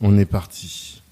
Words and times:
On 0.00 0.16
est 0.18 0.24
parti. 0.24 1.02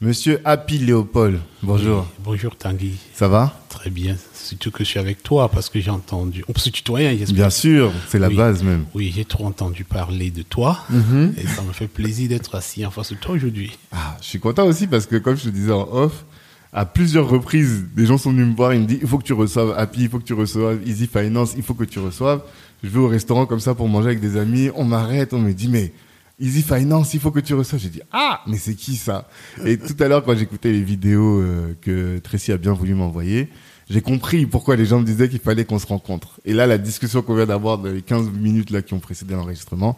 Monsieur 0.00 0.40
Happy 0.44 0.78
Léopold, 0.78 1.40
bonjour. 1.62 2.02
Oui, 2.02 2.22
bonjour 2.24 2.54
Tanguy. 2.56 2.92
Ça 3.14 3.26
va? 3.26 3.58
Très 3.68 3.90
bien. 3.90 4.16
Surtout 4.32 4.70
que 4.70 4.84
je 4.84 4.90
suis 4.90 5.00
avec 5.00 5.24
toi 5.24 5.48
parce 5.48 5.68
que 5.68 5.80
j'ai 5.80 5.90
entendu. 5.90 6.44
On 6.46 6.52
peut 6.52 6.60
se 6.60 6.70
tutoyer, 6.70 7.18
j'espère. 7.18 7.34
Bien 7.34 7.50
sûr, 7.50 7.92
c'est 8.08 8.20
la 8.20 8.28
Oui. 8.28 8.36
base 8.36 8.62
même. 8.62 8.84
Oui, 8.94 9.12
j'ai 9.14 9.24
trop 9.24 9.44
entendu 9.46 9.82
parler 9.82 10.30
de 10.30 10.42
toi 10.42 10.78
Mhm. 10.88 11.34
et 11.36 11.46
ça 11.48 11.62
me 11.62 11.72
fait 11.72 11.88
plaisir 11.88 12.28
d'être 12.28 12.54
assis 12.54 12.86
en 12.86 12.92
face 12.92 13.10
de 13.10 13.16
toi 13.16 13.34
aujourd'hui. 13.34 13.76
Ah, 13.90 14.16
je 14.20 14.26
suis 14.26 14.38
content 14.38 14.66
aussi 14.66 14.86
parce 14.86 15.06
que 15.06 15.16
comme 15.16 15.36
je 15.36 15.44
te 15.44 15.48
disais 15.48 15.72
en 15.72 15.88
off, 15.90 16.24
à 16.72 16.86
plusieurs 16.86 17.28
reprises, 17.28 17.86
des 17.96 18.06
gens 18.06 18.18
sont 18.18 18.30
venus 18.30 18.46
me 18.46 18.54
voir, 18.54 18.74
ils 18.74 18.80
me 18.82 18.86
disent 18.86 18.98
il 19.02 19.08
faut 19.08 19.18
que 19.18 19.24
tu 19.24 19.32
reçoives 19.32 19.74
Happy, 19.76 20.02
il 20.02 20.08
faut 20.10 20.18
que 20.20 20.24
tu 20.24 20.34
reçoives 20.34 20.78
Easy 20.86 21.08
Finance, 21.08 21.54
il 21.56 21.64
faut 21.64 21.74
que 21.74 21.84
tu 21.84 21.98
reçoives. 21.98 22.42
Je 22.84 22.88
vais 22.88 23.00
au 23.00 23.08
restaurant 23.08 23.46
comme 23.46 23.58
ça 23.60 23.74
pour 23.74 23.88
manger 23.88 24.08
avec 24.08 24.20
des 24.20 24.36
amis, 24.36 24.70
on 24.76 24.84
m'arrête, 24.84 25.32
on 25.34 25.40
me 25.40 25.52
dit 25.52 25.66
mais 25.68 25.92
Easy 26.40 26.62
Finance, 26.62 27.14
il 27.14 27.20
faut 27.20 27.30
que 27.30 27.40
tu 27.40 27.54
reçoives. 27.54 27.80
J'ai 27.80 27.88
dit 27.88 28.00
ah 28.12 28.40
mais 28.46 28.58
c'est 28.58 28.74
qui 28.74 28.96
ça? 28.96 29.28
Et 29.64 29.76
tout 29.78 29.96
à 30.02 30.08
l'heure 30.08 30.24
quand 30.24 30.36
j'écoutais 30.36 30.70
les 30.72 30.82
vidéos 30.82 31.40
euh, 31.40 31.74
que 31.80 32.18
Tracy 32.18 32.52
a 32.52 32.56
bien 32.58 32.72
voulu 32.72 32.94
m'envoyer, 32.94 33.48
j'ai 33.90 34.00
compris 34.02 34.46
pourquoi 34.46 34.76
les 34.76 34.84
gens 34.86 35.00
me 35.00 35.04
disaient 35.04 35.28
qu'il 35.28 35.40
fallait 35.40 35.64
qu'on 35.64 35.78
se 35.78 35.86
rencontre. 35.86 36.40
Et 36.44 36.52
là, 36.52 36.66
la 36.66 36.78
discussion 36.78 37.22
qu'on 37.22 37.34
vient 37.34 37.46
d'avoir 37.46 37.78
dans 37.78 37.90
les 37.90 38.02
15 38.02 38.30
minutes 38.30 38.70
là 38.70 38.82
qui 38.82 38.94
ont 38.94 39.00
précédé 39.00 39.34
l'enregistrement 39.34 39.96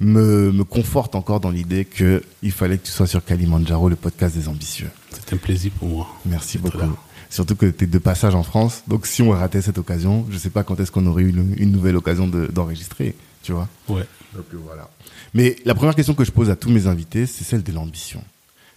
me, 0.00 0.52
me 0.52 0.64
conforte 0.64 1.14
encore 1.14 1.40
dans 1.40 1.50
l'idée 1.50 1.84
que 1.84 2.22
il 2.42 2.52
fallait 2.52 2.78
que 2.78 2.86
tu 2.86 2.92
sois 2.92 3.06
sur 3.06 3.24
Kalimandjaro, 3.24 3.88
le 3.88 3.96
podcast 3.96 4.36
des 4.36 4.48
ambitieux. 4.48 4.90
C'est 5.10 5.32
un 5.34 5.38
plaisir 5.38 5.72
pour 5.78 5.88
moi. 5.88 6.06
Merci 6.26 6.58
beaucoup. 6.58 6.78
là. 6.78 6.88
Surtout 7.30 7.56
que 7.56 7.66
tu 7.66 7.84
es 7.84 7.86
de 7.86 7.98
passage 7.98 8.34
en 8.34 8.42
France. 8.42 8.82
Donc 8.88 9.06
si 9.06 9.22
on 9.22 9.30
ratait 9.30 9.60
cette 9.62 9.78
occasion, 9.78 10.26
je 10.30 10.38
sais 10.38 10.50
pas 10.50 10.62
quand 10.64 10.78
est-ce 10.80 10.90
qu'on 10.92 11.06
aurait 11.06 11.22
eu 11.24 11.30
une, 11.30 11.54
une 11.58 11.72
nouvelle 11.72 11.96
occasion 11.96 12.26
de- 12.26 12.46
d'enregistrer, 12.46 13.14
tu 13.42 13.52
vois. 13.52 13.68
Ouais. 13.88 14.04
Donc 14.34 14.44
euh, 14.54 14.58
voilà. 14.64 14.88
Mais 15.34 15.56
la 15.64 15.74
première 15.74 15.94
question 15.94 16.14
que 16.14 16.24
je 16.24 16.30
pose 16.30 16.50
à 16.50 16.56
tous 16.56 16.70
mes 16.70 16.86
invités, 16.86 17.26
c'est 17.26 17.44
celle 17.44 17.62
de 17.62 17.72
l'ambition. 17.72 18.22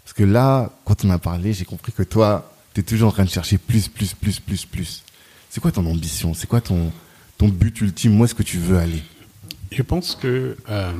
Parce 0.04 0.14
que 0.14 0.24
là, 0.24 0.72
quand 0.86 1.06
on 1.06 1.10
a 1.10 1.18
parlé, 1.18 1.54
j'ai 1.54 1.66
compris 1.66 1.92
que 1.92 2.04
toi, 2.04 2.52
tu 2.74 2.82
es 2.82 2.84
toujours 2.84 3.10
en 3.10 3.12
train 3.12 3.26
de 3.26 3.30
chercher 3.30 3.58
plus, 3.58 3.88
plus, 3.88 4.14
plus, 4.14 4.40
plus, 4.40 4.66
plus. 4.66 5.04
C'est 5.50 5.62
quoi 5.62 5.72
ton 5.72 5.86
ambition? 5.86 6.34
C'est 6.34 6.48
quoi 6.48 6.62
ton, 6.62 6.92
ton 7.38 7.48
but 7.48 7.82
ultime? 7.82 8.20
Où 8.20 8.26
est-ce 8.26 8.36
que 8.36 8.44
tu 8.44 8.58
veux 8.58 8.78
aller? 8.78 9.04
Je 9.72 9.82
pense 9.82 10.16
que, 10.16 10.58
euh, 10.70 10.92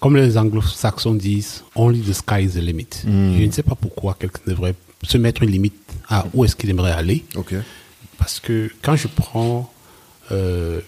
comme 0.00 0.16
les 0.16 0.36
anglo-saxons 0.36 1.14
disent, 1.14 1.64
only 1.74 2.00
the 2.00 2.12
sky 2.12 2.44
is 2.44 2.50
the 2.50 2.62
limit. 2.62 2.88
Mm. 3.04 3.38
Je 3.38 3.44
ne 3.44 3.50
sais 3.50 3.62
pas 3.62 3.74
pourquoi 3.74 4.16
quelqu'un 4.18 4.40
devrait 4.46 4.74
se 5.02 5.16
mettre 5.16 5.42
une 5.42 5.50
limite 5.50 5.74
à 6.08 6.26
où 6.34 6.44
est-ce 6.44 6.56
qu'il 6.56 6.68
aimerait 6.70 6.92
aller. 6.92 7.24
Ok. 7.34 7.54
Parce 8.18 8.40
que 8.40 8.70
quand 8.82 8.96
je 8.96 9.08
prends, 9.08 9.72
euh, 10.32 10.80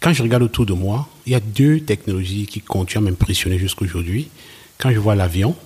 quand 0.00 0.12
je 0.12 0.22
regarde 0.22 0.42
autour 0.42 0.66
de 0.66 0.72
moi, 0.72 1.08
il 1.26 1.32
y 1.32 1.34
a 1.34 1.40
deux 1.40 1.80
technologies 1.80 2.46
qui 2.46 2.60
continuent 2.60 3.06
à 3.06 3.10
m'impressionner 3.10 3.58
jusqu'à 3.58 3.84
aujourd'hui. 3.84 4.28
Quand 4.78 4.90
je 4.92 4.98
vois 4.98 5.14
l'avion, 5.14 5.56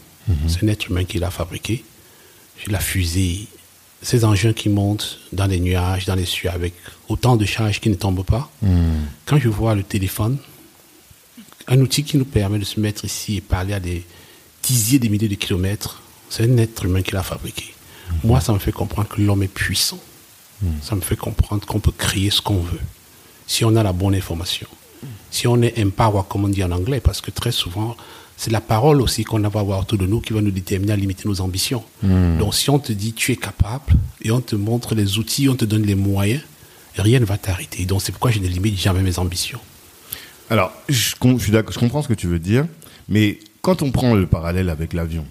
c'est 0.47 0.65
un 0.65 0.69
être 0.69 0.89
humain 0.89 1.05
qui 1.05 1.19
l'a 1.19 1.31
fabriqué. 1.31 1.85
La 2.69 2.79
fusée, 2.81 3.47
ces 4.03 4.25
engins 4.25 4.53
qui 4.53 4.69
montent 4.69 5.19
dans 5.33 5.47
les 5.47 5.61
nuages, 5.61 6.07
dans 6.07 6.15
les 6.15 6.25
cieux 6.27 6.51
avec 6.51 6.75
autant 7.09 7.37
de 7.37 7.45
charges 7.45 7.81
qui 7.81 7.91
ne 7.91 7.95
tombent 7.95 8.25
pas. 8.25 8.51
Quand 9.27 9.39
je 9.39 9.49
vois 9.49 9.75
le 9.75 9.83
téléphone, 9.83 10.39
un 11.69 11.81
outil 11.81 12.03
qui 12.05 12.17
nous 12.17 12.25
permet 12.25 12.59
de 12.59 12.65
se 12.65 12.81
mettre 12.81 13.05
ici 13.05 13.37
et 13.37 13.41
parler 13.41 13.75
à 13.75 13.81
des 13.81 14.05
dixiers 14.63 14.99
de 14.99 15.09
milliers 15.09 15.29
de 15.29 15.35
kilomètres, 15.35 16.03
c'est 16.31 16.45
un 16.45 16.57
être 16.57 16.85
humain 16.85 17.03
qui 17.03 17.13
l'a 17.13 17.23
fabriqué. 17.23 17.75
Moi, 18.25 18.41
ça 18.41 18.53
me 18.53 18.59
fait 18.59 18.73
comprendre 18.73 19.09
que 19.09 19.21
l'homme 19.21 19.43
est 19.43 19.49
puissant. 19.49 20.01
Ça 20.83 20.95
me 20.95 21.01
fait 21.01 21.17
comprendre 21.17 21.67
qu'on 21.67 21.81
peut 21.81 21.93
créer 21.97 22.31
ce 22.31 22.41
qu'on 22.41 22.61
veut. 22.61 22.81
Si 23.53 23.67
on 23.67 23.77
a 23.77 23.83
la 23.83 23.93
bonne 23.93 24.15
information. 24.15 24.67
Si 25.31 25.47
on 25.47 25.61
est 25.61 25.79
empower, 25.79 26.23
comme 26.27 26.47
on 26.47 26.49
dit 26.49 26.65
en 26.65 26.71
anglais, 26.71 27.01
parce 27.01 27.21
que 27.21 27.31
très 27.31 27.53
souvent, 27.53 27.95
c'est 28.35 28.51
la 28.51 28.63
parole 28.63 29.03
aussi 29.03 29.25
qu'on 29.25 29.41
va 29.41 29.61
avoir 29.61 29.81
autour 29.81 29.99
de 29.99 30.07
nous 30.07 30.23
qui 30.23 30.33
va 30.33 30.41
nous 30.41 30.51
déterminer 30.51 30.95
à 30.95 30.97
limiter 30.97 31.29
nos 31.29 31.39
ambitions. 31.43 31.85
Donc, 32.03 32.55
si 32.55 32.71
on 32.71 32.79
te 32.79 32.95
dit 32.95 33.13
tu 33.13 33.31
es 33.31 33.37
capable 33.37 33.93
et 34.23 34.31
on 34.31 34.41
te 34.41 34.57
montre 34.57 34.95
les 34.95 35.19
outils, 35.19 35.51
on 35.51 35.55
te 35.55 35.67
donne 35.67 35.83
les 35.83 35.95
moyens, 35.95 36.41
rien 36.97 37.21
ne 37.21 37.27
va 37.27 37.37
t'arrêter. 37.37 37.85
Donc, 37.85 38.01
c'est 38.01 38.11
pourquoi 38.11 38.31
je 38.31 38.39
ne 38.39 38.49
limite 38.49 38.79
jamais 38.79 39.03
mes 39.03 39.19
ambitions. 39.19 39.61
Alors, 40.49 40.73
je, 40.89 41.15
comprends 41.15 42.01
ce 42.01 42.09
que 42.09 42.15
tu 42.15 42.29
veux 42.29 42.39
dire, 42.39 42.65
mais 43.11 43.39
quand 43.61 43.83
on 43.83 43.91
prend 43.91 44.15
le 44.15 44.27
parallèle 44.27 44.71
avec 44.71 44.95
l'avion, 44.95 45.27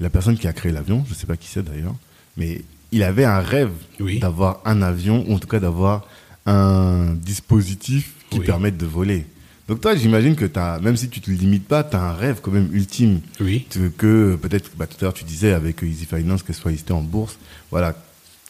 la 0.00 0.10
personne 0.10 0.36
qui 0.36 0.46
a 0.46 0.52
créé 0.52 0.70
l'avion, 0.70 1.02
je 1.06 1.14
ne 1.14 1.16
sais 1.16 1.26
pas 1.26 1.38
qui 1.38 1.48
c'est 1.48 1.62
d'ailleurs, 1.62 1.94
mais 2.36 2.60
il 2.92 3.02
avait 3.02 3.24
un 3.24 3.40
rêve 3.40 3.72
Oui. 4.00 4.18
d'avoir 4.18 4.60
un 4.66 4.82
avion, 4.82 5.24
ou 5.26 5.36
en 5.36 5.38
tout 5.38 5.48
cas 5.48 5.60
d'avoir 5.60 6.06
un 6.46 7.14
dispositif 7.14 8.12
qui 8.30 8.38
Oui. 8.40 8.44
permette 8.46 8.76
de 8.76 8.86
voler. 8.86 9.26
Donc 9.68 9.80
toi, 9.80 9.96
j'imagine 9.96 10.36
que 10.36 10.44
as, 10.58 10.78
même 10.80 10.96
si 10.96 11.08
tu 11.08 11.20
te 11.20 11.30
limites 11.30 11.66
pas, 11.66 11.84
tu 11.84 11.96
as 11.96 12.02
un 12.02 12.12
rêve 12.12 12.40
quand 12.42 12.50
même 12.50 12.68
ultime. 12.72 13.20
Oui. 13.40 13.66
Que, 13.96 14.36
peut-être, 14.36 14.70
bah, 14.76 14.86
tout 14.86 14.96
à 15.00 15.04
l'heure 15.04 15.14
tu 15.14 15.24
disais 15.24 15.52
avec 15.52 15.82
Easy 15.82 16.04
Finance 16.04 16.42
qu'elle 16.42 16.54
soit 16.54 16.70
listée 16.70 16.92
en 16.92 17.00
bourse. 17.00 17.38
Voilà. 17.70 17.96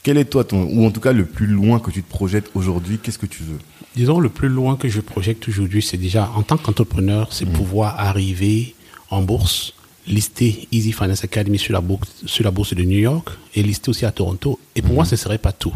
Quel 0.02 0.18
est 0.18 0.24
toi 0.26 0.44
ton, 0.44 0.64
ou 0.64 0.84
en 0.84 0.90
tout 0.90 1.00
cas 1.00 1.12
le 1.12 1.24
plus 1.24 1.46
loin 1.46 1.78
que 1.78 1.90
tu 1.90 2.02
te 2.02 2.10
projettes 2.10 2.50
aujourd'hui, 2.54 2.98
qu'est-ce 2.98 3.18
que 3.18 3.26
tu 3.26 3.42
veux? 3.42 3.58
Disons, 3.96 4.18
le 4.20 4.28
plus 4.28 4.48
loin 4.48 4.76
que 4.76 4.88
je 4.88 5.00
projette 5.00 5.48
aujourd'hui, 5.48 5.80
c'est 5.82 5.96
déjà, 5.96 6.30
en 6.34 6.42
tant 6.42 6.56
qu'entrepreneur, 6.58 7.32
c'est 7.32 7.46
pouvoir 7.46 7.98
arriver 7.98 8.74
en 9.08 9.22
bourse, 9.22 9.72
lister 10.06 10.68
Easy 10.72 10.92
Finance 10.92 11.22
Academy 11.24 11.58
sur 11.58 11.72
la, 11.72 11.80
bourse, 11.80 12.10
sur 12.26 12.44
la 12.44 12.50
bourse 12.50 12.74
de 12.74 12.82
New 12.82 12.98
York 12.98 13.30
et 13.54 13.62
lister 13.62 13.88
aussi 13.90 14.04
à 14.04 14.10
Toronto. 14.10 14.58
Et 14.74 14.82
pour 14.82 14.94
moi, 14.94 15.04
ce 15.06 15.14
ne 15.14 15.18
serait 15.18 15.38
pas 15.38 15.52
tout. 15.52 15.74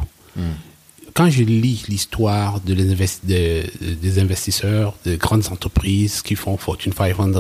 Quand 1.19 1.31
je 1.31 1.43
lis 1.43 1.84
l'histoire 1.89 2.61
de 2.61 2.75
de- 2.75 3.95
des 4.05 4.19
investisseurs, 4.21 4.95
des 5.05 5.17
grandes 5.17 5.47
entreprises 5.51 6.23
qui 6.23 6.37
font 6.37 6.56
Fortune 6.56 6.93
500, 6.93 7.33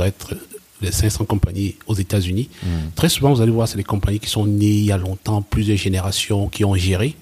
les 0.82 0.90
500 0.92 1.24
compagnies 1.26 1.76
aux 1.86 1.94
États-Unis, 1.94 2.48
très 2.96 3.08
souvent, 3.08 3.32
vous 3.32 3.40
allez 3.40 3.52
voir, 3.52 3.68
c'est 3.68 3.76
des 3.76 3.84
compagnies 3.84 4.18
qui 4.18 4.28
sont 4.30 4.46
nées 4.46 4.66
il 4.66 4.86
y 4.86 4.92
a 4.92 4.96
longtemps, 4.98 5.42
plusieurs 5.42 5.76
générations, 5.78 6.48
qui 6.48 6.64
ont 6.64 6.74
géré. 6.74 7.14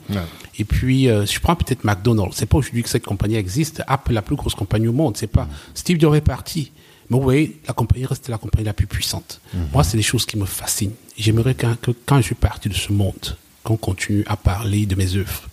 Et 0.59 0.65
puis, 0.65 1.09
euh, 1.11 1.27
je 1.27 1.39
prends 1.41 1.57
peut-être 1.57 1.85
McDonald's. 1.85 2.35
C'est 2.39 2.47
pas 2.47 2.57
aujourd'hui 2.57 2.83
que 2.83 2.89
cette 2.89 3.05
compagnie 3.05 3.37
existe. 3.37 3.83
Apple, 3.87 4.13
la 4.15 4.23
plus 4.23 4.37
grosse 4.37 4.55
compagnie 4.55 4.89
au 4.89 4.93
monde. 4.95 5.15
C'est 5.19 5.27
pas 5.39 5.47
Steve 5.75 6.01
Jobs 6.01 6.15
est 6.15 6.21
parti. 6.37 6.73
Mais 7.11 7.19
vous 7.19 7.23
voyez, 7.23 7.61
la 7.69 7.75
compagnie 7.75 8.07
reste 8.07 8.29
la 8.31 8.39
compagnie 8.39 8.65
la 8.65 8.73
plus 8.73 8.87
puissante. 8.87 9.41
Moi, 9.75 9.85
c'est 9.85 9.99
des 9.99 10.03
choses 10.03 10.25
qui 10.25 10.39
me 10.39 10.47
fascinent. 10.47 10.95
J'aimerais 11.19 11.55
qu'un- 11.55 11.77
que, 11.81 11.91
quand 12.07 12.17
je 12.19 12.27
suis 12.31 12.35
parti 12.35 12.71
de 12.71 12.75
ce 12.75 12.93
monde, 12.95 13.37
qu'on 13.63 13.77
continue 13.77 14.25
à 14.27 14.37
parler 14.39 14.87
de 14.87 14.95
mes 14.95 15.15
œuvres. 15.17 15.49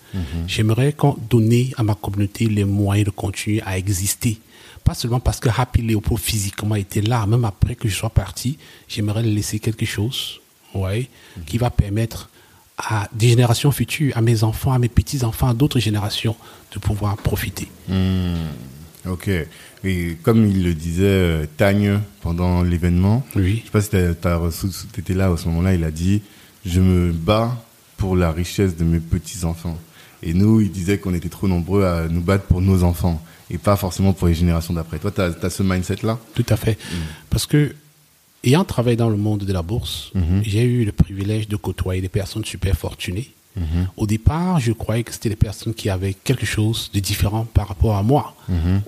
J'aimerais 0.47 0.93
qu'on 0.93 1.17
donne 1.29 1.51
à 1.77 1.83
ma 1.83 1.95
communauté 1.95 2.45
les 2.45 2.63
moyens 2.65 3.05
de 3.07 3.11
continuer 3.11 3.61
à 3.65 3.77
exister. 3.77 4.39
Pas 4.83 4.93
seulement 4.93 5.19
parce 5.19 5.39
que 5.39 5.49
Happy 5.49 5.81
Léopold 5.81 6.19
physiquement 6.21 6.75
était 6.75 7.01
là, 7.01 7.25
même 7.25 7.45
après 7.45 7.75
que 7.75 7.87
je 7.87 7.95
sois 7.95 8.09
parti, 8.09 8.57
j'aimerais 8.87 9.23
laisser 9.23 9.59
quelque 9.59 9.85
chose, 9.85 10.41
ouais, 10.75 11.09
qui 11.45 11.57
va 11.57 11.69
permettre 11.69 12.29
à 12.77 13.07
des 13.13 13.29
générations 13.29 13.71
futures, 13.71 14.15
à 14.17 14.21
mes 14.21 14.43
enfants, 14.43 14.73
à 14.73 14.79
mes 14.79 14.89
petits-enfants, 14.89 15.47
à 15.47 15.53
d'autres 15.53 15.79
générations, 15.79 16.35
de 16.73 16.79
pouvoir 16.79 17.15
profiter. 17.17 17.69
Ok. 19.09 19.29
Et 19.83 20.17
comme 20.23 20.45
il 20.47 20.63
le 20.63 20.73
disait 20.73 21.03
euh, 21.05 21.45
Tagne 21.57 21.99
pendant 22.21 22.63
l'événement, 22.63 23.25
Oui. 23.35 23.59
je 23.59 23.65
sais 23.65 23.71
pas 23.71 23.81
si 24.51 24.67
tu 24.93 24.99
étais 24.99 25.13
là 25.13 25.29
à 25.31 25.37
ce 25.37 25.45
moment-là, 25.49 25.73
il 25.75 25.83
a 25.83 25.91
dit 25.91 26.21
Je 26.65 26.79
me 26.79 27.11
bats 27.11 27.63
pour 27.97 28.15
la 28.15 28.31
richesse 28.31 28.75
de 28.77 28.83
mes 28.85 28.99
petits-enfants. 28.99 29.77
Et 30.25 30.33
nous, 30.33 30.61
il 30.61 30.71
disait 30.71 30.97
qu'on 30.97 31.13
était 31.13 31.29
trop 31.29 31.47
nombreux 31.47 31.83
à 31.85 32.07
nous 32.07 32.21
battre 32.21 32.45
pour 32.45 32.61
nos 32.61 32.83
enfants 32.83 33.21
et 33.51 33.57
pas 33.57 33.75
forcément 33.75 34.13
pour 34.13 34.27
les 34.27 34.33
générations 34.33 34.73
d'après. 34.73 34.97
Toi, 34.99 35.11
tu 35.11 35.21
as, 35.21 35.49
ce 35.49 35.63
mindset-là? 35.63 36.17
Tout 36.33 36.45
à 36.49 36.55
fait. 36.55 36.77
Parce 37.29 37.45
que, 37.45 37.75
ayant 38.43 38.63
travaillé 38.63 38.95
dans 38.95 39.09
le 39.09 39.17
monde 39.17 39.43
de 39.43 39.53
la 39.53 39.61
bourse, 39.61 40.11
j'ai 40.43 40.63
eu 40.63 40.85
le 40.85 40.91
privilège 40.91 41.47
de 41.47 41.55
côtoyer 41.57 42.01
des 42.01 42.09
personnes 42.09 42.45
super 42.45 42.75
fortunées. 42.75 43.31
Au 43.97 44.07
départ, 44.07 44.59
je 44.59 44.71
croyais 44.71 45.03
que 45.03 45.13
c'était 45.13 45.29
des 45.29 45.35
personnes 45.35 45.75
qui 45.75 45.87
avaient 45.89 46.15
quelque 46.15 46.45
chose 46.45 46.89
de 46.91 46.99
différent 46.99 47.45
par 47.53 47.67
rapport 47.67 47.95
à 47.97 48.01
moi. 48.01 48.35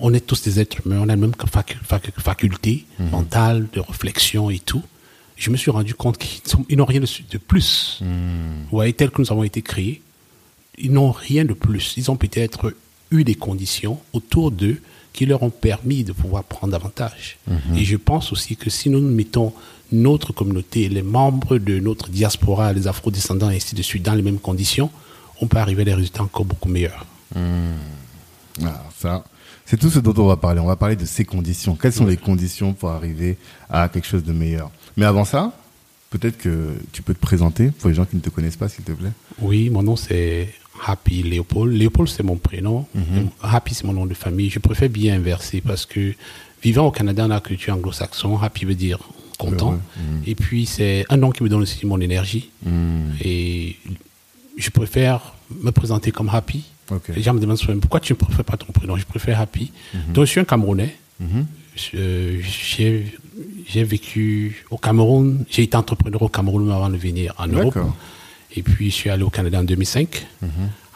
On 0.00 0.12
est 0.12 0.26
tous 0.26 0.42
des 0.42 0.58
êtres 0.58 0.78
humains, 0.84 0.98
on 1.00 1.04
a 1.04 1.06
la 1.06 1.16
même 1.16 1.30
facu- 1.32 1.76
facu- 1.88 2.10
faculté 2.18 2.84
mentale, 3.12 3.68
de 3.74 3.78
réflexion 3.80 4.50
et 4.50 4.58
tout. 4.58 4.82
Je 5.36 5.50
me 5.50 5.56
suis 5.56 5.70
rendu 5.70 5.94
compte 5.94 6.16
qu'ils 6.18 6.40
ils 6.70 6.76
n'ont 6.78 6.84
rien 6.86 6.98
de, 7.00 7.06
de 7.30 7.38
plus. 7.38 7.98
Vous 8.00 8.06
voyez, 8.76 8.92
tel 8.94 9.10
que 9.10 9.20
nous 9.20 9.30
avons 9.30 9.44
été 9.44 9.62
créés, 9.62 10.02
ils 10.78 10.92
n'ont 10.92 11.12
rien 11.12 11.44
de 11.44 11.54
plus. 11.54 11.94
Ils 11.96 12.10
ont 12.10 12.16
peut-être 12.16 12.74
eu 13.10 13.24
des 13.24 13.34
conditions 13.34 13.98
autour 14.12 14.50
d'eux 14.50 14.80
qui 15.12 15.26
leur 15.26 15.42
ont 15.42 15.50
permis 15.50 16.04
de 16.04 16.12
pouvoir 16.12 16.44
prendre 16.44 16.72
davantage. 16.72 17.38
Et 17.74 17.84
je 17.84 17.96
pense 17.96 18.32
aussi 18.32 18.56
que 18.56 18.68
si 18.68 18.90
nous 18.90 19.00
mettons 19.00 19.52
notre 19.92 20.32
communauté, 20.32 20.88
les 20.88 21.02
membres 21.02 21.58
de 21.58 21.78
notre 21.78 22.10
diaspora, 22.10 22.72
les 22.72 22.86
afro-descendants 22.86 23.50
et 23.50 23.56
ainsi 23.56 23.74
de 23.74 23.82
suite, 23.82 24.02
dans 24.02 24.14
les 24.14 24.22
mêmes 24.22 24.38
conditions, 24.38 24.90
on 25.40 25.46
peut 25.46 25.58
arriver 25.58 25.82
à 25.82 25.84
des 25.86 25.94
résultats 25.94 26.22
encore 26.22 26.44
beaucoup 26.44 26.68
meilleurs. 26.68 27.06
Ah, 27.34 28.84
ça, 28.98 29.24
c'est 29.64 29.78
tout 29.78 29.90
ce 29.90 30.00
dont 30.00 30.14
on 30.22 30.26
va 30.26 30.36
parler. 30.36 30.60
On 30.60 30.66
va 30.66 30.76
parler 30.76 30.96
de 30.96 31.06
ces 31.06 31.24
conditions. 31.24 31.76
Quelles 31.76 31.92
sont 31.92 32.06
les 32.06 32.16
conditions 32.16 32.72
pour 32.72 32.90
arriver 32.90 33.38
à 33.70 33.88
quelque 33.88 34.06
chose 34.06 34.24
de 34.24 34.32
meilleur? 34.32 34.70
Mais 34.96 35.06
avant 35.06 35.24
ça, 35.24 35.52
peut-être 36.10 36.38
que 36.38 36.74
tu 36.92 37.02
peux 37.02 37.14
te 37.14 37.20
présenter 37.20 37.70
pour 37.70 37.88
les 37.88 37.94
gens 37.94 38.04
qui 38.04 38.16
ne 38.16 38.20
te 38.20 38.30
connaissent 38.30 38.56
pas, 38.56 38.68
s'il 38.68 38.84
te 38.84 38.92
plaît. 38.92 39.12
Oui, 39.40 39.70
mon 39.70 39.82
nom 39.82 39.96
c'est 39.96 40.52
Happy 40.84 41.22
Léopold. 41.22 41.72
Léopold 41.72 42.08
c'est 42.08 42.22
mon 42.22 42.36
prénom. 42.36 42.86
Happy 43.42 43.74
c'est 43.74 43.84
mon 43.84 43.92
nom 43.92 44.06
de 44.06 44.14
famille. 44.14 44.50
Je 44.50 44.58
préfère 44.58 44.88
bien 44.88 45.14
inverser 45.14 45.60
parce 45.60 45.86
que 45.86 46.14
vivant 46.62 46.86
au 46.86 46.90
Canada 46.90 47.22
dans 47.22 47.34
la 47.34 47.40
culture 47.40 47.74
anglo-saxon, 47.74 48.38
Happy 48.38 48.64
veut 48.64 48.74
dire 48.74 48.98
content. 49.38 49.72
Heureux. 49.72 49.80
Et 50.26 50.34
puis 50.34 50.66
c'est 50.66 51.04
un 51.10 51.16
nom 51.16 51.30
qui 51.30 51.42
me 51.42 51.48
donne 51.48 51.62
aussi 51.62 51.84
mon 51.86 52.00
énergie. 52.00 52.50
Et 53.24 53.76
je 54.56 54.70
préfère 54.70 55.34
me 55.62 55.70
présenter 55.70 56.10
comme 56.10 56.28
Happy. 56.28 56.64
Ok. 56.90 57.08
Les 57.14 57.22
gens 57.22 57.34
me 57.34 57.40
demandent 57.40 57.58
souvent 57.58 57.78
pourquoi 57.78 58.00
tu 58.00 58.12
ne 58.12 58.16
préfères 58.16 58.44
pas 58.44 58.56
ton 58.56 58.72
prénom? 58.72 58.96
Je 58.96 59.04
préfère 59.04 59.40
Happy. 59.40 59.72
Donc 60.14 60.26
je 60.26 60.30
suis 60.30 60.40
un 60.40 60.44
Camerounais. 60.44 60.96
J'ai 61.74 63.84
vécu 63.84 64.64
au 64.70 64.78
Cameroun. 64.78 65.44
J'ai 65.50 65.64
été 65.64 65.76
entrepreneur 65.76 66.22
au 66.22 66.28
Cameroun 66.28 66.70
avant 66.70 66.88
de 66.88 66.96
venir 66.96 67.34
en 67.38 67.48
Europe. 67.48 67.76
Et 68.56 68.62
puis, 68.62 68.90
je 68.90 68.94
suis 68.94 69.10
allé 69.10 69.22
au 69.22 69.30
Canada 69.30 69.60
en 69.60 69.64
2005. 69.64 70.26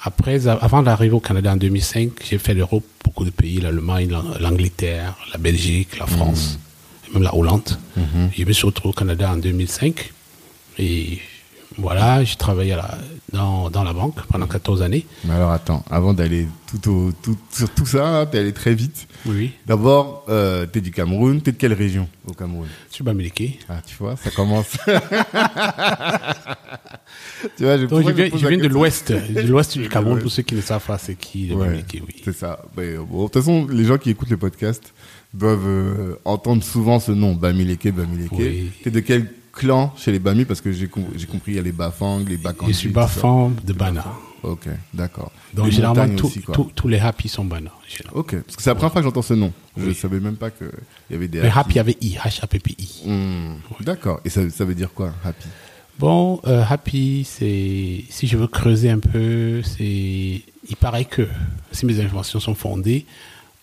Après, 0.02 0.46
avant 0.48 0.82
d'arriver 0.82 1.14
au 1.14 1.20
Canada 1.20 1.52
en 1.52 1.56
2005, 1.56 2.10
j'ai 2.28 2.38
fait 2.38 2.54
l'Europe, 2.54 2.84
beaucoup 3.04 3.24
de 3.24 3.30
pays, 3.30 3.60
l'Allemagne, 3.60 4.08
l'Ang- 4.10 4.24
l'Angleterre, 4.40 5.14
la 5.32 5.38
Belgique, 5.38 5.98
la 5.98 6.06
France, 6.06 6.58
et 7.08 7.12
même 7.12 7.22
la 7.22 7.34
Hollande. 7.34 7.78
Je 8.36 8.44
me 8.44 8.52
suis 8.52 8.64
retrouvé 8.66 8.90
au 8.90 8.92
Canada 8.94 9.30
en 9.30 9.36
2005. 9.36 10.12
Et 10.78 11.18
voilà, 11.76 12.24
j'ai 12.24 12.36
travaillé 12.36 12.72
à 12.72 12.76
la- 12.78 12.98
dans, 13.32 13.70
dans 13.70 13.84
la 13.84 13.92
banque 13.92 14.20
pendant 14.28 14.46
14 14.46 14.82
années. 14.82 15.06
Mais 15.24 15.34
alors 15.34 15.50
attends, 15.50 15.84
avant 15.90 16.14
d'aller 16.14 16.48
tout 16.66 16.90
au, 16.90 17.12
tout, 17.12 17.36
sur 17.50 17.70
tout 17.70 17.86
ça, 17.86 18.26
tu 18.30 18.36
allé 18.38 18.52
très 18.52 18.74
vite. 18.74 19.06
Oui. 19.26 19.52
D'abord, 19.66 20.24
euh, 20.28 20.66
tu 20.70 20.78
es 20.78 20.82
du 20.82 20.90
Cameroun. 20.90 21.40
Tu 21.42 21.50
es 21.50 21.52
de 21.52 21.58
quelle 21.58 21.72
région 21.74 22.08
au 22.26 22.32
Cameroun? 22.32 22.66
Je 22.88 22.94
suis 22.94 23.04
Bamileke. 23.04 23.58
Ah, 23.68 23.80
tu 23.86 23.96
vois, 23.98 24.16
ça 24.16 24.30
commence. 24.30 24.70
tu 27.56 27.64
vois, 27.64 27.78
je, 27.78 27.86
Donc, 27.86 28.06
je 28.06 28.12
viens, 28.12 28.28
je 28.34 28.46
viens 28.46 28.58
de 28.58 28.68
l'ouest, 28.68 29.12
de 29.12 29.40
l'ouest 29.42 29.78
du 29.78 29.88
Cameroun, 29.88 30.20
pour 30.20 30.30
ceux 30.30 30.42
qui 30.42 30.54
ne 30.54 30.60
savent 30.60 30.84
pas 30.84 30.98
c'est 30.98 31.14
qui, 31.16 31.46
le 31.46 31.54
Ouais, 31.54 31.66
Bamileke, 31.66 32.02
oui. 32.06 32.16
C'est 32.24 32.34
ça. 32.36 32.64
Mais, 32.76 32.96
bon, 32.96 33.24
de 33.24 33.30
toute 33.30 33.42
façon, 33.42 33.66
les 33.68 33.84
gens 33.84 33.98
qui 33.98 34.10
écoutent 34.10 34.30
le 34.30 34.36
podcast 34.36 34.92
doivent 35.32 35.66
euh, 35.66 36.16
entendre 36.24 36.64
souvent 36.64 36.98
ce 36.98 37.12
nom, 37.12 37.34
Bamileke, 37.34 37.94
Bamileke. 37.94 38.32
Oui. 38.32 38.70
T'es 38.82 38.90
de 38.90 39.00
quel 39.00 39.30
clan 39.52 39.92
chez 39.96 40.12
les 40.12 40.18
Bami 40.18 40.44
Parce 40.44 40.60
que 40.60 40.72
j'ai 40.72 40.88
com- 40.88 41.04
j'ai 41.16 41.26
compris, 41.26 41.52
il 41.52 41.56
y 41.56 41.58
a 41.58 41.62
les 41.62 41.72
Bafang, 41.72 42.20
les 42.28 42.36
Bakanji. 42.36 42.72
Je 42.72 42.78
suis 42.78 42.88
tout 42.88 42.94
ça. 42.94 43.00
Bafan 43.02 43.52
de 43.64 43.72
Bana. 43.72 44.04
Ok, 44.42 44.68
d'accord. 44.94 45.30
Donc, 45.52 45.66
Les 45.66 45.72
généralement, 45.72 46.02
montagnes 46.02 46.16
tous- 46.16 46.26
aussi, 46.28 46.88
les 46.88 46.98
Happy 46.98 47.28
sont 47.28 47.44
Bana. 47.44 47.70
Ok, 48.14 48.36
parce 48.42 48.56
que 48.56 48.62
c'est 48.62 48.70
la 48.70 48.74
première 48.74 48.90
fois 48.92 49.02
que 49.02 49.06
j'entends 49.06 49.20
ce 49.22 49.34
nom. 49.34 49.52
Je 49.76 49.84
ne 49.88 49.92
savais 49.92 50.18
même 50.18 50.36
pas 50.36 50.50
qu'il 50.50 50.70
y 51.10 51.14
avait 51.14 51.28
des 51.28 51.40
Mais 51.42 51.48
Happy. 51.48 51.58
Happy 51.58 51.78
avait 51.78 51.96
I, 52.00 52.16
H-A-P-P-I. 52.24 53.02
Hmm, 53.06 53.56
D'accord. 53.84 54.20
Et 54.24 54.30
ça, 54.30 54.48
ça 54.48 54.64
veut 54.64 54.74
dire 54.74 54.92
quoi, 54.94 55.12
Happy? 55.24 55.46
Bon, 55.98 56.40
euh, 56.46 56.62
Happy, 56.66 57.24
c'est, 57.28 58.04
si 58.08 58.26
je 58.26 58.38
veux 58.38 58.46
creuser 58.46 58.88
un 58.88 58.98
peu, 59.00 59.60
c'est, 59.62 59.84
il 59.84 60.76
paraît 60.80 61.04
que, 61.04 61.28
si 61.72 61.84
mes 61.84 62.00
informations 62.00 62.40
sont 62.40 62.54
fondées, 62.54 63.04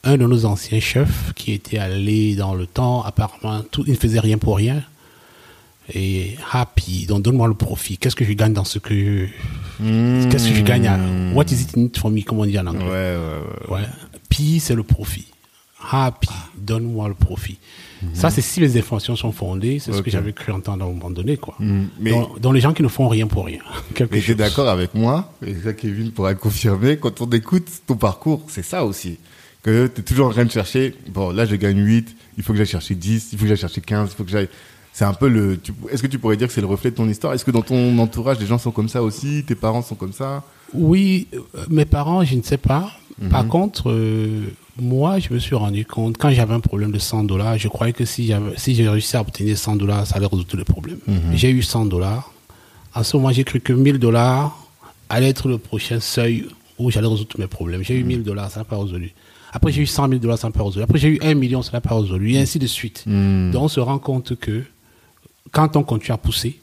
un 0.04 0.18
de 0.18 0.28
nos 0.28 0.46
anciens 0.46 0.80
chefs 0.80 1.34
qui 1.36 1.54
était 1.54 1.80
allé 1.80 2.36
dans 2.36 2.54
le 2.54 2.68
temps, 2.68 3.02
apparemment, 3.02 3.64
tout, 3.72 3.84
il 3.88 3.94
ne 3.94 3.98
faisait 3.98 4.20
rien 4.20 4.38
pour 4.38 4.58
rien. 4.58 4.84
Et 5.94 6.36
Happy, 6.52 7.06
donc 7.06 7.22
donne-moi 7.24 7.48
le 7.48 7.54
profit. 7.54 7.98
Qu'est-ce 7.98 8.16
que 8.16 8.26
je 8.26 8.34
gagne 8.34 8.54
dans 8.54 8.66
ce 8.66 8.78
que, 8.80 9.26
qu'est-ce 9.80 10.50
que 10.50 10.56
je 10.56 10.62
gagne 10.62 10.88
à, 10.88 11.00
what 11.34 11.46
is 11.46 11.62
it 11.62 11.78
in 11.78 11.82
it 11.86 11.98
for 11.98 12.12
me, 12.12 12.22
comme 12.24 12.40
on 12.40 12.46
dit 12.46 12.60
en 12.60 12.64
Ouais, 12.64 12.70
anglais. 12.70 12.86
ouais, 12.90 13.16
ouais. 13.70 13.76
Ouais. 13.76 13.86
Pi, 14.30 14.60
c'est 14.60 14.76
le 14.76 14.84
profit. 14.84 15.26
Happy, 15.90 16.28
donne-moi 16.58 17.08
le 17.08 17.14
profit. 17.14 17.58
Ça, 18.14 18.30
c'est 18.30 18.42
si 18.42 18.60
les 18.60 18.78
informations 18.78 19.16
sont 19.16 19.32
fondées, 19.32 19.80
c'est 19.80 19.94
ce 19.94 20.02
que 20.02 20.12
j'avais 20.12 20.34
cru 20.34 20.52
entendre 20.52 20.84
à 20.84 20.88
un 20.88 20.92
moment 20.92 21.10
donné, 21.10 21.38
quoi. 21.38 21.56
Hmm, 21.60 21.86
Mais, 22.00 22.12
Dans, 22.12 22.36
dans 22.40 22.52
les 22.52 22.60
gens 22.62 22.74
qui 22.74 22.84
ne 22.84 22.88
font 22.90 23.08
rien 23.08 23.26
pour 23.28 23.46
rien. 23.46 23.60
Mais 24.00 24.08
t'es 24.08 24.22
chose. 24.22 24.36
d'accord 24.36 24.68
avec 24.68 24.94
moi, 24.94 25.34
et 25.46 25.56
ça, 25.56 25.74
Kevin 25.74 26.12
pourra 26.12 26.36
confirmer, 26.36 26.98
quand 26.98 27.22
on 27.22 27.30
écoute 27.30 27.68
ton 27.88 27.96
parcours, 27.96 28.44
c'est 28.50 28.64
ça 28.66 28.84
aussi. 28.86 29.18
Que 29.64 29.88
tu 29.88 30.02
es 30.02 30.04
toujours 30.04 30.28
en 30.28 30.32
train 30.32 30.46
de 30.46 30.52
chercher, 30.52 30.94
bon, 31.10 31.30
là, 31.32 31.46
je 31.46 31.56
gagne 31.56 31.80
8, 31.80 32.16
il 32.38 32.44
faut 32.44 32.52
que 32.54 32.58
j'aille 32.58 32.68
chercher 32.68 32.94
10, 32.96 33.30
il 33.32 33.38
faut 33.38 33.44
que 33.44 33.48
j'aille 33.50 33.58
chercher 33.58 33.82
15, 33.82 34.10
il 34.12 34.16
faut 34.16 34.24
que 34.26 34.30
j'aille. 34.32 34.50
C'est 34.98 35.06
un 35.06 35.14
peu 35.14 35.28
le. 35.28 35.60
Est-ce 35.92 36.02
que 36.02 36.08
tu 36.08 36.18
pourrais 36.18 36.38
dire 36.38 36.48
que 36.48 36.54
c'est 36.54 36.60
le 36.62 36.66
reflet 36.66 36.90
de 36.90 36.96
ton 36.96 37.08
histoire? 37.08 37.32
Est-ce 37.36 37.46
que 37.46 37.52
dans 37.52 37.62
ton 37.62 38.00
entourage, 38.00 38.40
les 38.40 38.48
gens 38.48 38.58
sont 38.58 38.72
comme 38.72 38.90
ça 38.90 39.04
aussi? 39.04 39.44
Tes 39.46 39.54
parents 39.54 39.84
sont 39.84 39.94
comme 39.94 40.12
ça? 40.12 40.42
Oui, 40.74 41.28
euh, 41.36 41.40
mes 41.70 41.86
parents, 41.86 42.24
je 42.24 42.34
ne 42.34 42.42
sais 42.42 42.58
pas. 42.58 42.90
Mhm. 43.22 43.30
Par 43.30 43.48
contre, 43.48 43.92
euh, 43.92 44.42
moi, 44.82 45.20
je 45.20 45.32
me 45.32 45.38
suis 45.38 45.54
rendu 45.54 45.86
compte, 45.86 46.18
quand 46.18 46.32
j'avais 46.32 46.56
un 46.56 46.60
problème 46.62 46.92
de 46.92 46.98
100 46.98 47.26
dollars, 47.26 47.60
je 47.60 47.68
croyais 47.68 47.94
que 47.94 48.06
si 48.06 48.26
j'avais, 48.26 48.58
si 48.58 48.74
j'ai 48.74 48.90
réussi 48.90 49.16
à 49.16 49.22
obtenir 49.22 49.56
100 49.56 49.76
dollars, 49.76 50.08
ça 50.08 50.16
allait 50.16 50.26
résoudre 50.26 50.48
tous 50.48 50.58
les 50.58 50.64
problèmes. 50.64 50.98
Mhm. 51.08 51.20
J'ai 51.36 51.52
eu 51.52 51.62
100 51.62 51.86
dollars. 51.86 52.34
En 52.96 53.04
ce 53.04 53.16
moment, 53.18 53.32
j'ai 53.32 53.44
cru 53.44 53.60
que 53.60 53.74
1000 53.74 54.00
dollars 54.00 54.58
allait 55.10 55.30
être 55.30 55.48
le 55.48 55.60
prochain 55.60 56.00
seuil 56.00 56.48
où 56.80 56.90
j'allais 56.90 57.06
résoudre 57.08 57.28
tous 57.30 57.40
mes 57.40 57.46
problèmes. 57.46 57.84
J'ai 57.84 57.98
eu 57.98 58.02
Mhm. 58.02 58.08
1000 58.08 58.24
dollars, 58.24 58.50
ça 58.50 58.62
n'a 58.62 58.64
pas 58.64 58.78
résolu. 58.80 59.14
Après, 59.54 59.72
j'ai 59.72 59.84
eu 59.84 59.86
100 59.86 60.10
000 60.10 60.20
dollars, 60.20 60.40
ça 60.40 60.48
n'a 60.48 60.52
pas 60.54 60.64
résolu. 60.64 60.82
Après, 60.82 60.98
j'ai 60.98 61.10
eu 61.10 61.20
1 61.22 61.36
million, 61.36 61.62
ça 61.62 61.72
n'a 61.74 61.82
pas 61.82 61.94
résolu. 61.94 62.34
Et 62.34 62.40
ainsi 62.40 62.58
de 62.58 62.66
suite. 62.66 63.04
Mhm. 63.06 63.52
Donc, 63.52 63.62
on 63.62 63.68
se 63.68 63.80
rend 63.80 64.00
compte 64.00 64.36
que 64.36 64.64
quand 65.52 65.76
on 65.76 65.84
continue 65.84 66.12
à 66.14 66.18
pousser, 66.18 66.60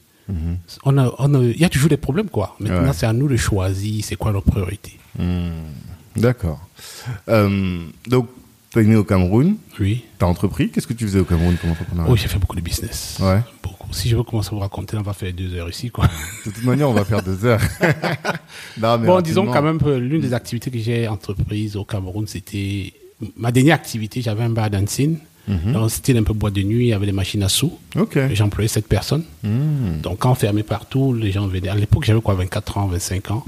on 0.84 0.96
a, 0.98 1.12
on 1.18 1.34
a- 1.34 1.42
il 1.44 1.58
y 1.60 1.64
a 1.64 1.68
toujours 1.68 1.90
des 1.90 1.96
problèmes, 1.98 2.28
quoi. 2.30 2.56
Maintenant, 2.58 2.86
Ouais. 2.88 2.92
c'est 2.94 3.06
à 3.06 3.12
nous 3.12 3.28
de 3.28 3.36
choisir 3.36 4.02
c'est 4.04 4.16
quoi 4.16 4.32
nos 4.32 4.40
priorités. 4.40 4.98
D'accord. 6.16 6.60
Euh, 7.28 7.80
donc, 8.06 8.28
tu 8.70 8.80
es 8.80 8.84
né 8.84 8.96
au 8.96 9.04
Cameroun, 9.04 9.56
Oui. 9.80 10.04
tu 10.18 10.24
as 10.24 10.28
entrepris. 10.28 10.70
Qu'est-ce 10.70 10.86
que 10.86 10.92
tu 10.92 11.04
faisais 11.06 11.18
au 11.20 11.24
Cameroun 11.24 11.56
comme 11.60 11.70
entrepreneur? 11.70 12.08
Oui, 12.08 12.18
j'ai 12.20 12.28
fait 12.28 12.38
beaucoup 12.38 12.56
de 12.56 12.60
business. 12.60 13.18
Ouais. 13.20 13.40
Beaucoup. 13.62 13.92
Si 13.92 14.08
je 14.08 14.16
veux 14.16 14.22
commencer 14.22 14.48
à 14.48 14.54
vous 14.54 14.60
raconter, 14.60 14.96
on 14.96 15.02
va 15.02 15.12
faire 15.12 15.32
deux 15.32 15.54
heures 15.54 15.68
ici, 15.68 15.90
quoi. 15.90 16.08
De 16.46 16.50
toute 16.50 16.64
manière, 16.64 16.88
on 16.88 16.92
va 16.94 17.04
faire 17.04 17.22
deux 17.22 17.44
heures. 17.44 17.60
non, 18.80 18.98
mais 18.98 19.06
Bon, 19.06 19.20
disons 19.20 19.46
quand 19.46 19.62
même 19.62 19.78
que 19.78 19.90
l'une 19.90 20.20
des 20.20 20.32
activités 20.34 20.70
que 20.70 20.78
j'ai 20.78 21.06
entreprises 21.08 21.76
au 21.76 21.84
Cameroun, 21.84 22.26
c'était 22.26 22.92
ma 23.36 23.52
dernière 23.52 23.74
activité. 23.76 24.22
J'avais 24.22 24.42
un 24.44 24.50
bar 24.50 24.70
dancing. 24.70 25.18
Donc, 25.48 25.90
c'était 25.90 26.16
un 26.16 26.22
peu 26.22 26.32
boîte 26.32 26.54
de 26.54 26.62
nuit, 26.62 26.86
il 26.86 26.88
y 26.88 26.92
avait 26.94 27.06
des 27.06 27.12
machines 27.12 27.42
à 27.42 27.48
sous. 27.48 27.78
Ok. 27.96 28.18
J'employais 28.32 28.68
sept 28.68 28.86
personnes. 28.88 29.24
Hmm. 29.42 30.00
Donc, 30.02 30.18
quand 30.20 30.30
on 30.30 30.34
fermait 30.34 30.62
partout, 30.62 31.12
les 31.12 31.32
gens 31.32 31.46
venaient. 31.46 31.68
À 31.68 31.74
l'époque, 31.74 32.04
j'avais 32.04 32.20
quoi, 32.20 32.34
24 32.34 32.78
ans, 32.78 32.86
25 32.86 33.30
ans? 33.30 33.44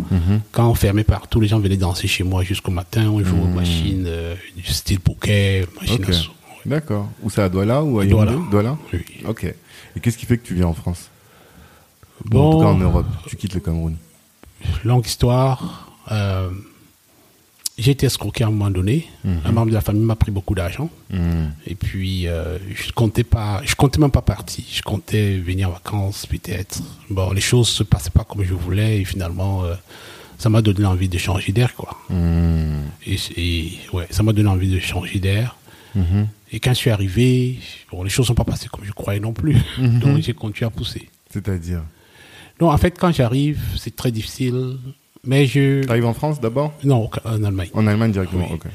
Quand 0.52 0.68
on 0.70 0.74
fermait 0.74 1.04
partout, 1.04 1.40
les 1.40 1.48
gens 1.48 1.58
venaient 1.58 1.76
danser 1.78 2.06
chez 2.08 2.22
moi 2.24 2.42
jusqu'au 2.42 2.70
matin. 2.70 3.08
On 3.10 3.24
jouait 3.24 3.40
aux 3.40 3.46
machines 3.46 4.04
euh, 4.06 4.34
du 4.56 4.64
style 4.64 5.00
poker, 5.00 5.66
machine 5.80 6.02
Ok. 6.02 6.08
à 6.10 6.12
sous. 6.12 6.32
D'accord. 6.66 7.08
Où 7.22 7.30
c'est 7.30 7.42
à 7.42 7.48
Douala 7.48 7.82
ou 7.82 8.00
à 8.00 8.04
Douala. 8.06 8.76
Oui. 8.92 9.00
Ok. 9.26 9.44
Et 9.44 10.00
qu'est-ce 10.00 10.18
qui 10.18 10.26
fait 10.26 10.36
que 10.36 10.46
tu 10.46 10.54
viens 10.54 10.66
en 10.66 10.74
France? 10.74 11.08
Bon. 12.24 12.40
En 12.48 12.52
tout 12.52 12.58
cas 12.60 12.66
en 12.66 12.78
Europe. 12.78 13.06
Tu 13.28 13.36
quittes 13.36 13.54
le 13.54 13.60
Cameroun. 13.60 13.96
longue 14.84 15.06
histoire. 15.06 15.92
euh, 16.10 16.50
j'ai 17.78 17.90
été 17.90 18.06
escroqué 18.06 18.44
à 18.44 18.46
un 18.46 18.50
moment 18.50 18.70
donné. 18.70 19.06
Un 19.44 19.52
membre 19.52 19.68
de 19.68 19.74
la 19.74 19.82
famille 19.82 20.02
m'a 20.02 20.16
pris 20.16 20.30
beaucoup 20.30 20.54
d'argent. 20.54 20.88
Hmm. 21.10 21.48
Et 21.66 21.74
puis, 21.74 22.26
euh, 22.26 22.58
je 22.74 22.90
comptais 22.92 23.24
pas, 23.24 23.60
je 23.64 23.74
comptais 23.74 24.00
même 24.00 24.10
pas 24.10 24.22
partir. 24.22 24.64
Je 24.70 24.82
comptais 24.82 25.36
venir 25.36 25.68
en 25.68 25.72
vacances, 25.72 26.24
peut-être. 26.26 26.80
Bon, 27.10 27.32
les 27.32 27.40
choses 27.40 27.68
se 27.68 27.82
passaient 27.82 28.10
pas 28.10 28.24
comme 28.24 28.44
je 28.44 28.54
voulais. 28.54 29.00
Et 29.00 29.04
finalement, 29.04 29.64
euh, 29.64 29.74
ça 30.38 30.48
m'a 30.48 30.62
donné 30.62 30.86
envie 30.86 31.08
de 31.08 31.18
changer 31.18 31.52
d'air, 31.52 31.74
quoi. 31.74 31.98
Hmm. 32.08 32.84
Et, 33.06 33.16
et, 33.36 33.78
ouais, 33.92 34.06
ça 34.10 34.22
m'a 34.22 34.32
donné 34.32 34.48
envie 34.48 34.70
de 34.70 34.80
changer 34.80 35.18
d'air. 35.18 35.56
Mhm. 35.94 36.28
Et 36.52 36.60
quand 36.60 36.70
je 36.70 36.78
suis 36.78 36.90
arrivé, 36.90 37.58
bon, 37.90 38.02
les 38.02 38.10
choses 38.10 38.26
sont 38.26 38.34
pas 38.34 38.44
passées 38.44 38.68
comme 38.70 38.84
je 38.84 38.92
croyais 38.92 39.20
non 39.20 39.32
plus. 39.32 39.56
Donc, 39.78 40.22
j'ai 40.22 40.34
continué 40.34 40.66
à 40.66 40.70
pousser. 40.70 41.08
C'est-à-dire? 41.30 41.82
Donc, 42.58 42.72
en 42.72 42.78
fait, 42.78 42.98
quand 42.98 43.12
j'arrive, 43.12 43.60
c'est 43.76 43.94
très 43.94 44.10
difficile. 44.10 44.78
Mais 45.26 45.46
je, 45.46 45.82
Tu 45.82 45.90
arrives 45.90 46.06
en 46.06 46.14
France 46.14 46.40
d'abord 46.40 46.72
non, 46.84 47.10
en 47.24 47.44
Allemagne. 47.44 47.68
En 47.74 47.86
Allemagne 47.86 48.12
directement 48.12 48.46
Oui. 48.48 48.54
Ok. 48.54 48.66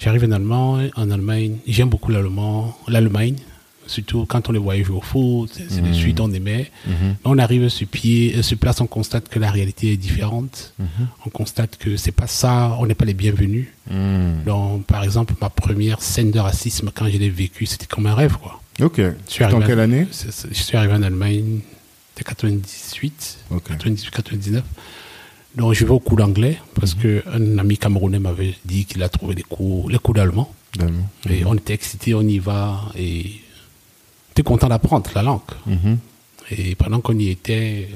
J'arrive 0.00 0.24
en 0.24 0.32
Allemagne, 0.32 0.90
en 0.96 1.10
Allemagne, 1.10 1.56
j'aime 1.66 1.88
beaucoup 1.88 2.10
l'allemand, 2.10 2.76
l'Allemagne, 2.88 3.36
surtout 3.86 4.26
quand 4.26 4.48
on 4.48 4.52
les 4.52 4.58
voyait 4.58 4.84
jouer 4.84 4.96
au 4.96 5.00
foot, 5.00 5.50
c'est 5.52 5.70
c'est 5.70 5.80
de 5.80 5.92
suite 5.92 6.20
on 6.20 6.30
aimait. 6.32 6.70
Mais 6.86 6.94
on 7.24 7.38
arrive 7.38 7.68
sur 7.68 7.86
pied, 7.86 8.34
euh, 8.36 8.42
sur 8.42 8.58
place, 8.58 8.80
on 8.80 8.86
constate 8.86 9.28
que 9.28 9.38
la 9.38 9.50
réalité 9.50 9.92
est 9.92 9.96
différente. 9.96 10.74
On 11.24 11.30
constate 11.30 11.78
que 11.78 11.96
c'est 11.96 12.12
pas 12.12 12.26
ça, 12.26 12.76
on 12.80 12.86
n'est 12.86 12.94
pas 12.94 13.04
les 13.06 13.14
bienvenus. 13.14 13.68
Hmm. 13.90 14.42
Donc, 14.44 14.84
par 14.84 15.04
exemple, 15.04 15.34
ma 15.40 15.48
première 15.48 16.02
scène 16.02 16.30
de 16.32 16.38
racisme, 16.40 16.90
quand 16.94 17.08
je 17.08 17.16
l'ai 17.16 17.30
vécu, 17.30 17.64
c'était 17.66 17.86
comme 17.86 18.06
un 18.06 18.14
rêve, 18.14 18.36
quoi. 18.36 18.60
Ok. 18.82 19.00
Dans 19.00 19.46
arrivé 19.46 19.66
quelle 19.66 19.78
en- 19.78 19.82
année 19.84 20.06
Je 20.10 20.54
suis 20.54 20.76
arrivé 20.76 20.92
en 20.94 21.02
Allemagne, 21.02 21.60
c'était 22.14 22.28
98, 22.28 23.38
Ok. 23.50 23.68
98, 23.68 24.10
99. 24.10 24.62
Donc 25.56 25.72
je 25.74 25.84
vais 25.84 25.90
au 25.92 26.00
cours 26.00 26.16
d'anglais 26.16 26.58
parce 26.74 26.94
qu'un 26.94 27.58
ami 27.58 27.78
camerounais 27.78 28.18
m'avait 28.18 28.54
dit 28.64 28.84
qu'il 28.86 29.02
a 29.02 29.08
trouvé 29.08 29.34
des 29.34 29.42
cours, 29.42 29.88
les 29.90 29.98
cours 29.98 30.14
d'allemand. 30.14 30.52
Et 31.30 31.44
on 31.44 31.54
était 31.54 31.74
excités, 31.74 32.14
on 32.14 32.22
y 32.22 32.38
va 32.38 32.80
et 32.96 33.40
es 34.36 34.42
content 34.42 34.68
d'apprendre 34.68 35.08
la 35.14 35.22
langue. 35.22 35.40
Mhm. 35.66 35.98
Et 36.50 36.74
pendant 36.74 37.00
qu'on 37.00 37.16
y 37.18 37.28
était, 37.28 37.88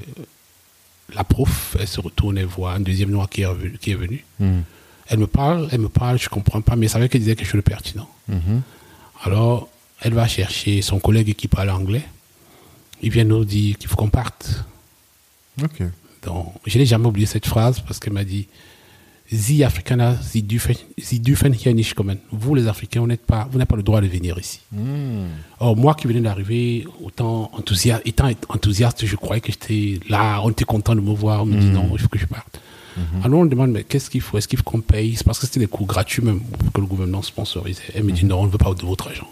la 1.15 1.25
prof, 1.25 1.77
elle 1.79 1.89
se 1.89 2.01
retourne 2.01 2.39
et 2.39 2.45
voit 2.45 2.75
un 2.75 2.81
deuxième 2.81 3.11
noir 3.11 3.29
qui 3.29 3.43
est 3.43 3.47
revenu. 3.47 3.79
Qui 3.79 3.91
est 3.91 3.97
venu. 3.97 4.25
Mhm. 4.39 4.63
Elle 5.09 5.19
me 5.19 5.27
parle, 5.27 5.69
elle 5.73 5.81
me 5.81 5.89
parle, 5.89 6.19
je 6.19 6.29
comprends 6.29 6.61
pas, 6.61 6.77
mais 6.77 6.87
elle 6.87 6.91
savait 6.91 7.09
qu'elle 7.09 7.23
disait 7.23 7.35
quelque 7.35 7.49
chose 7.49 7.61
de 7.61 7.69
pertinent. 7.69 8.09
Mhm. 8.29 8.63
Alors, 9.25 9.69
elle 10.01 10.15
va 10.15 10.29
chercher 10.29 10.81
son 10.83 11.01
collègue 11.01 11.35
qui 11.35 11.49
parle 11.49 11.71
anglais. 11.71 12.05
Il 13.03 13.11
vient 13.11 13.25
nous 13.25 13.45
dire 13.45 13.77
qu'il 13.79 13.89
faut 13.89 13.97
qu'on 13.97 14.11
parte. 14.11 14.65
Ok. 15.63 15.83
Je 16.67 16.79
n'ai 16.79 16.87
jamais 16.87 17.07
oublié 17.07 17.27
cette 17.27 17.47
phrase 17.47 17.81
parce 17.81 17.99
qu'elle 17.99 18.13
m'a 18.13 18.25
dit 18.25 18.49
Sie 19.31 19.63
Afrikaner, 19.63 20.15
Sie 20.23 20.43
dürfen, 20.43 20.75
Sie 20.97 21.21
dürfen 21.21 21.53
hier 21.53 21.75
nicht 21.75 21.95
kommen. 21.95 22.19
Vous, 22.33 22.55
les 22.55 22.67
Africains, 22.67 23.01
vous 23.01 23.07
n'êtes 23.07 23.27
pas, 23.27 23.47
vous 23.51 23.59
n'avez 23.59 23.67
pas 23.67 23.77
le 23.77 23.83
droit 23.83 24.01
de 24.01 24.07
venir 24.07 24.39
ici. 24.39 24.61
Mhm. 24.73 25.27
Or, 25.61 25.77
moi 25.77 25.95
qui 25.95 26.07
venais 26.07 26.23
d'arriver, 26.23 26.87
autant 27.03 27.51
enthousiaste, 27.53 28.03
étant 28.07 28.31
enthousiaste, 28.49 29.05
je 29.05 29.17
croyais 29.17 29.43
que 29.43 29.53
j'étais 29.53 30.01
là, 30.09 30.41
on 30.43 30.51
était 30.51 30.65
content 30.65 30.95
de 30.95 31.01
me 31.01 31.13
voir, 31.13 31.43
on 31.43 31.47
me 31.47 31.61
dit 31.61 31.67
non, 31.67 31.91
il 31.93 31.99
faut 31.99 32.09
que 32.09 32.19
je 32.19 32.27
parte. 32.27 32.61
Alors 33.23 33.41
on 33.41 33.45
me 33.45 33.49
demande, 33.49 33.71
mais 33.71 33.85
qu'est-ce 33.85 34.11
qu'il 34.11 34.21
faut? 34.21 34.39
Est-ce 34.39 34.49
qu'il 34.49 34.59
faut 34.59 34.65
qu'on 34.65 34.81
paye? 34.81 35.15
C'est 35.15 35.25
parce 35.25 35.39
que 35.39 35.47
c'était 35.47 35.61
des 35.61 35.69
cours 35.69 35.87
gratuits 35.87 36.23
même 36.23 36.41
que 36.75 36.81
le 36.81 36.87
gouvernement 36.87 37.23
sponsorisait. 37.23 37.83
Elle 37.95 38.03
me 38.03 38.11
dit 38.13 38.25
non, 38.25 38.41
on 38.41 38.47
ne 38.47 38.51
veut 38.51 38.59
pas 38.59 38.75
de 38.75 38.83
votre 38.85 39.07
argent. 39.07 39.29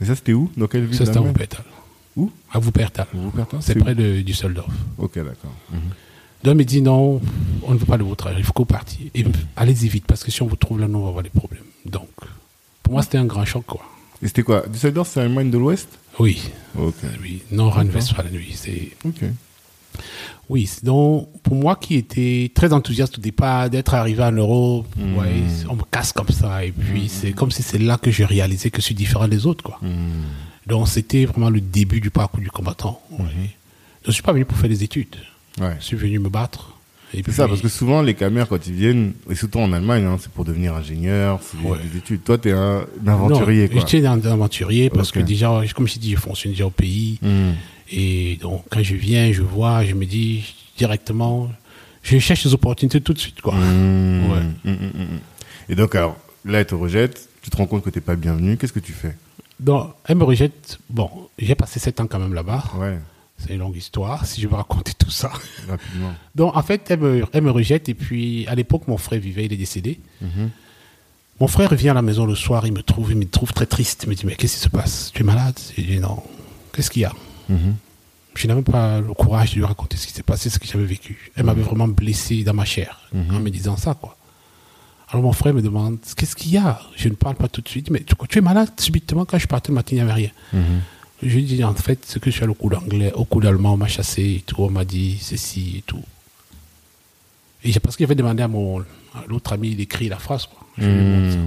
Et 0.00 0.04
ça, 0.04 0.14
c'était 0.14 0.32
où? 0.32 0.50
Dans 0.56 0.66
quelle 0.66 0.84
ville 0.84 0.96
Ça, 0.96 1.06
c'était 1.06 1.18
à. 1.18 1.64
Où 2.16 2.30
À 2.52 2.58
Wuppertal. 2.60 3.06
Wuppertal, 3.14 3.60
C'est 3.62 3.74
près 3.74 3.94
de 3.94 4.20
Düsseldorf. 4.22 4.70
Ok, 4.98 5.16
d'accord. 5.16 5.52
Mhm. 5.72 5.78
Donc 6.44 6.56
me 6.56 6.64
dit 6.64 6.82
non, 6.82 7.20
on 7.62 7.72
ne 7.72 7.78
veut 7.78 7.86
pas 7.86 7.96
de 7.96 8.02
votre 8.02 8.26
argent, 8.26 8.38
il 8.38 8.44
faut 8.44 8.52
qu'on 8.52 8.66
parte. 8.66 8.96
Et 9.14 9.24
allez-y 9.56 9.88
vite, 9.88 10.04
parce 10.06 10.22
que 10.22 10.30
si 10.30 10.42
on 10.42 10.46
vous 10.46 10.56
trouve 10.56 10.78
là, 10.78 10.86
nous, 10.88 10.98
on 10.98 11.02
va 11.04 11.08
avoir 11.08 11.22
des 11.22 11.30
problèmes. 11.30 11.62
Donc, 11.86 12.08
pour 12.82 12.92
moi, 12.92 13.02
c'était 13.02 13.16
un 13.18 13.24
grand 13.24 13.44
choc, 13.46 13.64
quoi. 13.66 13.80
Et 14.22 14.26
c'était 14.28 14.42
quoi? 14.42 14.62
Düsseldorf, 14.68 15.08
c'est 15.08 15.20
Allemagne 15.20 15.50
de 15.50 15.56
l'Ouest? 15.58 15.88
Oui, 16.20 16.42
Ok. 16.78 16.94
oui, 17.22 17.42
Nord-Rhine-Westphalie, 17.50 18.36
oui, 18.36 18.52
c'est 18.54 18.90
Ok. 19.06 19.22
Oui, 20.50 20.68
donc 20.82 21.28
pour 21.42 21.54
moi 21.54 21.76
qui 21.76 21.94
était 21.94 22.50
très 22.54 22.72
enthousiaste 22.72 23.18
au 23.18 23.20
départ 23.20 23.70
d'être 23.70 23.94
arrivé 23.94 24.22
en 24.22 24.32
Europe, 24.32 24.86
ouais, 24.98 25.42
on 25.70 25.76
me 25.76 25.82
casse 25.90 26.12
comme 26.12 26.28
ça 26.28 26.64
et 26.64 26.72
puis 26.72 27.08
c'est 27.08 27.32
comme 27.32 27.50
si 27.50 27.62
c'est 27.62 27.78
là 27.78 27.96
que 27.96 28.10
j'ai 28.10 28.24
réalisé 28.26 28.70
que 28.70 28.80
je 28.80 28.86
suis 28.86 28.94
différent 28.94 29.28
des 29.28 29.46
autres 29.46 29.62
quoi. 29.64 29.80
Donc 30.66 30.88
c'était 30.88 31.24
vraiment 31.26 31.50
le 31.50 31.60
début 31.60 32.00
du 32.00 32.10
parcours 32.10 32.40
du 32.40 32.50
combattant. 32.50 33.00
ouais. 33.10 33.50
Je 34.06 34.10
suis 34.10 34.22
pas 34.22 34.32
venu 34.32 34.44
pour 34.44 34.56
faire 34.58 34.68
des 34.68 34.84
études, 34.84 35.16
Ouais. 35.60 35.76
je 35.80 35.84
suis 35.84 35.96
venu 35.96 36.18
me 36.18 36.28
battre. 36.28 36.70
C'est 37.12 37.22
puis, 37.22 37.32
ça, 37.32 37.46
parce 37.46 37.60
que 37.60 37.68
souvent, 37.68 38.02
les 38.02 38.14
camères, 38.14 38.48
quand 38.48 38.66
ils 38.66 38.72
viennent, 38.74 39.12
et 39.30 39.34
surtout 39.36 39.60
en 39.60 39.72
Allemagne, 39.72 40.04
hein, 40.04 40.16
c'est 40.20 40.30
pour 40.32 40.44
devenir 40.44 40.74
ingénieur, 40.74 41.40
c'est 41.42 41.56
Ouais. 41.66 41.78
des 41.90 41.98
études. 41.98 42.24
Toi, 42.24 42.36
t'es 42.38 42.50
un, 42.50 42.84
un 43.06 43.08
aventurier, 43.08 43.68
non, 43.68 43.72
quoi. 43.78 43.80
J'étais 43.86 44.04
un 44.06 44.20
aventurier 44.24 44.90
parce 44.90 45.12
que 45.12 45.20
déjà, 45.20 45.62
comme 45.76 45.86
je 45.86 45.98
dis, 45.98 46.10
je 46.12 46.16
fonctionne 46.16 46.52
déjà 46.52 46.66
au 46.66 46.70
pays. 46.70 47.18
Mhm. 47.22 47.54
Et 47.92 48.36
donc, 48.42 48.64
quand 48.68 48.82
je 48.82 48.94
viens, 48.96 49.32
je 49.32 49.42
vois, 49.42 49.84
je 49.84 49.94
me 49.94 50.06
dis 50.06 50.54
directement, 50.76 51.50
je 52.02 52.18
cherche 52.18 52.44
des 52.44 52.52
opportunités 52.52 53.00
tout 53.00 53.12
de 53.14 53.18
suite, 53.20 53.40
quoi. 53.40 53.54
Mhm. 53.54 54.30
Ouais. 54.32 54.40
Mhm, 54.64 54.72
mhm, 54.72 54.90
mhm. 54.94 55.20
Et 55.68 55.76
donc, 55.76 55.94
alors, 55.94 56.18
là, 56.44 56.58
elle 56.60 56.66
te 56.66 56.74
rejette, 56.74 57.28
tu 57.42 57.48
te 57.50 57.56
rends 57.56 57.66
compte 57.66 57.84
que 57.84 57.90
t'es 57.90 58.00
pas 58.00 58.16
bienvenu, 58.16 58.56
qu'est-ce 58.56 58.72
que 58.72 58.80
tu 58.80 58.92
fais? 58.92 59.16
Donc, 59.60 59.94
elle 60.06 60.16
me 60.16 60.24
rejette. 60.24 60.78
Bon, 60.90 61.10
j'ai 61.38 61.54
passé 61.54 61.78
sept 61.80 62.00
ans 62.00 62.06
quand 62.06 62.18
même 62.18 62.34
là-bas. 62.34 62.64
Ouais, 62.76 62.98
C'est 63.38 63.54
une 63.54 63.60
longue 63.60 63.76
histoire, 63.76 64.26
si 64.26 64.40
je 64.40 64.48
veux 64.48 64.56
raconter 64.56 64.92
tout 64.98 65.10
ça. 65.10 65.30
rapidement. 65.68 66.12
Donc, 66.34 66.56
en 66.56 66.62
fait, 66.62 66.82
elle 66.90 67.00
me, 67.00 67.24
elle 67.32 67.42
me 67.42 67.50
rejette. 67.50 67.88
Et 67.88 67.94
puis, 67.94 68.46
à 68.48 68.54
l'époque, 68.54 68.88
mon 68.88 68.96
frère 68.98 69.20
vivait, 69.20 69.44
il 69.44 69.52
est 69.52 69.56
décédé. 69.56 70.00
Mhm. 70.20 70.50
Mon 71.40 71.48
frère 71.48 71.74
vient 71.74 71.92
à 71.92 71.94
la 71.94 72.02
maison 72.02 72.26
le 72.26 72.34
soir, 72.36 72.64
il 72.66 72.72
me 72.72 72.82
trouve, 72.82 73.10
il 73.10 73.16
me 73.18 73.26
trouve 73.26 73.52
très 73.52 73.66
triste. 73.66 74.04
Il 74.04 74.10
me 74.10 74.14
dit, 74.14 74.24
mais 74.26 74.36
qu'est-ce 74.36 74.54
qui 74.54 74.60
se 74.60 74.68
passe? 74.68 75.10
Tu 75.14 75.22
es 75.22 75.24
malade? 75.24 75.58
Je 75.76 75.82
dis, 75.82 75.98
non. 75.98 76.22
Qu'est-ce 76.72 76.90
qu'il 76.90 77.02
y 77.02 77.04
a? 77.04 77.12
Mhm. 77.48 77.74
Je 78.36 78.48
n'avais 78.48 78.62
pas 78.62 79.00
le 79.00 79.14
courage 79.14 79.50
de 79.52 79.56
lui 79.58 79.64
raconter 79.64 79.96
ce 79.96 80.06
qui 80.08 80.12
s'est 80.12 80.24
passé, 80.24 80.50
ce 80.50 80.58
que 80.58 80.66
j'avais 80.66 80.84
vécu. 80.84 81.30
Elle 81.36 81.44
m'avait 81.44 81.62
vraiment 81.62 81.86
blessé 81.86 82.42
dans 82.42 82.54
ma 82.54 82.64
chair 82.64 83.08
en 83.14 83.38
me 83.40 83.48
disant 83.50 83.76
ça, 83.76 83.94
quoi. 83.94 84.16
Alors 85.14 85.22
mon 85.22 85.32
frère 85.32 85.54
me 85.54 85.62
demande, 85.62 85.98
qu'est-ce 86.16 86.34
qu'il 86.34 86.50
y 86.50 86.56
a? 86.56 86.80
Je 86.96 87.08
ne 87.08 87.14
parle 87.14 87.36
pas 87.36 87.46
tout 87.46 87.60
de 87.60 87.68
suite, 87.68 87.88
mais 87.88 88.00
tu, 88.00 88.16
tu 88.28 88.38
es 88.38 88.40
malade? 88.40 88.68
Subitement 88.80 89.24
quand 89.24 89.38
je 89.38 89.46
partais 89.46 89.68
le 89.68 89.76
matin, 89.76 89.90
il 89.92 89.94
n'y 89.94 90.00
avait 90.00 90.12
rien. 90.12 90.30
Mhm. 90.52 90.80
Je 91.22 91.36
lui 91.36 91.44
dis, 91.44 91.62
en 91.62 91.72
fait, 91.72 92.00
c'est 92.04 92.18
que 92.18 92.32
je 92.32 92.34
suis 92.34 92.42
allé 92.42 92.50
au 92.50 92.56
cours 92.56 92.70
d'anglais, 92.70 93.12
au 93.12 93.24
cours 93.24 93.40
d'allemand, 93.40 93.74
on 93.74 93.76
m'a 93.76 93.86
chassé 93.86 94.22
et 94.22 94.42
tout, 94.44 94.56
on 94.58 94.70
m'a 94.70 94.84
dit 94.84 95.18
ceci 95.20 95.76
et 95.78 95.82
tout. 95.82 96.02
Et 97.62 97.78
parce 97.78 97.96
qu'il 97.96 98.02
avait 98.02 98.16
demandé 98.16 98.42
à 98.42 98.48
mon 98.48 98.80
à 98.80 99.24
l'autre 99.28 99.52
ami, 99.52 99.70
il 99.70 99.80
écrit 99.80 100.08
la 100.08 100.18
phrase, 100.18 100.46
quoi. 100.46 100.66
Je 100.78 100.88
lui 100.88 101.04
montre 101.04 101.32
ça. 101.34 101.38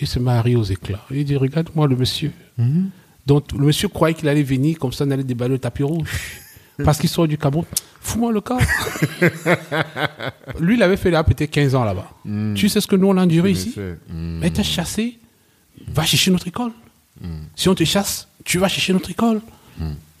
Il 0.00 0.06
se 0.08 0.18
rire 0.18 0.58
aux 0.58 0.64
éclats. 0.64 1.04
Il 1.12 1.24
dit, 1.24 1.36
regarde-moi 1.36 1.86
le 1.86 1.94
monsieur. 1.94 2.32
Mhm. 2.58 2.90
Donc 3.24 3.52
le 3.52 3.66
monsieur 3.66 3.86
croyait 3.86 4.16
qu'il 4.16 4.28
allait 4.28 4.42
venir 4.42 4.80
comme 4.80 4.92
ça, 4.92 5.04
on 5.04 5.12
allait 5.12 5.22
déballer 5.22 5.52
le 5.54 5.60
tapis 5.60 5.84
rouge. 5.84 6.10
Parce 6.84 6.98
qu'il 6.98 7.08
sort 7.08 7.26
du 7.26 7.38
Cameroun. 7.38 7.64
Fous-moi 8.00 8.32
le 8.32 8.40
cas. 8.40 8.58
Lui, 10.60 10.76
il 10.76 10.82
avait 10.82 10.96
fait 10.96 11.10
là 11.10 11.24
peut-être 11.24 11.50
15 11.50 11.74
ans 11.74 11.84
là-bas. 11.84 12.10
Tu 12.54 12.68
sais 12.68 12.80
ce 12.80 12.86
que 12.86 12.96
nous, 12.96 13.08
on 13.08 13.16
a 13.16 13.22
enduré 13.22 13.50
ici. 13.52 13.74
Mhm. 13.76 14.38
Mais 14.40 14.50
t'as 14.50 14.62
chassé, 14.62 15.18
va 15.88 16.04
chercher 16.04 16.30
notre 16.30 16.48
école. 16.48 16.72
Si 17.54 17.68
on 17.68 17.74
te 17.74 17.84
chasse, 17.84 18.28
tu 18.44 18.58
vas 18.58 18.68
chercher 18.68 18.92
notre 18.92 19.10
école. 19.10 19.40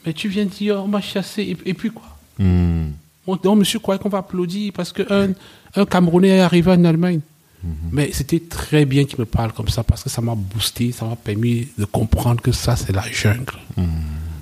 Mais 0.04 0.12
tu 0.12 0.28
viens 0.28 0.44
dire, 0.44 0.82
on 0.84 0.88
m'a 0.88 1.00
chassé, 1.00 1.42
et, 1.42 1.70
et 1.70 1.74
puis 1.74 1.90
quoi? 1.90 2.16
On, 2.38 3.34
donc, 3.36 3.58
monsieur 3.58 3.80
croyait 3.80 3.98
qu'on 4.00 4.08
va 4.08 4.18
applaudir 4.18 4.72
parce 4.72 4.92
qu'un 4.92 5.30
un 5.74 5.84
Camerounais 5.84 6.28
est 6.28 6.40
arrivé 6.40 6.70
en 6.70 6.84
Allemagne. 6.84 7.20
Mais 7.90 8.10
c'était 8.12 8.38
très 8.38 8.84
bien 8.84 9.04
qu'il 9.04 9.18
me 9.18 9.24
parle 9.24 9.52
comme 9.52 9.68
ça 9.68 9.82
parce 9.82 10.04
que 10.04 10.08
ça 10.08 10.22
m'a 10.22 10.36
boosté, 10.36 10.92
ça 10.92 11.04
m'a 11.04 11.16
permis 11.16 11.66
de 11.76 11.84
comprendre 11.84 12.40
que 12.40 12.52
ça, 12.52 12.76
c'est 12.76 12.92
la 12.92 13.02
jungle. 13.10 13.54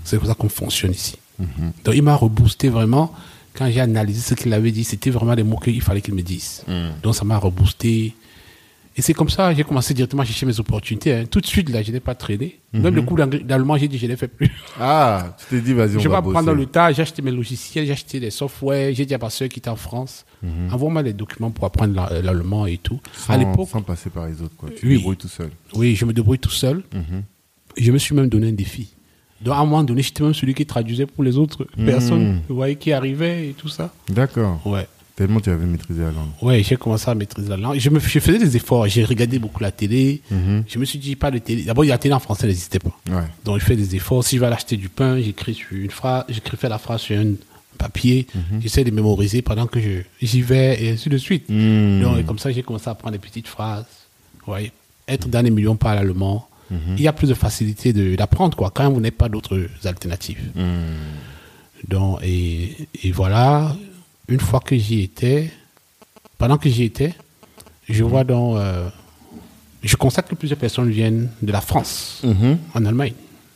C'est 0.05 0.19
comme 0.19 0.29
ça 0.29 0.35
qu'on 0.35 0.51
fonctionne 0.51 0.91
ici. 0.93 1.17
Donc 1.39 1.95
il 1.95 2.03
m'a 2.03 2.15
reboosté 2.15 2.69
vraiment. 2.69 3.13
Quand 3.55 3.71
j'ai 3.71 3.81
analysé 3.81 4.21
ce 4.21 4.35
qu'il 4.35 4.53
avait 4.53 4.73
dit, 4.73 4.83
c'était 4.85 5.11
vraiment 5.11 5.35
des 5.37 5.45
mots 5.45 5.59
qu'il 5.59 5.81
fallait 5.81 6.01
qu'il 6.01 6.15
me 6.15 6.23
dise. 6.23 6.65
Donc 7.03 7.15
ça 7.15 7.25
m'a 7.25 7.39
reboosté. 7.39 8.15
Et 8.97 9.03
c'est 9.03 9.13
comme 9.13 9.29
ça, 9.29 9.53
j'ai 9.53 9.65
commencé 9.65 9.93
directement 9.93 10.23
à 10.23 10.25
chercher 10.25 10.47
mes 10.47 10.61
opportunités. 10.61 11.13
hein. 11.13 11.25
Tout 11.29 11.41
de 11.41 11.47
suite, 11.47 11.69
là, 11.69 11.83
je 11.83 11.91
n'ai 11.91 11.99
pas 11.99 12.15
traîné. 12.15 12.61
Même 12.73 12.95
le 12.95 13.03
cours 13.03 13.17
d'anglais- 13.17 13.41
d'allemand, 13.41 13.77
j'ai 13.77 13.89
dit, 13.89 13.99
je 13.99 14.07
ne 14.07 14.13
l'ai 14.13 14.17
fait 14.17 14.29
plus. 14.29 14.49
Ah, 14.81 15.35
tu 15.37 15.47
t'es 15.51 15.61
dit, 15.61 15.73
vas-y, 15.73 15.97
on 15.97 15.99
Je 15.99 16.09
va 16.09 16.19
vais 16.19 16.23
bosser. 16.23 16.33
prendre 16.35 16.53
le 16.53 16.67
tas, 16.67 16.93
j'ai 16.93 17.03
acheté 17.03 17.21
mes 17.21 17.33
logiciels, 17.33 17.87
j'ai 17.87 17.93
acheté 17.93 18.21
des 18.21 18.31
softwares, 18.31 18.93
j'ai 18.93 19.05
dit 19.05 19.13
à 19.13 19.19
ma 19.19 19.31
soeur 19.31 19.49
qui 19.49 19.59
était 19.59 19.69
en 19.69 19.75
France, 19.75 20.25
Mhm. 20.45 20.73
envoie-moi 20.73 21.03
les 21.03 21.13
documents 21.13 21.51
pour 21.51 21.65
apprendre 21.65 21.93
la- 21.93 22.23
l'allemand 22.23 22.67
et 22.67 22.79
tout. 22.79 23.01
sans, 23.17 23.33
à 23.33 23.37
l'époque, 23.37 23.69
sans 23.69 23.83
passer 23.83 24.11
par 24.11 24.29
les 24.29 24.41
autres, 24.43 24.55
quoi. 24.57 24.69
Tu 24.71 24.83
te 24.83 24.87
Oui. 24.87 24.97
débrouilles 24.99 25.17
tout 25.17 25.27
seul. 25.29 25.51
oui, 25.75 25.97
je 25.97 26.05
me 26.05 26.13
débrouille 26.13 26.39
tout 26.39 26.51
seul. 26.51 26.85
Mhm. 26.95 27.23
Je 27.77 27.91
me 27.91 27.99
suis 27.99 28.15
même 28.15 28.29
donné 28.29 28.51
un 28.51 28.53
défi. 28.53 28.91
Donc, 29.43 29.55
à 29.55 29.59
un 29.59 29.65
moment 29.65 29.83
donné, 29.85 30.03
j'étais 30.03 30.23
même 30.23 30.35
celui 30.35 30.55
qui 30.55 30.65
traduisait 30.65 31.07
pour 31.07 31.23
les 31.25 31.37
autres 31.37 31.67
Mhm. 31.77 31.87
personnes, 31.87 32.41
vous 32.49 32.55
voyez, 32.57 32.77
qui 32.77 32.93
arrivaient 32.93 33.49
et 33.49 33.53
tout 33.53 33.69
ça. 33.69 33.93
D'accord. 34.09 34.61
Ouais. 34.67 34.87
Tellement 35.17 35.39
tu 35.39 35.49
avais 35.49 35.65
maîtrisé 35.65 36.01
la 36.03 36.11
langue. 36.11 36.31
Ouais, 36.43 36.63
j'ai 36.65 36.75
commencé 36.77 37.09
à 37.09 37.15
maîtriser 37.15 37.49
la 37.49 37.57
langue. 37.57 37.79
Je, 37.79 37.89
me, 37.89 38.01
je 38.01 38.19
faisais 38.19 38.39
des 38.39 38.57
efforts. 38.57 38.89
J'ai 38.89 39.05
regardé 39.05 39.39
beaucoup 39.39 39.63
la 39.63 39.71
télé. 39.71 40.23
Mhm. 40.31 40.65
Je 40.67 40.79
me 40.79 40.85
suis 40.85 40.99
dit, 40.99 41.15
pas 41.15 41.31
de 41.31 41.39
télé. 41.39 41.63
D'abord, 41.63 41.85
la 41.85 41.99
télé 41.99 42.15
en 42.15 42.19
français 42.19 42.47
n'existait 42.49 42.81
pas. 42.81 42.91
Ouais. 43.09 43.23
Donc, 43.45 43.61
je 43.61 43.65
fais 43.65 43.77
des 43.77 43.95
efforts. 43.95 44.25
Si 44.25 44.35
je 44.37 44.41
vais 44.41 44.47
aller 44.47 44.57
acheter 44.57 44.77
du 44.77 44.89
pain, 44.89 45.21
j'écris 45.21 45.55
sur 45.55 45.69
une 45.77 45.91
phrase, 45.91 46.25
j'écris 46.29 46.57
faire 46.57 46.71
la 46.71 46.79
phrase 46.79 47.01
sur 47.03 47.17
un 47.17 47.35
papier. 47.79 48.27
J'essaie 48.61 48.83
de 48.83 48.91
mémoriser 48.91 49.41
pendant 49.43 49.67
que 49.67 49.79
je, 49.81 50.01
j'y 50.21 50.43
vais 50.43 50.83
et 50.83 50.91
ainsi 50.91 51.09
de 51.09 51.19
suite. 51.19 51.49
Mhm. 51.49 52.01
Donc, 52.03 52.19
et 52.19 52.25
comme 52.25 52.39
ça, 52.41 52.51
j'ai 52.51 52.63
commencé 52.65 52.89
à 52.91 52.95
prendre 52.97 53.13
des 53.13 53.19
petites 53.21 53.47
phrases. 53.49 53.87
Ouais. 54.49 54.73
Être 55.07 55.29
dans 55.29 55.43
les 55.45 55.51
millions 55.51 55.77
Il 56.71 57.01
y 57.01 57.09
a 57.09 57.13
plus 57.13 57.29
de 57.29 57.35
facilité 57.35 57.93
d'apprendre, 58.17 58.57
quoi, 58.57 58.71
quand 58.71 58.89
vous 58.91 59.01
n'avez 59.01 59.11
pas 59.11 59.29
d'autres 59.29 59.67
alternatives. 59.85 60.41
Mhm. 60.55 60.65
Donc, 61.89 62.19
et, 62.23 62.89
et 63.03 63.13
voilà, 63.13 63.77
une 64.29 64.41
fois 64.41 64.61
que 64.61 64.77
j'y 64.77 65.03
étais, 65.03 65.51
pendant 66.39 66.57
que 66.59 66.69
j'y 66.69 66.85
étais, 66.85 67.15
je 67.89 68.03
vois 68.03 68.25
donc, 68.25 68.57
euh, 68.57 68.89
je 69.83 69.95
constate 69.97 70.27
que 70.29 70.35
plusieurs 70.35 70.59
personnes 70.59 70.89
viennent 70.91 71.29
de 71.43 71.53
la 71.53 71.61
France, 71.61 72.23
Mhm. 72.25 72.59
en 72.75 72.85
Allemagne. 72.87 73.13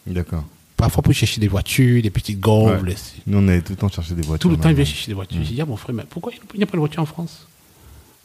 D'accord. 0.06 0.44
Parfois 0.76 1.02
pour 1.02 1.12
chercher 1.12 1.40
des 1.40 1.48
voitures, 1.48 2.00
des 2.02 2.10
petites. 2.10 2.44
Ouais. 2.46 2.78
les- 2.84 2.94
Nous, 3.26 3.38
on 3.38 3.48
allait 3.48 3.62
tout 3.62 3.72
le 3.72 3.76
temps 3.78 3.88
chercher 3.88 4.14
des 4.14 4.22
voitures. 4.22 4.48
Tout 4.48 4.54
le 4.54 4.60
temps, 4.62 4.68
ils 4.68 4.74
viennent 4.76 4.86
chercher 4.86 5.08
des 5.08 5.14
voitures. 5.14 5.40
J'ai 5.42 5.54
dit 5.54 5.60
à 5.60 5.66
mon 5.66 5.76
frère, 5.76 5.94
mais 5.94 6.04
pourquoi 6.08 6.30
il 6.32 6.58
n'y 6.58 6.62
a 6.62 6.66
pas 6.66 6.72
de 6.74 6.78
voiture 6.78 7.02
en 7.02 7.06
France? 7.06 7.47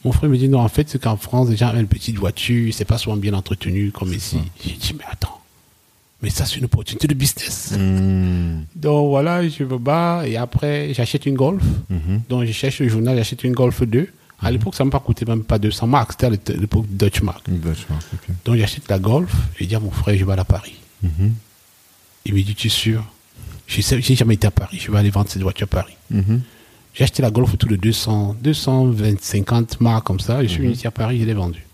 Mon 0.05 0.12
frère 0.12 0.29
me 0.29 0.38
dit, 0.38 0.50
non, 0.50 0.60
en 0.60 0.67
fait, 0.67 0.89
c'est 0.89 1.01
qu'en 1.01 1.15
France, 1.17 1.50
les 1.50 1.55
gens 1.55 1.74
ont 1.74 1.79
une 1.79 1.88
petite 1.88 2.17
voiture, 2.17 2.74
c'est 2.74 2.86
pas 2.86 2.98
souvent 2.98 3.15
bien 3.17 3.33
entretenu 3.33 3.91
comme 3.91 4.13
ici. 4.13 4.38
J'ai 4.65 4.74
dit, 4.74 4.93
mais 4.98 5.05
attends, 5.10 5.39
mais 6.22 6.29
ça, 6.29 6.45
c'est 6.45 6.57
une 6.57 6.65
opportunité 6.65 7.07
de 7.07 7.13
business. 7.13 7.72
Mhm. 7.77 8.65
Donc 8.75 9.10
voilà, 9.10 9.48
je 9.48 9.63
me 9.63 9.77
bats 9.77 10.24
et 10.27 10.36
après, 10.38 10.93
j'achète 10.93 11.25
une 11.25 11.36
Golf. 11.36 11.63
Mhm. 11.89 12.22
Donc 12.29 12.45
je 12.45 12.51
cherche 12.51 12.79
le 12.79 12.89
journal, 12.89 13.15
j'achète 13.17 13.43
une 13.43 13.53
Golf 13.53 13.81
2. 13.83 14.10
À 14.41 14.51
l'époque, 14.51 14.75
ça 14.75 14.83
ne 14.83 14.89
m'a 14.89 14.91
pas 14.91 15.00
coûté 15.00 15.24
même 15.25 15.43
pas 15.45 15.57
200 15.57 15.88
marks, 15.88 16.12
c'était 16.12 16.25
à 16.25 16.29
l'é- 16.31 16.39
l'époque 16.60 16.86
Dutch 16.89 17.22
Mark. 17.22 17.48
Ok. 18.13 18.36
Donc 18.43 18.55
j'achète 18.57 18.89
la 18.89 19.00
Golf, 19.00 19.33
je 19.57 19.63
dis 19.63 19.74
à 19.75 19.79
mon 19.79 19.91
frère, 19.91 20.17
je 20.17 20.25
vais 20.25 20.31
aller 20.33 20.41
à 20.41 20.45
Paris. 20.45 20.75
Mhm. 21.01 21.31
Il 22.25 22.33
me 22.33 22.41
dit, 22.41 22.53
tu 22.55 22.67
es 22.67 22.69
sûr? 22.69 23.03
Je 23.67 23.79
j'ai 23.81 24.15
jamais 24.15 24.33
été 24.33 24.48
à 24.48 24.51
Paris, 24.51 24.79
je 24.81 24.91
vais 24.91 24.98
aller 24.98 25.10
vendre 25.12 25.29
cette 25.29 25.41
voiture 25.41 25.63
à 25.72 25.75
Paris. 25.75 25.93
Mhm. 26.93 26.97
J'ai 26.97 27.03
acheté 27.03 27.21
la 27.21 27.31
Golf 27.31 27.53
autour 27.53 27.69
de 27.69 27.75
200, 27.75 28.35
220, 28.41 29.19
50 29.21 29.81
marques 29.81 30.05
comme 30.05 30.19
ça. 30.19 30.41
Je 30.43 30.47
suis 30.47 30.59
venu 30.62 30.71
ici 30.73 30.85
à 30.88 30.91
Paris, 30.91 31.19
je 31.19 31.25
l'ai 31.25 31.33
vendue. 31.33 31.65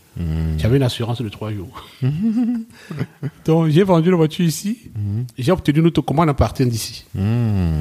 J'avais 0.58 0.76
une 0.78 0.84
assurance 0.84 1.22
de 1.22 1.30
trois 1.30 1.54
jours. 1.54 1.86
Donc, 3.46 3.70
j'ai 3.70 3.84
vendu 3.84 4.10
la 4.12 4.18
voiture 4.18 4.46
ici. 4.46 4.78
J'ai 5.38 5.52
obtenu 5.52 5.80
une 5.80 5.88
autocommande 5.88 6.30
à 6.30 6.34
partir 6.34 6.66
d'ici. 6.68 7.06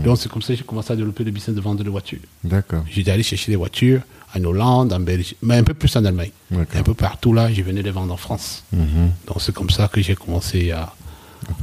Donc, 0.05 0.19
c'est 0.19 0.29
comme 0.31 0.43
ça 0.43 0.53
que 0.53 0.59
j'ai 0.59 0.65
commencé 0.65 0.93
à 0.93 0.97
développer 0.97 1.25
le 1.25 1.31
business 1.33 1.57
de 1.57 1.61
vente 1.61 1.79
de 1.83 1.91
voitures. 1.91 2.21
D'accord. 2.45 2.85
J'étais 2.91 3.11
allé 3.11 3.23
chercher 3.25 3.51
des 3.51 3.57
voitures 3.57 4.03
en 4.37 4.45
Hollande, 4.45 4.93
en 4.93 5.01
Belgique, 5.01 5.37
mais 5.43 5.57
un 5.57 5.65
peu 5.65 5.75
plus 5.75 5.95
en 5.97 6.05
Allemagne. 6.05 6.31
Un 6.53 6.83
peu 6.85 6.95
partout 6.95 7.33
là, 7.33 7.53
je 7.53 7.63
venais 7.63 7.83
les 7.83 7.91
vendre 7.91 8.13
en 8.13 8.17
France. 8.17 8.63
Mhm. 8.73 9.11
Donc, 9.27 9.41
c'est 9.41 9.53
comme 9.55 9.71
ça 9.71 9.89
que 9.89 10.01
j'ai 10.01 10.15
commencé 10.15 10.71
à, 10.71 10.93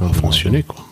à 0.00 0.08
fonctionner. 0.12 0.62
Quoi. 0.62 0.84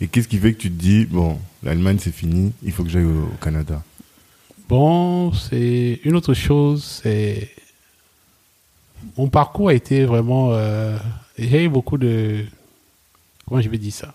Et 0.00 0.08
qu'est-ce 0.08 0.28
qui 0.28 0.36
fait 0.38 0.52
que 0.52 0.60
tu 0.60 0.70
te 0.70 0.78
dis, 0.78 1.06
bon, 1.06 1.38
l'Allemagne 1.62 1.98
c'est 2.00 2.12
fini, 2.12 2.52
il 2.62 2.72
faut 2.72 2.84
que 2.84 2.90
j'aille 2.90 3.04
au, 3.04 3.24
au 3.24 3.36
Canada 3.40 3.82
Bon, 4.68 5.32
c'est 5.32 6.00
une 6.04 6.16
autre 6.16 6.34
chose, 6.34 7.00
c'est 7.02 7.50
mon 9.18 9.28
parcours 9.28 9.68
a 9.68 9.74
été 9.74 10.04
vraiment. 10.04 10.50
euh, 10.52 10.96
J'ai 11.36 11.64
eu 11.64 11.68
beaucoup 11.68 11.98
de. 11.98 12.44
Comment 13.46 13.60
je 13.60 13.68
vais 13.68 13.76
dire 13.78 13.92
ça? 13.92 14.14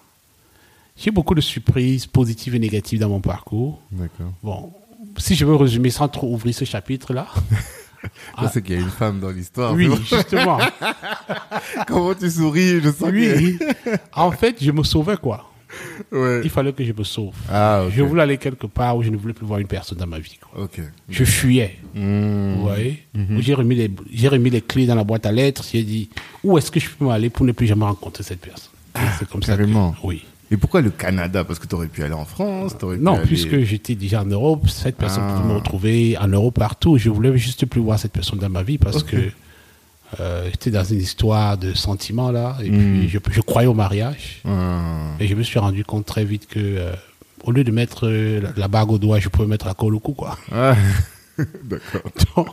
J'ai 0.96 1.10
eu 1.10 1.12
beaucoup 1.14 1.36
de 1.36 1.42
surprises 1.42 2.08
positives 2.08 2.56
et 2.56 2.60
négatives 2.60 3.00
dans 3.00 3.10
mon 3.10 3.20
parcours. 3.20 3.80
D'accord. 3.92 4.32
Bon, 4.42 4.74
si 5.18 5.36
je 5.36 5.46
veux 5.46 5.56
résumer 5.56 5.90
sans 5.92 6.08
trop 6.08 6.34
ouvrir 6.34 6.56
ce 6.56 6.66
chapitre-là. 6.66 7.28
Ça, 8.40 8.50
c'est 8.54 8.62
qu'il 8.62 8.76
y 8.76 8.78
a 8.78 8.82
une 8.82 8.90
femme 8.90 9.20
dans 9.20 9.30
l'histoire. 9.32 9.72
Ah. 9.72 9.76
oui, 9.76 9.90
justement. 10.10 10.60
Comment 11.88 12.14
tu 12.16 12.32
souris, 12.32 12.80
je 12.82 12.90
sens 12.92 13.10
oui. 13.12 13.60
En 14.14 14.32
fait, 14.32 14.56
je 14.64 14.72
me 14.72 14.84
sauvais 14.84 15.18
quoi. 15.18 15.52
Ouais. 16.12 16.42
Il 16.44 16.50
fallait 16.50 16.74
que 16.74 16.84
je 16.84 16.94
me 16.94 17.04
sauve. 17.04 17.34
Ah. 17.52 17.84
Je 17.90 18.02
voulais 18.04 18.22
aller 18.24 18.38
quelque 18.38 18.68
part 18.68 18.96
où 18.98 19.04
je 19.04 19.10
ne 19.10 19.18
voulais 19.18 19.34
plus 19.34 19.46
voir 19.46 19.60
une 19.60 19.68
personne 19.68 19.98
dans 19.98 20.08
ma 20.08 20.20
vie. 20.20 20.38
Quoi. 20.40 20.68
Je 21.10 21.24
fuyais. 21.24 21.78
Hmm. 21.96 22.56
Vous 22.56 22.62
voyez? 22.64 23.04
J'ai 23.40 23.54
remis, 23.54 23.76
les, 23.76 23.92
j'ai 24.14 24.28
remis 24.28 24.50
les 24.50 24.62
clés 24.62 24.86
dans 24.86 24.96
la 24.96 25.04
boîte 25.04 25.26
à 25.26 25.32
lettres. 25.32 25.64
J'ai 25.72 25.84
dit 25.84 26.10
où 26.44 26.58
est-ce 26.58 26.70
que 26.72 26.80
je 26.80 26.90
peux 26.90 27.10
aller 27.10 27.30
pour 27.30 27.46
ne 27.46 27.52
plus 27.52 27.68
jamais 27.68 27.86
rencontrer 27.86 28.24
cette 28.24 28.42
personne? 28.42 28.70
Et 28.96 29.00
c'est 29.20 29.28
comme 29.30 29.42
carrément. 29.42 29.94
ça. 29.94 30.02
Que, 30.02 30.08
oui. 30.08 30.24
Et 30.50 30.56
pourquoi 30.56 30.80
le 30.82 30.92
Canada? 30.92 31.44
Parce 31.44 31.60
que 31.60 31.68
tu 31.68 31.76
aurais 31.76 31.88
pu 31.88 32.04
aller 32.04 32.14
en 32.14 32.24
France, 32.26 32.74
pu 32.76 32.86
Non, 33.00 33.16
aller- 33.16 33.26
puisque 33.26 33.60
j'étais 33.64 33.96
déjà 33.96 34.22
en 34.22 34.26
Europe, 34.26 34.70
cette 34.70 34.96
personne 34.96 35.24
Ah. 35.28 35.34
pouvait 35.42 35.50
me 35.54 35.58
retrouver 35.60 36.18
en 36.18 36.28
Europe 36.30 36.56
partout. 36.56 36.98
Je 36.98 37.10
voulais 37.10 37.38
juste 37.38 37.66
plus 37.66 37.82
voir 37.82 38.00
cette 38.00 38.14
personne 38.14 38.40
dans 38.40 38.50
ma 38.50 38.64
vie 38.64 38.78
parce 38.78 39.04
que 39.04 39.18
euh, 40.20 40.46
j'étais 40.52 40.72
dans 40.72 40.84
une 40.84 41.00
histoire 41.00 41.58
de 41.58 41.74
sentiments 41.74 42.32
là. 42.32 42.58
Et 42.64 42.70
Hmm. 42.70 43.00
puis 43.00 43.10
je, 43.10 43.20
je 43.32 43.42
croyais 43.42 43.68
au 43.68 43.74
mariage. 43.74 44.42
Ah. 44.46 45.12
Et 45.20 45.28
je 45.28 45.36
me 45.36 45.44
suis 45.44 45.60
rendu 45.60 45.84
compte 45.84 46.06
très 46.06 46.26
vite 46.26 46.48
que 46.48 46.60
euh, 46.60 46.94
au 47.44 47.52
lieu 47.52 47.64
de 47.64 47.72
mettre 47.72 48.08
euh, 48.08 48.42
la- 48.42 48.54
la 48.56 48.68
bague 48.68 48.92
au 48.92 48.98
doigt, 48.98 49.20
je 49.20 49.30
pouvais 49.30 49.48
mettre 49.48 49.66
la 49.68 49.74
colle 49.74 49.96
au 49.96 50.00
cou. 50.00 50.14
Quoi. 50.14 50.38
Ah. 50.52 50.76
D'accord. 51.64 52.02
Donc, 52.36 52.48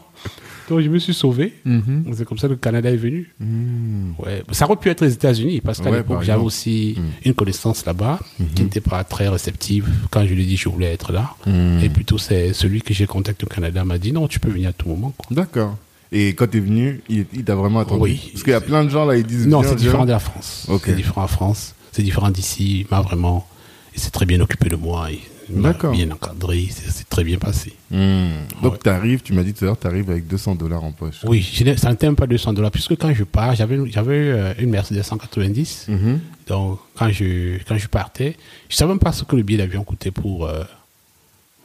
donc 0.68 0.80
je 0.80 0.88
me 0.90 0.99
suis 0.99 1.14
sauvé. 1.14 1.54
Mhm. 1.64 2.04
C'est 2.14 2.25
comme 2.26 2.37
ça 2.38 2.49
que 2.49 2.52
le 2.52 2.58
Canada 2.58 2.90
est 2.90 2.96
venu. 2.96 3.32
Hmm. 3.40 4.12
Ouais. 4.18 4.42
Ça 4.52 4.66
aurait 4.66 4.76
pu 4.76 4.90
être 4.90 5.00
les 5.02 5.12
États-Unis 5.14 5.62
parce 5.62 5.80
qu'à 5.80 5.90
Ouais, 5.90 5.99
l'époque, 5.99 6.23
j'avais 6.23 6.42
aussi 6.42 6.96
une 7.25 7.32
connaissance 7.34 7.87
là-bas 7.87 8.18
qui 8.54 8.62
n'était 8.62 8.80
pas 8.82 9.02
très 9.04 9.28
réceptive 9.28 9.88
quand 10.11 10.26
je 10.26 10.34
lui 10.34 10.42
ai 10.42 10.46
dit 10.46 10.56
que 10.56 10.61
je 10.62 10.68
voulais 10.68 10.92
être 10.92 11.12
là. 11.12 11.34
Et 11.82 11.88
plutôt, 11.88 12.18
c'est 12.18 12.52
celui 12.52 12.82
que 12.82 12.92
j'ai 12.92 13.06
contacté 13.06 13.44
au 13.44 13.49
Canada 13.49 13.84
m'a 13.84 13.96
dit 13.99 14.12
non, 14.12 14.28
tu 14.28 14.38
peux 14.38 14.50
venir 14.50 14.68
à 14.68 14.73
tout 14.75 14.88
moment. 14.88 15.14
quoi. 15.16 15.26
D'accord. 15.34 15.78
Et 16.12 16.28
quand 16.34 16.46
t'es 16.49 16.61
venu, 16.61 17.00
il, 17.08 17.26
il 17.32 17.44
t'a 17.44 17.54
vraiment 17.54 17.80
attendu 17.80 18.00
Oui. 18.02 18.30
Parce 18.32 18.42
qu'il 18.44 18.52
y 18.52 18.56
a 18.56 18.61
plein 18.61 18.84
de 18.84 18.90
gens 18.90 19.04
là, 19.04 19.16
ils 19.16 19.25
disent. 19.26 19.46
Non, 19.46 19.62
c'est 19.62 19.75
différent 19.76 20.04
de 20.04 20.11
la 20.12 20.18
France. 20.18 20.66
Ok. 20.68 20.82
C'est 20.87 20.94
différent 20.94 21.23
la 21.23 21.28
France. 21.28 21.75
C'est 21.92 22.02
différent 22.02 22.30
d'ici. 22.30 22.80
Il 22.80 22.87
m'a 22.90 23.00
vraiment. 23.00 23.46
Il 23.94 24.00
s'est 24.00 24.11
très 24.11 24.26
bien 24.26 24.40
occupé 24.40 24.68
de 24.68 24.76
moi. 24.76 25.08
Il 25.49 25.56
m'a 25.56 25.73
D'accord. 25.73 25.92
bien 25.92 26.11
encadré. 26.11 26.68
C'est 26.70 27.08
très 27.08 27.23
bien 27.23 27.38
passé. 27.38 27.75
Hmm. 27.90 28.28
Donc 28.62 28.73
Ouais. 28.73 28.78
t'arrives, 28.82 29.23
tu 29.23 29.32
m'as 29.34 29.42
dit 29.42 29.52
tout 29.52 29.64
à 29.64 29.66
l'heure, 29.66 29.76
t'arrives 29.76 30.11
avec 30.11 30.26
200 30.26 30.54
dollars 30.54 30.82
en 30.82 30.92
poche. 30.92 31.16
Oui, 31.25 31.42
ça 31.76 31.90
n'était 31.90 32.06
même 32.06 32.16
pas 32.16 32.26
200 32.26 32.54
dollars. 32.54 32.70
Puisque 32.70 32.96
quand 32.96 33.12
je 33.12 33.25
pars, 33.25 33.54
j'avais 33.54 33.76
euh, 33.76 34.54
une 34.58 34.70
Mercedes 34.70 35.02
190. 35.02 35.87
Mhm. 35.88 36.20
Donc, 36.46 36.78
quand 36.96 37.11
je, 37.11 37.58
quand 37.68 37.76
je 37.76 37.87
partais, 37.88 38.37
je 38.68 38.76
savais 38.76 38.90
même 38.90 38.99
pas 38.99 39.12
ce 39.12 39.25
que 39.25 39.37
le 39.37 39.42
billet 39.42 39.58
d'avion 39.58 39.84
coûtait 39.84 40.11
pour, 40.11 40.46
euh, 40.46 40.62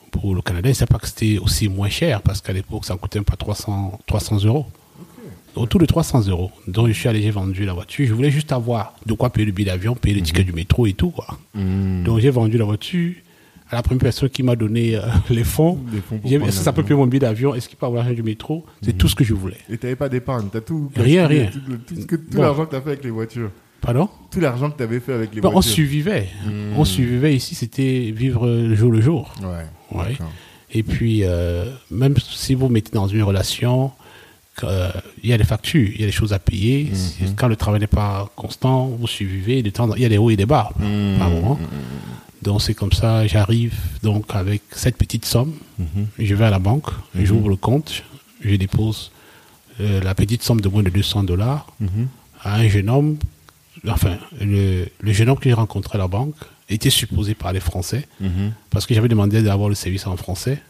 pour 0.09 0.35
le 0.35 0.41
Canada. 0.41 0.69
Ne 0.69 0.73
savais 0.73 0.87
pas 0.87 0.99
que 0.99 1.07
c'était 1.07 1.37
aussi 1.37 1.69
moins 1.69 1.89
cher 1.89 2.21
parce 2.21 2.41
qu'à 2.41 2.53
l'époque, 2.53 2.85
ça 2.85 2.93
ne 2.93 2.99
coûtait 2.99 3.19
même 3.19 3.25
pas 3.25 3.35
300, 3.35 3.99
300 4.05 4.45
euros. 4.45 4.65
Autour 5.55 5.79
de 5.81 5.85
300 5.85 6.27
euros. 6.27 6.51
Donc, 6.67 6.87
je 6.87 6.93
suis 6.93 7.09
allé, 7.09 7.21
j'ai 7.21 7.31
vendu 7.31 7.65
la 7.65 7.73
voiture. 7.73 8.07
Je 8.07 8.13
voulais 8.13 8.29
juste 8.31 8.51
avoir 8.51 8.93
de 9.05 9.13
quoi 9.13 9.29
payer 9.31 9.45
le 9.45 9.51
billet 9.51 9.71
d'avion, 9.71 9.95
payer 9.95 10.15
le 10.15 10.21
ticket 10.21 10.43
du 10.43 10.53
métro 10.53 10.85
et 10.85 10.93
tout. 10.93 11.09
Quoi. 11.09 11.25
Hmm. 11.55 12.03
Donc, 12.03 12.19
j'ai 12.19 12.29
vendu 12.29 12.57
la 12.57 12.65
voiture 12.65 13.13
à 13.71 13.75
la 13.75 13.83
première 13.83 14.01
personne 14.01 14.29
qui 14.29 14.43
m'a 14.43 14.55
donné 14.55 14.95
euh, 14.95 15.01
les 15.29 15.43
fonds. 15.43 15.79
Est-ce 16.23 16.37
que 16.37 16.51
ça 16.51 16.73
peut 16.73 16.83
payer 16.83 16.95
mon 16.95 17.07
billet 17.07 17.19
d'avion? 17.19 17.55
Est-ce 17.55 17.67
qu'il 17.67 17.77
peut 17.77 17.85
avoir 17.85 18.03
l'argent 18.03 18.15
du 18.15 18.23
métro? 18.23 18.65
C'est 18.81 18.97
tout 18.97 19.07
ce 19.07 19.15
que 19.15 19.23
je 19.23 19.33
voulais. 19.33 19.57
Et 19.69 19.77
t'avais 19.77 19.95
pas 19.95 20.09
d'épargne, 20.09 20.47
t'as 20.51 20.61
tout. 20.61 20.91
Rien, 20.95 21.27
rien. 21.27 21.47
Tout, 21.47 21.59
Bon. 22.31 22.41
l'argent 22.41 22.65
que 22.65 22.71
t'as 22.71 22.81
fait 22.81 22.89
avec 22.89 23.03
les 23.03 23.09
voitures. 23.11 23.51
Pardon 23.81 24.09
Tout 24.31 24.39
l'argent 24.39 24.69
que 24.71 24.77
t'avais 24.77 24.99
fait 24.99 25.13
avec 25.13 25.33
les 25.33 25.45
On 25.45 25.51
voitures. 25.51 25.71
survivait. 25.73 26.27
Hmm. 26.45 26.73
On 26.77 26.85
survivait 26.85 27.35
ici, 27.35 27.55
c'était 27.55 28.11
vivre 28.15 28.47
le 28.47 28.75
jour 28.75 28.91
le 28.91 29.01
jour. 29.01 29.33
Ouais. 29.41 29.97
Ouais. 29.97 30.09
d'accord. 30.11 30.31
Et 30.71 30.83
puis, 30.83 31.21
euh, 31.23 31.65
même 31.89 32.15
si 32.19 32.53
vous 32.53 32.69
mettez 32.69 32.91
dans 32.91 33.07
une 33.07 33.23
relation, 33.23 33.91
euh, 34.63 34.91
il 35.23 35.29
y 35.29 35.33
a 35.33 35.37
des 35.37 35.43
factures, 35.45 35.89
il 35.95 35.99
y 35.99 36.03
a 36.03 36.05
des 36.07 36.11
choses 36.11 36.33
à 36.33 36.37
payer. 36.39 36.89
Si- 36.93 37.33
Quand 37.35 37.47
le 37.47 37.55
travail 37.55 37.79
n'est 37.79 37.87
pas 37.87 38.29
constant, 38.35 38.85
vous 38.87 39.07
survivez. 39.07 39.59
Il 39.59 40.01
y 40.01 40.05
a 40.05 40.09
des 40.09 40.17
hauts 40.19 40.29
et 40.29 40.35
des 40.35 40.45
bas 40.45 40.69
Mhm. 40.77 41.17
par 41.17 41.29
moment. 41.31 41.59
Donc, 42.43 42.61
c'est 42.61 42.73
comme 42.75 42.91
ça, 42.91 43.25
j'arrive 43.27 43.73
donc 44.03 44.25
avec 44.29 44.61
cette 44.71 44.95
petite 44.97 45.25
somme. 45.25 45.53
Je 46.19 46.35
vais 46.35 46.45
à 46.45 46.49
la 46.51 46.59
banque, 46.59 46.87
j'ouvre 47.15 47.49
le 47.49 47.55
compte, 47.55 48.03
je 48.41 48.55
dépose 48.55 49.11
euh, 49.81 50.01
la 50.01 50.13
petite 50.13 50.43
somme 50.43 50.59
de 50.61 50.67
moins 50.67 50.83
de 50.83 50.89
200 50.89 51.23
dollars 51.23 51.65
à 52.43 52.55
un 52.57 52.67
jeune 52.67 52.89
homme. 52.89 53.17
Enfin, 53.87 54.17
le, 54.41 54.85
le 54.99 55.11
jeune 55.13 55.29
homme 55.29 55.37
que 55.37 55.49
j'ai 55.49 55.53
rencontré 55.53 55.97
à 55.97 55.99
la 55.99 56.07
banque 56.07 56.35
était 56.69 56.89
supposé 56.89 57.33
parler 57.33 57.59
français 57.59 58.07
Mhm. 58.19 58.51
parce 58.69 58.85
que 58.85 58.93
j'avais 58.93 59.07
demandé 59.07 59.41
d'avoir 59.41 59.69
le 59.69 59.75
service 59.75 60.05
en 60.07 60.17
français. 60.17 60.61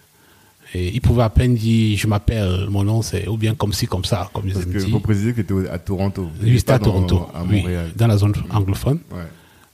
Et 0.75 0.89
il 0.93 1.01
pouvait 1.01 1.23
à 1.23 1.29
peine 1.31 1.55
dire 1.55 1.97
je 1.97 2.05
m'appelle, 2.05 2.67
mon 2.69 2.83
nom 2.83 3.01
c'est 3.01 3.27
ou 3.27 3.37
bien 3.37 3.55
comme 3.55 3.73
ci, 3.73 3.87
comme 3.87 4.05
ça, 4.05 4.29
comme 4.31 4.51
Parce 4.51 4.65
que 4.65 4.77
dire. 4.77 4.89
faut 4.89 4.99
préciser 4.99 5.33
que 5.33 5.41
t'étais 5.41 5.67
à 5.69 5.79
Toronto. 5.79 6.29
Oui, 6.43 6.59
c'était 6.59 6.73
à 6.73 6.77
dans- 6.77 6.85
Toronto, 6.85 7.27
À 7.33 7.43
oui, 7.43 7.61
Montréal. 7.61 7.91
dans 7.95 8.05
la 8.07 8.17
zone 8.17 8.33
anglophone. 8.51 8.99
Ouais. 9.11 9.23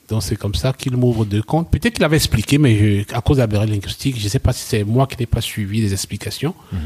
Donc 0.07 0.23
c'est 0.23 0.37
comme 0.37 0.55
ça 0.55 0.71
qu'il 0.71 0.95
m'ouvre 0.95 1.25
deux 1.25 1.41
comptes. 1.41 1.69
Peut-être 1.69 1.95
qu'il 1.95 2.03
avait 2.05 2.15
expliqué, 2.15 2.57
mais 2.57 3.03
je- 3.03 3.13
à 3.13 3.19
cause 3.21 3.37
de 3.37 3.41
la 3.41 3.47
barrière 3.47 3.69
linguistique, 3.73 4.17
je 4.17 4.23
ne 4.23 4.29
sais 4.29 4.39
pas 4.39 4.53
si 4.53 4.63
c'est 4.63 4.83
moi 4.85 5.05
qui 5.07 5.17
n'ai 5.19 5.25
pas 5.25 5.41
suivi 5.41 5.81
les 5.81 5.91
explications. 5.91 6.55
Mhm. 6.71 6.79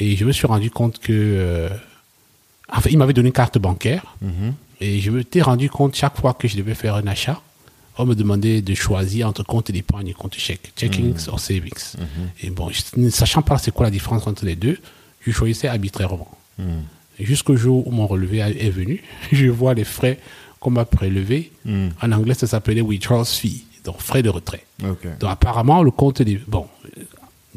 Et 0.00 0.16
je 0.16 0.24
me 0.24 0.32
suis 0.32 0.46
rendu 0.46 0.70
compte 0.70 0.98
que. 0.98 1.12
euh, 1.12 1.68
enfin, 2.74 2.88
il 2.90 2.96
m'avait 2.96 3.12
donné 3.12 3.28
une 3.28 3.32
carte 3.34 3.58
bancaire. 3.58 4.16
Mhm. 4.22 4.54
Et 4.82 4.98
je 5.00 5.12
me 5.12 5.22
suis 5.22 5.40
rendu 5.42 5.70
compte 5.70 5.94
chaque 5.94 6.20
fois 6.20 6.34
que 6.34 6.48
je 6.48 6.56
devais 6.56 6.74
faire 6.74 6.96
un 6.96 7.06
achat, 7.06 7.40
on 7.98 8.04
me 8.04 8.14
demandait 8.16 8.62
de 8.62 8.74
choisir 8.74 9.28
entre 9.28 9.44
compte 9.44 9.70
d'épargne 9.70 10.08
et 10.08 10.12
compte 10.12 10.34
chèque, 10.34 10.72
checking 10.76 11.14
ou 11.14 11.38
savings. 11.38 11.94
Et 12.42 12.50
bon, 12.50 12.68
ne 12.96 13.08
sachant 13.08 13.42
pas 13.42 13.58
c'est 13.58 13.70
quoi 13.70 13.86
la 13.86 13.90
différence 13.90 14.26
entre 14.26 14.44
les 14.44 14.56
deux, 14.56 14.78
je 15.20 15.30
choisissais 15.30 15.68
arbitrairement. 15.68 16.28
Mhm. 16.58 16.82
Jusqu'au 17.20 17.54
jour 17.54 17.86
où 17.86 17.92
mon 17.92 18.08
relevé 18.08 18.38
est 18.38 18.70
venu, 18.70 19.04
je 19.32 19.46
vois 19.46 19.74
les 19.74 19.84
frais 19.84 20.18
qu'on 20.58 20.70
m'a 20.70 20.84
prélevés. 20.84 21.52
Mhm. 21.64 21.90
En 22.02 22.10
anglais, 22.10 22.34
ça 22.34 22.48
s'appelait 22.48 22.80
withdrawal 22.80 23.24
fee, 23.24 23.64
donc 23.84 24.00
frais 24.00 24.24
de 24.24 24.30
retrait. 24.30 24.66
Donc 24.80 25.30
apparemment, 25.30 25.84
le 25.84 25.92
compte 25.92 26.22
des... 26.22 26.40
Bon, 26.48 26.66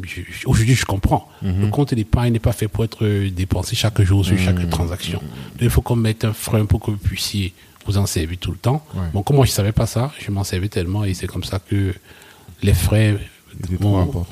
je- 0.03 0.21
aujourd'hui, 0.47 0.75
je 0.75 0.85
comprends. 0.85 1.27
Le 1.41 1.67
compte 1.67 1.93
d'épargne 1.93 2.33
n'est 2.33 2.39
pas 2.39 2.51
fait 2.53 2.67
pour 2.67 2.83
être 2.83 3.05
euh, 3.05 3.29
dépensé 3.31 3.75
chaque 3.75 4.01
jour 4.01 4.25
sur 4.25 4.37
chaque 4.37 4.69
transaction. 4.69 5.19
Donc, 5.19 5.61
il 5.61 5.69
faut 5.69 5.81
qu'on 5.81 5.95
mette 5.95 6.25
un 6.25 6.33
frein 6.33 6.65
pour 6.65 6.79
que 6.81 6.91
vous 6.91 6.97
puissiez 6.97 7.53
vous 7.85 7.97
en 7.97 8.05
servir 8.05 8.37
tout 8.39 8.51
le 8.51 8.57
temps. 8.57 8.83
Ouais. 8.95 9.01
Bon, 9.13 9.21
comme 9.23 9.35
moi, 9.37 9.45
je 9.45 9.51
ne 9.51 9.55
savais 9.55 9.71
pas 9.71 9.85
ça, 9.85 10.11
je 10.19 10.31
m'en 10.31 10.43
servais 10.43 10.69
tellement 10.69 11.03
et 11.05 11.13
c'est 11.13 11.27
comme 11.27 11.43
ça 11.43 11.59
que 11.59 11.93
les 12.63 12.73
frais... 12.73 13.17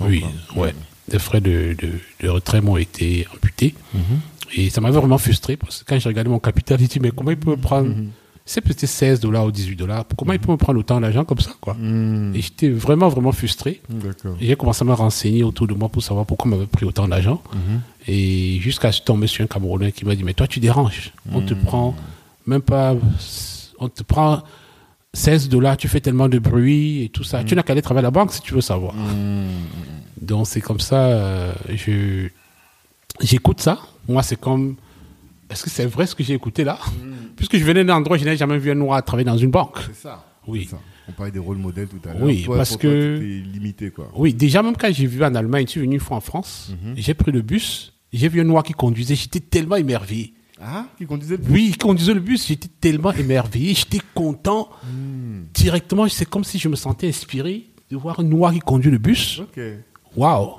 Oui, 0.01 0.23
ouais. 0.55 0.73
Les 1.11 1.19
frais 1.19 1.39
de, 1.41 1.75
de, 1.79 1.89
de 2.21 2.29
retrait 2.29 2.61
m'ont 2.61 2.77
été 2.77 3.27
amputés. 3.33 3.75
Et 4.55 4.69
ça 4.69 4.81
m'avait 4.81 4.97
vraiment 4.97 5.17
frustré 5.17 5.55
parce 5.57 5.79
que 5.83 5.85
quand 5.87 5.99
j'ai 5.99 6.09
regardé 6.09 6.29
mon 6.29 6.39
capital, 6.39 6.79
j'ai 6.79 6.87
dit, 6.87 6.99
mais 6.99 7.11
comment 7.11 7.31
il 7.31 7.37
peut 7.37 7.51
me 7.51 7.57
prendre... 7.57 7.93
C'est 8.45 8.59
peut-être 8.59 8.85
16 8.85 9.21
dollars 9.21 9.45
ou 9.45 9.51
18 9.51 9.75
dollars. 9.75 10.05
Comment 10.17 10.33
il 10.33 10.39
peut 10.39 10.51
me 10.51 10.57
prendre 10.57 10.77
autant 10.79 10.99
d'argent 10.99 11.23
comme 11.23 11.39
ça, 11.39 11.51
quoi? 11.61 11.75
Mhm. 11.75 12.35
Et 12.35 12.41
j'étais 12.41 12.69
vraiment, 12.69 13.07
vraiment 13.07 13.31
frustré. 13.31 13.81
Et 14.41 14.47
J'ai 14.47 14.55
commencé 14.55 14.83
à 14.83 14.85
me 14.85 14.93
renseigner 14.93 15.43
autour 15.43 15.67
de 15.67 15.73
moi 15.73 15.87
pour 15.87 16.03
savoir 16.03 16.25
pourquoi 16.25 16.51
on 16.51 16.55
m'avait 16.55 16.67
pris 16.67 16.85
autant 16.85 17.07
d'argent. 17.07 17.41
Et 18.07 18.59
jusqu'à 18.59 18.91
ce 18.91 19.01
tomber 19.01 19.27
sur 19.27 19.43
un 19.43 19.47
Camerounais 19.47 19.93
qui 19.93 20.05
m'a 20.05 20.15
dit, 20.15 20.23
mais 20.23 20.33
toi, 20.33 20.47
tu 20.47 20.59
déranges. 20.59 21.13
On 21.31 21.41
te 21.41 21.53
prend 21.53 21.95
même 22.45 22.61
pas... 22.61 22.95
On 23.79 23.89
te 23.89 24.03
prend 24.03 24.43
16 25.13 25.49
dollars, 25.49 25.77
tu 25.77 25.87
fais 25.87 25.99
tellement 25.99 26.27
de 26.27 26.39
bruit 26.39 27.03
et 27.03 27.09
tout 27.09 27.23
ça. 27.23 27.43
Tu 27.43 27.55
n'as 27.55 27.63
qu'à 27.63 27.73
aller 27.73 27.81
travailler 27.81 28.05
à 28.05 28.07
la 28.07 28.11
banque 28.11 28.33
si 28.33 28.41
tu 28.41 28.53
veux 28.53 28.61
savoir. 28.61 28.93
Donc 30.19 30.47
c'est 30.47 30.61
comme 30.61 30.79
ça, 30.79 31.05
euh, 31.07 31.53
je 31.69 32.29
j'écoute 33.21 33.61
ça. 33.61 33.79
Moi, 34.07 34.23
c'est 34.23 34.39
comme, 34.39 34.75
est-ce 35.49 35.63
que 35.63 35.69
c'est 35.69 35.85
vrai 35.85 36.05
ce 36.07 36.15
que 36.15 36.23
j'ai 36.23 36.33
écouté 36.33 36.63
là? 36.63 36.79
Puisque 37.35 37.57
je 37.57 37.63
venais 37.63 37.83
d'un 37.83 37.95
endroit, 37.95 38.17
je 38.17 38.25
n'avais 38.25 38.37
jamais 38.37 38.57
vu 38.57 38.71
un 38.71 38.75
noir 38.75 39.03
travailler 39.03 39.25
dans 39.25 39.37
une 39.37 39.51
banque. 39.51 39.77
C'est 39.87 39.95
ça. 39.95 40.25
Oui. 40.47 40.65
Ça. 40.69 40.79
On 41.07 41.11
parlait 41.11 41.31
des 41.31 41.39
rôles 41.39 41.57
modèles 41.57 41.87
tout 41.87 41.99
à 42.07 42.13
l'heure. 42.13 42.23
Oui, 42.23 42.43
Toi, 42.43 42.57
parce 42.57 42.71
toi, 42.71 42.79
que- 42.79 43.17
limité, 43.19 43.91
quoi. 43.91 44.09
Oui, 44.15 44.33
déjà 44.33 44.61
même 44.63 44.75
quand 44.77 44.91
j'ai 44.91 45.05
vu 45.05 45.23
en 45.23 45.35
Allemagne, 45.35 45.65
je 45.65 45.71
suis 45.71 45.79
venu 45.81 45.95
une 45.95 45.99
fois 45.99 46.17
en 46.17 46.21
France, 46.21 46.71
j'ai 46.95 47.13
pris 47.13 47.31
le 47.31 47.41
bus, 47.41 47.93
j'ai 48.13 48.29
vu 48.29 48.39
un 48.41 48.45
noir 48.45 48.63
qui 48.63 48.73
conduisait, 48.73 49.15
j'étais 49.15 49.39
tellement 49.41 49.75
émerveillé. 49.75 50.33
Ah, 50.61 50.85
qui 50.97 51.05
conduisait 51.05 51.35
le 51.35 51.43
Oui, 51.49 51.67
il 51.71 51.77
conduisait 51.77 52.13
le 52.13 52.21
bus, 52.21 52.47
j'étais 52.47 52.69
tellement 52.79 53.11
émerveillé, 53.11 53.73
j'étais 53.73 53.99
content. 54.13 54.69
Directement, 55.53 56.07
c'est 56.07 56.25
comme 56.25 56.43
si 56.43 56.57
je 56.57 56.69
me 56.69 56.75
sentais 56.75 57.07
inspiré 57.09 57.65
de 57.91 57.97
voir 57.97 58.19
un 58.19 58.23
noir 58.23 58.53
qui 58.53 58.59
conduit 58.59 58.91
le 58.91 58.97
bus. 58.97 59.39
Ok. 59.41 59.59
Waouh 60.15 60.51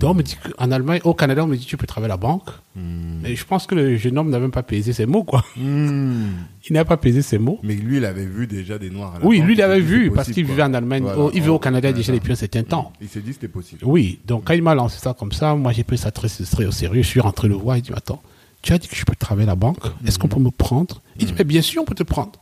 Donc 0.00 0.10
on 0.12 0.14
me 0.14 0.22
dit 0.22 0.36
qu'en 0.36 0.70
Allemagne, 0.70 1.00
au 1.04 1.12
Canada, 1.14 1.44
on 1.44 1.46
me 1.46 1.56
dit 1.56 1.66
tu 1.66 1.76
peux 1.76 1.86
travailler 1.86 2.10
à 2.12 2.14
la 2.14 2.20
banque. 2.20 2.48
Mais 2.76 3.36
je 3.36 3.44
pense 3.44 3.66
que 3.66 3.74
le 3.74 3.96
jeune 3.96 4.16
homme 4.18 4.30
n'a 4.30 4.38
même 4.38 4.50
pas 4.50 4.62
pesé 4.62 4.92
ses 4.92 5.06
mots, 5.06 5.24
quoi. 5.24 5.44
Hmm. 5.56 6.28
Il 6.68 6.72
n'a 6.72 6.84
pas 6.86 6.96
pesé 6.96 7.20
ses 7.22 7.36
mots. 7.38 7.58
Mais 7.62 7.74
lui, 7.74 7.98
il 7.98 8.04
avait 8.06 8.24
vu 8.24 8.46
déjà 8.46 8.78
des 8.78 8.88
noirs 8.88 9.14
à 9.16 9.18
la 9.18 9.26
Oui, 9.26 9.38
banque, 9.38 9.46
lui, 9.48 9.54
il 9.54 9.60
avait 9.62 9.80
vu, 9.80 10.10
parce 10.10 10.30
qu'il 10.30 10.46
vivait 10.46 10.62
en 10.62 10.72
Allemagne, 10.72 11.02
Voilà. 11.02 11.18
oh, 11.18 11.30
il 11.34 11.40
vivait 11.40 11.50
au 11.52 11.58
Canada 11.58 11.92
déjà 11.92 12.10
depuis 12.12 12.32
un 12.32 12.36
certain 12.36 12.62
temps. 12.62 12.92
Il 13.02 13.08
s'est 13.08 13.20
dit 13.20 13.34
c'était 13.34 13.48
possible. 13.48 13.82
Oui, 13.84 14.18
donc 14.26 14.44
quand 14.44 14.54
il 14.54 14.62
m'a 14.62 14.74
lancé 14.74 14.98
ça 14.98 15.12
comme 15.12 15.32
ça, 15.32 15.54
moi 15.54 15.72
j'ai 15.72 15.84
pris 15.84 15.98
ça 15.98 16.10
très, 16.10 16.28
très 16.28 16.64
au 16.64 16.70
sérieux. 16.70 17.02
Je 17.02 17.06
suis 17.08 17.20
rentré 17.20 17.48
le 17.48 17.54
voir, 17.54 17.76
il 17.76 17.82
dit 17.82 17.90
Attends, 17.94 18.22
tu 18.62 18.72
as 18.72 18.78
dit 18.78 18.88
que 18.88 18.96
je 18.96 19.04
peux 19.04 19.14
travailler 19.14 19.46
à 19.46 19.52
la 19.52 19.56
banque, 19.56 19.84
est-ce 20.06 20.18
qu'on 20.18 20.28
peut 20.28 20.40
me 20.40 20.50
prendre? 20.50 21.02
Il 21.18 21.26
dit 21.26 21.34
Mais 21.36 21.44
bien 21.44 21.60
sûr, 21.60 21.82
on 21.82 21.84
peut 21.84 21.94
te 21.94 22.02
prendre. 22.02 22.32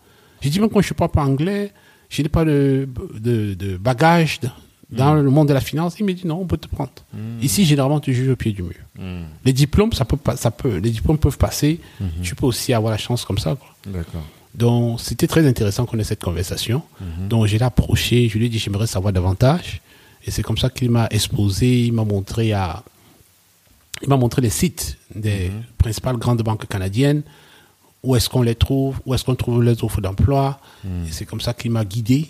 J'ai 0.41 0.51
dit 0.51 0.61
Même 0.61 0.71
quand 0.71 0.81
je 0.81 0.93
ne 0.95 0.97
parle 0.97 1.11
pas 1.11 1.25
anglais, 1.25 1.73
je 2.09 2.23
n'ai 2.23 2.29
pas 2.29 2.45
de, 2.45 2.89
de, 3.19 3.55
de 3.55 3.77
bagage 3.77 4.39
dans 4.93 5.15
le 5.15 5.31
monde 5.31 5.49
de 5.49 5.55
la 5.55 5.61
finance. 5.61 5.97
Il 5.99 6.07
m'a 6.07 6.13
dit 6.13 6.27
Non, 6.27 6.41
on 6.41 6.47
peut 6.47 6.59
te 6.59 6.69
prendre. 6.69 6.93
Ici, 7.41 7.65
généralement, 7.65 8.01
tu 8.01 8.15
juges 8.15 8.29
au 8.29 8.37
pied 8.37 8.53
du 8.53 8.63
mur. 8.63 8.75
Les 9.45 9.53
diplômes, 9.53 9.93
ça 9.93 10.05
peut, 10.05 10.17
ça 10.37 10.51
peut, 10.51 10.77
les 10.77 10.91
diplômes 10.91 11.19
peuvent 11.19 11.39
passer. 11.39 11.81
Tu 12.23 12.35
peux 12.35 12.47
aussi 12.47 12.73
avoir 12.73 12.91
la 12.91 12.99
chance 12.99 13.25
comme 13.25 13.39
ça. 13.39 13.57
D'accord. 13.87 14.23
Donc, 14.55 15.01
c'était 15.01 15.27
très 15.27 15.47
intéressant 15.47 15.87
qu'on 15.87 15.99
ait 15.99 16.05
cette 16.05 16.23
conversation. 16.23 16.83
Donc, 17.29 17.47
j'ai 17.47 17.61
approché, 17.63 18.29
je 18.29 18.39
lui 18.39 18.47
ai 18.47 18.49
dit, 18.49 18.59
j'aimerais 18.59 18.87
savoir 18.87 19.13
davantage. 19.13 19.81
Et 20.25 20.31
c'est 20.31 20.43
comme 20.43 20.59
ça 20.59 20.71
qu'il 20.71 20.91
m'a 20.91 21.09
exposé, 21.11 21.87
il 21.87 21.93
m'a 21.93 22.05
montré 22.05 22.53
à, 22.53 22.85
il 24.03 24.09
m'a 24.09 24.17
montré 24.17 24.41
les 24.43 24.51
sites 24.51 24.99
des 25.15 25.51
principales 25.79 26.17
grandes 26.17 26.43
banques 26.43 26.67
canadiennes, 26.69 27.23
où 28.05 28.15
est-ce 28.15 28.29
qu'on 28.29 28.43
les 28.43 28.55
trouve, 28.55 29.01
où 29.07 29.15
est-ce 29.15 29.25
qu'on 29.25 29.35
trouve 29.35 29.63
les 29.65 29.83
offres 29.83 30.01
d'emploi? 30.01 30.61
Et 30.85 31.11
c'est 31.11 31.25
comme 31.25 31.41
ça 31.41 31.55
qu'il 31.55 31.71
m'a 31.71 31.85
guidé. 31.85 32.29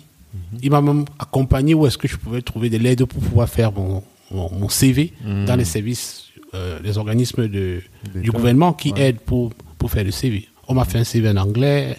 Il 0.61 0.71
m'a 0.71 0.81
même 0.81 1.05
accompagné 1.19 1.73
où 1.73 1.85
est-ce 1.85 1.97
que 1.97 2.07
je 2.07 2.17
pouvais 2.17 2.41
trouver 2.41 2.69
des 2.69 2.79
lettres 2.79 3.05
pour 3.05 3.21
pouvoir 3.21 3.47
faire 3.49 3.71
mon, 3.71 4.03
mon, 4.31 4.49
mon 4.51 4.69
CV 4.69 5.13
dans 5.47 5.55
les 5.55 5.65
services, 5.65 6.25
euh, 6.53 6.79
les 6.83 6.97
organismes 6.97 7.47
de, 7.47 7.81
du 8.15 8.31
gouvernement 8.31 8.73
qui 8.73 8.91
Ouais. 8.93 9.09
aident 9.09 9.19
pour, 9.19 9.51
pour 9.77 9.91
faire 9.91 10.03
le 10.03 10.11
CV. 10.11 10.47
On 10.67 10.73
m'a 10.73 10.85
fait 10.85 10.97
un 10.99 11.03
CV 11.03 11.29
en 11.29 11.37
anglais 11.37 11.97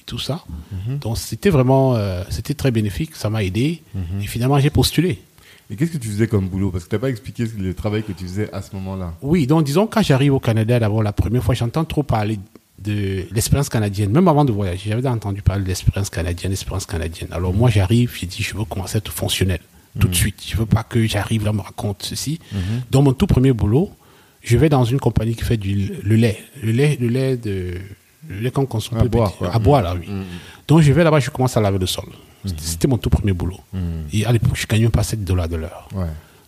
et 0.00 0.02
tout 0.04 0.18
ça. 0.18 0.44
Donc 1.00 1.18
c'était 1.18 1.50
vraiment, 1.50 1.94
euh, 1.96 2.22
c'était 2.30 2.54
très 2.54 2.70
bénéfique, 2.70 3.14
ça 3.14 3.30
m'a 3.30 3.42
aidé. 3.44 3.82
Et 4.20 4.26
finalement, 4.26 4.58
j'ai 4.58 4.70
postulé. 4.70 5.18
Et 5.68 5.74
qu'est-ce 5.74 5.90
que 5.92 5.98
tu 5.98 6.08
faisais 6.08 6.28
comme 6.28 6.48
boulot? 6.48 6.70
Parce 6.70 6.84
que 6.84 6.90
tu 6.90 6.94
n'as 6.94 7.00
pas 7.00 7.10
expliqué 7.10 7.44
le 7.58 7.74
travail 7.74 8.04
que 8.04 8.12
tu 8.12 8.22
faisais 8.24 8.48
à 8.52 8.62
ce 8.62 8.72
moment-là. 8.76 9.14
Oui, 9.20 9.48
donc 9.48 9.64
disons, 9.64 9.88
quand 9.88 10.00
j'arrive 10.02 10.32
au 10.34 10.38
Canada, 10.40 10.78
d'abord, 10.78 11.02
la 11.02 11.12
première 11.12 11.42
fois, 11.42 11.54
j'entends 11.56 11.84
trop 11.84 12.04
parler 12.04 12.38
de 12.78 13.24
l'expérience 13.32 13.68
canadienne. 13.68 14.10
Même 14.10 14.28
avant 14.28 14.44
de 14.44 14.52
voyager, 14.52 14.90
j'avais 14.90 15.08
entendu 15.08 15.42
parler 15.42 15.62
de 15.62 15.68
l'expérience 15.68 16.10
canadienne, 16.10 16.50
l'expérience 16.50 16.86
canadienne. 16.86 17.28
Alors 17.32 17.52
moi, 17.54 17.70
j'arrive, 17.70 18.14
j'ai 18.18 18.26
dit, 18.26 18.42
je 18.42 18.54
veux 18.54 18.64
commencer 18.64 18.96
à 18.96 18.98
être 18.98 19.10
fonctionnel 19.12 19.60
tout 19.98 20.08
de 20.08 20.14
suite. 20.14 20.42
Je 20.46 20.56
veux 20.56 20.66
pas 20.66 20.82
que 20.82 21.06
j'arrive 21.06 21.44
là, 21.44 21.50
on 21.50 21.54
me 21.54 21.60
raconte 21.62 22.02
ceci. 22.02 22.38
Dans 22.90 23.02
mon 23.02 23.12
tout 23.14 23.26
premier 23.26 23.52
boulot, 23.52 23.90
je 24.42 24.56
vais 24.58 24.68
dans 24.68 24.84
une 24.84 25.00
compagnie 25.00 25.34
qui 25.34 25.42
fait 25.44 25.56
du 25.56 25.92
le 26.02 26.16
lait. 26.16 26.38
Le 26.62 26.72
lait, 26.72 26.96
le 27.00 27.08
lait 27.08 27.36
de... 27.36 27.74
Le 28.28 28.40
lait 28.40 28.50
qu'on 28.50 28.66
consomme 28.66 28.98
À 28.98 29.04
boire. 29.08 29.32
À 29.54 29.58
boire, 29.58 29.82
là, 29.82 29.94
oui. 29.98 30.06
Donc 30.68 30.80
je 30.82 30.92
vais 30.92 31.02
là-bas, 31.04 31.20
je 31.20 31.30
commence 31.30 31.56
à 31.56 31.60
laver 31.60 31.78
le 31.78 31.86
sol. 31.86 32.04
C'était- 32.44 32.60
C'était 32.62 32.88
mon 32.88 32.98
tout 32.98 33.08
premier 33.10 33.32
boulot. 33.32 33.58
Et 34.12 34.26
à 34.26 34.32
l'époque, 34.32 34.54
je 34.54 34.66
gagnais 34.66 34.82
même 34.82 34.90
pas 34.90 35.02
7 35.02 35.24
dollars 35.24 35.48
de 35.48 35.56
l'heure. 35.56 35.88
Ouais. 35.94 36.06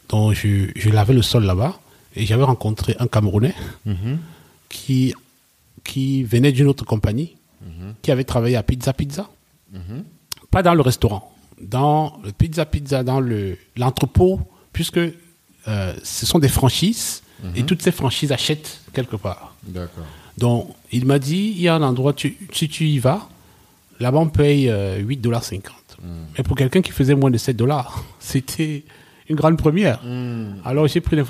Donc, 0.09 0.35
je, 0.35 0.67
je 0.77 0.91
lavais 0.91 1.14
le 1.14 1.23
sol 1.23 1.45
là-bas 1.45 1.79
et 2.17 2.25
j'avais 2.27 2.43
rencontré 2.45 2.97
un 2.99 3.07
Camerounais 3.07 3.55
qui, 4.69 5.14
qui 5.88 6.22
venait 6.22 6.53
d'une 6.53 6.68
autre 6.68 6.85
compagnie, 6.85 7.31
qui 8.03 8.11
avait 8.11 8.24
travaillé 8.24 8.57
à 8.57 8.62
Pizza 8.62 8.92
Pizza. 8.92 9.24
Pas 10.51 10.62
dans 10.62 10.74
le 10.74 10.81
restaurant, 10.83 11.35
dans 11.61 12.18
le 12.24 12.33
Pizza 12.33 12.64
Pizza, 12.64 13.03
dans 13.03 13.20
le- 13.20 13.57
l'entrepôt, 13.77 14.40
puisque 14.72 14.98
euh, 14.98 15.94
ce 16.03 16.24
sont 16.27 16.38
des 16.38 16.48
franchises 16.48 17.22
et 17.55 17.62
toutes 17.64 17.83
ces 17.83 17.92
franchises 17.92 18.33
achètent 18.33 18.81
quelque 18.92 19.16
part. 19.16 19.55
D'accord. 19.64 20.05
Donc, 20.38 20.68
il 20.92 21.05
m'a 21.05 21.18
dit, 21.18 21.53
il 21.57 21.61
y 21.61 21.68
a 21.68 21.74
un 21.74 21.83
endroit, 21.83 22.12
tu, 22.12 22.37
si 22.53 22.68
tu 22.68 22.87
y 22.87 22.98
vas, 22.98 23.29
là-bas 24.01 24.18
on 24.18 24.29
paye 24.29 24.68
euh, 24.68 25.01
8,50 25.03 25.20
dollars. 25.20 25.42
Mais 26.37 26.42
pour 26.44 26.57
quelqu'un 26.57 26.81
qui 26.83 26.92
faisait 26.92 27.14
moins 27.14 27.31
de 27.31 27.38
7 27.38 27.57
dollars, 27.57 28.05
c'était 28.20 28.85
une 29.29 29.37
grande 29.37 29.57
première. 29.59 30.01
Alors 30.64 30.87
j'ai 30.88 31.01
pris 31.01 31.17
les, 31.17 31.25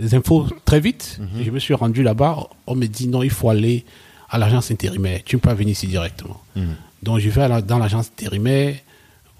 les 0.00 0.14
infos 0.14 0.46
très 0.64 0.80
vite. 0.80 1.20
et 1.40 1.44
je 1.44 1.50
me 1.50 1.58
suis 1.58 1.74
rendu 1.74 2.02
là-bas. 2.02 2.48
On 2.66 2.74
me 2.74 2.86
dit 2.86 3.08
non, 3.08 3.22
il 3.22 3.30
faut 3.30 3.50
aller 3.50 3.84
à 4.30 4.38
l'agence 4.38 4.70
intérimaire. 4.70 5.20
Tu 5.24 5.36
ne 5.36 5.40
peux 5.40 5.48
pas 5.48 5.54
venir 5.54 5.72
ici 5.72 5.86
directement. 5.86 6.40
Donc 7.02 7.18
je 7.20 7.28
vais 7.30 7.48
la- 7.48 7.62
dans 7.62 7.78
l'agence 7.78 8.08
intérimaire. 8.08 8.74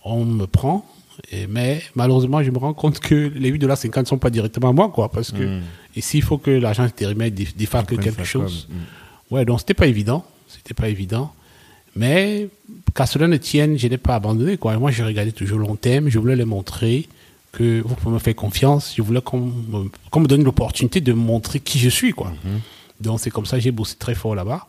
On 0.05 0.25
me 0.25 0.47
prend. 0.47 0.87
Et, 1.33 1.47
mais 1.49 1.83
malheureusement, 1.97 2.43
je 2.43 2.51
me 2.51 2.59
rends 2.59 2.73
compte 2.75 3.01
que 3.01 3.15
les 3.35 3.51
8,50 3.51 3.59
dollars 3.59 3.79
ne 3.97 4.05
sont 4.07 4.19
pas 4.19 4.31
directement 4.31 4.69
à 4.69 4.73
moi. 4.73 4.89
Quoi, 4.95 5.11
parce 5.11 5.33
que 5.33 5.43
ici, 5.97 6.19
il 6.19 6.23
faut 6.23 6.39
que 6.39 6.51
l'agence 6.51 6.87
intérimaire 6.87 7.31
dé- 7.33 7.49
défalque 7.57 7.91
quelque 8.05 8.25
chose. 8.25 8.69
Ouais, 9.31 9.45
donc 9.45 9.59
c'était 9.61 9.75
pas 9.75 9.89
évident. 9.89 10.25
C'était 10.47 10.75
pas 10.75 10.89
évident. 10.89 11.33
Mais 11.97 12.49
qu'à 12.95 13.05
cela 13.07 13.27
ne 13.27 13.37
tienne, 13.37 13.77
je 13.77 13.89
n'ai 13.89 13.99
pas 13.99 14.15
abandonné. 14.15 14.57
Quoi. 14.57 14.75
Et 14.75 14.77
moi, 14.79 14.91
je 14.93 15.03
regardais 15.03 15.33
toujours 15.33 15.59
long 15.59 15.75
terme. 15.77 16.09
Je 16.09 16.19
voulais 16.21 16.37
les 16.37 16.45
montrer 16.45 17.09
que 17.59 17.81
vous 17.81 17.95
pouvez 17.97 18.15
me 18.15 18.19
faire 18.19 18.35
confiance. 18.35 18.95
Je 18.97 19.03
voulais 19.03 19.21
qu'on 19.21 19.41
me, 19.41 20.27
donne 20.27 20.45
l'opportunité 20.45 21.01
de 21.01 21.13
montrer 21.13 21.61
qui 21.61 21.79
je 21.79 21.89
suis. 21.89 22.13
Quoi. 22.13 22.33
Donc 23.01 23.21
c'est 23.21 23.31
comme 23.31 23.47
ça 23.47 23.57
que 23.57 23.63
j'ai 23.63 23.73
bossé 23.73 23.97
très 23.97 24.15
fort 24.15 24.35
là-bas. 24.35 24.67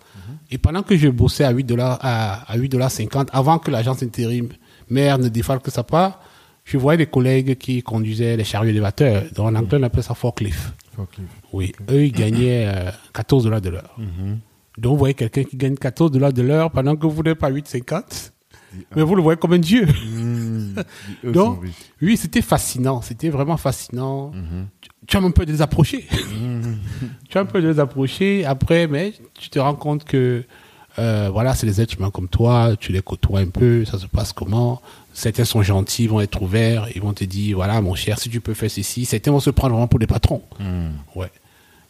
Et 0.51 0.57
pendant 0.57 0.81
que 0.81 0.97
je 0.97 1.07
bossais 1.07 1.43
à 1.43 1.51
8 1.51 1.63
dollars, 1.63 1.99
à, 2.01 2.51
à 2.51 2.57
8 2.57 2.69
dollars 2.69 2.91
50, 2.91 3.29
avant 3.31 3.59
que 3.59 3.69
l'agence 3.69 4.01
intérim 4.01 4.49
mère 4.89 5.19
ne 5.19 5.29
défalque 5.29 5.69
sa 5.69 5.83
part, 5.83 6.19
je 6.65 6.77
voyais 6.77 6.97
des 6.97 7.05
collègues 7.05 7.57
qui 7.57 7.83
conduisaient 7.83 8.35
les 8.35 8.43
chariots 8.43 8.69
élévateurs. 8.69 9.23
Donc 9.35 9.47
en 9.47 9.55
anglais, 9.55 9.77
on 9.79 9.83
appelle 9.83 10.03
ça 10.03 10.15
forklift. 10.15 10.73
Forklift. 10.95 11.29
Oui, 11.53 11.71
eux, 11.89 12.05
ils 12.05 12.11
gagnaient 12.11 12.65
euh, 12.67 12.91
14 13.13 13.43
dollars 13.43 13.61
de 13.61 13.69
l'heure. 13.69 13.95
Donc, 14.77 14.93
vous 14.93 14.97
voyez 14.97 15.13
quelqu'un 15.13 15.43
qui 15.43 15.57
gagne 15.57 15.75
14 15.75 16.11
dollars 16.11 16.31
de 16.31 16.41
l'heure 16.41 16.71
pendant 16.71 16.95
que 16.95 17.05
vous 17.05 17.21
n'êtes 17.21 17.37
pas 17.37 17.51
8,50. 17.51 18.31
Mais 18.95 19.03
vous 19.03 19.15
le 19.15 19.21
voyez 19.21 19.37
comme 19.37 19.53
un 19.53 19.59
dieu. 19.59 19.85
Mmh. 19.85 20.75
Donc, 21.31 21.63
oui, 22.01 22.17
c'était 22.17 22.41
fascinant. 22.41 23.01
C'était 23.01 23.29
vraiment 23.29 23.57
fascinant. 23.57 24.31
Tu, 24.81 24.89
tu 25.07 25.17
as 25.17 25.21
un 25.21 25.31
peu 25.31 25.45
de 25.45 25.51
les 25.51 25.61
approcher. 25.61 26.07
tu 27.29 27.37
as 27.37 27.41
un 27.41 27.45
peu 27.45 27.61
de 27.61 27.67
les 27.67 27.79
approcher. 27.79 28.45
Après, 28.45 28.87
mais 28.87 29.13
tu 29.39 29.49
te 29.49 29.59
rends 29.59 29.75
compte 29.75 30.03
que, 30.03 30.43
euh, 30.99 31.29
voilà, 31.31 31.55
c'est 31.55 31.65
des 31.65 31.81
êtres 31.81 31.95
humains 31.97 32.11
comme 32.11 32.27
toi. 32.27 32.75
Tu 32.79 32.91
les 32.91 33.01
côtoies 33.01 33.39
un 33.39 33.49
peu. 33.49 33.85
Ça 33.85 33.97
se 33.97 34.07
passe 34.07 34.33
comment? 34.33 34.81
Certains 35.13 35.45
sont 35.45 35.63
gentils, 35.63 36.07
vont 36.07 36.21
être 36.21 36.41
ouverts. 36.41 36.87
Ils 36.95 37.01
vont 37.01 37.13
te 37.13 37.23
dire, 37.23 37.57
voilà, 37.57 37.81
mon 37.81 37.95
cher, 37.95 38.19
si 38.19 38.29
tu 38.29 38.39
peux 38.39 38.53
faire 38.53 38.71
ceci. 38.71 39.05
Certains 39.05 39.31
vont 39.31 39.39
se 39.39 39.49
prendre 39.49 39.73
vraiment 39.73 39.87
pour 39.87 39.99
des 39.99 40.07
patrons. 40.07 40.43
Ouais. 41.15 41.31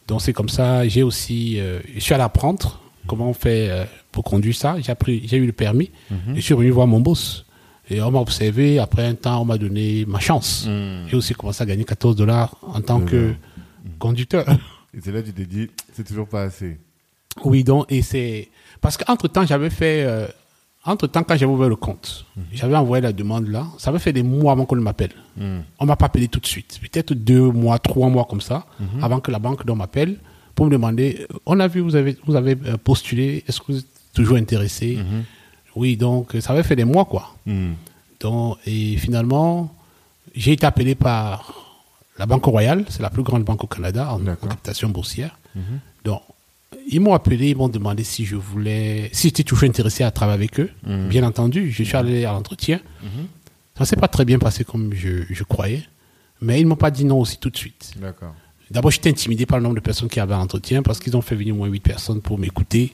Donc 0.08 0.22
c'est 0.22 0.32
comme 0.32 0.48
ça. 0.48 0.88
J'ai 0.88 1.04
aussi, 1.04 1.60
euh, 1.60 1.78
je 1.94 2.00
suis 2.00 2.14
allé 2.14 2.24
apprendre 2.24 2.79
comment 3.06 3.28
on 3.28 3.32
fait 3.34 3.68
euh, 3.70 3.84
pour 4.12 4.24
conduire 4.24 4.54
ça? 4.54 4.76
J'ai 4.80 5.36
eu 5.36 5.46
le 5.46 5.52
permis. 5.52 5.90
Et 6.10 6.36
je 6.36 6.40
suis 6.40 6.54
venu 6.54 6.70
voir 6.70 6.86
mon 6.86 7.00
boss. 7.00 7.44
Et 7.88 8.00
on 8.00 8.10
m'a 8.10 8.20
observé. 8.20 8.78
Après 8.78 9.04
un 9.06 9.14
temps, 9.14 9.42
on 9.42 9.44
m'a 9.44 9.58
donné 9.58 10.04
ma 10.06 10.20
chance. 10.20 10.66
J'ai 11.08 11.16
aussi 11.16 11.34
commencé 11.34 11.62
à 11.62 11.66
gagner 11.66 11.84
14 11.84 12.14
dollars 12.16 12.56
en 12.62 12.80
tant 12.80 13.00
que 13.00 13.34
conducteur. 13.98 14.44
Et 14.94 14.98
c'est 15.00 15.12
là 15.12 15.22
que 15.22 15.26
tu 15.26 15.32
t'es 15.32 15.46
dit, 15.46 15.70
c'est 15.92 16.04
toujours 16.06 16.26
pas 16.26 16.42
assez. 16.42 16.78
Oui, 17.44 17.62
donc, 17.62 17.86
et 17.90 18.02
c'est. 18.02 18.48
Parce 18.80 18.96
qu'entre 18.96 19.28
temps, 19.28 19.46
j'avais 19.46 19.70
fait. 19.70 20.02
euh, 20.04 20.26
entre 20.84 21.06
temps, 21.06 21.22
quand 21.22 21.36
j'avais 21.36 21.52
ouvert 21.52 21.68
le 21.68 21.76
compte, 21.76 22.26
j'avais 22.52 22.74
envoyé 22.74 23.00
la 23.02 23.12
demande 23.12 23.46
là. 23.48 23.66
Ça 23.78 23.90
avait 23.90 23.98
fait 24.00 24.12
des 24.12 24.22
mois 24.24 24.50
avant 24.52 24.64
qu'on 24.66 24.74
ne 24.76 24.80
m'appelle. 24.80 25.12
On 25.78 25.86
m'a 25.86 25.94
pas 25.94 26.06
appelé 26.06 26.26
tout 26.26 26.40
de 26.40 26.46
suite. 26.46 26.80
Peut-être 26.80 27.12
deux 27.14 27.50
mois, 27.52 27.78
trois 27.78 28.08
mois 28.08 28.24
comme 28.28 28.40
ça, 28.40 28.66
avant 29.00 29.20
que 29.20 29.30
la 29.30 29.38
banque 29.38 29.64
donc 29.64 29.76
m'appelle 29.78 30.18
pour 30.60 30.66
me 30.66 30.72
demander 30.72 31.26
on 31.46 31.58
a 31.58 31.68
vu, 31.68 31.80
vous 31.80 31.96
avez, 31.96 32.18
vous 32.26 32.36
avez 32.36 32.54
euh, 32.66 32.76
postulé, 32.76 33.42
est-ce 33.48 33.60
que 33.60 33.72
vous 33.72 33.78
êtes 33.78 33.86
toujours 34.12 34.36
intéressé? 34.36 34.98
Oui, 35.74 35.96
donc, 35.96 36.34
euh, 36.34 36.42
ça 36.42 36.52
avait 36.52 36.62
fait 36.62 36.76
des 36.76 36.84
mois, 36.84 37.06
quoi. 37.06 37.34
Mmh. 37.46 37.70
Donc, 38.20 38.58
et 38.66 38.98
finalement, 38.98 39.74
j'ai 40.34 40.52
été 40.52 40.66
appelé 40.66 40.94
par 40.94 41.54
la 42.18 42.26
Banque 42.26 42.44
Royale, 42.44 42.84
c'est 42.90 43.00
la 43.00 43.08
plus 43.08 43.22
grande 43.22 43.42
banque 43.42 43.64
au 43.64 43.68
Canada 43.68 44.12
en, 44.12 44.20
en 44.26 44.36
captation 44.36 44.90
boursière. 44.90 45.38
Donc, 46.04 46.20
ils 46.90 47.00
m'ont 47.00 47.14
appelé, 47.14 47.48
ils 47.52 47.56
m'ont 47.56 47.70
demandé 47.70 48.04
si 48.04 48.26
je 48.26 48.36
voulais, 48.36 49.08
si 49.14 49.28
j'étais 49.28 49.44
toujours 49.44 49.66
intéressé 49.66 50.04
à 50.04 50.10
travailler 50.10 50.40
avec 50.40 50.60
eux. 50.60 50.70
Bien 51.08 51.24
entendu, 51.24 51.70
je 51.70 51.84
suis 51.84 51.96
allé 51.96 52.26
à 52.26 52.32
l'entretien. 52.32 52.80
Ça 53.78 53.86
s'est 53.86 53.96
pas 53.96 54.08
très 54.08 54.26
bien 54.26 54.38
passé 54.38 54.64
comme 54.64 54.92
je, 54.92 55.22
je 55.30 55.42
croyais, 55.42 55.84
mais 56.42 56.60
ils 56.60 56.66
m'ont 56.66 56.76
pas 56.76 56.90
dit 56.90 57.06
non 57.06 57.18
aussi 57.18 57.38
tout 57.38 57.48
de 57.48 57.56
suite. 57.56 57.94
D'accord. 57.96 58.34
D'abord, 58.70 58.90
j'étais 58.92 59.10
intimidé 59.10 59.46
par 59.46 59.58
le 59.58 59.64
nombre 59.64 59.74
de 59.74 59.80
personnes 59.80 60.08
qui 60.08 60.20
avaient 60.20 60.34
un 60.34 60.40
entretien 60.40 60.82
parce 60.82 61.00
qu'ils 61.00 61.16
ont 61.16 61.20
fait 61.22 61.34
venir 61.34 61.54
au 61.54 61.58
moins 61.58 61.66
8 61.68 61.80
personnes 61.80 62.20
pour 62.20 62.38
m'écouter. 62.38 62.92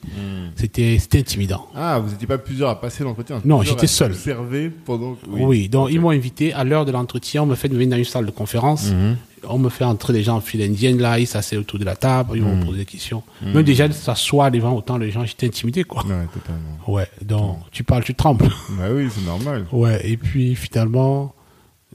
C'était 0.54 0.98
c'était 0.98 1.18
intimidant. 1.18 1.66
Ah, 1.74 1.98
vous 1.98 2.10
n'étiez 2.10 2.26
pas 2.26 2.38
plusieurs 2.38 2.70
à 2.70 2.80
passer 2.80 3.04
l'entretien? 3.04 3.40
Non, 3.44 3.62
j'étais 3.62 3.86
seul. 3.86 4.12
observer 4.12 4.70
pendant. 4.70 5.16
Oui, 5.28 5.68
donc 5.68 5.86
Ok. 5.88 5.92
ils 5.92 6.00
m'ont 6.00 6.10
invité 6.10 6.52
à 6.54 6.64
l'heure 6.64 6.84
de 6.86 6.92
l'entretien, 6.92 7.42
on 7.42 7.46
me 7.46 7.54
fait 7.54 7.68
venir 7.68 7.88
dans 7.90 7.96
une 7.98 8.04
salle 8.04 8.24
de 8.24 8.30
conférence, 8.30 8.90
Mhm. 8.90 9.16
on 9.48 9.58
me 9.58 9.68
fait 9.68 9.84
entrer 9.84 10.14
des 10.14 10.22
gens 10.22 10.36
en 10.36 10.40
file 10.40 10.62
indienne 10.62 10.98
là, 10.98 11.18
ils 11.18 11.26
s'assoient 11.26 11.58
autour 11.58 11.78
de 11.78 11.84
la 11.84 11.94
table, 11.94 12.32
ils 12.36 12.42
vont 12.42 12.56
me 12.56 12.64
poser 12.64 12.78
des 12.78 12.84
questions. 12.86 13.22
Même 13.42 13.62
déjà 13.62 13.86
de 13.86 13.92
s'asseoir 13.92 14.50
devant 14.50 14.72
autant 14.74 14.98
de 14.98 15.06
gens, 15.10 15.26
j'étais 15.26 15.46
intimidé 15.46 15.84
quoi. 15.84 16.02
Ouais, 16.06 16.26
totalement. 16.32 16.78
Ouais, 16.88 17.06
donc 17.22 17.58
tu 17.70 17.84
parles, 17.84 18.02
tu 18.02 18.14
trembles. 18.14 18.48
Bah 18.70 18.84
oui, 18.92 19.08
c'est 19.14 19.26
normal. 19.26 19.66
Ouais, 19.72 20.00
et 20.08 20.16
puis 20.16 20.54
finalement, 20.54 21.34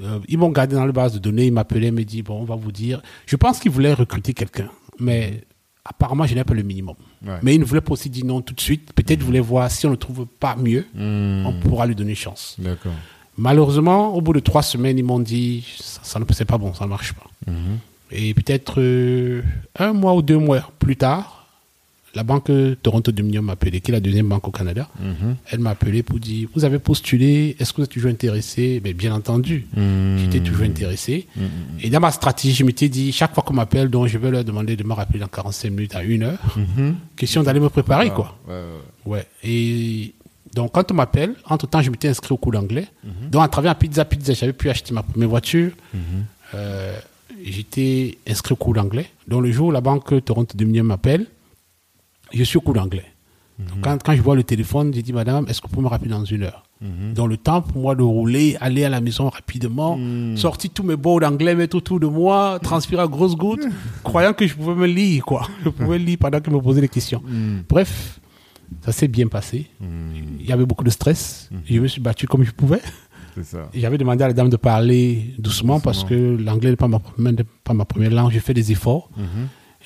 euh, 0.02 0.20
ils 0.28 0.38
m'ont 0.38 0.50
gardé 0.50 0.76
dans 0.76 0.86
la 0.86 0.92
base 0.92 1.14
de 1.14 1.20
données, 1.20 1.46
ils 1.48 1.54
m'appelaient, 1.54 1.88
ils 1.88 1.94
me 1.94 2.04
dit 2.04 2.22
bon, 2.22 2.40
on 2.42 2.46
va 2.46 2.56
vous 2.56 2.72
dire. 2.72 3.02
Je 3.26 3.36
pense 3.36 3.60
qu'ils 3.60 3.72
voulaient 3.72 3.94
recruter 3.94 4.34
quelqu'un, 4.34 4.70
mais 5.00 5.44
apparemment, 5.84 6.26
je 6.26 6.36
n'ai 6.36 6.44
pas 6.44 6.54
le 6.54 6.64
minimum. 6.64 6.96
Ouais. 7.26 7.38
Mais 7.44 7.56
ils 7.56 7.60
ne 7.60 7.66
voulaient 7.66 7.82
pas 7.82 7.94
aussi 7.94 8.10
dire 8.10 8.26
non 8.26 8.42
tout 8.42 8.54
de 8.54 8.62
suite. 8.62 8.94
Peut-être 8.94 9.20
ils 9.20 9.26
voulaient 9.26 9.40
voir 9.40 9.70
si 9.70 9.86
on 9.86 9.92
ne 9.92 9.96
trouve 9.96 10.26
pas 10.40 10.56
mieux, 10.56 10.86
Hmm. 10.96 11.46
on 11.46 11.60
pourra 11.60 11.86
lui 11.86 11.96
donner 11.96 12.16
chance. 12.16 12.58
Malheureusement, 13.38 14.14
au 14.14 14.22
bout 14.22 14.34
de 14.34 14.40
trois 14.40 14.62
semaines, 14.62 14.98
ils 14.98 15.04
m'ont 15.06 15.20
dit 15.20 15.66
ça, 15.80 16.02
ça 16.04 16.20
ne 16.20 16.26
c'est 16.32 16.46
pas 16.46 16.58
bon, 16.58 16.74
ça 16.74 16.86
ne 16.86 16.90
marche 16.90 17.14
pas. 17.14 17.28
Mhm. 17.48 17.78
Et 18.12 18.34
peut-être 18.34 18.76
euh, 18.82 19.42
un 19.80 19.94
mois 19.94 20.14
ou 20.16 20.22
deux 20.22 20.38
mois 20.38 20.70
plus 20.80 20.98
tard, 20.98 21.41
la 22.14 22.24
banque 22.24 22.52
Toronto 22.84 23.12
Dominion 23.12 23.42
m'a 23.42 23.54
appelé, 23.54 23.80
qui 23.82 23.92
est 23.92 23.94
la 23.94 24.00
deuxième 24.02 24.28
banque 24.28 24.48
au 24.48 24.52
Canada. 24.52 24.90
Mhm. 25.00 25.36
Elle 25.50 25.60
m'a 25.60 25.70
appelé 25.72 26.04
pour 26.04 26.20
dire 26.20 26.50
Vous 26.54 26.66
avez 26.66 26.78
postulé, 26.80 27.56
est-ce 27.60 27.72
que 27.72 27.78
vous 27.78 27.84
êtes 27.84 27.90
toujours 27.92 28.12
intéressé? 28.12 28.82
Mais 28.84 28.94
Bien 28.94 29.14
entendu, 29.16 29.66
Mhm. 29.76 30.18
j'étais 30.20 30.40
toujours 30.42 30.64
intéressé. 30.66 31.28
Mhm. 31.36 31.44
Et 31.82 31.90
dans 31.90 32.00
ma 32.02 32.12
stratégie, 32.12 32.54
je 32.56 32.64
m'étais 32.64 32.90
dit 32.90 33.12
Chaque 33.12 33.34
fois 33.34 33.44
qu'on 33.44 33.54
m'appelle, 33.54 33.90
donc 33.90 34.08
je 34.08 34.18
vais 34.18 34.30
leur 34.32 34.44
demander 34.44 34.76
de 34.76 34.84
me 34.84 34.94
rappeler 34.94 35.20
dans 35.20 35.28
45 35.28 35.70
minutes 35.70 35.96
à 35.96 36.04
une 36.04 36.24
heure. 36.24 36.40
Question 37.16 37.44
d'aller 37.44 37.60
me 37.60 37.70
préparer, 37.70 38.08
Ah, 38.12 38.16
quoi. 38.16 38.38
Ouais, 38.48 38.54
ouais, 38.54 38.60
ouais. 39.06 39.18
Ouais. 39.20 39.28
Et 39.44 40.14
donc, 40.54 40.74
quand 40.74 40.92
on 40.92 40.96
m'appelle, 40.96 41.34
entre-temps, 41.50 41.82
je 41.82 41.90
m'étais 41.90 42.10
inscrit 42.10 42.34
au 42.34 42.38
cours 42.38 42.52
d'anglais. 42.52 42.88
Donc, 43.32 43.42
à 43.44 43.48
travers 43.48 43.76
Pizza 43.78 44.04
Pizza, 44.06 44.34
j'avais 44.34 44.54
pu 44.54 44.70
acheter 44.70 44.94
ma 44.94 45.02
première 45.04 45.30
voiture. 45.30 45.72
Euh, 46.56 46.94
J'étais 47.44 48.18
inscrit 48.28 48.54
au 48.54 48.56
cours 48.56 48.74
d'anglais. 48.76 49.08
Donc, 49.28 49.42
le 49.44 49.52
jour 49.52 49.70
où 49.70 49.72
la 49.72 49.82
banque 49.82 50.24
Toronto 50.24 50.56
Dominion 50.56 50.84
m'appelle, 50.84 51.26
je 52.34 52.44
suis 52.44 52.58
au 52.58 52.62
cours 52.62 52.74
d'anglais. 52.74 53.06
Donc, 53.60 53.82
Quand, 53.82 54.02
quand 54.04 54.16
je 54.16 54.22
vois 54.22 54.36
le 54.36 54.44
téléphone, 54.44 54.92
j'ai 54.94 55.04
dit, 55.04 55.14
madame, 55.14 55.46
est-ce 55.48 55.62
que 55.62 55.68
vous 55.68 55.74
pouvez 55.74 55.84
me 55.84 55.90
rappeler 55.90 56.10
dans 56.10 56.26
une 56.26 56.44
heure 56.44 56.64
Dans 57.14 57.28
le 57.28 57.38
temps 57.38 57.62
pour 57.62 57.80
moi 57.80 57.94
de 57.96 58.02
rouler, 58.02 58.58
aller 58.60 58.84
à 58.84 58.90
la 58.90 59.02
maison 59.02 59.30
rapidement, 59.30 60.00
sortir 60.36 60.72
tous 60.74 60.82
mes 60.84 60.96
mots 60.96 61.20
d'anglais, 61.20 61.54
mettre 61.54 61.76
autour 61.78 62.00
de 62.00 62.08
moi, 62.08 62.58
transpirer 62.62 63.04
à 63.04 63.08
grosses 63.08 63.36
gouttes, 63.36 63.68
croyant 64.04 64.34
que 64.34 64.48
je 64.48 64.56
pouvais 64.56 64.74
me 64.74 64.88
lire, 64.88 65.24
quoi. 65.24 65.48
Je 65.64 65.70
pouvais 65.70 66.00
lire 66.00 66.18
pendant 66.20 66.40
qu'il 66.40 66.52
me 66.54 66.60
posait 66.60 66.82
des 66.82 66.88
questions. 66.90 67.22
Bref, 67.70 68.20
ça 68.84 68.92
s'est 68.92 69.08
bien 69.08 69.28
passé. 69.28 69.68
Il 70.40 70.46
y 70.48 70.52
avait 70.52 70.66
beaucoup 70.66 70.84
de 70.84 70.90
stress. 70.90 71.50
Je 71.66 71.80
me 71.80 71.88
suis 71.88 72.02
battu 72.02 72.26
comme 72.26 72.44
je 72.44 72.52
pouvais. 72.52 72.82
J'avais 73.76 73.98
demandé 74.00 74.24
à 74.24 74.28
la 74.28 74.34
dame 74.34 74.50
de 74.50 74.58
parler 74.58 75.36
doucement, 75.38 75.80
parce 75.80 76.04
que 76.04 76.36
l'anglais 76.44 76.72
n'est 76.72 76.76
pas 76.78 76.88
ma 77.74 77.86
première 77.86 78.10
langue. 78.12 78.32
J'ai 78.32 78.40
fait 78.40 78.56
des 78.56 78.72
efforts. 78.72 79.10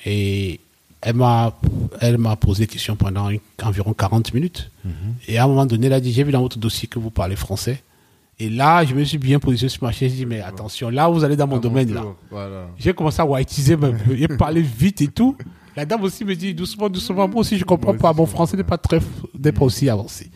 Et 0.06 0.60
elle 1.02 1.14
m'a, 1.16 1.52
elle 2.00 2.18
m'a 2.18 2.36
posé 2.36 2.64
des 2.64 2.66
questions 2.72 2.96
pendant 2.96 3.28
une- 3.30 3.40
environ 3.62 3.92
40 3.92 4.32
minutes. 4.34 4.70
Et 5.28 5.38
à 5.38 5.44
un 5.44 5.46
moment 5.48 5.66
donné, 5.66 5.86
elle 5.86 5.92
a 5.92 6.00
dit 6.00 6.12
J'ai 6.12 6.24
vu 6.24 6.32
dans 6.32 6.40
votre 6.40 6.58
dossier 6.58 6.88
que 6.88 6.98
vous 6.98 7.10
parlez 7.10 7.36
français. 7.36 7.82
Et 8.38 8.50
là, 8.50 8.84
je 8.84 8.94
me 8.94 9.02
suis 9.04 9.18
bien 9.18 9.38
positionné 9.38 9.70
sur 9.70 9.82
ma 9.84 9.92
chaise. 9.92 10.10
J'ai 10.12 10.18
dit 10.18 10.26
Mais 10.26 10.40
attention, 10.40 10.90
là, 10.90 11.08
vous 11.08 11.24
allez 11.24 11.36
dans 11.36 11.46
mon 11.46 11.54
mon 11.56 11.60
domaine. 11.60 11.86
tour, 11.88 11.94
là. 11.96 12.04
Voilà. 12.30 12.66
J'ai 12.78 12.92
commencé 12.92 13.20
à 13.20 13.26
whiteiser, 13.26 13.76
même. 13.76 13.98
J'ai 14.14 14.28
parlé 14.28 14.60
vite 14.62 15.00
et 15.00 15.08
tout. 15.08 15.36
La 15.76 15.84
dame 15.84 16.02
aussi 16.02 16.24
me 16.24 16.34
dit 16.34 16.54
doucement, 16.54 16.88
doucement. 16.88 17.28
Moi 17.28 17.40
aussi, 17.40 17.56
je 17.58 17.64
comprends 17.64 17.92
Moi 17.92 17.98
pas. 17.98 18.10
aussi, 18.10 18.18
Mon 18.20 18.26
français 18.26 18.56
n'est 18.56 18.64
pas 18.64 18.78
très, 18.78 18.98
n'est 19.42 19.52
pas 19.52 19.64
aussi 19.64 19.88
avancé. 19.90 20.30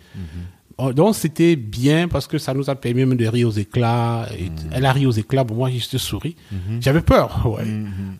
Oh, 0.82 0.94
Donc, 0.94 1.14
c'était 1.14 1.56
bien 1.56 2.08
parce 2.08 2.26
que 2.26 2.38
ça 2.38 2.54
nous 2.54 2.70
a 2.70 2.74
permis 2.74 3.04
même 3.04 3.18
de 3.18 3.26
rire 3.26 3.48
aux 3.48 3.52
éclats. 3.52 4.26
Et 4.38 4.50
Elle 4.72 4.86
a 4.86 4.92
ri 4.92 5.04
aux 5.04 5.10
éclats. 5.10 5.44
Bon, 5.44 5.54
moi, 5.54 5.68
j'ai 5.70 5.76
juste 5.76 5.98
souri. 5.98 6.36
J'avais 6.80 7.02
peur, 7.02 7.46
ouais. 7.54 7.64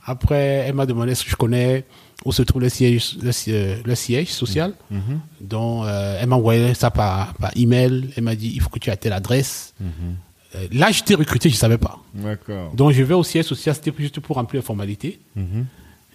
Après, 0.05 0.64
elle 0.66 0.74
m'a 0.74 0.85
demandé 0.87 1.12
est-ce 1.12 1.24
que 1.24 1.31
je 1.31 1.37
connais 1.37 1.87
où 2.24 2.33
se 2.33 2.42
trouve 2.42 2.61
le 2.62 2.68
siège, 2.68 3.16
le, 3.22 3.33
siège- 3.33 3.83
le 3.85 3.94
siège 3.94 4.28
social. 4.28 4.74
Donc, 5.40 5.87
euh, 5.87 6.18
elle 6.20 6.28
m'a 6.28 6.37
envoyé 6.37 6.74
ça 6.74 6.90
par, 6.90 7.35
par 7.35 7.50
email. 7.56 8.11
Elle 8.16 8.24
m'a 8.24 8.35
dit 8.35 8.52
il 8.54 8.61
faut 8.61 8.68
que 8.68 8.78
tu 8.78 8.90
aies 8.90 8.96
telle 8.96 9.12
adresse. 9.14 9.74
Euh, 10.56 10.66
là, 10.72 10.90
j'étais 10.90 11.14
recruté, 11.14 11.48
je 11.48 11.54
savais 11.56 11.78
pas. 11.78 11.98
D'accord. 12.14 12.72
Donc 12.74 12.90
je 12.92 13.02
vais 13.02 13.14
au 13.14 13.22
siège 13.24 13.46
social, 13.46 13.74
c'était 13.74 13.92
juste 13.98 14.18
pour 14.20 14.37
remplir 14.37 14.61
les 14.61 14.66
formalités. 14.66 15.20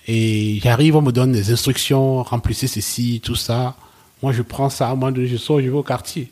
Et 0.08 0.60
j'arrive, 0.62 0.96
on 0.96 1.02
me 1.02 1.12
donne 1.12 1.32
des 1.32 1.52
instructions, 1.52 2.22
remplissez 2.22 2.68
ceci, 2.68 3.22
tout 3.24 3.36
ça. 3.36 3.76
Moi, 4.24 4.32
je 4.32 4.42
prends 4.42 4.70
ça, 4.70 4.96
moi, 4.96 5.12
je 5.16 5.38
sors, 5.38 5.60
je 5.60 5.66
vais 5.66 5.76
au 5.76 5.84
quartier. 5.84 6.30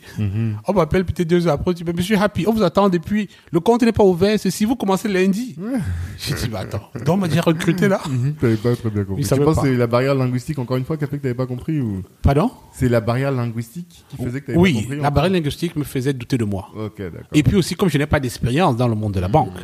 On 0.67 0.73
m'appelle 0.73 1.05
peut-être 1.05 1.27
deux 1.27 1.47
heures 1.47 1.53
après, 1.53 1.73
dit, 1.73 1.83
mais 1.85 1.93
monsieur 1.93 2.17
Happy, 2.17 2.45
on 2.47 2.53
vous 2.53 2.63
attend 2.63 2.89
depuis, 2.89 3.29
le 3.51 3.59
compte 3.59 3.83
n'est 3.83 3.91
pas 3.91 4.03
ouvert, 4.03 4.39
c'est 4.39 4.51
si 4.51 4.65
vous 4.65 4.75
commencez 4.75 5.07
lundi. 5.07 5.55
J'ai 6.17 6.33
dit, 6.35 6.47
bah 6.47 6.59
attends, 6.61 6.89
donc 6.95 7.09
on 7.09 7.17
m'a 7.17 7.27
déjà 7.27 7.41
recruté 7.41 7.87
là. 7.87 8.01
Mhm. 8.09 8.35
T'avais 8.35 8.55
pas 8.55 8.75
très 8.75 8.89
bien 8.89 9.03
compris. 9.03 9.23
Tu 9.23 9.29
penses 9.29 9.55
pas. 9.55 9.61
que 9.61 9.67
c'est 9.67 9.75
la 9.75 9.87
barrière 9.87 10.15
linguistique, 10.15 10.57
encore 10.59 10.77
une 10.77 10.85
fois, 10.85 10.97
qui 10.97 11.03
a 11.03 11.07
fait 11.07 11.17
que 11.17 11.23
t'avais 11.23 11.33
pas 11.33 11.45
compris 11.45 11.79
ou? 11.81 12.03
Pardon? 12.21 12.51
C'est 12.73 12.89
la 12.89 13.01
barrière 13.01 13.31
linguistique 13.31 14.05
qui 14.09 14.17
faisait 14.17 14.41
que 14.41 14.47
t'avais 14.47 14.55
pas 14.55 14.61
Oui, 14.61 14.73
compris 14.73 14.89
la 14.89 15.01
encore 15.01 15.11
barrière 15.11 15.33
linguistique 15.33 15.75
me 15.75 15.83
faisait 15.83 16.13
douter 16.13 16.37
de 16.37 16.45
moi. 16.45 16.69
Ok, 16.75 16.97
d'accord. 16.97 17.19
Et 17.33 17.43
puis 17.43 17.55
aussi, 17.57 17.75
comme 17.75 17.89
je 17.89 17.97
n'ai 17.97 18.05
pas 18.07 18.19
d'expérience 18.19 18.77
dans 18.77 18.87
le 18.87 18.95
monde 18.95 19.13
de 19.13 19.19
la 19.19 19.27
banque, 19.27 19.57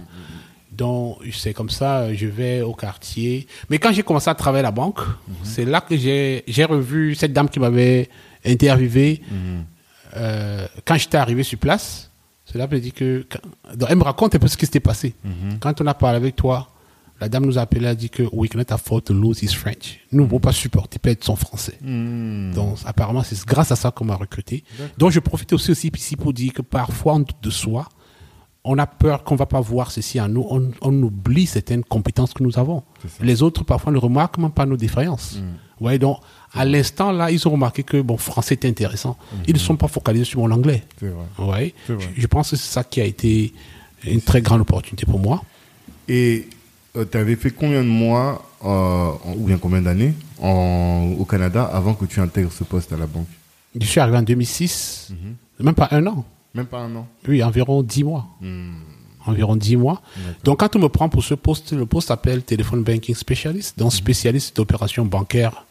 donc 0.79 1.17
c'est 1.33 1.53
comme 1.53 1.69
ça, 1.69 2.13
je 2.13 2.25
vais 2.25 2.61
au 2.61 2.73
quartier. 2.73 3.47
Mais 3.69 3.77
quand 3.79 3.91
j'ai 3.91 4.01
commencé 4.03 4.29
à 4.29 4.35
travailler 4.35 4.61
à 4.65 4.69
la 4.69 4.71
banque, 4.71 5.01
c'est 5.43 5.65
là 5.65 5.81
que 5.81 5.95
j'ai 5.97 6.65
revu 6.75 7.15
cette 7.15 7.33
dame 7.33 7.49
qui 7.49 7.59
m'avait 7.59 8.09
interviewé. 8.45 9.21
Euh, 10.15 10.65
quand 10.85 10.95
j'étais 10.97 11.17
arrivé 11.17 11.43
sur 11.43 11.59
place, 11.59 12.09
c'est 12.45 12.57
là 12.57 12.67
qu'elle 12.67 12.77
m'a 12.79 12.81
dit 12.83 12.91
que. 12.93 13.25
quand- 13.29 13.85
elle 13.87 13.97
me 13.97 14.03
raconte 14.03 14.33
un 14.35 14.39
peu 14.39 14.47
ce 14.47 14.57
qui 14.57 14.65
s'était 14.65 14.79
passé. 14.79 15.13
Quand 15.59 15.79
on 15.81 15.87
a 15.87 15.93
parlé 15.93 16.17
avec 16.17 16.35
toi, 16.35 16.69
la 17.21 17.27
dame 17.29 17.45
nous 17.45 17.57
a 17.57 17.61
appelé, 17.61 17.81
elle 17.81 17.87
a 17.87 17.95
dit 17.95 18.09
que 18.09 18.23
we 18.31 18.49
cannot 18.49 18.63
afford 18.71 19.03
to 19.03 19.13
lose 19.13 19.43
his 19.43 19.53
French. 19.53 19.99
Nous 20.13 20.23
ne 20.23 20.27
pouvons 20.27 20.39
pas 20.39 20.53
supporter 20.53 20.97
perdre 20.99 21.23
son 21.23 21.35
français. 21.35 21.77
Hmm. 21.81 22.53
Donc, 22.53 22.77
apparemment, 22.85 23.23
c'est 23.23 23.37
grâce 23.45 23.71
à 23.71 23.75
ça 23.75 23.91
qu'on 23.91 24.05
m'a 24.05 24.15
recruté. 24.15 24.63
Donc, 24.97 25.11
je 25.11 25.19
profite 25.19 25.51
aussi, 25.53 25.71
aussi 25.71 25.91
ici 25.93 26.15
pour 26.15 26.31
dire 26.33 26.53
que 26.53 26.61
parfois, 26.61 27.13
en 27.15 27.19
doute 27.19 27.35
de 27.43 27.49
soi, 27.49 27.87
on 28.63 28.77
a 28.77 28.85
peur 28.87 29.23
qu'on 29.23 29.35
va 29.35 29.45
pas 29.45 29.61
voir 29.61 29.89
ceci 29.91 30.19
en 30.19 30.27
nous. 30.27 30.45
On, 30.49 30.71
on 30.81 31.03
oublie 31.03 31.45
certaines 31.45 31.83
compétences 31.83 32.33
que 32.33 32.43
nous 32.43 32.59
avons. 32.59 32.83
Les 33.21 33.41
autres, 33.41 33.63
parfois, 33.63 33.91
ne 33.93 33.97
remarquent 33.97 34.37
même 34.37 34.51
pas 34.51 34.65
nos 34.65 34.77
défaillances. 34.77 35.37
Voyez, 35.79 35.97
donc, 35.97 36.17
à 36.53 36.65
l'instant, 36.65 37.11
là, 37.13 37.31
ils 37.31 37.47
ont 37.47 37.51
remarqué 37.51 37.83
que, 37.83 38.01
bon, 38.01 38.17
français 38.17 38.55
est 38.61 38.65
intéressant. 38.65 39.17
Ils 39.47 39.53
ne 39.53 39.59
sont 39.59 39.77
pas 39.77 39.87
focalisés 39.87 40.25
sur 40.25 40.41
mon 40.41 40.51
anglais. 40.51 40.83
Vrai. 41.37 41.73
Je, 41.87 41.93
je 42.17 42.27
pense 42.27 42.49
que 42.51 42.55
c'est 42.57 42.71
ça 42.73 42.83
qui 42.83 42.99
a 42.99 43.05
été 43.05 43.53
une 44.05 44.21
très 44.21 44.41
grande 44.41 44.61
opportunité 44.61 45.05
pour 45.05 45.19
moi. 45.19 45.41
Et 46.09 46.49
tu 47.11 47.17
avais 47.17 47.35
fait 47.37 47.51
combien 47.51 47.81
de 47.83 47.87
mois, 47.87 48.43
euh, 48.65 49.11
ou 49.37 49.45
bien 49.45 49.57
combien 49.57 49.81
d'années 49.81 50.13
au 50.41 51.25
Canada 51.25 51.63
avant 51.63 51.93
que 51.93 52.05
tu 52.05 52.19
intègres 52.19 52.51
ce 52.51 52.63
poste 52.65 52.91
à 52.91 52.97
la 52.97 53.07
banque? 53.07 53.27
Je 53.79 53.85
suis 53.85 53.99
arrivé 53.99 54.17
en 54.17 54.21
2006, 54.23 55.11
Mhm. 55.11 55.65
même 55.65 55.75
pas 55.75 55.87
un 55.91 56.05
an. 56.07 56.25
Même 56.55 56.65
pas 56.65 56.79
un 56.79 56.95
an. 56.95 57.07
Oui, 57.27 57.43
environ 57.43 57.83
10 57.83 58.03
mois. 58.03 58.25
Hmm. 58.41 58.71
Environ 59.25 59.55
10 59.55 59.75
mois. 59.77 60.01
Donc, 60.43 60.59
quand 60.59 60.75
on 60.75 60.79
me 60.79 60.87
prend 60.89 61.09
pour 61.09 61.23
ce 61.23 61.33
poste, 61.35 61.73
le 61.73 61.85
poste 61.85 62.07
s'appelle 62.07 62.41
Téléphone 62.43 62.83
Banking 62.83 63.13
Specialist, 63.13 63.77
donc 63.77 63.93
spécialiste 63.93 64.55
d'opérations 64.55 65.05
bancaires 65.05 65.65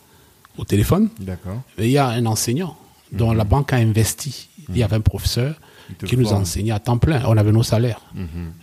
au 0.57 0.65
téléphone. 0.65 1.09
D'accord. 1.19 1.61
Et 1.79 1.87
il 1.87 1.91
y 1.93 1.99
a 1.99 2.09
un 2.09 2.27
enseignant 2.27 2.77
dont 3.11 3.33
la 3.33 3.45
banque 3.45 3.73
a 3.73 3.77
investi. 3.77 4.49
Il 4.69 4.77
y 4.77 4.83
avait 4.83 4.97
un 4.97 5.01
professeur 5.01 5.55
qui 6.05 6.17
nous 6.17 6.27
forme. 6.27 6.43
enseignait 6.43 6.73
à 6.73 6.79
temps 6.79 6.99
plein. 6.99 7.23
On 7.27 7.37
avait 7.37 7.53
nos 7.53 7.63
salaires. 7.63 8.01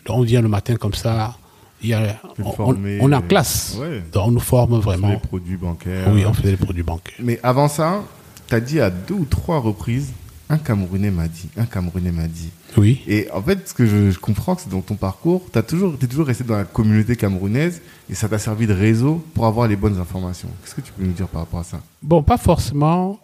Donc, 0.05 0.17
on 0.17 0.21
vient 0.21 0.41
le 0.41 0.47
matin 0.49 0.75
comme 0.75 0.93
ça. 0.93 1.35
Il 1.81 1.89
y 1.89 1.93
a, 1.93 2.19
on, 2.41 2.51
former, 2.51 2.99
on 3.01 3.11
est 3.11 3.15
en 3.15 3.21
classe. 3.21 3.75
ouais. 3.79 4.01
Donc, 4.13 4.27
on 4.27 4.31
nous 4.31 4.39
forme 4.39 4.81
Sur 4.81 4.91
les 4.91 4.97
vraiment. 4.97 5.19
produits 5.19 5.57
bancaires. 5.57 6.07
Oui, 6.13 6.25
on 6.25 6.33
faisait 6.33 6.51
des 6.51 6.57
produits 6.57 6.83
bancaires. 6.83 7.15
Mais 7.19 7.39
avant 7.43 7.67
ça, 7.67 8.03
tu 8.47 8.55
as 8.55 8.59
dit 8.61 8.79
à 8.79 8.89
deux 8.89 9.15
ou 9.15 9.25
trois 9.25 9.59
reprises, 9.59 10.13
un 10.49 10.57
Camerounais 10.57 11.11
m'a 11.11 11.27
dit, 11.27 11.49
un 11.57 11.65
Camerounais 11.65 12.11
m'a 12.11 12.27
dit. 12.27 12.49
Oui. 12.77 13.01
Et 13.07 13.27
en 13.31 13.41
fait, 13.41 13.69
ce 13.69 13.73
que 13.73 13.85
je, 13.85 14.11
je 14.11 14.19
comprends, 14.19 14.57
c'est 14.57 14.69
dans 14.69 14.81
ton 14.81 14.95
parcours, 14.95 15.43
tu 15.51 15.61
toujours, 15.63 15.95
es 16.01 16.07
toujours 16.07 16.27
resté 16.27 16.43
dans 16.43 16.57
la 16.57 16.65
communauté 16.65 17.15
camerounaise 17.15 17.81
et 18.09 18.15
ça 18.15 18.29
t'a 18.29 18.37
servi 18.37 18.67
de 18.67 18.73
réseau 18.73 19.25
pour 19.33 19.45
avoir 19.45 19.67
les 19.67 19.75
bonnes 19.75 19.99
informations. 19.99 20.49
Qu'est-ce 20.63 20.75
que 20.75 20.81
tu 20.81 20.91
peux 20.91 21.03
nous 21.03 21.13
dire 21.13 21.27
par 21.27 21.41
rapport 21.41 21.61
à 21.61 21.63
ça? 21.63 21.81
Bon, 22.03 22.21
pas 22.21 22.37
forcément 22.37 23.19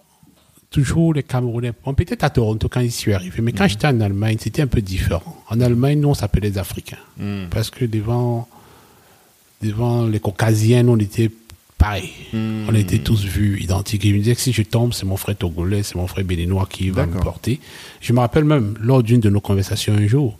toujours 0.72 1.14
les 1.14 1.24
Camerounais. 1.24 1.74
Bon, 1.84 1.94
peut-être 1.94 2.24
à 2.24 2.30
Toronto 2.30 2.70
quand 2.70 2.82
j'y 2.82 2.92
suis 2.92 3.14
arrivé, 3.14 3.42
mais 3.42 3.52
quand 3.52 3.68
j'étais 3.68 3.88
en 3.88 4.00
Allemagne, 4.00 4.38
c'était 4.40 4.62
un 4.62 4.68
peu 4.68 4.82
différent. 4.82 5.44
En 5.50 5.60
Allemagne, 5.60 6.00
nous, 6.00 6.10
on 6.10 6.14
s'appelait 6.14 6.50
les 6.50 6.58
Africains. 6.58 6.98
Parce 7.52 7.70
que 7.70 7.86
devant, 7.86 8.48
devant 9.62 10.08
les 10.08 10.20
Caucasiens, 10.20 10.88
on 10.88 10.98
était 10.98 11.30
pareil. 11.82 12.12
On 12.34 12.74
était 12.76 13.00
tous 13.00 13.26
vus, 13.26 13.60
identiques. 13.62 14.06
Je 14.08 14.13
me 14.13 14.20
disais 14.20 14.36
que 14.36 14.41
si 14.41 14.54
je 14.54 14.62
tombe, 14.62 14.94
c'est 14.94 15.06
mon 15.06 15.17
frère 15.17 15.36
togolais, 15.36 15.84
c'est 15.84 15.96
mon 15.96 16.08
frère 16.08 16.24
béninois 16.24 16.67
qui 16.70 16.89
va 16.89 17.06
me 17.06 17.20
porter. 17.20 17.60
Je 18.00 18.13
me 18.13 18.20
rappelle 18.20 18.46
même, 18.46 18.76
lors 18.80 19.04
d'une 19.04 19.20
de 19.20 19.30
nos 19.30 19.41
conversations 19.41 19.94
un 19.94 20.08
jour, 20.08 20.38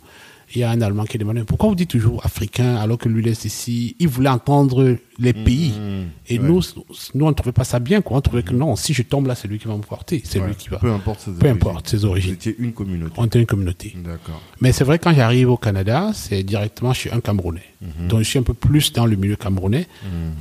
il 0.54 0.60
y 0.60 0.64
a 0.64 0.70
un 0.70 0.80
Allemand 0.80 1.04
qui 1.04 1.18
demandait 1.18 1.44
pourquoi 1.44 1.68
vous 1.68 1.74
dites 1.74 1.90
toujours 1.90 2.24
africain 2.24 2.76
alors 2.76 2.98
que 2.98 3.08
lui 3.08 3.22
laisse 3.22 3.44
ici? 3.44 3.96
Il 3.98 4.08
voulait 4.08 4.28
entendre 4.28 4.96
les 5.18 5.32
pays. 5.32 5.70
Mmh, 5.70 6.32
Et 6.32 6.38
ouais. 6.38 6.46
nous, 6.48 6.60
nous, 7.14 7.24
on 7.26 7.28
ne 7.28 7.34
trouvait 7.34 7.52
pas 7.52 7.64
ça 7.64 7.78
bien. 7.78 8.00
Quoi. 8.00 8.16
On 8.16 8.20
trouvait 8.20 8.42
que 8.42 8.52
non, 8.54 8.76
si 8.76 8.92
je 8.94 9.02
tombe 9.02 9.26
là, 9.26 9.34
c'est 9.34 9.46
lui 9.48 9.58
qui 9.58 9.68
va 9.68 9.76
me 9.76 9.82
porter. 9.82 10.22
C'est 10.24 10.40
Ouais. 10.40 10.48
lui 10.48 10.54
qui 10.56 10.68
va. 10.68 10.78
Peu 10.78 10.90
importe 10.90 11.20
ses 11.20 11.30
Peu 11.32 11.46
origines. 11.48 11.52
importe 11.68 11.88
ses 11.88 12.04
origines. 12.04 12.36
une 12.58 12.72
communauté. 12.72 13.14
On 13.18 13.26
était 13.26 13.38
une 13.38 13.46
communauté. 13.46 13.94
D'accord. 14.02 14.40
Mais 14.60 14.72
c'est 14.72 14.84
vrai, 14.84 14.98
quand 14.98 15.12
j'arrive 15.14 15.50
au 15.50 15.56
Canada, 15.56 16.10
c'est 16.14 16.42
directement 16.42 16.92
chez 16.92 17.12
un 17.12 17.20
Camerounais. 17.20 17.62
Mhm. 17.80 18.08
Donc 18.08 18.18
je 18.20 18.24
suis 18.24 18.38
un 18.38 18.42
peu 18.44 18.54
plus 18.54 18.92
dans 18.92 19.06
le 19.06 19.16
milieu 19.16 19.36
camerounais. 19.36 19.86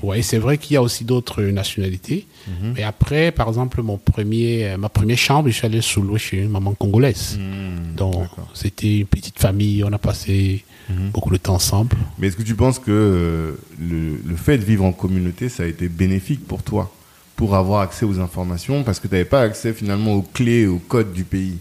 Ouais, 0.03 0.21
c'est 0.21 0.37
vrai 0.37 0.57
qu'il 0.57 0.75
y 0.75 0.77
a 0.77 0.81
aussi 0.81 1.05
d'autres 1.05 1.41
nationalités. 1.43 2.27
Mais 2.75 2.83
après, 2.83 3.31
par 3.31 3.47
exemple, 3.47 3.81
mon 3.81 3.97
premier, 3.97 4.75
ma 4.77 4.89
première 4.89 5.17
chambre, 5.17 5.49
je 5.49 5.53
suis 5.53 5.65
allé 5.65 5.81
sous 5.81 6.01
l'eau 6.01 6.17
chez 6.17 6.37
une 6.37 6.49
maman 6.49 6.73
congolaise. 6.73 7.37
Mmh, 7.39 7.95
Donc 7.95 8.27
c'était 8.53 8.99
une 8.99 9.05
petite 9.07 9.39
famille, 9.39 9.83
on 9.83 9.91
a 9.91 9.97
passé 10.01 10.63
Mhm. 10.89 11.11
beaucoup 11.11 11.29
de 11.31 11.37
temps 11.37 11.53
ensemble. 11.55 11.95
Mais 12.17 12.27
est-ce 12.27 12.35
que 12.35 12.41
tu 12.43 12.55
penses 12.55 12.79
que 12.79 12.91
euh, 12.91 13.51
le, 13.79 14.19
le 14.25 14.35
fait 14.35 14.57
de 14.57 14.65
vivre 14.65 14.83
en 14.83 14.91
communauté, 14.91 15.47
ça 15.47 15.63
a 15.63 15.67
été 15.67 15.87
bénéfique 15.87 16.45
pour 16.45 16.63
toi 16.63 16.91
pour 17.37 17.55
avoir 17.55 17.81
accès 17.81 18.05
aux 18.05 18.19
informations 18.19 18.83
parce 18.83 18.99
que 18.99 19.07
tu 19.07 19.13
n'avais 19.13 19.25
pas 19.25 19.41
accès 19.41 19.73
finalement 19.73 20.13
aux 20.15 20.21
clés, 20.23 20.65
aux 20.67 20.79
codes 20.79 21.13
du 21.13 21.23
pays? 21.23 21.57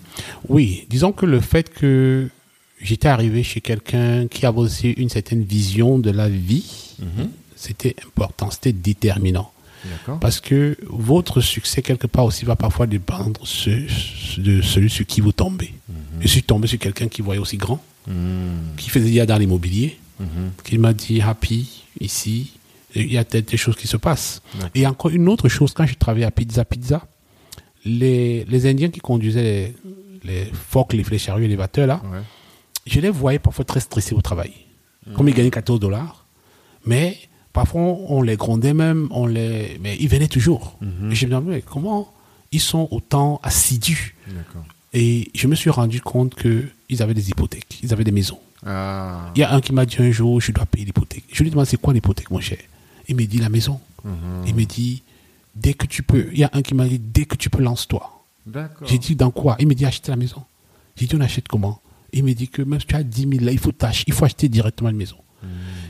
Oui, 0.49 0.87
disons 0.91 1.13
que 1.13 1.27
le 1.27 1.41
fait 1.41 1.73
que 1.73 2.29
j'étais 2.83 3.09
arrivé 3.09 3.43
chez 3.43 3.61
quelqu'un 3.61 4.27
qui 4.27 4.47
avait 4.47 4.59
aussi 4.59 4.91
une 4.93 5.11
certaine 5.11 5.43
vision 5.45 5.99
de 5.99 6.11
la 6.11 6.29
vie, 6.29 6.97
c'était 7.57 7.95
important, 8.07 8.51
c'était 8.51 8.73
déterminant. 8.73 9.53
Parce 10.21 10.41
que 10.41 10.77
votre 10.89 11.41
succès, 11.41 11.81
quelque 11.83 12.07
part 12.07 12.25
aussi, 12.27 12.45
va 12.45 12.57
parfois 12.57 12.87
dépendre 12.87 13.41
ce- 13.45 14.41
de 14.41 14.61
celui 14.61 14.91
sur 14.91 15.07
qui 15.07 15.21
vous 15.21 15.33
tombez. 15.33 15.73
Je 16.21 16.29
suis 16.29 16.43
tombé 16.43 16.67
sur 16.69 16.79
quelqu'un 16.79 17.09
qui 17.09 17.23
voyait 17.23 17.41
aussi 17.41 17.57
grand, 17.57 17.81
Mmh, 18.07 18.77
qui 18.79 18.89
faisait 18.91 19.05
déjà 19.11 19.27
dans 19.27 19.37
l'immobilier, 19.37 19.99
mmh, 20.19 20.25
qui 20.65 20.79
m'a 20.79 20.93
dit 20.95 21.21
Happy, 21.21 21.85
ici, 22.01 22.53
il 22.95 23.13
y 23.13 23.19
a 23.19 23.25
peut-être 23.25 23.51
des 23.51 23.57
choses 23.57 23.77
qui 23.77 23.87
se 23.87 23.97
passent. 23.99 24.43
Et 24.75 24.87
encore 24.87 25.11
une 25.11 25.29
autre 25.29 25.49
chose, 25.49 25.73
quand 25.75 25.87
je 25.87 25.95
travaillais 25.95 26.27
à 26.27 26.31
Pizza 26.31 26.65
Pizza, 26.65 27.07
les, 27.85 28.45
les 28.47 28.67
Indiens 28.67 28.89
qui 28.91 29.01
conduisaient 29.01 29.75
les, 30.25 30.35
les 30.45 30.45
forklifts, 30.53 31.11
les 31.11 31.19
chariots 31.19 31.45
élévateurs, 31.45 31.87
là, 31.87 32.03
Ouais. 32.11 32.21
je 32.87 33.01
les 33.01 33.11
voyais 33.11 33.39
parfois 33.39 33.65
très 33.65 33.81
stressés 33.81 34.15
au 34.15 34.23
travail. 34.23 34.53
Comme 35.15 35.29
ils 35.29 35.35
gagnaient 35.35 35.51
14 35.51 35.81
dollars, 35.81 36.27
mais 36.87 37.17
parfois 37.53 37.81
on 37.83 38.23
les 38.23 38.37
grondait 38.37 38.75
même, 38.75 39.09
on 39.11 39.27
les, 39.27 39.79
mais 39.83 39.97
ils 39.99 40.09
venaient 40.09 40.29
toujours. 40.29 40.79
Et 40.83 41.15
je 41.15 41.27
me 41.27 41.31
disais, 41.31 41.41
mais 41.43 41.63
comment 41.63 42.13
ils 42.53 42.61
sont 42.61 42.87
autant 42.91 43.41
assidus? 43.43 44.15
Et 44.93 45.31
je 45.35 45.47
me 45.47 45.55
suis 45.55 45.71
rendu 45.71 46.01
compte 46.01 46.35
qu'ils 46.35 47.03
avaient 47.03 47.15
des 47.15 47.31
hypothèques, 47.31 47.79
ils 47.83 47.93
avaient 47.93 48.05
des 48.05 48.13
maisons. 48.13 48.41
Ah. 48.67 49.31
Il 49.35 49.41
y 49.41 49.45
a 49.45 49.53
un 49.55 49.61
qui 49.61 49.73
m'a 49.73 49.87
dit 49.87 49.97
un 50.01 50.11
jour, 50.11 50.41
je 50.41 50.53
dois 50.53 50.67
payer 50.67 50.85
l'hypothèque. 50.85 51.25
Je 51.33 51.43
lui 51.43 51.51
demande, 51.51 51.67
c'est 51.67 51.81
quoi 51.81 51.95
l'hypothèque, 51.95 52.31
mon 52.31 52.41
cher? 52.41 52.59
Il 53.09 53.17
me 53.17 53.25
dit, 53.25 53.39
la 53.39 53.49
maison. 53.49 53.81
Mhm. 54.05 54.13
Il 54.47 54.55
me 54.55 54.65
dit, 54.65 55.03
dès 55.55 55.75
que 55.75 55.87
tu 55.87 56.03
peux. 56.03 56.29
Il 56.33 56.39
y 56.39 56.45
a 56.45 56.51
un 56.53 56.63
qui 56.63 56.75
m'a 56.75 56.87
dit, 56.87 56.99
dès 56.99 57.25
que 57.25 57.37
tu 57.37 57.51
peux, 57.51 57.63
lance-toi. 57.63 58.23
J'ai 58.87 58.99
dit, 58.99 59.17
dans 59.17 59.31
quoi? 59.31 59.57
Il 59.61 59.69
me 59.69 59.75
dit, 59.75 59.87
acheter 59.87 60.11
la 60.11 60.17
maison. 60.17 60.43
J'ai 60.97 61.07
dit, 61.07 61.17
on 61.17 61.21
achète 61.21 61.49
comment? 61.49 61.81
Il 62.13 62.25
me 62.25 62.33
dit 62.33 62.49
que 62.49 62.63
même 62.63 62.81
si 62.81 62.87
tu 62.87 62.97
as 62.97 63.03
10 63.03 63.29
000 63.29 63.45
là, 63.45 63.53
il 63.53 63.59
faut, 63.59 63.73
il 64.07 64.13
faut 64.13 64.25
acheter 64.25 64.49
directement 64.49 64.91
une 64.91 64.97
maison. 64.97 65.17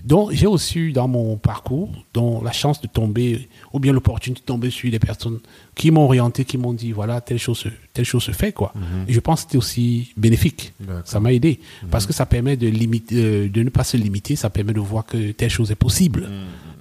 Donc, 0.04 0.32
j'ai 0.32 0.46
aussi 0.46 0.78
eu 0.78 0.92
dans 0.92 1.08
mon 1.08 1.36
parcours 1.36 1.90
donc, 2.14 2.42
la 2.44 2.52
chance 2.52 2.80
de 2.80 2.86
tomber, 2.86 3.48
ou 3.72 3.80
bien 3.80 3.92
l'opportunité 3.92 4.40
de 4.40 4.46
tomber 4.46 4.70
sur 4.70 4.90
des 4.90 4.98
personnes 4.98 5.38
qui 5.74 5.90
m'ont 5.90 6.04
orienté, 6.04 6.44
qui 6.44 6.56
m'ont 6.58 6.72
dit, 6.72 6.92
voilà, 6.92 7.20
telle 7.20 7.38
chose, 7.38 7.58
se- 7.58 7.68
telle 7.92 8.04
chose 8.04 8.22
se 8.22 8.32
fait, 8.32 8.52
quoi. 8.52 8.72
Et 9.08 9.12
je 9.12 9.20
pense 9.20 9.40
que 9.40 9.46
c'était 9.48 9.58
aussi 9.58 10.12
bénéfique. 10.16 10.72
Ça 11.04 11.20
m'a 11.20 11.32
aidé. 11.32 11.60
Parce 11.90 12.06
que 12.06 12.12
ça 12.12 12.26
permet 12.26 12.56
de, 12.56 12.68
limiter, 12.68 13.16
euh, 13.16 13.48
de 13.48 13.62
ne 13.62 13.70
pas 13.70 13.84
se 13.84 13.96
limiter, 13.96 14.36
ça 14.36 14.50
permet 14.50 14.72
de 14.72 14.80
voir 14.80 15.04
que 15.04 15.32
telle 15.32 15.50
chose 15.50 15.70
est 15.70 15.74
possible. 15.76 16.28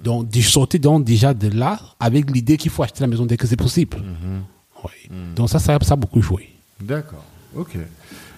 Donc, 0.02 0.28
je 0.34 0.40
sortais 0.48 0.78
donc 0.78 1.04
déjà 1.04 1.34
de 1.34 1.48
là 1.48 1.78
avec 2.00 2.30
l'idée 2.30 2.56
qu'il 2.56 2.70
faut 2.70 2.82
acheter 2.82 3.00
la 3.00 3.06
maison 3.06 3.26
dès 3.26 3.36
que 3.36 3.46
c'est 3.46 3.56
possible. 3.56 4.02
Oui. 4.84 5.16
Donc, 5.36 5.50
ça, 5.50 5.58
ça, 5.58 5.78
ça 5.82 5.92
a 5.92 5.96
beaucoup 5.96 6.22
joué. 6.22 6.48
D'accord. 6.80 7.24
Ok. 7.54 7.74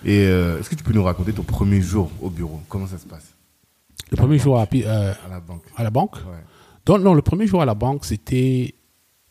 Et 0.04 0.24
euh, 0.24 0.58
est-ce 0.58 0.68
que 0.68 0.74
tu 0.74 0.82
peux 0.82 0.92
nous 0.92 1.04
raconter 1.04 1.32
ton 1.32 1.44
premier 1.44 1.80
jour 1.80 2.10
au 2.20 2.28
bureau? 2.30 2.60
Comment 2.68 2.88
ça 2.88 2.98
se 2.98 3.06
passe? 3.06 3.26
Le 4.12 4.16
premier 4.16 4.38
jour 4.38 4.58
à, 4.60 4.66
euh, 4.72 5.12
à 5.26 5.28
la 5.28 5.40
banque 5.40 5.62
à 5.76 5.82
la 5.82 5.90
banque, 5.90 6.16
Ouais. 6.16 6.44
Donc, 6.86 7.00
non, 7.02 7.14
le 7.14 7.22
premier 7.22 7.46
jour 7.46 7.60
à 7.62 7.64
la 7.64 7.74
banque, 7.74 8.04
c'était. 8.04 8.74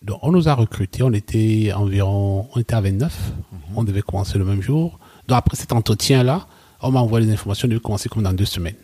donc, 0.02 0.20
on 0.24 0.32
nous 0.32 0.50
a 0.50 0.54
recrutés, 0.56 1.04
on 1.04 1.14
était 1.14 1.72
environ. 1.74 2.48
On 2.54 2.60
était 2.60 2.74
à 2.76 2.82
29. 2.82 3.32
On 3.76 3.84
devait 3.84 4.02
commencer 4.02 4.38
le 4.38 4.46
même 4.46 4.62
jour. 4.62 5.00
Donc, 5.28 5.38
après 5.38 5.56
cet 5.56 5.72
entretien-là, 5.72 6.48
on 6.82 6.92
m'a 6.92 7.00
envoyé 7.00 7.26
les 7.28 7.32
informations, 7.34 7.68
on 7.68 7.70
devait 7.70 7.80
commencer 7.80 8.10
comme 8.10 8.24
dans 8.24 8.34
deux 8.34 8.46
semaines. 8.46 8.76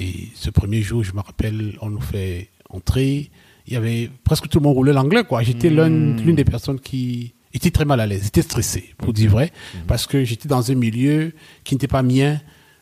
Et 0.00 0.28
ce 0.34 0.50
premier 0.50 0.82
jour, 0.82 1.02
je 1.02 1.12
me 1.12 1.20
rappelle, 1.20 1.76
on 1.80 1.88
nous 1.90 2.00
fait 2.00 2.50
entrer. 2.68 3.30
Il 3.66 3.72
y 3.72 3.76
avait 3.76 4.10
presque 4.24 4.48
tout 4.48 4.58
le 4.60 4.64
monde 4.64 4.74
roulait 4.74 4.92
l'anglais, 4.92 5.24
quoi. 5.24 5.42
J'étais 5.42 5.70
l'un- 5.70 5.88
l'une 6.16 6.36
des 6.36 6.44
personnes 6.44 6.78
qui 6.80 7.34
était 7.54 7.70
très 7.70 7.84
mal 7.84 8.00
à 8.00 8.06
l'aise, 8.06 8.26
était 8.26 8.42
stressé, 8.42 8.94
pour 8.98 9.12
dire 9.12 9.30
vrai, 9.30 9.50
parce 9.86 10.06
que 10.06 10.22
j'étais 10.24 10.48
dans 10.48 10.70
un 10.70 10.74
milieu 10.74 11.32
qui 11.64 11.74
n'était 11.74 11.88
pas 11.88 12.02
mien, 12.02 12.38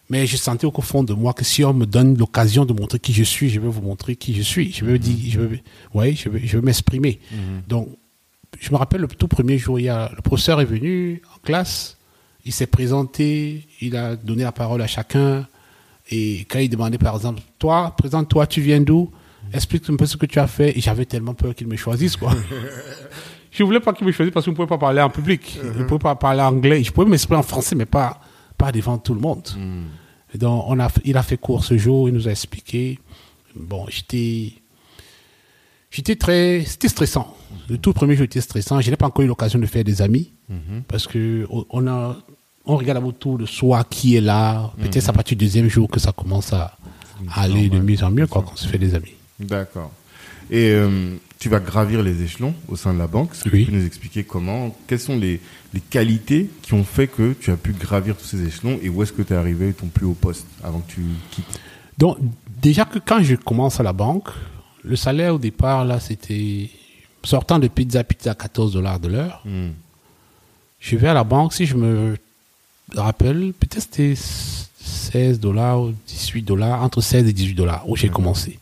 mais 0.09 0.27
je 0.27 0.37
sentais 0.37 0.67
au 0.67 0.81
fond 0.81 1.03
de 1.03 1.13
moi 1.13 1.33
que 1.33 1.45
si 1.45 1.65
on 1.65 1.75
me 1.75 1.85
donne 1.85 2.17
l'occasion 2.17 2.65
de 2.65 2.73
montrer 2.73 2.99
qui 2.99 3.13
je 3.13 3.25
suis, 3.25 3.51
je 3.51 3.61
vais 3.61 3.69
vous 3.69 3.83
montrer 3.83 4.15
qui 4.17 4.35
je 4.35 4.43
suis. 4.43 4.73
Je 4.73 4.85
veux 4.85 4.99
dire, 4.99 5.17
je 5.31 5.41
veux, 5.41 5.59
ouais, 5.95 6.15
je 6.15 6.29
veux, 6.29 6.41
je 6.43 6.57
veux 6.57 6.63
m'exprimer. 6.63 7.19
Donc, 7.69 7.89
je 8.61 8.71
me 8.71 8.77
rappelle 8.77 9.01
le 9.01 9.09
tout 9.09 9.29
premier 9.29 9.59
jour, 9.59 9.79
il 9.79 9.85
y 9.85 9.89
a, 9.89 10.11
le 10.15 10.23
professeur 10.23 10.61
est 10.61 10.65
venu 10.67 11.23
en 11.35 11.39
classe, 11.41 11.97
il 12.45 12.53
s'est 12.53 12.67
présenté, 12.67 13.67
il 13.81 13.97
a 13.97 14.17
donné 14.17 14.45
la 14.45 14.53
parole 14.53 14.81
à 14.81 14.87
chacun. 14.87 15.47
Et 16.09 16.47
quand 16.49 16.61
il 16.61 16.69
demandait, 16.69 16.99
par 16.99 17.17
exemple, 17.17 17.41
toi, 17.59 17.95
présente-toi, 17.99 18.47
tu 18.47 18.61
viens 18.61 18.81
d'où? 18.81 19.11
Explique 19.53 19.89
un 19.91 19.97
peu 19.97 20.07
ce 20.07 20.17
que 20.17 20.27
tu 20.27 20.39
as 20.39 20.47
fait. 20.47 20.77
Et 20.79 20.81
j'avais 20.81 21.05
tellement 21.05 21.35
peur 21.35 21.55
qu'il 21.55 21.67
me 21.67 21.77
choisisse, 21.77 22.17
quoi. 22.17 22.33
je 23.51 23.63
voulais 23.65 23.81
pas 23.81 23.93
qu'il 23.93 24.07
me 24.07 24.13
choisisse 24.13 24.33
parce 24.33 24.45
qu'on 24.45 24.53
ne 24.53 24.57
pouvait 24.57 24.69
pas 24.69 24.79
parler 24.79 25.01
en 25.01 25.11
public. 25.11 25.59
Je 25.61 25.81
ne 25.81 25.85
pouvais 25.85 25.99
pas 25.99 26.15
parler 26.15 26.43
anglais. 26.43 26.85
Je 26.85 26.93
pouvais 26.93 27.09
m'exprimer 27.09 27.39
en 27.39 27.43
français, 27.43 27.75
mais 27.75 27.87
pas, 27.87 28.21
pas 28.59 28.73
devant 28.73 28.99
tout 28.99 29.15
le 29.15 29.21
monde. 29.21 29.47
Et 30.35 30.39
donc, 30.39 30.65
on 30.69 30.79
a, 30.81 30.89
il 31.05 31.17
a 31.17 31.23
fait 31.23 31.37
court 31.37 31.65
ce 31.65 31.77
jour, 31.79 32.09
il 32.09 32.15
nous 32.15 32.27
a 32.29 32.31
expliqué. 32.31 32.99
Bon, 33.55 33.87
j'étais. 33.89 34.53
J'étais 35.91 36.17
très. 36.17 36.65
C'était 36.67 36.89
stressant. 36.89 37.35
Le 37.69 37.79
tout 37.79 37.93
premier 37.93 38.17
jour 38.17 38.25
était 38.25 38.41
stressant. 38.41 38.81
Je 38.81 38.91
n'ai 38.91 38.97
pas 38.97 39.07
encore 39.07 39.25
eu 39.25 39.29
l'occasion 39.29 39.59
de 39.59 39.67
faire 39.67 39.85
des 39.85 40.03
amis. 40.03 40.33
Parce 40.89 41.07
que 41.07 41.47
on- 41.71 41.87
a. 41.87 42.17
On 42.69 42.77
regarde 42.77 43.05
autour 43.05 43.39
de 43.39 43.47
soi 43.47 43.85
qui 43.85 44.17
est 44.17 44.21
là. 44.21 44.73
Peut-être 44.79 45.01
c'est 45.01 45.09
à 45.09 45.13
partir 45.13 45.37
du 45.37 45.45
deuxième 45.45 45.69
jour 45.69 45.89
que 45.89 46.01
ça 46.01 46.11
commence 46.11 46.53
à, 46.53 46.77
à 47.33 47.43
aller 47.43 47.69
de 47.69 47.79
mieux 47.79 48.03
en 48.03 48.11
mieux, 48.11 48.27
quoi, 48.27 48.43
quand 48.43 48.53
on 48.55 48.57
se 48.57 48.67
fait 48.67 48.79
des 48.79 48.93
amis. 48.97 49.13
D'accord. 49.39 49.93
Et 50.51 50.71
euh, 50.71 51.17
tu 51.39 51.49
vas 51.49 51.61
gravir 51.61 52.03
les 52.03 52.23
échelons 52.23 52.55
au 52.69 52.77
sein 52.77 52.95
de 52.95 52.99
la 52.99 53.07
banque. 53.07 53.33
Est-ce 53.33 53.45
que 53.45 53.51
Oui. 53.51 53.65
tu 53.65 53.71
peux 53.71 53.77
nous 53.77 53.87
expliquer 53.87 54.25
comment, 54.25 54.77
quelles 54.87 55.01
sont 55.01 55.17
les, 55.19 55.41
les 55.75 55.81
qualités 55.81 56.49
qui 56.63 56.75
ont 56.75 56.85
fait 56.85 57.09
que 57.09 57.33
tu 57.41 57.51
as 57.51 57.57
pu 57.57 57.73
gravir 57.73 58.17
tous 58.17 58.25
ces 58.27 58.43
échelons 58.47 58.79
et 58.83 58.89
où 58.89 59.03
est-ce 59.03 59.13
que 59.13 59.23
tu 59.23 59.33
es 59.33 59.37
arrivé 59.37 59.73
ton 59.73 59.87
plus 59.87 60.07
haut 60.07 60.15
poste 60.15 60.47
avant 60.63 60.81
que 60.81 60.93
tu 60.93 61.03
quittes? 61.31 61.61
Donc, 61.99 62.19
déjà 62.63 62.85
que 62.85 62.99
quand 62.99 63.23
je 63.23 63.35
commence 63.37 63.81
à 63.81 63.83
la 63.83 63.93
banque, 63.93 64.29
le 64.85 64.97
salaire 64.97 65.35
au 65.35 65.39
départ, 65.39 65.85
là, 65.85 66.01
c'était. 66.01 66.71
Sortant 67.25 67.59
de 67.59 67.67
pizza, 67.67 68.05
pizza 68.05 68.31
à 68.31 68.35
14 68.37 68.73
dollars 68.75 69.01
de 69.01 69.09
l'heure. 69.09 69.43
Hmm. 69.45 69.71
Je 70.79 70.97
vais 70.97 71.09
à 71.09 71.15
la 71.15 71.25
banque, 71.25 71.55
si 71.55 71.67
je 71.67 71.75
me 71.75 72.17
rappelle, 72.95 73.53
peut-être 73.59 73.81
c'était 73.83 74.15
16 74.87 75.41
dollars 75.41 75.81
ou 75.83 75.93
18 76.07 76.43
dollars, 76.43 76.83
entre 76.83 77.01
16 77.01 77.29
et 77.29 77.33
18 77.33 77.55
dollars 77.55 77.89
où 77.89 77.97
j'ai 77.97 78.09
commencé. 78.09 78.59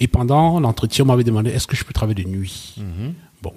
Et 0.00 0.06
pendant 0.08 0.60
l'entretien, 0.60 1.04
on 1.04 1.08
m'avait 1.08 1.24
demandé 1.24 1.50
est-ce 1.50 1.66
que 1.66 1.76
je 1.76 1.84
peux 1.84 1.92
travailler 1.92 2.22
de 2.24 2.28
nuit? 2.28 2.74
Mhm. 2.78 3.14
Bon, 3.42 3.52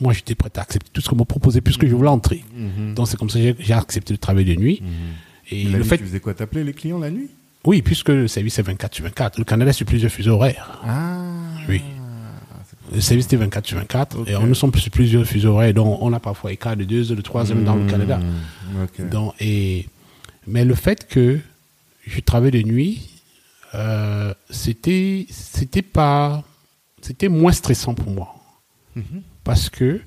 moi 0.00 0.12
j'étais 0.12 0.34
prêt 0.34 0.50
à 0.56 0.60
accepter 0.62 0.90
tout 0.92 1.00
ce 1.00 1.08
qu'on 1.08 1.16
m'a 1.16 1.24
proposé 1.24 1.60
puisque 1.60 1.86
je 1.86 1.94
voulais 1.94 2.08
entrer. 2.08 2.44
Mhm. 2.56 2.94
Donc 2.94 3.08
c'est 3.08 3.16
comme 3.18 3.30
ça 3.30 3.38
que 3.38 3.54
j'ai- 3.58 3.72
accepté 3.74 4.14
de 4.14 4.18
travailler 4.18 4.54
de 4.56 4.60
nuit. 4.60 4.82
Et 5.50 5.64
La 5.64 5.70
le 5.72 5.78
nuit, 5.78 5.84
fait, 5.84 5.98
tu 5.98 6.04
faisais 6.04 6.20
quoi? 6.20 6.32
T'appelais 6.34 6.64
les 6.64 6.72
clients 6.72 6.98
la 6.98 7.10
nuit? 7.10 7.28
Oui, 7.64 7.82
puisque 7.82 8.08
le 8.08 8.26
service 8.28 8.58
est 8.58 8.62
24 8.62 8.94
sur 8.94 9.04
24, 9.04 9.38
le 9.38 9.44
Canada 9.44 9.72
c'est 9.72 9.84
plusieurs 9.84 10.10
fuseaux 10.10 10.32
horaires. 10.32 10.80
Ah. 10.86 11.18
Oui. 11.68 11.82
Le 12.92 13.00
service 13.00 13.26
était 13.26 13.36
24 13.36 13.66
sur 13.66 13.76
24 13.78 14.18
Ok. 14.20 14.28
et 14.30 14.36
on 14.36 14.46
nous 14.46 14.54
sommes 14.54 14.74
sur 14.74 14.90
plusieurs 14.90 15.24
fuseaux 15.24 15.50
horaires, 15.50 15.74
donc 15.74 15.98
on 16.02 16.12
a 16.12 16.18
parfois 16.18 16.50
écart 16.52 16.76
de 16.76 16.84
2 16.84 17.10
heures, 17.12 17.16
de 17.16 17.22
3 17.22 17.52
heures 17.52 17.58
dans 17.58 17.76
le 17.76 17.86
Canada. 17.86 18.18
Donc, 19.12 19.34
et, 19.40 19.86
mais 20.46 20.64
le 20.64 20.74
fait 20.74 21.06
que 21.06 21.38
je 22.06 22.20
travaille 22.20 22.50
de 22.50 22.62
nuit, 22.62 23.10
euh, 23.74 24.34
c'était, 24.48 25.26
c'était 25.30 25.82
pas, 25.82 26.42
c'était 27.00 27.28
moins 27.28 27.52
stressant 27.52 27.94
pour 27.94 28.10
moi. 28.10 28.34
Mhm. 28.96 29.22
Parce 29.44 29.70
que 29.70 30.00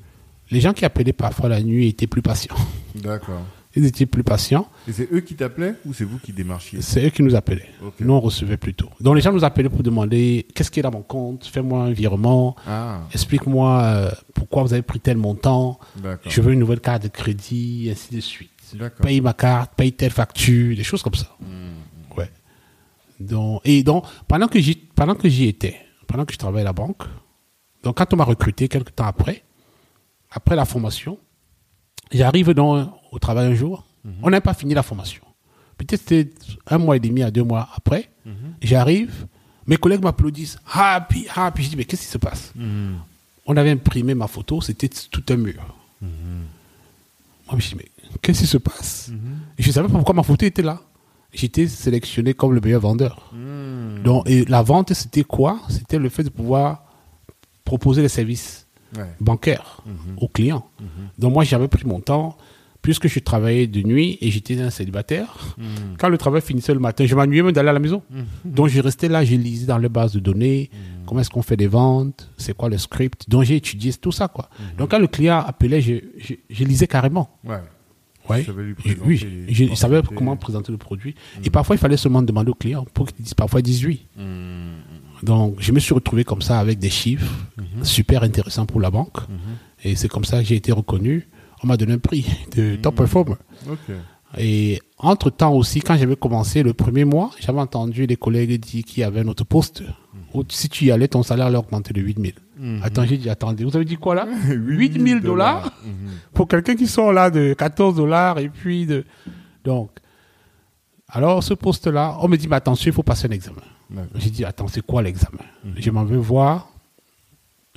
les 0.52 0.62
gens 0.62 0.74
qui 0.74 0.86
appelaient 0.86 1.14
parfois 1.14 1.50
la 1.50 1.62
nuit 1.62 1.88
étaient 1.88 2.08
plus 2.08 2.22
patients. 2.22 2.56
D'accord. 2.96 3.42
Ils 3.76 3.86
étaient 3.86 4.06
plus 4.06 4.24
patients. 4.24 4.68
Et 4.88 4.92
c'est 4.92 5.12
eux 5.12 5.22
qui 5.22 5.34
t'appelaient 5.34 5.74
ou 5.84 5.94
c'est 5.94 6.04
vous 6.04 6.20
qui 6.20 6.32
démarchiez? 6.32 6.80
C'est 6.84 7.08
eux 7.08 7.10
qui 7.10 7.24
nous 7.24 7.34
appelaient. 7.34 7.72
Nous, 8.00 8.14
on 8.14 8.20
recevait 8.20 8.58
plutôt. 8.58 8.90
Donc, 9.02 9.16
les 9.16 9.22
gens 9.22 9.34
nous 9.34 9.44
appelaient 9.44 9.70
pour 9.70 9.82
demander 9.82 10.46
qu'est-ce 10.54 10.70
qui 10.70 10.80
est 10.80 10.84
dans 10.84 10.92
mon 10.92 11.02
compte, 11.02 11.46
fais-moi 11.46 11.82
un 11.86 11.92
virement, 11.92 12.56
Ah, 12.68 13.00
explique-moi 13.12 13.82
euh, 13.82 14.12
pourquoi 14.36 14.62
vous 14.62 14.74
avez 14.74 14.84
pris 14.84 15.00
tel 15.00 15.18
montant, 15.18 15.80
je 16.28 16.42
veux 16.42 16.54
une 16.54 16.60
nouvelle 16.60 16.82
carte 16.82 17.02
de 17.02 17.08
crédit, 17.08 17.90
ainsi 17.92 18.14
de 18.14 18.20
suite. 18.22 18.52
Paye 19.02 19.22
ma 19.22 19.34
carte, 19.34 19.74
paye 19.76 19.94
telle 19.94 20.12
facture, 20.12 20.76
des 20.76 20.84
choses 20.84 21.02
comme 21.04 21.16
ça. 21.16 21.36
Hmm. 21.40 21.72
Donc, 23.20 23.62
et 23.64 23.84
donc, 23.84 24.06
pendant 24.28 24.48
que 24.48 24.60
j'y, 24.60 24.76
pendant 24.76 25.16
que 25.16 25.30
j'y 25.30 25.48
étais, 25.48 25.80
pendant 26.08 26.26
que 26.26 26.34
je 26.34 26.38
travaillais 26.38 26.64
à 26.64 26.66
la 26.66 26.74
banque, 26.74 27.04
donc 27.84 27.98
quand 27.98 28.12
on 28.14 28.18
m'a 28.18 28.24
recruté 28.26 28.68
quelques 28.68 28.96
temps 28.96 29.06
après, 29.06 29.44
après 30.30 30.56
la 30.56 30.66
formation, 30.66 31.18
j'arrive 32.12 32.52
donc 32.52 32.90
au 33.12 33.20
travail 33.20 33.52
un 33.52 33.56
jour, 33.56 33.86
on 34.22 34.30
n'a 34.30 34.42
pas 34.42 34.54
fini 34.54 34.74
la 34.74 34.84
formation. 34.84 35.24
Peut-être 35.78 36.02
c'était 36.02 36.34
un 36.68 36.80
mois 36.80 36.98
et 36.98 37.00
demi 37.00 37.24
à 37.24 37.32
deux 37.32 37.44
mois 37.44 37.70
après, 37.76 38.10
j'arrive, 38.62 39.28
mes 39.68 39.78
collègues 39.78 40.04
m'applaudissent, 40.04 40.58
happy, 40.70 41.28
happy. 41.34 41.64
Je 41.64 41.70
dis, 41.70 41.76
mais 41.78 41.86
qu'est-ce 41.86 42.02
qui 42.02 42.08
se 42.10 42.18
passe? 42.18 42.52
On 43.46 43.56
avait 43.56 43.72
imprimé 43.72 44.16
ma 44.16 44.28
photo, 44.28 44.60
c'était 44.60 44.90
tout 44.90 45.24
un 45.30 45.38
mur. 45.38 45.64
Moi, 46.02 47.60
je 47.60 47.70
dis, 47.70 47.76
mais 47.76 47.90
qu'est-ce 48.22 48.42
qui 48.42 48.48
se 48.48 48.58
passe 48.58 49.12
Et 49.58 49.64
Je 49.64 49.68
ne 49.70 49.74
savais 49.74 49.88
pas 49.88 49.96
pourquoi 49.96 50.16
ma 50.16 50.24
photo 50.24 50.46
était 50.46 50.62
là. 50.62 50.82
J'étais 51.34 51.68
sélectionné 51.68 52.34
comme 52.34 52.54
le 52.54 52.62
meilleur 52.62 52.82
vendeur. 52.82 53.32
Donc, 54.04 54.30
et 54.30 54.46
la 54.46 54.62
vente, 54.62 54.94
c'était 54.94 55.24
quoi? 55.24 55.60
C'était 55.70 55.98
le 55.98 56.10
fait 56.10 56.24
de 56.24 56.30
pouvoir 56.30 56.84
proposer 57.66 58.02
les 58.02 58.10
services 58.10 58.68
Ouais. 58.96 59.06
bancaires 59.20 59.82
aux 60.18 60.28
clients. 60.28 60.66
Donc, 61.18 61.34
moi, 61.34 61.44
j'avais 61.44 61.68
pris 61.68 61.84
mon 61.88 62.00
temps, 62.00 62.38
puisque 62.84 63.08
je 63.08 63.18
travaillais 63.20 63.66
de 63.66 63.82
nuit 63.82 64.20
et 64.22 64.30
j'étais 64.30 64.62
un 64.62 64.70
célibataire. 64.70 65.56
Quand 65.98 66.10
le 66.10 66.18
travail 66.20 66.42
finissait 66.44 66.76
le 66.76 66.80
matin, 66.80 67.04
je 67.08 67.16
m'ennuyais 67.16 67.42
même 67.42 67.54
d'aller 67.54 67.70
à 67.70 67.74
la 67.74 67.80
maison. 67.80 68.04
Donc, 68.46 68.68
je 68.68 68.80
restais 68.82 69.08
là, 69.10 69.26
je 69.26 69.36
lisais 69.36 69.66
dans 69.66 69.80
les 69.80 69.90
bases 69.90 70.14
de 70.14 70.20
données, 70.20 70.70
comment 71.08 71.22
est-ce 71.22 71.32
qu'on 71.32 71.42
fait 71.42 71.58
des 71.58 71.66
ventes, 71.66 72.30
c'est 72.38 72.56
quoi 72.56 72.70
le 72.70 72.78
script? 72.78 73.28
Donc, 73.28 73.42
j'ai 73.46 73.56
étudié 73.56 73.92
tout 73.94 74.12
ça, 74.12 74.28
quoi. 74.28 74.48
Donc, 74.78 74.92
quand 74.92 75.00
le 75.00 75.08
client 75.08 75.40
appelait, 75.40 75.82
je, 75.82 75.96
je, 76.20 76.36
je 76.52 76.64
lisais 76.64 76.86
carrément. 76.86 77.32
Ouais. 77.44 77.62
Ouais. 78.30 78.46
Oui, 79.06 79.20
les 79.48 79.54
je, 79.54 79.66
je 79.66 79.76
savais 79.76 80.02
comment 80.16 80.38
présenter 80.38 80.72
le 80.72 80.78
produit. 80.78 81.16
Et 81.44 81.50
parfois, 81.50 81.76
il 81.76 81.80
fallait 81.80 81.98
seulement 81.98 82.22
demander 82.22 82.52
au 82.52 82.56
client 82.56 82.86
pour 82.94 83.08
qu'il 83.08 83.24
dise 83.24 83.34
parfois 83.34 83.62
18. 83.62 84.08
Donc, 85.24 85.56
je 85.60 85.72
me 85.72 85.80
suis 85.80 85.94
retrouvé 85.94 86.24
comme 86.24 86.42
ça 86.42 86.60
avec 86.60 86.80
des 86.80 86.90
chiffres 86.90 87.32
super 87.84 88.24
intéressants 88.24 88.66
pour 88.66 88.82
la 88.82 88.92
banque. 88.92 89.18
Et 89.84 89.96
c'est 89.96 90.08
comme 90.08 90.26
ça 90.26 90.40
que 90.40 90.46
j'ai 90.46 90.56
été 90.56 90.72
reconnu. 90.72 91.28
On 91.64 91.68
m'a 91.68 91.78
donné 91.78 91.94
un 91.94 91.98
prix 92.00 92.26
de 92.56 92.76
top 92.76 92.96
performer. 92.96 93.36
Et 94.38 94.82
entre-temps 94.98 95.54
aussi, 95.54 95.80
quand 95.82 95.96
j'avais 95.96 96.16
commencé 96.16 96.64
le 96.64 96.74
premier 96.74 97.06
mois, 97.06 97.32
j'avais 97.40 97.60
entendu 97.60 98.08
des 98.08 98.16
collègues 98.16 98.60
dire 98.60 98.84
qu'il 98.84 99.02
y 99.02 99.04
avait 99.04 99.20
un 99.20 99.28
autre 99.28 99.44
poste. 99.46 99.84
Où 100.34 100.44
si 100.50 100.68
tu 100.70 100.86
y 100.86 100.92
allais, 100.92 101.08
ton 101.08 101.22
salaire 101.24 101.46
allait 101.48 101.58
augmenter 101.58 101.94
de 101.94 102.02
8 102.02 102.18
000. 102.20 102.34
Attends, 102.84 103.06
j'ai 103.06 103.18
dit, 103.18 103.30
attendez, 103.30 103.64
vous 103.66 103.76
avez 103.76 103.86
dit 103.86 103.98
quoi 103.98 104.16
là 104.16 104.28
8 104.50 105.00
000 105.08 105.20
dollars 105.20 105.72
pour 106.34 106.48
quelqu'un 106.48 106.76
qui 106.76 106.88
sort 106.88 107.12
là 107.14 107.30
de 107.30 107.54
14 107.54 107.96
dollars 107.96 108.40
et 108.40 108.50
puis 108.50 108.86
de... 108.86 109.04
Donc, 109.64 109.92
alors 111.08 111.44
ce 111.44 111.54
poste-là, 111.54 112.18
on 112.22 112.28
me 112.28 112.38
dit, 112.38 112.48
mais 112.48 112.56
attention, 112.56 112.90
il 112.90 112.94
faut 112.94 113.04
passer 113.04 113.28
un 113.28 113.32
examen. 113.32 113.62
J'ai 114.16 114.30
dit, 114.32 114.44
attends, 114.46 114.68
c'est 114.68 114.82
quoi 114.86 115.02
l'examen 115.04 115.44
Je 115.78 115.92
m'en 115.92 116.04
vais 116.06 116.18
voir, 116.18 116.70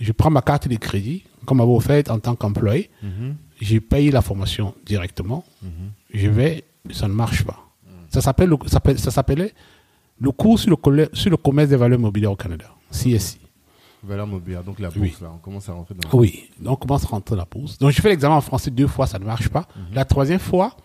je 0.00 0.12
prends 0.12 0.30
ma 0.30 0.40
carte 0.42 0.68
de 0.68 0.76
crédit, 0.76 1.24
comme 1.44 1.58
m'avait 1.58 1.72
offert 1.74 2.02
en 2.08 2.18
tant 2.18 2.34
qu'employé, 2.34 2.90
j'ai 3.60 3.80
payé 3.80 4.10
la 4.10 4.22
formation 4.22 4.74
directement, 4.86 5.44
je 6.14 6.28
vais, 6.28 6.64
ça 6.90 7.08
ne 7.08 7.12
marche 7.14 7.44
pas. 7.44 7.62
Ça 8.08 8.20
s'appelait 9.10 9.52
le 10.20 10.30
cours 10.30 10.58
sur 10.58 10.70
le, 10.90 11.08
sur 11.12 11.30
le 11.30 11.36
commerce 11.36 11.68
des 11.70 11.76
valeurs 11.76 11.98
mobilières 11.98 12.32
au 12.32 12.36
Canada, 12.36 12.66
CSI. 12.90 13.38
Valeur 14.02 14.26
mobilière, 14.26 14.62
donc 14.62 14.78
la 14.78 14.88
bourse, 14.88 15.00
Oui. 15.00 15.14
là, 15.20 15.32
on 15.34 15.38
commence 15.38 15.68
à 15.68 15.72
rentrer 15.72 15.94
dans 15.94 16.18
Oui, 16.18 16.48
donc 16.60 16.72
on 16.84 16.86
commence 16.86 17.04
à 17.04 17.08
rentrer 17.08 17.34
dans 17.34 17.42
la 17.42 17.48
bourse. 17.50 17.78
Donc 17.78 17.90
je 17.90 18.00
fais 18.00 18.10
l'examen 18.10 18.36
en 18.36 18.40
français 18.40 18.70
deux 18.70 18.86
fois, 18.86 19.06
ça 19.06 19.18
ne 19.18 19.24
marche 19.24 19.48
pas. 19.48 19.66
La 19.92 20.04
troisième 20.04 20.38
fois, 20.38 20.76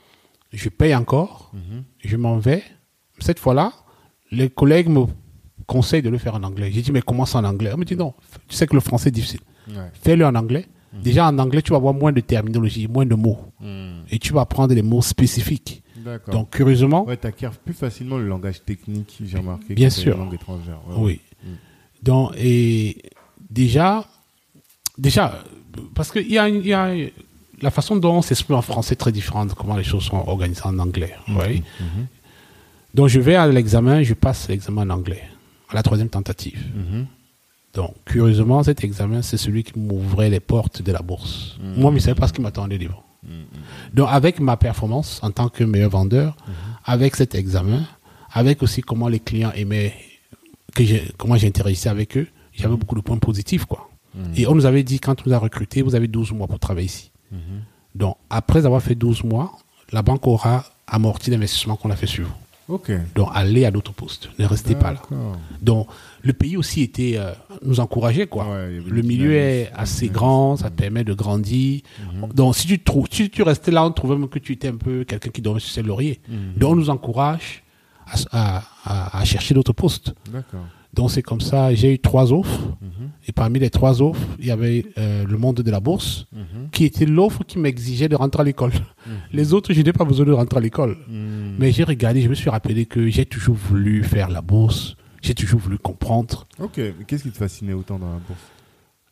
je 0.51 0.69
paye 0.69 0.95
encore, 0.95 1.51
je 1.99 2.17
m'en 2.17 2.37
vais. 2.39 2.63
Cette 3.19 3.37
fois-là, 3.39 3.73
les 4.31 4.49
collègues 4.49 4.89
me 4.89 5.05
conseillent 5.67 6.01
de 6.01 6.09
le 6.09 6.17
faire 6.17 6.35
en 6.35 6.43
anglais. 6.43 6.71
J'ai 6.71 6.81
dit, 6.81 6.91
mais 6.91 7.01
comment 7.01 7.25
ça 7.25 7.39
en 7.39 7.43
anglais? 7.43 7.71
On 7.73 7.77
me 7.77 7.85
dit, 7.85 7.95
non, 7.95 8.13
tu 8.47 8.55
sais 8.55 8.65
que 8.65 8.73
le 8.73 8.79
français 8.81 9.09
est 9.09 9.11
difficile. 9.11 9.41
Ouais. 9.69 9.75
Fais-le 9.93 10.25
en 10.25 10.33
anglais. 10.35 10.65
Déjà 10.93 11.27
en 11.27 11.37
anglais, 11.39 11.61
tu 11.61 11.71
vas 11.71 11.77
avoir 11.77 11.93
moins 11.93 12.11
de 12.11 12.19
terminologie, 12.21 12.87
moins 12.87 13.05
de 13.05 13.15
mots. 13.15 13.37
Et 14.09 14.17
tu 14.19 14.33
vas 14.33 14.45
prendre 14.45 14.73
des 14.73 14.81
mots 14.81 15.01
spécifiques. 15.01 15.83
Donc 16.31 16.49
curieusement, 16.51 17.05
Ouais, 17.05 17.17
t'acquiers 17.17 17.49
plus 17.63 17.73
facilement 17.73 18.17
le 18.17 18.27
langage 18.27 18.63
technique, 18.63 19.17
j'ai 19.23 19.37
remarqué. 19.37 19.73
Bien 19.73 19.87
les 19.87 19.91
sûr. 19.91 20.17
langues 20.17 20.33
étrangères. 20.33 20.79
Ouais, 20.87 20.95
Oui. 20.97 21.21
Donc, 22.03 22.31
et 22.37 22.97
déjà, 23.49 24.05
déjà, 24.97 25.43
parce 25.93 26.11
qu'il 26.11 26.31
y 26.31 26.37
a, 26.39 26.49
il 26.49 26.65
y 26.65 26.73
a 26.73 26.93
la 27.61 27.69
façon 27.71 27.95
dont 27.95 28.15
on 28.15 28.21
s'exprime 28.21 28.55
en 28.57 28.61
français 28.63 28.93
est 28.93 28.95
très 28.95 29.11
différente 29.11 29.49
de 29.49 29.53
comment 29.53 29.77
les 29.77 29.83
choses 29.83 30.03
sont 30.05 30.17
organisées 30.27 30.61
en 30.65 30.79
anglais. 30.79 31.13
oui. 31.29 31.61
Donc, 32.93 33.07
je 33.07 33.19
vais 33.21 33.35
à 33.35 33.47
l'examen, 33.47 34.03
je 34.03 34.13
passe 34.13 34.49
l'examen 34.49 34.81
en 34.81 34.89
anglais, 34.89 35.23
à 35.69 35.75
la 35.75 35.81
troisième 35.83 36.09
tentative. 36.09 36.61
Mhm. 36.75 37.05
Donc, 37.73 37.93
curieusement, 38.03 38.63
cet 38.63 38.83
examen, 38.83 39.21
c'est 39.21 39.37
celui 39.37 39.63
qui 39.63 39.79
m'ouvrait 39.79 40.29
les 40.29 40.41
portes 40.41 40.81
de 40.81 40.91
la 40.91 41.01
bourse. 41.01 41.57
Moi, 41.77 41.89
je 41.91 41.95
ne 41.95 41.99
savais 42.01 42.19
pas 42.19 42.27
ce 42.27 42.33
qui 42.33 42.41
m'attendait 42.41 42.77
devant. 42.77 43.01
Donc, 43.93 44.07
avec 44.11 44.39
ma 44.39 44.57
performance 44.57 45.19
en 45.23 45.31
tant 45.31 45.49
que 45.49 45.63
meilleur 45.63 45.89
vendeur, 45.91 46.35
avec 46.85 47.15
cet 47.15 47.35
examen, 47.35 47.83
avec 48.31 48.63
aussi 48.63 48.81
comment 48.81 49.07
les 49.07 49.19
clients 49.19 49.51
aimaient, 49.53 49.93
que 50.75 50.83
j'ai- 50.83 51.11
comment 51.17 51.35
j'interagissais 51.35 51.89
avec 51.89 52.17
eux, 52.17 52.27
j'avais 52.53 52.75
beaucoup 52.75 52.95
de 52.95 53.01
points 53.01 53.17
positifs, 53.17 53.65
quoi. 53.65 53.89
Et 54.35 54.45
on 54.47 54.55
nous 54.55 54.65
avait 54.65 54.83
dit, 54.83 54.99
quand 54.99 55.15
on 55.21 55.29
nous 55.29 55.33
a 55.35 55.39
recrutés, 55.39 55.81
vous 55.81 55.95
avez 55.95 56.07
12 56.07 56.31
mois 56.33 56.47
pour 56.47 56.59
travailler 56.59 56.87
ici. 56.87 57.11
Donc, 57.95 58.17
après 58.29 58.65
avoir 58.65 58.81
fait 58.81 58.95
12 58.95 59.23
mois, 59.23 59.51
la 59.91 60.01
banque 60.01 60.25
aura 60.27 60.65
amorti 60.87 61.31
l'investissement 61.31 61.75
qu'on 61.75 61.91
a 61.91 61.95
fait 61.95 62.07
sur 62.07 62.25
vous. 62.25 62.33
Ok. 62.75 62.91
Donc, 63.15 63.29
allez 63.33 63.65
à 63.65 63.71
d'autres 63.71 63.91
postes. 63.93 64.29
Ne 64.39 64.45
restez 64.45 64.75
pas 64.75 64.93
là. 64.93 65.01
Donc, 65.61 65.87
le 66.23 66.33
pays 66.33 66.57
aussi 66.57 66.81
était 66.81 67.13
euh, 67.17 67.31
nous 67.63 67.79
encourageait 67.79 68.27
quoi. 68.27 68.45
Ouais, 68.49 68.79
le 68.87 69.01
milieu 69.01 69.33
est 69.33 69.71
assez 69.73 70.07
grand, 70.09 70.57
ça 70.57 70.69
permet 70.69 71.03
de 71.03 71.13
grandir. 71.13 71.81
Donc, 72.33 72.55
si 72.55 72.67
tu 72.67 72.79
trouves, 72.79 73.07
si 73.11 73.29
tu 73.29 73.41
restais 73.43 73.71
là, 73.71 73.85
on 73.85 73.91
trouvait 73.91 74.15
même 74.15 74.29
que 74.29 74.39
tu 74.39 74.53
étais 74.53 74.67
un 74.69 74.75
peu 74.77 75.03
quelqu'un 75.03 75.29
qui 75.29 75.41
dormait 75.41 75.59
sur 75.59 75.71
ses 75.71 75.83
lauriers. 75.83 76.19
Donc, 76.57 76.71
on 76.71 76.75
nous 76.75 76.89
encourage 76.89 77.63
à, 78.05 78.57
à- 78.57 78.63
à- 78.85 79.19
à 79.19 79.25
chercher 79.25 79.53
d'autres 79.53 79.73
postes. 79.73 80.13
Donc, 80.93 81.09
c'est 81.09 81.21
comme 81.21 81.39
ça. 81.39 81.73
J'ai 81.73 81.93
eu 81.93 81.99
trois 81.99 82.33
offres. 82.33 82.59
Et 83.27 83.31
parmi 83.31 83.59
les 83.59 83.69
trois 83.69 84.01
offres, 84.01 84.19
il 84.39 84.45
y 84.47 84.51
avait 84.51 84.85
euh, 84.97 85.23
le 85.25 85.37
monde 85.37 85.61
de 85.61 85.71
la 85.71 85.79
bourse, 85.79 86.25
qui 86.73 86.83
était 86.83 87.05
l'offre 87.05 87.43
qui 87.45 87.59
m'exigeait 87.59 88.09
de 88.09 88.15
rentrer 88.15 88.41
à 88.41 88.43
l'école. 88.43 88.73
Les 89.31 89.53
autres, 89.53 89.71
je 89.73 89.81
n'ai 89.81 89.93
pas 89.93 90.03
besoin 90.03 90.25
de 90.25 90.33
rentrer 90.33 90.57
à 90.57 90.61
l'école. 90.61 90.97
Mais 91.59 91.71
j'ai 91.71 91.83
regardé, 91.85 92.21
je 92.21 92.27
me 92.29 92.35
suis 92.35 92.49
rappelé 92.49 92.85
que 92.85 93.07
j'ai 93.09 93.25
toujours 93.25 93.55
voulu 93.55 94.03
faire 94.03 94.29
la 94.29 94.41
bourse. 94.41 94.95
J'ai 95.21 95.35
toujours 95.35 95.59
voulu 95.59 95.77
comprendre. 95.77 96.47
Ok. 96.59 96.77
Mais 96.77 97.05
qu'est-ce 97.05 97.23
qui 97.23 97.31
te 97.31 97.37
fascinait 97.37 97.73
autant 97.73 97.99
dans 97.99 98.11
la 98.11 98.19
bourse? 98.19 98.39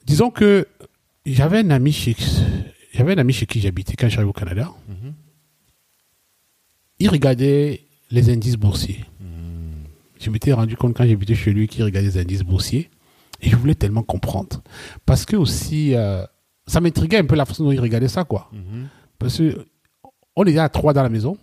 Disons 0.05 0.31
que 0.31 0.67
j'avais 1.25 1.59
un 1.59 1.69
ami 1.69 1.91
chez, 1.91 2.15
j'avais 2.93 3.13
un 3.13 3.17
ami 3.19 3.33
chez 3.33 3.45
qui 3.45 3.59
j'habitais 3.59 3.95
quand 3.95 4.09
j'arrivais 4.09 4.29
au 4.29 4.33
Canada. 4.33 4.71
Il 6.99 7.09
regardait 7.09 7.85
les 8.11 8.29
indices 8.29 8.57
boursiers. 8.57 9.05
Je 10.19 10.29
m'étais 10.29 10.51
rendu 10.51 10.75
compte 10.75 10.95
quand 10.97 11.05
j'habitais 11.07 11.35
chez 11.35 11.53
lui 11.53 11.67
qu'il 11.67 11.83
regardait 11.83 12.09
les 12.09 12.17
indices 12.17 12.41
boursiers. 12.43 12.89
Et 13.41 13.49
je 13.49 13.55
voulais 13.55 13.75
tellement 13.75 14.03
comprendre. 14.03 14.61
Parce 15.05 15.23
que 15.25 15.37
aussi, 15.37 15.95
euh, 15.95 16.25
ça 16.67 16.81
m'intriguait 16.81 17.19
un 17.19 17.25
peu 17.25 17.35
la 17.35 17.45
façon 17.45 17.63
dont 17.63 17.71
il 17.71 17.79
regardait 17.79 18.09
ça, 18.09 18.25
quoi. 18.25 18.51
Parce 19.17 19.37
que 19.37 19.65
on 20.35 20.43
était 20.43 20.59
à 20.59 20.67
trois 20.69 20.91
dans 20.93 21.03
la 21.03 21.09
maison. 21.09 21.37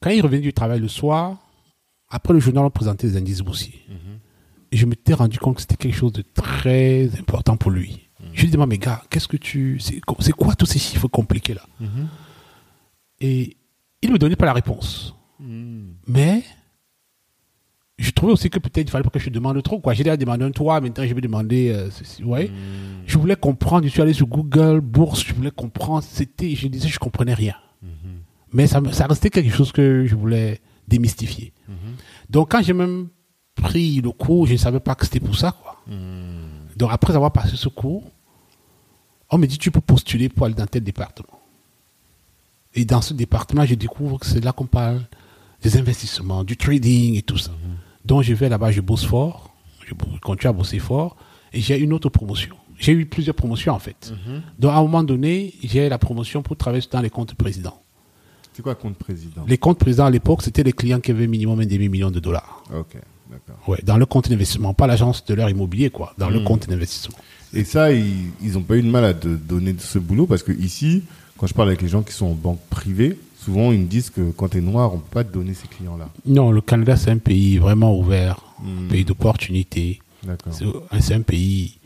Quand 0.00 0.10
il 0.10 0.20
revenait 0.20 0.42
du 0.42 0.52
travail 0.52 0.80
le 0.80 0.88
soir, 0.88 1.38
après 2.10 2.32
le 2.34 2.40
journal, 2.40 2.64
on 2.64 2.70
présentait 2.70 3.06
les 3.06 3.16
indices 3.16 3.40
boursiers. 3.40 3.80
Et 4.72 4.76
je 4.76 4.86
m'étais 4.86 5.14
rendu 5.14 5.38
compte 5.38 5.56
que 5.56 5.60
c'était 5.62 5.76
quelque 5.76 5.96
chose 5.96 6.12
de 6.12 6.22
très 6.22 7.08
important 7.18 7.56
pour 7.56 7.70
lui. 7.70 8.08
Je 8.34 8.42
lui 8.42 8.50
dis, 8.50 8.56
mais 8.56 8.78
gars, 8.78 9.02
qu'est-ce 9.10 9.26
que 9.28 9.36
tu. 9.36 9.80
C'est 9.80 10.00
quoi 10.32 10.54
tous 10.54 10.66
ces 10.66 10.78
chiffres 10.78 11.08
compliqués 11.08 11.54
là 11.54 11.62
Et 13.20 13.56
il 14.02 14.08
ne 14.08 14.14
me 14.14 14.18
donnait 14.18 14.36
pas 14.36 14.46
la 14.46 14.52
réponse. 14.52 15.14
Mais 16.06 16.42
je 17.98 18.10
trouvais 18.12 18.32
aussi 18.32 18.48
que 18.48 18.58
peut-être 18.58 18.88
il 18.88 18.90
fallait 18.90 19.04
pas 19.04 19.10
que 19.10 19.18
je 19.18 19.30
demande 19.30 19.62
trop. 19.62 19.78
quoi. 19.80 19.92
J'ai 19.94 20.04
déjà 20.04 20.16
demandé 20.16 20.44
un 20.44 20.50
toit, 20.50 20.80
maintenant 20.80 21.04
je 21.06 21.12
vais 21.14 21.20
demander. 21.20 21.70
euh, 21.70 21.90
ceci, 21.90 22.22
ouais. 22.24 22.50
Je 23.06 23.18
voulais 23.18 23.36
comprendre, 23.36 23.84
je 23.86 23.90
suis 23.90 24.00
allé 24.02 24.12
sur 24.12 24.26
Google, 24.26 24.80
bourse, 24.80 25.24
je 25.26 25.34
voulais 25.34 25.50
comprendre. 25.50 26.02
C'était, 26.02 26.54
je 26.54 26.68
disais, 26.68 26.88
je 26.88 26.98
comprenais 26.98 27.34
rien. 27.34 27.54
Mais 28.52 28.66
ça, 28.66 28.80
ça 28.92 29.06
restait 29.06 29.30
quelque 29.30 29.52
chose 29.54 29.72
que 29.72 30.06
je 30.06 30.14
voulais 30.14 30.60
démystifier. 30.90 31.52
Donc 32.28 32.50
quand 32.50 32.62
j'ai 32.62 32.74
même 32.74 33.08
pris 33.54 34.00
le 34.00 34.10
cours, 34.10 34.46
je 34.46 34.52
ne 34.52 34.58
savais 34.58 34.80
pas 34.80 34.94
que 34.94 35.04
c'était 35.06 35.20
pour 35.20 35.36
ça. 35.36 35.52
Quoi. 35.52 35.76
Donc 36.76 36.90
après 36.92 37.14
avoir 37.14 37.32
passé 37.32 37.56
ce 37.56 37.68
cours, 37.68 38.04
on 39.30 39.38
me 39.38 39.46
dit 39.46 39.58
tu 39.58 39.70
peux 39.70 39.80
postuler 39.80 40.28
pour 40.28 40.46
aller 40.46 40.54
dans 40.54 40.66
tel 40.66 40.82
département. 40.82 41.38
Et 42.74 42.84
dans 42.84 43.00
ce 43.00 43.14
département, 43.14 43.64
je 43.64 43.74
découvre 43.74 44.18
que 44.18 44.26
c'est 44.26 44.44
là 44.44 44.52
qu'on 44.52 44.66
parle 44.66 45.00
des 45.62 45.76
investissements, 45.76 46.44
du 46.44 46.56
trading 46.56 47.16
et 47.16 47.22
tout 47.22 47.38
ça. 47.38 47.52
Donc 48.04 48.22
je 48.22 48.34
vais 48.34 48.48
là-bas, 48.48 48.70
je 48.70 48.80
bosse 48.80 49.04
fort, 49.04 49.54
je 49.86 49.94
continue 50.20 50.48
à 50.48 50.52
bosser 50.52 50.78
fort, 50.78 51.16
et 51.52 51.60
j'ai 51.60 51.78
une 51.78 51.92
autre 51.92 52.08
promotion. 52.08 52.56
J'ai 52.78 52.92
eu 52.92 53.04
plusieurs 53.06 53.34
promotions 53.34 53.74
en 53.74 53.78
fait. 53.78 54.12
Donc 54.58 54.72
à 54.72 54.78
un 54.78 54.82
moment 54.82 55.02
donné, 55.02 55.54
j'ai 55.62 55.88
la 55.88 55.98
promotion 55.98 56.42
pour 56.42 56.56
travailler 56.56 56.86
dans 56.90 57.02
les 57.02 57.10
comptes 57.10 57.34
présidents. 57.34 57.82
C'est 58.52 58.62
quoi 58.62 58.74
compte 58.74 58.96
président? 58.96 59.44
Les 59.46 59.58
comptes 59.58 59.78
présidents 59.78 60.06
à 60.06 60.10
l'époque, 60.10 60.42
c'était 60.42 60.62
les 60.62 60.72
clients 60.72 61.00
qui 61.00 61.10
avaient 61.12 61.26
minimum 61.26 61.60
un 61.60 61.66
demi-million 61.66 62.10
de 62.10 62.20
dollars. 62.20 62.62
Ok, 62.76 62.96
d'accord. 63.30 63.68
Ouais, 63.68 63.78
dans 63.84 63.96
le 63.96 64.06
compte 64.06 64.28
d'investissement, 64.28 64.74
pas 64.74 64.86
l'agence 64.86 65.24
de 65.24 65.34
leur 65.34 65.48
immobilier, 65.48 65.90
quoi, 65.90 66.14
dans 66.18 66.28
le 66.30 66.40
Hmm. 66.40 66.44
compte 66.44 66.68
d'investissement. 66.68 67.16
Et 67.54 67.64
ça, 67.64 67.92
ils, 67.92 68.30
ils 68.42 68.58
ont 68.58 68.62
pas 68.62 68.76
eu 68.76 68.82
de 68.82 68.88
mal 68.88 69.04
à 69.04 69.14
te 69.14 69.28
donner 69.28 69.74
ce 69.78 69.98
boulot 69.98 70.26
parce 70.26 70.42
que 70.42 70.52
ici, 70.52 71.02
quand 71.38 71.46
je 71.46 71.54
parle 71.54 71.68
avec 71.68 71.80
les 71.82 71.88
gens 71.88 72.02
qui 72.02 72.12
sont 72.12 72.26
en 72.26 72.34
banque 72.34 72.60
privée, 72.70 73.18
souvent 73.38 73.72
ils 73.72 73.80
me 73.80 73.86
disent 73.86 74.10
que 74.10 74.30
quand 74.32 74.48
tu 74.50 74.58
es 74.58 74.60
noir, 74.60 74.92
on 74.94 74.98
peut 74.98 75.14
pas 75.14 75.24
te 75.24 75.32
donner 75.32 75.54
ces 75.54 75.66
clients-là. 75.68 76.08
Non, 76.26 76.50
le 76.52 76.60
Canada, 76.60 76.96
c'est 76.96 77.10
un 77.10 77.18
pays 77.18 77.58
vraiment 77.58 77.96
ouvert, 77.98 78.44
Hmm. 78.62 78.88
pays 78.88 79.04
d'opportunités. 79.06 80.00
D'accord. 80.22 80.52
C'est 80.52 80.66
c'est 81.00 81.14
un 81.14 81.22
pays, 81.22 81.78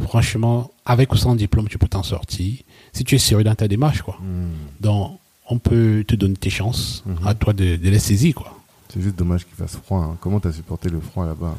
franchement, 0.00 0.70
avec 0.84 1.12
ou 1.12 1.16
sans 1.16 1.34
diplôme, 1.34 1.68
tu 1.68 1.78
peux 1.78 1.88
t'en 1.88 2.02
sortir. 2.02 2.58
Si 2.92 3.04
tu 3.04 3.14
es 3.14 3.18
sérieux 3.18 3.44
dans 3.44 3.54
ta 3.54 3.68
démarche, 3.68 4.02
quoi. 4.02 4.18
Hmm. 4.20 4.50
Donc, 4.80 5.18
on 5.52 5.58
peut 5.58 6.04
te 6.06 6.14
donner 6.16 6.36
tes 6.36 6.50
chances, 6.50 7.02
Mhm. 7.06 7.26
à 7.26 7.34
toi 7.34 7.52
de, 7.52 7.76
de 7.76 7.88
les 7.90 7.98
saisir, 7.98 8.34
quoi. 8.34 8.58
C'est 8.88 9.00
juste 9.00 9.16
dommage 9.16 9.44
qu'il 9.46 9.54
fasse 9.54 9.76
froid. 9.76 10.00
hein. 10.02 10.16
Comment 10.20 10.38
tu 10.40 10.48
as 10.48 10.52
supporté 10.52 10.88
le 10.90 11.00
froid 11.00 11.24
là-bas? 11.26 11.56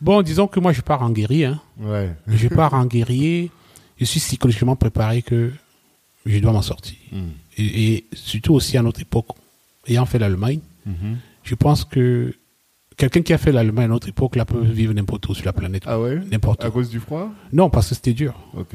Bon, 0.00 0.22
disons 0.22 0.46
que 0.46 0.60
moi, 0.60 0.72
je 0.72 0.80
pars 0.80 1.02
en 1.02 1.10
guerrier. 1.10 1.46
Hein. 1.46 1.60
Ouais. 1.78 2.14
Je 2.26 2.48
pars 2.48 2.72
en 2.74 2.86
guerrier. 2.86 3.50
Je 3.98 4.04
suis 4.06 4.20
psychologiquement 4.20 4.76
préparé 4.76 5.20
que 5.20 5.50
je 6.24 6.38
dois 6.38 6.52
m'en 6.52 6.62
sortir. 6.62 6.96
Hmm. 7.12 7.28
Et, 7.58 7.68
et 7.94 8.04
surtout 8.14 8.54
aussi 8.54 8.78
à 8.78 8.82
notre 8.82 9.00
époque, 9.02 9.26
ayant 9.86 10.06
fait 10.06 10.18
l'Allemagne, 10.18 10.60
Mhm. 10.86 11.18
je 11.42 11.54
pense 11.54 11.84
que 11.84 12.34
quelqu'un 12.96 13.20
qui 13.20 13.34
a 13.34 13.38
fait 13.38 13.52
l'Allemagne 13.52 13.84
à 13.84 13.88
notre 13.88 14.08
époque, 14.08 14.36
là, 14.36 14.46
peut 14.46 14.60
vivre 14.80 14.94
n'importe 14.94 15.28
où 15.28 15.34
sur 15.34 15.44
la 15.44 15.52
planète. 15.52 15.82
Ah 15.86 16.00
ouais? 16.00 16.18
N'importe 16.30 16.64
À 16.64 16.68
où. 16.68 16.72
cause 16.72 16.88
du 16.88 17.00
froid? 17.00 17.28
Non, 17.52 17.68
parce 17.68 17.88
que 17.90 17.94
c'était 17.94 18.14
dur. 18.14 18.32
Ok. 18.56 18.72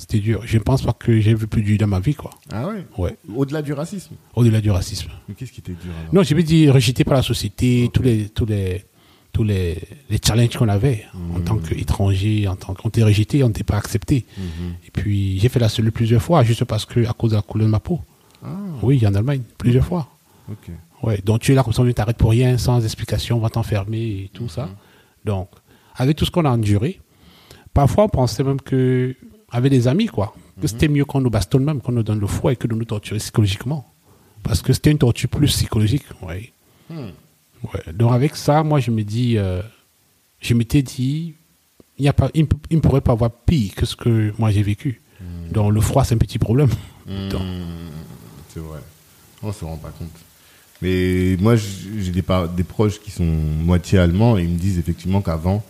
C'était 0.00 0.18
dur. 0.18 0.40
Je 0.46 0.56
ne 0.58 0.62
pense 0.62 0.82
pas 0.82 0.92
que 0.92 1.20
j'ai 1.20 1.34
vu 1.34 1.46
plus 1.46 1.62
dur 1.62 1.76
dans 1.78 1.86
ma 1.86 2.00
vie, 2.00 2.14
quoi. 2.14 2.30
Ah 2.52 2.66
ouais 2.68 2.84
Ouais. 2.98 3.16
Au-delà 3.36 3.60
du 3.62 3.72
racisme. 3.72 4.14
Au-delà 4.34 4.60
du 4.60 4.70
racisme. 4.70 5.10
Mais 5.28 5.34
qu'est-ce 5.34 5.52
qui 5.52 5.60
était 5.60 5.72
dur 5.72 5.90
alors 6.00 6.14
Non, 6.14 6.22
je 6.22 6.34
veux 6.34 6.42
dire 6.42 6.72
rejeté 6.74 7.04
par 7.04 7.14
la 7.14 7.22
société, 7.22 7.90
tous 7.92 8.02
les 8.02 8.28
tous 8.30 8.46
les 8.46 8.84
tous 9.32 9.44
les, 9.44 9.78
les 10.08 10.18
challenges 10.24 10.56
qu'on 10.56 10.68
avait 10.68 11.04
en 11.14 11.38
Mhm. 11.38 11.44
tant 11.44 11.58
qu'étranger, 11.58 12.48
en 12.48 12.56
tant 12.56 12.74
qu'on 12.74 12.88
était 12.88 13.04
rejeté, 13.04 13.44
on 13.44 13.48
n'était 13.48 13.62
pas 13.62 13.76
accepté. 13.76 14.24
Mhm. 14.36 14.74
Et 14.86 14.90
puis 14.90 15.38
j'ai 15.38 15.48
fait 15.48 15.60
la 15.60 15.68
seule 15.68 15.92
plusieurs 15.92 16.20
fois, 16.22 16.42
juste 16.42 16.64
parce 16.64 16.84
que 16.84 17.06
à 17.06 17.12
cause 17.12 17.30
de 17.30 17.36
la 17.36 17.42
couleur 17.42 17.66
de 17.68 17.70
ma 17.70 17.78
peau. 17.80 18.00
Ah, 18.42 18.48
Oui, 18.82 19.06
en 19.06 19.14
Allemagne, 19.14 19.42
plusieurs 19.58 19.84
fois. 19.84 20.08
ok. 20.50 20.70
Ouais, 21.02 21.20
donc 21.24 21.40
tu 21.40 21.52
es 21.52 21.54
là 21.54 21.62
comme 21.62 21.72
ça, 21.72 21.82
on 21.82 21.92
t'arrête 21.92 22.16
pour 22.16 22.30
rien, 22.30 22.58
sans 22.58 22.82
explication, 22.84 23.36
on 23.36 23.40
va 23.40 23.50
t'enfermer 23.50 24.00
et 24.24 24.30
tout 24.32 24.48
ça. 24.48 24.68
Donc, 25.24 25.48
avec 25.94 26.16
tout 26.16 26.24
ce 26.24 26.30
qu'on 26.30 26.44
a 26.44 26.50
enduré, 26.50 27.00
parfois 27.72 28.04
on 28.04 28.08
pensait 28.08 28.42
même 28.42 28.60
que, 28.60 29.14
avec 29.50 29.70
des 29.70 29.88
amis, 29.88 30.06
quoi, 30.06 30.34
que 30.60 30.66
c'était 30.66 30.88
mieux 30.88 31.04
qu'on 31.04 31.20
nous 31.20 31.30
bastonne 31.30 31.64
même, 31.64 31.80
qu'on 31.80 31.92
nous 31.92 32.02
donne 32.02 32.20
le 32.20 32.26
froid 32.26 32.52
et 32.52 32.56
que 32.56 32.66
de 32.66 32.74
nous 32.74 32.84
torturer 32.84 33.18
psychologiquement. 33.18 33.92
Parce 34.42 34.62
que 34.62 34.72
c'était 34.72 34.90
une 34.90 34.98
torture 34.98 35.28
plus 35.28 35.48
psychologique, 35.48 36.04
ouais. 36.22 36.52
Hmm. 36.88 37.10
Ouais. 37.64 37.92
Donc 37.92 38.12
avec 38.12 38.36
ça, 38.36 38.62
moi 38.62 38.80
je 38.80 38.90
me 38.90 39.02
dis, 39.02 39.36
euh, 39.36 39.60
je 40.40 40.54
m'étais 40.54 40.82
dit, 40.82 41.34
il 41.98 42.04
y 42.04 42.08
a 42.08 42.12
pas, 42.12 42.30
il, 42.32 42.44
ne 42.44 42.48
il 42.70 42.76
ne 42.76 42.80
pourrait 42.80 43.02
pas 43.02 43.12
avoir 43.12 43.30
pire 43.30 43.74
que 43.74 43.84
ce 43.84 43.96
que 43.96 44.32
moi 44.38 44.50
j'ai 44.50 44.62
vécu. 44.62 45.02
Donc 45.52 45.74
le 45.74 45.80
froid 45.82 46.04
c'est 46.04 46.14
un 46.14 46.18
petit 46.18 46.38
problème. 46.38 46.70
Hmm, 47.06 47.28
C'est 48.48 48.60
vrai. 48.60 48.80
On 49.42 49.52
se 49.52 49.64
rend 49.64 49.76
pas 49.76 49.90
compte. 49.90 50.08
Mais 50.82 51.36
moi, 51.38 51.56
j'ai 51.56 52.10
des, 52.10 52.64
proches 52.64 53.00
qui 53.00 53.10
sont 53.10 53.24
moitié 53.24 53.98
allemands 53.98 54.38
et 54.38 54.44
ils 54.44 54.48
me 54.48 54.58
disent 54.58 54.78
effectivement 54.78 55.20
qu'avant, 55.20 55.62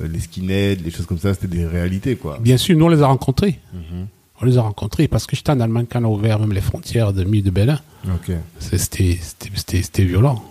les 0.00 0.20
skinheads, 0.20 0.82
les 0.84 0.90
choses 0.90 1.06
comme 1.06 1.18
ça, 1.18 1.34
c'était 1.34 1.48
des 1.48 1.66
réalités, 1.66 2.16
quoi. 2.16 2.38
Bien 2.40 2.56
sûr, 2.56 2.76
nous 2.76 2.84
on 2.84 2.88
les 2.88 3.02
a 3.02 3.06
rencontrés. 3.06 3.58
Mhm. 3.74 4.06
On 4.40 4.44
les 4.44 4.58
a 4.58 4.62
rencontrés 4.62 5.06
parce 5.06 5.26
que 5.26 5.36
j'étais 5.36 5.52
en 5.52 5.60
Allemagne 5.60 5.86
quand 5.88 6.00
on 6.02 6.06
a 6.06 6.08
ouvert 6.08 6.38
même 6.40 6.52
les 6.52 6.60
frontières 6.60 7.12
de 7.12 7.22
Mille 7.24 7.44
de 7.44 7.50
Berlin. 7.50 7.78
Ok. 8.06 8.34
C'est- 8.58 8.78
C'était 9.54 10.04
violent. 10.04 10.42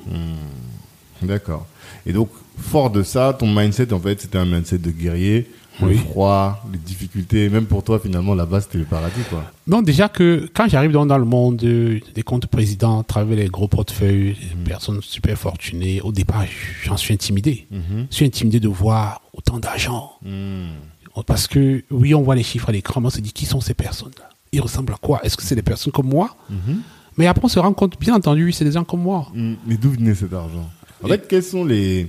D'accord. 1.22 1.68
Et 2.06 2.14
donc, 2.14 2.30
fort 2.58 2.90
de 2.90 3.04
ça, 3.04 3.36
ton 3.38 3.48
mindset, 3.54 3.94
en 3.94 4.00
fait, 4.00 4.22
c'était 4.22 4.38
un 4.38 4.46
mindset 4.46 4.78
de 4.80 4.92
guerrier. 4.92 5.48
Le 5.82 5.96
froid, 5.96 6.64
les 6.72 6.78
difficultés, 6.78 7.50
même 7.50 7.66
pour 7.66 7.84
toi, 7.84 8.00
finalement, 8.00 8.36
là-bas, 8.36 8.62
c'était 8.62 8.78
le 8.78 8.84
paradis, 8.84 9.22
quoi. 9.30 9.52
Non, 9.66 9.82
déjà 9.82 10.10
que 10.10 10.48
quand 10.54 10.68
j'arrive 10.70 10.92
dans, 10.92 11.08
dans 11.08 11.18
le 11.18 11.26
monde 11.26 11.64
euh, 11.64 12.00
des 12.14 12.22
comptes 12.22 12.46
présidents, 12.46 13.02
travers 13.02 13.36
les 13.38 13.48
gros 13.48 13.68
portefeuilles, 13.68 14.36
des 14.64 14.70
personnes 14.70 15.02
super 15.02 15.36
fortunées, 15.40 16.00
au 16.02 16.12
départ, 16.12 16.44
j'en 16.84 16.98
suis 16.98 17.14
intimidé. 17.16 17.66
Je 17.72 18.16
suis 18.16 18.26
intimidé 18.26 18.60
de 18.60 18.68
voir 18.68 19.21
autant 19.42 19.60
d'argent. 19.60 20.14
Hmm. 20.24 20.70
Parce 21.26 21.48
que, 21.48 21.84
oui, 21.92 22.14
on 22.16 22.22
voit 22.22 22.36
les 22.36 22.44
chiffres 22.44 22.70
à 22.70 22.72
l'écran, 22.72 23.02
mais 23.02 23.08
on 23.08 23.10
se 23.10 23.20
dit, 23.20 23.34
qui 23.34 23.46
sont 23.46 23.60
ces 23.60 23.74
personnes-là 23.74 24.30
Ils 24.54 24.62
ressemblent 24.62 24.94
à 24.94 24.98
quoi? 24.98 25.20
Est-ce 25.24 25.36
que 25.36 25.44
c'est 25.44 25.56
des 25.56 25.62
personnes 25.62 25.92
comme 25.92 26.08
moi? 26.08 26.36
Mhm. 26.50 26.82
Mais 27.18 27.28
après, 27.28 27.44
on 27.46 27.50
se 27.50 27.60
rend 27.60 27.74
compte, 27.74 28.00
bien 28.00 28.16
entendu, 28.16 28.52
c'est 28.54 28.64
des 28.64 28.72
gens 28.72 28.86
comme 28.86 29.02
moi. 29.02 29.28
Hmm. 29.34 29.56
Mais 29.68 29.76
d'où 29.76 29.92
venait 29.92 30.16
cet 30.16 30.34
argent? 30.34 30.70
En 31.04 31.08
Et- 31.08 31.12
fait, 31.12 31.28
quels 31.28 31.44
sont 31.44 31.66
les. 31.66 32.08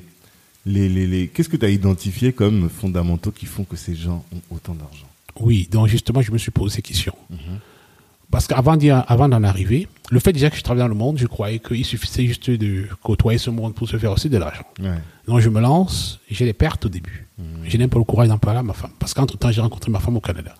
les, 0.65 0.89
les, 0.89 1.07
les... 1.09 1.29
Qu'est-ce 1.29 1.49
que 1.49 1.57
tu 1.57 1.67
as 1.67 1.71
identifié 1.71 2.33
comme 2.33 2.69
fondamentaux 2.69 3.33
qui 3.33 3.47
font 3.47 3.65
que 3.65 3.77
ces 3.77 3.97
gens 3.97 4.25
ont 4.35 4.55
autant 4.55 4.75
d'argent? 4.75 5.07
Oui, 5.41 5.67
donc 5.71 5.89
justement, 5.89 6.21
je 6.23 6.31
me 6.31 6.39
suis 6.39 6.51
posé 6.53 6.77
ces 6.77 6.83
questions. 6.83 7.15
Parce 8.33 8.47
qu'avant 8.49 8.77
d'y- 8.77 8.91
avant 8.91 9.29
d'en 9.29 9.45
arriver, 9.45 9.87
le 10.11 10.19
fait 10.19 10.33
déjà 10.33 10.51
que 10.51 10.57
je 10.57 10.63
travaillais 10.63 10.83
dans 10.85 10.89
le 10.89 10.95
monde, 10.99 11.19
je 11.19 11.27
croyais 11.27 11.59
qu'il 11.61 11.85
suffisait 11.85 12.27
juste 12.27 12.51
de 12.51 12.87
côtoyer 13.03 13.39
ce 13.39 13.51
monde 13.51 13.75
pour 13.75 13.89
se 13.89 13.97
faire 13.99 14.11
aussi 14.11 14.29
de 14.29 14.39
l'argent. 14.39 14.65
Ouais. 14.81 14.99
Donc 15.29 15.39
je 15.41 15.49
me 15.51 15.61
lance, 15.61 16.19
j'ai 16.31 16.45
des 16.47 16.53
pertes 16.55 16.87
au 16.87 16.89
début. 16.89 17.29
Je 17.69 17.77
n'ai 17.77 17.89
pas 17.89 17.99
le 17.99 18.05
courage 18.05 18.29
d'en 18.29 18.39
parler 18.39 18.61
à 18.61 18.63
ma 18.63 18.73
femme. 18.73 18.93
Parce 18.99 19.15
qu'entre-temps, 19.15 19.51
j'ai 19.53 19.61
rencontré 19.61 19.91
ma 19.91 19.99
femme 20.01 20.17
au 20.17 20.21
Canada. 20.21 20.55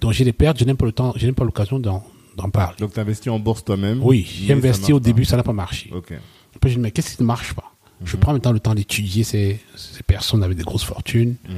Donc 0.00 0.12
j'ai 0.12 0.24
des 0.24 0.32
pertes, 0.32 0.58
je 0.60 0.64
n'ai 0.64 0.74
pas 0.74 0.86
le 0.86 0.92
temps, 0.92 1.12
je 1.16 1.26
n'ai 1.26 1.32
pas 1.32 1.44
l'occasion 1.44 1.78
d'en 1.80 2.02
parler. 2.52 2.76
Donc, 2.78 2.92
tu 2.92 3.00
investis 3.00 3.30
en 3.32 3.38
bourse 3.38 3.64
toi-même 3.64 4.00
Oui, 4.02 4.26
j'ai 4.46 4.52
investi 4.52 4.92
au 4.92 5.00
pas. 5.00 5.04
début, 5.04 5.24
ça 5.24 5.36
n'a 5.36 5.42
pas 5.42 5.52
marché. 5.52 5.90
Ok. 5.94 6.12
Après, 6.56 6.68
je 6.70 6.74
me 6.74 6.78
dis, 6.78 6.82
mais 6.82 6.90
qu'est-ce 6.90 7.16
qui 7.16 7.22
ne 7.22 7.26
marche 7.26 7.54
pas? 7.54 7.72
Je 8.04 8.16
prends 8.16 8.32
maintenant 8.32 8.52
le 8.52 8.60
temps 8.60 8.74
d'étudier 8.74 9.24
ces, 9.24 9.60
ces 9.76 10.02
personnes 10.02 10.42
avec 10.42 10.56
des 10.58 10.64
grosses 10.64 10.84
fortunes. 10.84 11.36
Hmm. 11.48 11.54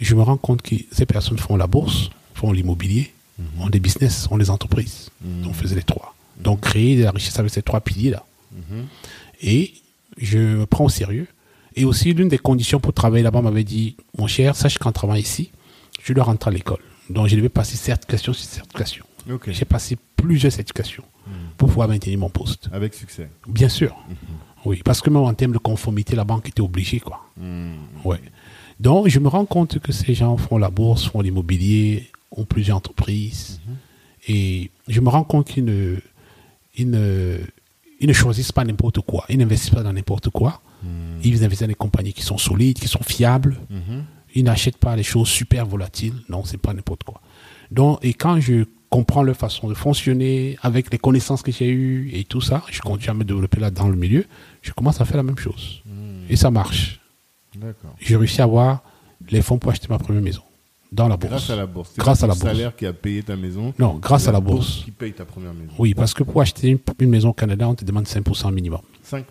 Et 0.00 0.04
je 0.04 0.14
me 0.14 0.22
rends 0.22 0.36
compte 0.38 0.62
que 0.62 0.76
ces 0.92 1.04
personnes 1.06 1.38
font 1.38 1.56
la 1.56 1.66
bourse, 1.66 2.10
font 2.34 2.52
l'immobilier, 2.52 3.12
ont 3.60 3.68
des 3.68 3.80
business, 3.80 4.28
ont 4.30 4.38
des 4.38 4.50
entreprises. 4.50 5.10
Donc, 5.20 5.50
on 5.50 5.54
faisait 5.54 5.76
les 5.76 5.82
trois. 5.82 6.14
Donc, 6.38 6.60
créer 6.60 6.96
de 6.96 7.04
la 7.04 7.10
richesse 7.10 7.38
avec 7.38 7.52
ces 7.52 7.62
trois 7.62 7.80
piliers-là. 7.80 8.24
Et 9.42 9.74
je 10.18 10.38
me 10.38 10.66
prends 10.66 10.84
au 10.84 10.88
sérieux. 10.88 11.26
Et 11.76 11.84
aussi, 11.84 12.12
l'une 12.14 12.28
des 12.28 12.38
conditions 12.38 12.78
pour 12.78 12.92
travailler 12.92 13.24
là-bas 13.24 13.42
m'avait 13.42 13.64
dit, 13.64 13.96
mon 14.16 14.28
cher, 14.28 14.54
sache 14.54 14.78
qu'en 14.78 14.92
travaillant 14.92 15.20
ici, 15.20 15.50
je 16.02 16.12
dois 16.12 16.24
rentrer 16.24 16.50
à 16.50 16.54
l'école. 16.54 16.80
Donc, 17.10 17.26
je 17.28 17.36
devais 17.36 17.48
passer 17.48 17.76
certification 17.76 18.32
sur 18.32 18.46
certification. 18.46 19.04
Ok. 19.30 19.50
J'ai 19.50 19.64
passé 19.64 19.98
plusieurs 20.16 20.52
certifications 20.52 21.04
pour 21.56 21.68
pouvoir 21.68 21.88
maintenir 21.88 22.18
mon 22.18 22.30
poste. 22.30 22.68
Avec 22.72 22.94
succès. 22.94 23.28
Bien 23.48 23.68
sûr. 23.68 23.96
Oui, 24.64 24.82
parce 24.84 25.00
que 25.00 25.10
même 25.10 25.22
en 25.22 25.34
termes 25.34 25.52
de 25.52 25.58
conformité, 25.58 26.14
la 26.14 26.24
banque 26.24 26.48
était 26.48 26.62
obligée, 26.62 27.00
quoi. 27.00 27.20
Ouais. 28.04 28.20
Donc, 28.80 29.08
je 29.08 29.18
me 29.18 29.28
rends 29.28 29.44
compte 29.46 29.78
que 29.78 29.92
ces 29.92 30.14
gens 30.14 30.36
font 30.36 30.58
la 30.58 30.70
bourse, 30.70 31.06
font 31.06 31.20
l'immobilier, 31.20 32.10
ont 32.36 32.44
plusieurs 32.44 32.76
entreprises. 32.76 33.60
Et 34.26 34.70
je 34.88 35.00
me 35.00 35.08
rends 35.08 35.24
compte 35.24 35.46
qu'ils 35.46 35.64
ne, 35.64 35.96
ils 36.76 36.88
ne, 36.88 37.38
ils 38.00 38.08
ne 38.08 38.12
choisissent 38.12 38.52
pas 38.52 38.64
n'importe 38.64 39.00
quoi. 39.00 39.24
Ils 39.28 39.38
n'investissent 39.38 39.70
pas 39.70 39.82
dans 39.82 39.92
n'importe 39.92 40.30
quoi. 40.30 40.60
Ils 41.22 41.42
investissent 41.44 41.60
dans 41.60 41.68
des 41.68 41.74
compagnies 41.74 42.12
qui 42.12 42.22
sont 42.22 42.38
solides, 42.38 42.78
qui 42.78 42.88
sont 42.88 43.02
fiables. 43.02 43.56
Ils 44.34 44.44
n'achètent 44.44 44.78
pas 44.78 44.96
les 44.96 45.02
choses 45.02 45.28
super 45.28 45.64
volatiles. 45.64 46.14
Non, 46.28 46.44
c'est 46.44 46.58
pas 46.58 46.74
n'importe 46.74 47.04
quoi. 47.04 47.20
Donc, 47.70 47.98
et 48.02 48.14
quand 48.14 48.40
je 48.40 48.64
comprends 48.90 49.22
leur 49.22 49.36
façon 49.36 49.68
de 49.68 49.74
fonctionner, 49.74 50.56
avec 50.62 50.92
les 50.92 50.98
connaissances 50.98 51.42
que 51.42 51.50
j'ai 51.50 51.68
eues 51.68 52.10
et 52.12 52.24
tout 52.24 52.40
ça, 52.40 52.62
je 52.70 52.80
continue 52.80 53.10
à 53.10 53.14
me 53.14 53.24
développer 53.24 53.58
là 53.60 53.70
dans 53.70 53.88
le 53.88 53.96
milieu, 53.96 54.24
je 54.62 54.72
commence 54.72 55.00
à 55.00 55.04
faire 55.04 55.16
la 55.16 55.22
même 55.22 55.38
chose. 55.38 55.82
Et 56.28 56.36
ça 56.36 56.50
marche. 56.50 57.00
J'ai 58.00 58.16
réussi 58.16 58.40
à 58.40 58.44
avoir 58.44 58.82
les 59.30 59.42
fonds 59.42 59.58
pour 59.58 59.70
acheter 59.70 59.88
ma 59.88 59.98
première 59.98 60.22
maison 60.22 60.42
dans 60.94 61.08
la 61.08 61.16
bourse. 61.16 61.30
Grâce 61.32 61.50
à 61.50 61.56
la 61.56 61.66
bourse. 61.66 61.90
C'est 61.94 62.00
Grâce 62.00 62.22
à 62.22 62.26
la 62.26 62.34
bourse. 62.34 62.44
salaire 62.44 62.76
qui 62.76 62.86
a 62.86 62.92
payé 62.92 63.22
ta 63.22 63.36
maison. 63.36 63.74
Non, 63.78 63.94
grâce 64.00 64.28
à 64.28 64.32
la 64.32 64.40
bourse. 64.40 64.82
qui 64.84 64.90
paye 64.90 65.12
ta 65.12 65.24
première 65.24 65.52
maison. 65.52 65.72
Oui, 65.78 65.92
parce 65.94 66.14
que 66.14 66.22
pour 66.22 66.40
acheter 66.40 66.68
une, 66.68 66.78
une 67.00 67.10
maison 67.10 67.30
au 67.30 67.32
Canada, 67.32 67.68
on 67.68 67.74
te 67.74 67.84
demande 67.84 68.04
5% 68.06 68.52
minimum. 68.52 68.80
5%. 69.10 69.22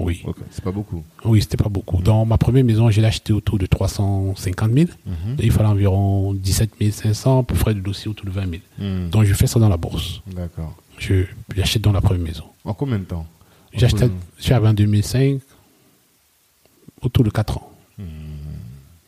Oui. 0.00 0.22
Ok, 0.26 0.36
c'est 0.50 0.64
pas 0.64 0.70
beaucoup. 0.70 1.02
Oui, 1.24 1.42
c'était 1.42 1.56
pas 1.56 1.68
beaucoup. 1.68 2.00
Dans 2.00 2.24
ma 2.24 2.38
première 2.38 2.64
maison, 2.64 2.90
je 2.90 3.00
l'ai 3.00 3.06
achetée 3.08 3.32
autour 3.32 3.58
de 3.58 3.66
350 3.66 4.72
000. 4.72 4.86
Et 5.38 5.46
il 5.46 5.52
fallait 5.52 5.68
environ 5.68 6.32
17 6.34 6.70
500, 6.92 7.44
peu 7.44 7.54
frais 7.54 7.74
de 7.74 7.80
dossier 7.80 8.08
autour 8.10 8.24
de 8.26 8.30
20 8.30 8.40
000. 8.48 8.62
Hmm. 8.78 9.10
Donc 9.10 9.24
je 9.24 9.34
fais 9.34 9.46
ça 9.46 9.58
dans 9.60 9.68
la 9.68 9.76
bourse. 9.76 10.22
D'accord. 10.26 10.74
Je 10.98 11.24
j'achète 11.54 11.82
dans 11.82 11.92
la 11.92 12.00
première 12.00 12.22
maison. 12.24 12.44
En 12.64 12.72
combien 12.74 12.98
de 12.98 13.04
temps? 13.04 13.26
J'ai 13.74 13.86
acheté, 13.86 14.08
j'avais 14.38 14.66
en 14.68 14.72
2005, 14.74 15.40
autour 17.02 17.24
de 17.24 17.30
4 17.30 17.58
ans. 17.58 17.70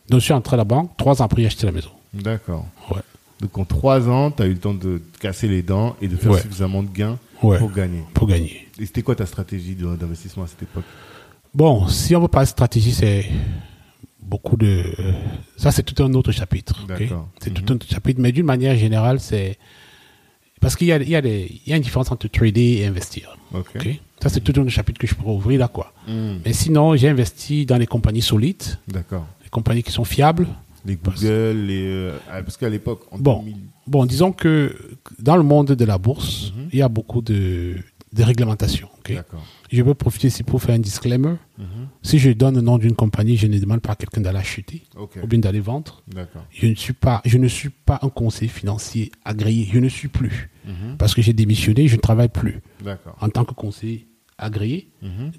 Donc 0.09 0.19
je 0.19 0.25
suis 0.25 0.33
entré 0.33 0.55
à 0.55 0.57
la 0.57 0.63
banque, 0.65 0.91
3 0.97 1.21
ans 1.21 1.25
après, 1.25 1.41
j'ai 1.41 1.47
acheté 1.47 1.65
la 1.65 1.71
maison. 1.71 1.89
D'accord. 2.13 2.65
Ouais. 2.91 3.01
Donc 3.39 3.57
en 3.57 3.65
3 3.65 4.07
ans, 4.09 4.31
tu 4.31 4.43
as 4.43 4.45
eu 4.45 4.53
le 4.53 4.59
temps 4.59 4.73
de 4.73 4.99
te 4.99 5.19
casser 5.19 5.47
les 5.47 5.61
dents 5.61 5.95
et 6.01 6.07
de 6.07 6.15
faire 6.15 6.31
Ouais. 6.31 6.41
suffisamment 6.41 6.83
de 6.83 6.89
gains 6.89 7.17
Ouais. 7.41 7.57
pour 7.57 7.71
gagner. 7.71 8.01
Pour 8.13 8.27
gagner. 8.27 8.67
Et 8.79 8.85
c'était 8.85 9.01
quoi 9.01 9.15
ta 9.15 9.25
stratégie 9.25 9.75
d'investissement 9.75 10.43
à 10.43 10.47
cette 10.47 10.61
époque? 10.63 10.83
Bon, 11.53 11.87
si 11.87 12.15
on 12.15 12.21
veut 12.21 12.27
parler 12.27 12.45
de 12.45 12.51
stratégie, 12.51 12.91
c'est 12.93 13.25
beaucoup 14.21 14.57
de. 14.57 14.83
Ça, 15.57 15.71
c'est 15.71 15.83
tout 15.83 16.01
un 16.03 16.13
autre 16.13 16.31
chapitre. 16.31 16.81
ok? 16.83 16.87
D'accord. 16.99 17.29
C'est 17.41 17.53
tout 17.53 17.63
un 17.71 17.75
autre 17.75 17.87
chapitre. 17.89 18.19
Mais 18.21 18.31
d'une 18.31 18.45
manière 18.45 18.75
générale, 18.75 19.19
c'est 19.19 19.57
Parce 20.61 20.75
qu'il 20.75 20.87
y 20.87 20.91
a, 20.93 20.97
y, 21.01 21.61
y 21.65 21.73
une 21.73 21.81
différence 21.81 22.11
entre 22.11 22.27
trader 22.27 22.77
et 22.81 22.85
investir. 22.85 23.35
Ok. 23.51 23.71
ok? 23.75 23.99
Ça, 24.21 24.29
c'est 24.29 24.41
tout 24.41 24.53
un 24.61 24.69
chapitre 24.69 24.99
que 24.99 25.07
je 25.07 25.15
pourrais 25.15 25.33
ouvrir 25.33 25.59
là, 25.59 25.67
quoi. 25.67 25.91
Hmm, 26.07 26.35
Mais 26.45 26.53
sinon, 26.53 26.95
j'ai 26.95 27.09
investi 27.09 27.65
dans 27.65 27.77
les 27.77 27.87
compagnies 27.87 28.21
solides, 28.21 28.61
D'accord. 28.87 29.25
les 29.43 29.49
compagnies 29.49 29.81
qui 29.81 29.91
sont 29.91 30.03
fiables. 30.05 30.47
Les 30.85 30.95
Google, 30.95 31.65
les. 31.67 31.83
euh, 31.85 32.17
ah, 32.29 32.41
parce 32.43 32.57
qu'à 32.57 32.69
l'époque, 32.69 33.01
Bon. 33.19 33.39
2000 33.39 33.55
Bon, 33.87 34.05
disons 34.05 34.31
que 34.31 34.75
dans 35.19 35.35
le 35.37 35.43
monde 35.43 35.67
de 35.73 35.85
la 35.85 35.97
bourse, 35.97 36.53
Mhm. 36.55 36.69
il 36.71 36.79
y 36.79 36.81
a 36.81 36.89
beaucoup 36.89 37.21
de, 37.21 37.75
de 38.13 38.23
réglementations. 38.23 38.89
ok? 38.99 39.13
D'accord. 39.15 39.43
Je 39.71 39.81
peux 39.83 39.93
profiter 39.95 40.27
ici 40.27 40.43
pour 40.43 40.61
faire 40.61 40.75
un 40.75 40.79
disclaimer. 40.79 41.35
Mhm. 41.57 41.87
Si 42.03 42.19
je 42.19 42.29
donne 42.31 42.55
le 42.55 42.61
nom 42.61 42.77
d'une 42.77 42.93
compagnie, 42.95 43.37
je 43.37 43.47
ne 43.47 43.57
demande 43.57 43.81
pas 43.81 43.93
à 43.93 43.95
quelqu'un 43.95 44.21
d'aller 44.21 44.37
acheter 44.39 44.83
Ok. 44.95 45.17
ou 45.23 45.27
bien 45.27 45.39
d'aller 45.39 45.59
vendre. 45.61 46.03
D'accord. 46.07 46.45
Je 46.51 46.67
ne 46.67 46.75
suis 46.75 46.93
pas, 46.93 47.21
je 47.25 47.37
ne 47.37 47.47
suis 47.47 47.69
pas 47.69 47.99
un 48.01 48.09
conseiller 48.09 48.49
financier 48.49 49.11
agréé. 49.25 49.67
Je 49.71 49.79
ne 49.79 49.89
suis 49.89 50.07
plus 50.09 50.49
Mhm. 50.65 50.97
parce 50.97 51.13
que 51.15 51.21
j'ai 51.21 51.33
démissionné. 51.33 51.87
Je 51.87 51.95
ne 51.95 52.01
travaille 52.01 52.29
plus 52.29 52.59
D'accord. 52.83 53.15
en 53.21 53.29
tant 53.29 53.45
que 53.45 53.53
conseiller 53.53 54.07
agréé. 54.37 54.89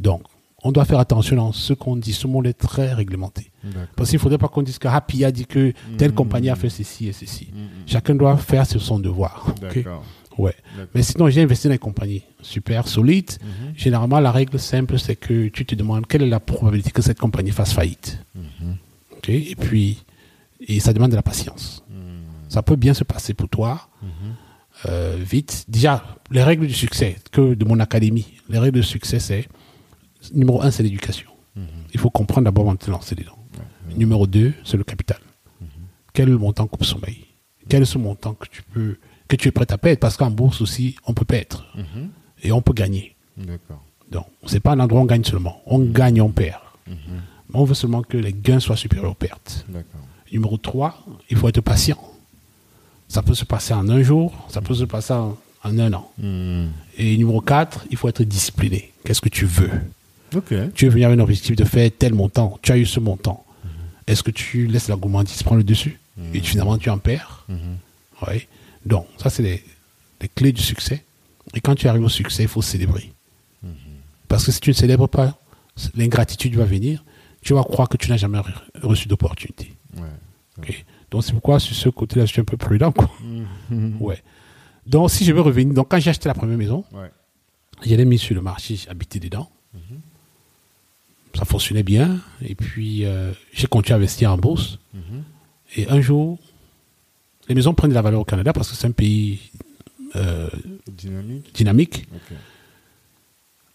Donc, 0.01 0.22
on 0.65 0.73
doit 0.73 0.85
faire 0.85 0.99
attention 0.99 1.37
dans 1.37 1.53
ce 1.53 1.73
qu'on 1.73 1.97
dit. 1.97 2.13
Ce 2.13 2.27
monde 2.27 2.47
est 2.47 2.53
très 2.53 2.93
réglementé. 2.93 3.51
Parce 3.97 4.11
qu'il 4.11 4.17
ne 4.19 4.23
faudrait 4.23 4.39
pas 4.39 4.49
qu'on 4.49 4.63
dise 4.63 4.79
que 4.79 4.89
Happy 4.89 5.25
a 5.25 5.33
dit 5.33 5.47
que 5.47 5.73
telle 5.99 6.11
Mhm. 6.11 6.17
compagnie 6.17 6.51
a 6.51 6.57
fait 6.57 6.69
ceci 6.71 7.09
et 7.09 7.13
ceci. 7.13 7.49
Mhm. 7.53 7.61
Chacun 7.87 8.15
doit 8.15 8.37
faire 8.37 8.67
sur 8.67 8.81
son 8.83 8.99
devoir. 8.99 9.47
ok 9.49 9.61
D'accord. 9.61 10.05
Ouais. 10.39 10.55
Mais 10.95 11.03
sinon, 11.03 11.29
j'ai 11.29 11.43
investi 11.43 11.67
dans 11.69 11.75
des 11.75 11.79
compagnies 11.79 12.23
super 12.41 12.89
solides. 12.89 13.33
Mhm. 13.43 13.75
Généralement, 13.77 14.19
la 14.21 14.33
règle 14.33 14.59
simple, 14.59 14.99
c'est 14.99 15.17
que 15.17 15.49
tu 15.49 15.67
te 15.67 15.75
demandes 15.75 16.07
quelle 16.07 16.23
est 16.23 16.29
la 16.29 16.41
probabilité 16.41 16.91
que 16.91 17.03
cette 17.03 17.19
compagnie 17.19 17.51
fasse 17.51 17.73
faillite. 17.73 18.19
Mhm. 18.35 18.77
Ok 19.17 19.29
Et 19.29 19.55
puis, 19.57 20.03
et 20.61 20.81
ça 20.81 20.93
demande 20.93 21.11
de 21.11 21.17
la 21.17 21.23
patience. 21.23 21.85
Ça 22.49 22.63
peut 22.63 22.77
bien 22.77 22.93
se 22.95 23.05
passer 23.05 23.33
pour 23.35 23.49
toi, 23.49 23.89
Mhm. 24.03 24.09
euh, 24.89 25.17
vite. 25.21 25.65
Déjà, 25.69 26.03
les 26.31 26.43
règles 26.43 26.67
du 26.67 26.75
succès, 26.75 27.17
que 27.31 27.55
de 27.55 27.65
mon 27.65 27.79
académie, 27.81 28.27
les 28.49 28.59
règles 28.59 28.81
du 28.81 28.87
succès, 28.87 29.19
c'est 29.21 29.49
numéro 30.35 30.62
un, 30.62 30.70
c'est 30.70 30.83
l'éducation. 30.83 31.31
Mhm. 31.57 31.66
Il 31.95 32.01
faut 32.01 32.11
comprendre 32.11 32.45
d'abord 32.45 32.64
avant 32.64 32.75
de 32.75 32.79
te 32.79 32.91
lancer 32.91 33.14
dedans. 33.14 33.37
Numéro 33.97 34.27
deux, 34.27 34.55
c'est 34.64 34.77
le 34.77 34.85
capital. 34.85 35.18
Quel 36.14 36.29
est 36.29 36.33
le 36.33 36.39
montant 36.39 36.66
coupe 36.66 36.85
sommeil 36.85 37.25
Quel 37.68 37.83
est 37.83 37.87
ce 37.87 37.99
montant 37.99 38.35
que 38.35 38.47
tu 38.49 38.62
peux 38.62 38.97
que 39.29 39.37
tu 39.37 39.49
es 39.49 39.51
prêt 39.51 39.70
à 39.70 39.79
perdre 39.79 39.99
Parce 39.99 40.16
qu'en 40.16 40.31
bourse 40.31 40.61
aussi, 40.61 40.97
on 41.07 41.14
peut 41.14 41.25
perdre 41.25 41.64
Mhm. 41.75 42.09
et 42.43 42.53
on 42.53 42.61
peut 42.62 42.75
gagner. 42.75 43.16
Donc, 44.11 44.27
c'est 44.47 44.61
pas 44.61 44.73
un 44.73 44.81
endroit 44.81 45.01
où 45.01 45.05
on 45.05 45.07
gagne 45.07 45.25
seulement. 45.25 45.62
On 45.66 45.79
gagne, 45.79 46.20
on 46.20 46.31
perd. 46.31 46.61
Mhm. 46.87 46.97
Mais 47.49 47.59
on 47.59 47.64
veut 47.64 47.75
seulement 47.75 48.03
que 48.03 48.16
les 48.18 48.33
gains 48.33 48.61
soient 48.61 48.77
supérieurs 48.77 49.11
aux 49.11 49.14
pertes. 49.14 49.64
Numéro 50.33 50.57
3, 50.59 51.05
il 51.31 51.37
faut 51.37 51.49
être 51.49 51.61
patient. 51.62 51.99
Ça 53.09 53.23
peut 53.23 53.35
se 53.35 53.45
passer 53.45 53.75
en 53.75 53.89
un 53.89 54.03
jour, 54.03 54.33
ça 54.49 54.61
peut 54.62 54.75
se 54.75 54.85
passer 54.85 55.12
en, 55.14 55.37
en 55.64 55.79
un 55.79 55.93
an. 55.93 56.11
Mhm. 56.18 56.70
Et 56.99 57.16
numéro 57.16 57.41
4, 57.41 57.87
il 57.91 57.97
faut 57.97 58.09
être 58.09 58.23
discipliné. 58.23 58.93
Qu'est-ce 59.05 59.20
que 59.20 59.29
tu 59.29 59.45
veux? 59.47 59.70
Tu 60.74 60.87
veux 60.87 60.91
venir 60.93 61.09
avec 61.09 61.18
un 61.18 61.22
objectif 61.22 61.57
de 61.57 61.64
faire 61.64 61.91
tel 61.99 62.14
montant, 62.14 62.59
tu 62.62 62.72
as 62.72 62.78
eu 62.78 62.87
ce 62.87 63.01
montant. 63.01 63.45
Est-ce 64.07 64.22
que 64.22 64.30
tu 64.30 64.66
laisses 64.66 64.89
la 64.89 64.97
gourmandise 64.97 65.43
prendre 65.43 65.59
le 65.59 65.64
dessus 65.64 65.99
Et 66.35 66.41
finalement, 66.41 66.76
tu 66.78 66.91
en 66.91 66.99
perds 66.99 67.45
Mhm. 67.49 68.39
Donc, 68.87 69.07
ça, 69.18 69.30
c'est 69.30 69.43
les, 69.43 69.62
les 70.20 70.28
clés 70.28 70.53
du 70.53 70.61
succès. 70.62 71.05
Et 71.55 71.61
quand 71.61 71.74
tu 71.74 71.89
arrives 71.89 72.03
au 72.05 72.09
succès, 72.09 72.43
il 72.45 72.49
faut 72.49 72.62
célébrer. 72.62 73.12
Parce 74.28 74.45
que 74.47 74.53
si 74.53 74.61
tu 74.61 74.70
ne 74.70 74.74
célèbres 74.74 75.09
pas, 75.09 75.39
l'ingratitude 75.95 76.55
va 76.57 76.64
venir. 76.64 77.05
Tu 77.43 77.53
vas 77.55 77.62
croire 77.64 77.89
que 77.89 77.97
tu 77.97 78.09
n'as 78.11 78.16
jamais 78.16 78.39
re- 78.39 78.53
reçu 78.83 79.09
d'opportunité. 79.09 79.74
Ouais. 79.97 80.03
Donc, 81.11 81.24
c'est 81.24 81.33
pourquoi, 81.33 81.59
sur 81.61 81.74
ce 81.76 81.89
côté-là, 81.89 82.24
je 82.26 82.33
suis 82.33 82.41
un 82.41 82.45
peu 82.45 82.57
prudent. 82.57 82.93
Quoi. 82.93 83.11
Mhm. 83.70 83.97
Ouais. 84.01 84.22
Donc, 84.87 85.11
si 85.11 85.24
je 85.24 85.33
veux 85.33 85.41
revenir, 85.41 85.74
donc 85.74 85.89
quand 85.91 85.99
j'ai 86.01 86.11
acheté 86.11 86.28
la 86.28 86.35
première 86.35 86.57
maison, 86.59 86.85
Ouais. 86.93 87.11
je 87.85 87.95
l'ai 87.95 88.05
mis 88.05 88.18
sur 88.18 88.35
le 88.35 88.41
marché, 88.43 88.76
j'ai 88.76 88.89
habité 88.89 89.18
dedans. 89.20 89.49
Ça 91.35 91.45
fonctionnait 91.45 91.83
bien. 91.83 92.18
Et 92.43 92.55
puis, 92.55 93.05
euh, 93.05 93.33
j'ai 93.53 93.66
continué 93.66 93.95
à 93.95 93.97
investir 93.97 94.33
en 94.33 94.37
bourse. 94.39 94.78
Mhm. 94.95 95.22
Et 95.76 95.89
un 95.89 96.01
jour, 96.01 96.39
les 97.49 97.55
maisons 97.55 97.74
prennent 97.74 97.91
de 97.91 97.95
la 97.95 98.03
valeur 98.03 98.20
au 98.20 98.24
Canada 98.24 98.53
parce 98.53 98.70
que 98.70 98.76
c'est 98.76 98.87
un 98.87 98.93
pays 98.93 99.51
euh, 100.16 100.49
Dynamique. 101.55 102.07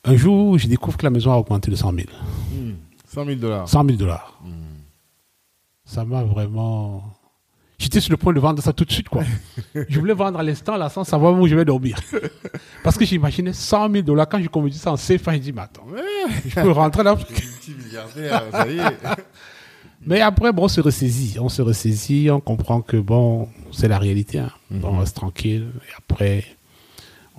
Un 0.03 0.15
jour, 0.15 0.57
je 0.57 0.67
découvre 0.67 0.97
que 0.97 1.03
la 1.03 1.09
maison 1.09 1.31
a 1.31 1.35
augmenté 1.37 1.71
de 1.71 1.75
100 1.75 1.93
000. 1.93 2.07
Mhm. 2.51 2.75
100 3.07 3.25
000 3.25 3.37
dollars. 3.39 3.67
100 3.67 3.85
000 3.85 3.97
dollars. 3.97 4.39
Mhm. 4.45 4.51
Ça 5.85 6.05
m'a 6.05 6.23
vraiment... 6.23 7.16
J'étais 7.79 7.99
sur 7.99 8.11
le 8.11 8.17
point 8.17 8.33
de 8.33 8.39
vendre 8.39 8.61
ça 8.61 8.73
tout 8.73 8.85
de 8.85 8.91
suite, 8.91 9.07
quoi. 9.07 9.23
je 9.87 9.99
voulais 9.99 10.15
vendre 10.15 10.39
à 10.39 10.43
l'instant, 10.43 10.77
là, 10.77 10.89
sans 10.89 11.03
savoir 11.03 11.39
où 11.39 11.47
je 11.47 11.55
vais 11.55 11.65
dormir. 11.65 11.99
Parce 12.83 12.97
que 12.97 13.05
j'imaginais 13.05 13.53
100 13.53 13.91
000 13.91 14.03
dollars. 14.03 14.27
Quand 14.27 14.41
je 14.41 14.47
convertis 14.47 14.79
ça 14.79 14.91
en 14.91 14.95
CFA, 14.95 15.33
je 15.33 15.37
dis, 15.37 15.53
mais 15.53 15.61
attends, 15.61 15.85
je 16.45 16.55
peux 16.55 16.71
rentrer 16.71 17.03
là. 17.03 17.15
Multimilliardaire, 17.15 18.43
ça 18.51 18.67
y 18.67 18.79
est. 18.79 18.81
Mais 20.05 20.21
après, 20.21 20.53
bon, 20.53 20.63
on 20.63 20.67
se 20.67 20.79
ressaisit. 20.79 21.37
On 21.39 21.49
se 21.49 21.61
ressaisit, 21.61 22.29
on 22.31 22.39
comprend 22.39 22.81
que, 22.81 22.97
bon, 22.97 23.49
c'est 23.71 23.87
la 23.87 23.99
réalité. 23.99 24.39
Hein. 24.39 24.51
Bon, 24.71 24.89
on 24.93 24.99
reste 24.99 25.15
tranquille. 25.15 25.67
Et 25.89 25.93
après, 25.97 26.45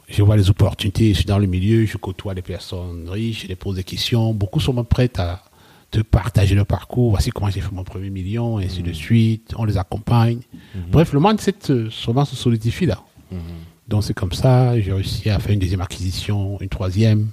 je 0.09 0.23
vois 0.23 0.37
les 0.37 0.51
opportunités. 0.51 1.11
Je 1.11 1.19
suis 1.19 1.25
dans 1.25 1.39
le 1.39 1.47
milieu, 1.47 1.85
je 1.87 1.97
côtoie 1.97 2.35
des 2.35 2.43
personnes 2.43 3.09
riches, 3.09 3.43
je 3.43 3.49
les 3.49 3.57
pose 3.57 3.77
des 3.77 3.85
questions. 3.85 4.35
Beaucoup 4.35 4.61
sont 4.61 4.73
même 4.73 4.85
prêts 4.85 5.11
à 5.19 5.43
te 5.91 6.01
partager 6.01 6.55
leur 6.55 6.67
parcours. 6.67 7.11
Voici 7.11 7.31
comment 7.31 7.51
j'ai 7.51 7.61
fait 7.61 7.73
mon 7.73 7.85
premier 7.85 8.11
million, 8.11 8.61
et 8.61 8.67
ainsi 8.67 8.83
de 8.83 8.93
suite. 8.93 9.55
On 9.57 9.65
les 9.65 9.79
accompagne. 9.79 10.41
Bref, 10.91 11.13
le 11.13 11.21
mindset 11.21 11.71
euh, 11.71 11.91
souvent 11.91 12.25
se 12.25 12.37
solidifie 12.37 12.87
là. 12.87 13.03
Mhm. 13.31 13.39
Donc 13.89 14.05
c'est 14.05 14.15
comme 14.15 14.33
ça, 14.33 14.79
j'ai 14.79 14.93
réussi 14.93 15.31
à 15.31 15.39
faire 15.39 15.53
une 15.53 15.61
deuxième 15.61 15.81
acquisition, 15.81 16.61
une 16.61 16.69
troisième, 16.69 17.29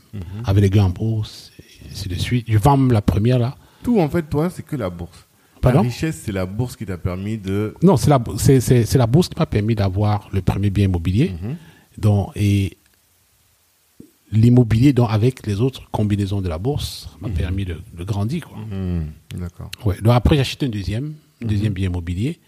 avec 0.46 0.62
les 0.62 0.70
gains 0.70 0.86
en 0.86 0.90
bourse, 0.90 1.52
et 1.60 1.92
ainsi 1.92 2.08
de 2.08 2.16
suite. 2.16 2.46
Je 2.48 2.58
vends 2.58 2.78
la 2.78 3.02
première 3.02 3.40
là. 3.40 3.56
Tout, 3.84 4.00
en 4.00 4.10
fait, 4.10 4.24
toi, 4.24 4.50
c'est 4.50 4.64
que 4.64 4.78
la 4.78 4.90
bourse. 4.90 5.28
Pardon? 5.62 5.82
la 5.82 5.90
richesse, 5.90 6.22
c'est 6.26 6.32
la 6.32 6.46
bourse 6.46 6.76
qui 6.76 6.86
t'a 6.86 6.98
permis 6.98 7.38
de. 7.38 7.76
Non, 7.84 7.98
c'est 7.98 8.10
la, 8.10 8.20
c'est, 8.38 8.96
la 8.96 9.08
bourse 9.08 9.30
qui 9.30 9.38
m'a 9.38 9.46
permis 9.46 9.76
d'avoir 9.76 10.30
le 10.32 10.42
premier 10.42 10.70
bien 10.70 10.86
immobilier. 10.86 11.34
Donc, 11.98 12.32
et 12.36 12.78
l'immobilier, 14.32 14.94
donc, 14.94 15.10
avec 15.12 15.46
les 15.46 15.62
autres 15.62 15.90
combinaisons 15.92 16.42
de 16.42 16.50
la 16.50 16.58
bourse, 16.58 17.10
m'a 17.22 17.30
permis 17.30 17.66
de, 17.66 17.80
de 17.98 18.04
grandir. 18.04 18.48
Quoi. 18.48 18.58
Mhm. 18.58 19.06
D'accord. 19.40 19.72
Ouais. 19.86 19.96
Donc, 20.02 20.14
après, 20.14 20.36
j'achète 20.36 20.64
un 20.64 20.70
deuxième, 20.70 21.14
un 21.44 21.46
deuxième 21.48 21.74
bien 21.74 21.88
immobilier. 21.90 22.40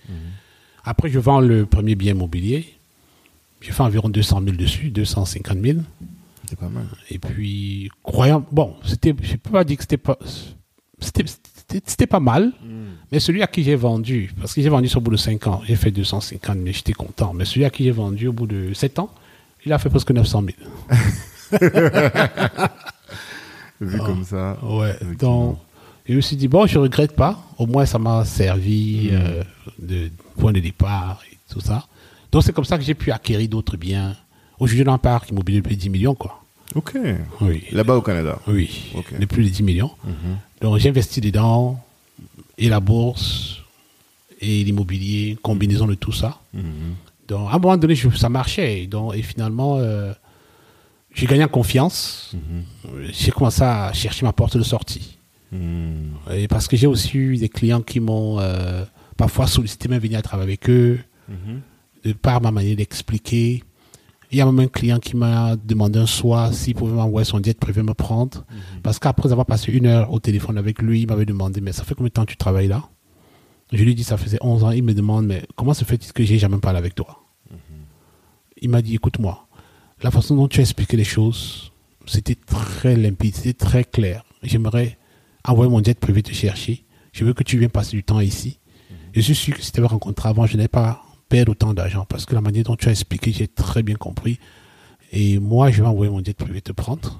Après, 0.84 1.09
je 1.09 1.19
vends 1.19 1.41
le 1.41 1.65
premier 1.65 1.95
bien 1.95 2.13
immobilier. 2.13 2.65
J'ai 3.61 3.71
fait 3.71 3.84
environ 3.84 4.09
200 4.09 4.41
000 4.43 4.55
dessus, 4.55 4.89
250 4.91 5.57
000. 5.61 5.80
C'est 6.49 6.57
pas 6.57 6.69
mal. 6.69 6.86
Et 7.09 7.19
puis, 7.19 7.89
croyant, 8.03 8.45
bon, 8.51 8.75
c'était, 8.86 9.13
je 9.21 9.36
peux 9.36 9.49
pas 9.49 9.63
dire 9.63 9.78
que 9.78 9.84
c'était 9.84 9.97
pas, 9.97 10.17
c'était, 10.99 11.25
c'était, 11.28 11.82
c'était 11.86 12.07
pas 12.07 12.21
mal, 12.21 12.53
mais 13.11 13.19
celui 13.19 13.41
à 13.41 13.47
qui 13.47 13.63
j'ai 13.63 13.75
vendu, 13.75 14.32
parce 14.39 14.53
que 14.53 14.61
j'ai 14.61 14.69
vendu 14.69 14.88
ça 14.88 14.99
au 14.99 15.01
bout 15.01 15.11
de 15.11 15.17
5 15.17 15.45
ans, 15.47 15.61
j'ai 15.65 15.75
fait 15.75 15.91
250 15.91 16.55
000, 16.55 16.67
j'étais 16.67 16.93
content, 16.93 17.34
mais 17.34 17.43
celui 17.43 17.65
à 17.65 17.69
qui 17.69 17.84
j'ai 17.84 17.91
vendu 17.91 18.28
au 18.28 18.34
bout 18.34 18.47
de 18.47 18.73
7 18.73 18.99
ans, 18.99 19.09
il 19.65 19.73
a 19.73 19.80
fait 19.80 19.89
presque 19.89 20.11
900 20.11 20.43
000. 20.43 20.69
Vu 23.81 23.97
comme 23.99 24.23
ça. 24.23 24.57
Ouais, 24.63 24.95
Effectivement. 25.01 25.47
donc, 25.49 25.57
je 26.09 26.15
me 26.15 26.21
suis 26.21 26.35
dit, 26.35 26.47
bon, 26.47 26.65
je 26.65 26.79
regrette 26.79 27.15
pas, 27.15 27.39
au 27.57 27.67
moins 27.67 27.85
ça 27.85 27.99
m'a 27.99 28.25
servi 28.25 29.09
euh, 29.11 29.43
de 29.79 30.09
point 30.37 30.51
de 30.51 30.59
départ 30.59 31.21
et 31.31 31.37
tout 31.51 31.59
ça. 31.59 31.85
Donc, 32.31 32.43
c'est 32.43 32.53
comme 32.53 32.65
ça 32.65 32.77
que 32.77 32.83
j'ai 32.83 32.95
pu 32.95 33.11
acquérir 33.11 33.47
d'autres 33.49 33.77
biens. 33.77 34.15
Aujourd'hui, 34.59 34.83
dans 34.83 34.93
un 34.93 34.97
parc 34.97 35.29
immobilier 35.29 35.59
de 35.61 35.63
plus 35.67 35.75
de 35.75 35.81
10 35.81 35.89
millions, 35.89 36.15
quoi. 36.15 36.41
Ok. 36.75 36.97
Oui. 37.41 37.63
Là-bas 37.71 37.95
au 37.95 38.01
Canada. 38.01 38.39
Oui, 38.47 38.91
de 39.19 39.25
plus 39.25 39.43
de 39.43 39.49
10 39.49 39.63
millions. 39.63 39.91
Donc 40.61 40.77
j'ai 40.79 40.89
investi 40.89 41.21
dedans, 41.21 41.79
et 42.57 42.67
la 42.67 42.79
bourse, 42.79 43.59
et 44.41 44.63
l'immobilier, 44.63 45.37
combinaison 45.43 45.85
de 45.85 45.93
tout 45.93 46.11
ça. 46.11 46.39
Mhm. 46.53 46.63
Donc 47.27 47.49
à 47.51 47.55
un 47.55 47.59
moment 47.59 47.77
donné, 47.77 47.93
je- 47.95 48.09
ça 48.09 48.27
marchait. 48.29 48.87
Donc, 48.87 49.15
et 49.15 49.21
finalement, 49.21 49.77
euh, 49.77 50.13
j'ai 51.18 51.26
gagné 51.28 51.43
en 51.43 51.47
confiance. 51.47 52.36
Euh, 52.86 53.07
J'ai 53.11 53.32
commencé 53.32 53.63
à 53.63 53.91
chercher 53.93 54.26
ma 54.26 54.34
porte 54.34 54.55
de 54.57 54.63
sortie. 54.63 55.18
Mhm. 55.51 56.11
Et 56.36 56.47
parce 56.47 56.68
que 56.68 56.78
j'ai 56.78 56.88
aussi 56.88 57.18
eu 57.18 57.38
des 57.38 57.49
clients 57.49 57.82
qui 57.82 57.99
m'ont 57.99 58.39
euh, 58.39 58.86
parfois 59.18 59.47
sollicité 59.47 59.88
même 59.89 59.99
venir 59.99 60.22
travailler 60.22 60.49
avec 60.53 60.70
eux, 60.70 60.99
Mhm. 61.30 61.61
de 62.05 62.13
par 62.13 62.41
ma 62.41 62.51
manière 62.51 62.76
d'expliquer. 62.76 63.63
Il 64.32 64.38
y 64.38 64.41
a 64.41 64.45
même 64.45 64.59
un 64.59 64.68
client 64.68 64.99
qui 64.99 65.15
m'a 65.15 65.55
demandé 65.55 65.99
un 65.99 66.05
soir 66.05 66.53
s'il 66.53 66.76
pouvait 66.76 66.93
m'envoyer 66.93 67.24
son 67.26 67.41
jet 67.41 67.57
privé 67.57 67.82
me 67.82 67.93
prendre. 67.93 68.45
Parce 68.84 68.99
qu'après 68.99 69.32
avoir 69.32 69.45
passé 69.45 69.72
une 69.72 69.86
heure 69.88 70.11
au 70.11 70.20
téléphone 70.20 70.57
avec 70.57 70.82
lui, 70.82 71.01
il 71.01 71.07
m'avait 71.07 71.26
demandé, 71.26 71.61
mais 71.61 71.72
ça 71.72 71.84
fait 71.86 71.95
combien 71.95 72.09
de 72.09 72.13
temps 72.13 72.26
que 72.26 72.32
tu 72.32 72.38
travailles 72.38 72.68
là? 72.68 72.84
Je 73.72 73.82
lui 73.84 73.91
ai 73.91 73.95
dit, 73.95 74.03
ça 74.03 74.18
faisait 74.18 74.38
11 74.41 74.63
ans. 74.65 74.72
Il 74.72 74.84
me 74.84 74.93
demande, 74.93 75.26
mais 75.28 75.43
comment 75.55 75.74
se 75.74 75.84
fait-il 75.86 76.11
que 76.13 76.24
j'ai 76.26 76.38
jamais 76.39 76.57
parlé 76.57 76.78
avec 76.78 76.93
toi? 76.93 77.24
Il 78.61 78.70
m'a 78.70 78.82
dit, 78.82 78.95
écoute-moi, 78.95 79.46
la 80.01 80.11
façon 80.11 80.35
dont 80.35 80.47
tu 80.47 80.59
as 80.59 80.63
expliqué 80.63 80.97
les 80.97 81.03
choses, 81.03 81.71
c'était 82.05 82.35
très 82.35 82.95
limpide, 82.95 83.35
c'était 83.35 83.53
très 83.53 83.83
clair. 83.83 84.23
J'aimerais 84.43 84.97
envoyer 85.45 85.71
mon 85.71 85.83
jet 85.83 85.99
privé 85.99 86.21
te 86.23 86.31
chercher. 86.31 86.85
Je 87.13 87.25
veux 87.25 87.33
que 87.33 87.43
tu 87.43 87.57
viennes 87.57 87.71
passer 87.71 87.95
du 87.95 88.03
temps 88.03 88.19
ici. 88.19 88.59
Je 89.13 89.21
suis 89.21 89.35
sûr 89.35 89.55
que 89.55 89.61
si 89.63 89.71
tu 89.71 89.79
avais 89.79 89.87
rencontré 89.87 90.29
avant, 90.29 90.45
je 90.45 90.57
n'ai 90.57 90.67
pas 90.67 91.03
perdre 91.29 91.51
autant 91.51 91.73
d'argent 91.73 92.05
Parce 92.07 92.25
que 92.25 92.35
la 92.35 92.41
manière 92.41 92.63
dont 92.63 92.75
tu 92.75 92.87
as 92.87 92.91
expliqué, 92.91 93.31
j'ai 93.31 93.47
très 93.47 93.83
bien 93.83 93.95
compris. 93.95 94.39
Et 95.11 95.39
moi, 95.39 95.71
je 95.71 95.81
vais 95.81 95.87
envoyer 95.87 96.11
mon 96.11 96.23
jet 96.23 96.33
privé 96.33 96.61
te 96.61 96.71
prendre. 96.71 97.19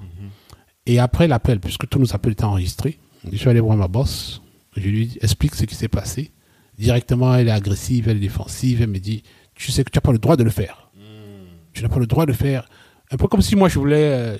Et 0.86 0.98
après 0.98 1.28
l'appel, 1.28 1.60
puisque 1.60 1.88
tous 1.88 1.98
nos 1.98 2.14
appels 2.14 2.32
étaient 2.32 2.44
enregistrés, 2.44 2.98
je 3.30 3.36
suis 3.36 3.48
allé 3.48 3.60
voir 3.60 3.76
ma 3.76 3.88
boss. 3.88 4.42
Je 4.76 4.88
lui 4.88 5.18
explique 5.20 5.54
ce 5.54 5.64
qui 5.64 5.74
s'est 5.74 5.88
passé. 5.88 6.30
Directement, 6.78 7.34
elle 7.34 7.48
est 7.48 7.52
agressive, 7.52 8.08
elle 8.08 8.18
est 8.18 8.20
défensive. 8.20 8.80
Elle 8.82 8.90
me 8.90 8.98
dit 8.98 9.24
Tu 9.54 9.72
sais 9.72 9.82
que 9.82 9.90
tu 9.90 9.96
n'as 9.96 10.02
pas 10.02 10.12
le 10.12 10.18
droit 10.18 10.36
de 10.36 10.44
le 10.44 10.50
faire. 10.50 10.87
Tu 11.78 11.84
n'as 11.84 11.88
pas 11.90 12.00
le 12.00 12.06
droit 12.08 12.26
de 12.26 12.32
faire. 12.32 12.68
Un 13.12 13.16
peu 13.16 13.28
comme 13.28 13.40
si 13.40 13.54
moi, 13.54 13.68
je 13.68 13.78
voulais 13.78 14.10
euh, 14.12 14.36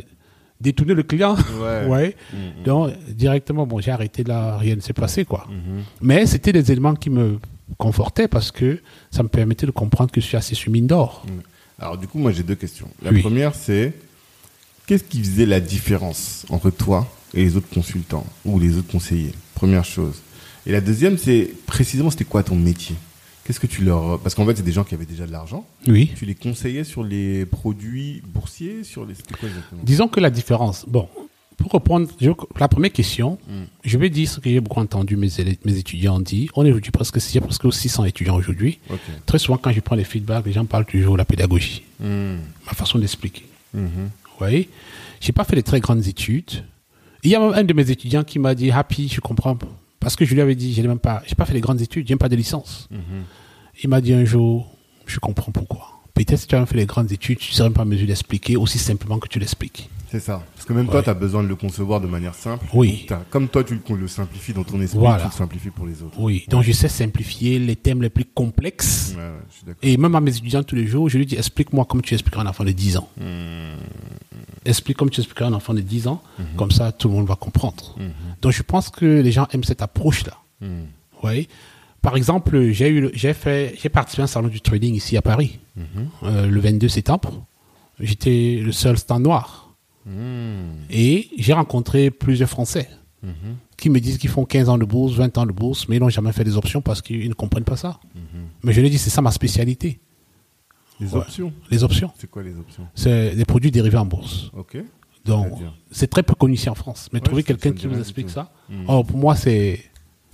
détourner 0.61 0.95
le 0.95 1.05
client. 1.05 1.37
Ouais. 1.61 1.87
ouais. 1.89 2.17
Mhm. 2.33 2.65
Donc, 2.65 2.93
directement, 3.09 3.65
bon, 3.65 3.79
j'ai 3.81 3.93
arrêté 3.93 4.25
là, 4.25 4.57
rien 4.59 4.75
ne 4.75 4.81
s'est 4.81 4.93
passé, 4.93 5.25
quoi. 5.25 5.47
Mhm. 5.49 5.85
Mais 6.01 6.27
c'était 6.27 6.53
des 6.53 6.73
éléments 6.73 6.97
qui 6.97 7.11
me 7.11 7.39
confortaient 7.77 8.27
parce 8.27 8.51
que 8.51 8.81
ça 9.13 9.23
me 9.23 9.29
permettait 9.29 9.67
de 9.67 9.71
comprendre 9.71 10.11
que 10.11 10.21
je 10.21 10.27
suis 10.27 10.37
assez 10.37 10.57
sur 10.57 10.73
mine 10.73 10.89
d'or. 10.89 11.25
Alors, 11.79 11.97
du 11.97 12.09
coup, 12.09 12.19
moi, 12.19 12.33
j'ai 12.33 12.43
deux 12.43 12.57
questions. 12.57 12.89
La 13.03 13.13
Oui. 13.13 13.21
première, 13.23 13.55
c'est 13.55 13.93
qu'est-ce 14.87 15.05
qui 15.05 15.23
faisait 15.23 15.47
la 15.47 15.61
différence 15.61 16.45
entre 16.51 16.71
toi 16.71 17.07
et 17.35 17.45
les 17.45 17.57
autres 17.57 17.69
consultants 17.73 18.27
ou 18.45 18.59
les 18.59 18.77
autres 18.79 18.91
conseillers? 18.91 19.35
Première 19.55 19.85
chose. 19.85 20.23
Et 20.67 20.73
la 20.73 20.81
deuxième, 20.81 21.17
c'est 21.19 21.53
précisément, 21.67 22.11
c'était 22.11 22.25
quoi 22.25 22.43
ton 22.43 22.57
métier? 22.57 22.97
Qu'est-ce 23.49 23.59
que 23.61 23.67
tu 23.67 23.83
leur. 23.83 24.21
Parce 24.21 24.35
qu'en 24.37 24.45
fait, 24.47 24.55
c'est 24.57 24.63
des 24.63 24.73
gens 24.73 24.85
qui 24.85 24.95
avaient 24.95 25.07
déjà 25.07 25.27
de 25.27 25.33
l'argent. 25.33 25.67
Oui. 25.87 26.13
Tu 26.15 26.27
les 26.27 26.35
conseillais 26.37 26.85
sur 26.85 27.03
les 27.03 27.47
produits 27.47 28.23
boursiers 28.27 28.85
sur 28.85 29.05
les... 29.07 29.15
C'était 29.15 29.35
quoi 29.35 29.49
exactement? 29.49 29.81
Disons 29.83 30.07
que 30.07 30.21
la 30.21 30.29
différence, 30.31 30.85
bon, 30.87 31.09
pour 31.57 31.73
reprendre 31.73 32.09
je- 32.21 32.31
la 32.61 32.69
première 32.69 32.93
question, 32.93 33.39
Mm. 33.49 33.63
je 33.85 33.99
vais 33.99 34.11
dire 34.11 34.29
ce 34.29 34.39
que 34.39 34.49
j'ai 34.51 34.61
beaucoup 34.61 34.79
entendu 34.81 35.17
mes, 35.17 35.29
mes 35.65 35.77
étudiants 35.79 36.21
dire. 36.21 36.51
On 36.57 36.65
est 36.67 36.69
aujourd'hui 36.71 36.91
presque, 36.93 37.17
il 37.17 37.35
y 37.35 37.39
a 37.39 37.41
presque 37.41 37.73
600 37.73 38.05
étudiants 38.05 38.37
aujourd'hui. 38.37 38.79
Très 39.27 39.39
souvent, 39.39 39.57
quand 39.57 39.73
je 39.73 39.81
prends 39.81 39.97
les 39.97 40.05
feedbacks, 40.05 40.45
les 40.47 40.53
gens 40.53 40.67
parlent 40.67 40.85
toujours 40.85 41.15
de 41.15 41.19
la 41.19 41.25
pédagogie, 41.25 41.83
Mhm. 42.01 42.39
ma 42.67 42.73
façon 42.75 42.99
d'expliquer. 42.99 43.47
Mhm. 43.73 43.89
Vous 44.25 44.39
voyez? 44.39 44.69
J'ai 45.21 45.33
pas 45.33 45.45
fait 45.45 45.57
de 45.57 45.63
très 45.63 45.81
grandes 45.81 46.07
études. 46.07 46.65
Il 47.25 47.31
y 47.31 47.35
a 47.35 47.41
même 47.41 47.53
un 47.55 47.65
de 47.65 47.73
mes 47.73 47.91
étudiants 47.91 48.23
qui 48.25 48.39
m'a 48.39 48.55
dit 48.55 48.71
Happy, 48.71 49.09
je 49.09 49.21
comprends. 49.21 49.59
Parce 50.01 50.17
que 50.17 50.25
je 50.25 50.35
lui 50.35 50.41
avais 50.41 50.55
dit, 50.55 50.73
j'ai 50.73 50.83
même 50.83 50.99
pas, 50.99 51.23
j'ai 51.27 51.35
pas 51.35 51.45
fait 51.45 51.55
de 51.55 51.61
grandes 51.61 51.81
études, 51.81 52.07
j'ai 52.07 52.15
même 52.15 52.19
pas 52.19 52.29
de 52.29 52.37
licence. 52.37 52.89
Mhm. 52.91 53.25
Il 53.83 53.89
m'a 53.89 54.01
dit 54.01 54.13
un 54.13 54.25
jour, 54.25 54.75
je 55.07 55.19
comprends 55.19 55.53
pourquoi. 55.53 56.01
Peut-être 56.15 56.39
si 56.39 56.47
tu 56.47 56.55
avais 56.55 56.67
fait 56.67 56.77
les 56.77 56.87
grandes 56.87 57.13
études, 57.13 57.39
tu 57.39 57.53
serais 57.53 57.69
même 57.69 57.75
pas 57.75 57.83
en 57.83 57.87
mesure 57.87 58.07
d'expliquer 58.07 58.57
aussi 58.57 58.79
simplement 58.79 59.19
que 59.19 59.29
tu 59.29 59.39
l'expliques. 59.39 59.89
C'est 60.11 60.21
ça. 60.21 60.43
Parce 60.55 60.65
que 60.65 60.73
même 60.73 60.89
toi, 60.89 61.03
tu 61.03 61.11
as 61.11 61.15
besoin 61.15 61.43
de 61.43 61.49
le 61.49 61.55
concevoir 61.57 62.01
de 62.01 62.07
manière 62.07 62.35
simple. 62.35 62.65
Oui. 62.73 63.07
Comme 63.31 63.49
toi, 63.49 63.63
tu 63.63 63.79
le, 63.95 64.09
simplifies 64.09 64.55
dans 64.55 64.65
ton 64.65 64.81
esprit, 64.81 64.99
Voilà. 64.99 65.25
tu 65.25 65.29
le 65.29 65.33
simplifies 65.35 65.71
pour 65.71 65.85
les 65.87 66.03
autres. 66.03 66.19
Oui, 66.19 66.45
donc 66.49 66.63
je 66.65 66.73
sais 66.73 66.89
simplifier 66.89 67.59
les 67.59 67.77
thèmes 67.77 68.01
les 68.01 68.09
plus 68.09 68.25
complexes. 68.25 69.15
Ouais, 69.17 69.23
je 69.51 69.55
suis. 69.57 69.67
Et 69.83 69.97
même 69.99 70.15
à 70.15 70.21
mes 70.21 70.31
étudiants 70.35 70.63
tous 70.63 70.77
les 70.77 70.87
jours, 70.87 71.09
je 71.11 71.19
lui 71.19 71.27
dis 71.27 71.35
explique-moi 71.37 71.85
comme 71.85 72.01
tu 72.01 72.15
expliquerais 72.15 72.43
un 72.43 72.47
enfant 72.47 72.65
de 72.65 72.73
10 72.73 72.97
ans. 72.97 73.09
Explique 74.65 74.97
comme 74.97 75.11
tu 75.11 75.21
expliquerais 75.21 75.47
un 75.49 75.53
enfant 75.55 75.75
de 75.75 75.81
10 75.81 76.07
ans, 76.09 76.23
comme 76.57 76.71
ça 76.71 76.93
tout 76.93 77.09
le 77.09 77.15
monde 77.15 77.27
va 77.27 77.37
comprendre. 77.37 77.97
Donc 78.43 78.53
je 78.53 78.63
pense 78.63 78.89
que 78.91 79.05
les 79.21 79.31
gens 79.33 79.47
aiment 79.53 79.65
cette 79.65 79.83
approche-là. 79.83 80.35
Vous 80.61 80.69
voyez 81.21 81.49
Par 82.03 82.17
exemple, 82.17 82.71
j'ai 82.71 82.89
eu, 82.89 83.01
le- 83.03 83.11
j'ai 83.13 83.35
fait, 83.35 83.75
j'ai 83.81 83.89
participé 83.89 84.23
à 84.23 84.25
un 84.25 84.29
salon 84.29 84.49
du 84.49 84.61
trading 84.61 84.95
ici 84.95 85.17
à 85.17 85.23
Paris, 85.23 85.59
euh, 86.23 86.47
le 86.47 86.61
22 86.61 86.89
septembre. 86.89 87.45
J'étais 88.01 88.61
le 88.65 88.73
seul 88.73 88.97
stand 88.97 89.23
noir. 89.25 89.68
Mhm. 90.09 90.87
Et 90.91 91.29
j'ai 91.39 91.53
rencontré 91.53 92.11
plusieurs 92.11 92.49
Français 92.49 92.89
Mhm. 93.23 93.57
qui 93.77 93.91
me 93.91 94.01
disent 94.01 94.17
qu'ils 94.19 94.31
font 94.31 94.45
15 94.45 94.69
ans 94.69 94.79
de 94.79 94.85
bourse, 94.85 95.15
20 95.15 95.37
ans 95.39 95.47
de 95.47 95.53
bourse, 95.53 95.89
mais 95.89 95.97
ils 95.97 96.01
n'ont 96.01 96.09
jamais 96.09 96.33
fait 96.33 96.45
des 96.45 96.57
options 96.57 96.81
parce 96.81 97.03
qu'ils 97.03 97.29
ne 97.29 97.35
comprennent 97.35 97.65
pas 97.65 97.77
ça. 97.77 98.01
Mais 98.63 98.73
je 98.73 98.81
leur 98.81 98.91
dis, 98.91 98.99
c'est 98.99 99.11
ça 99.11 99.21
ma 99.23 99.31
spécialité, 99.33 100.01
Les 101.01 101.13
Ouais. 101.13 101.19
options. 101.21 101.53
les 101.71 101.85
options. 101.85 102.11
C'est 102.19 102.29
quoi 102.31 102.43
les 102.43 102.57
options? 102.57 102.87
C'est 102.95 103.35
des 103.37 103.45
produits 103.45 103.71
dérivés 103.71 103.99
en 103.99 104.07
bourse. 104.07 104.51
Ok. 104.57 104.79
Donc, 105.25 105.53
c'est 105.91 106.09
très 106.09 106.23
peu 106.23 106.35
connu 106.35 106.55
ici 106.55 106.69
en 106.71 106.75
France. 106.75 107.09
Mais 107.13 107.19
Ouais, 107.19 107.25
trouver 107.25 107.43
quelqu'un 107.43 107.73
qui 107.73 107.87
vous 107.87 107.99
explique 107.99 108.31
ça, 108.31 108.51
Mhm. 108.69 108.85
oh, 108.89 109.05
pour 109.05 109.19
moi, 109.19 109.37
c'est. 109.37 109.81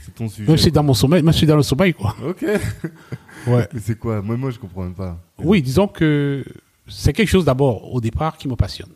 C'est 0.03 0.15
ton 0.15 0.29
sujet. 0.29 0.47
Même 0.49 0.59
si 0.59 0.71
dans 0.71 0.83
mon 0.83 0.93
sommeil, 0.95 1.23
même 1.23 1.33
si 1.33 1.47
dans 1.47 1.57
le 1.57 1.63
sommeil, 1.63 1.95
quoi. 1.95 2.15
Ok. 2.25 2.45
Ouais. 3.47 3.69
Mais 3.75 3.81
c'est 3.81 3.99
quoi? 3.99 4.23
Moi, 4.23 4.37
moi, 4.39 4.51
je 4.51 4.59
comprends 4.59 4.83
même 4.85 4.95
pas. 4.95 5.19
Oui, 5.39 5.61
disons 5.61 5.87
que 5.89 6.45
c'est 6.89 7.13
quelque 7.13 7.29
chose 7.29 7.45
d'abord, 7.45 7.93
au 7.93 8.01
départ, 8.01 8.37
qui 8.39 8.49
me 8.49 8.57
passionne. 8.57 8.91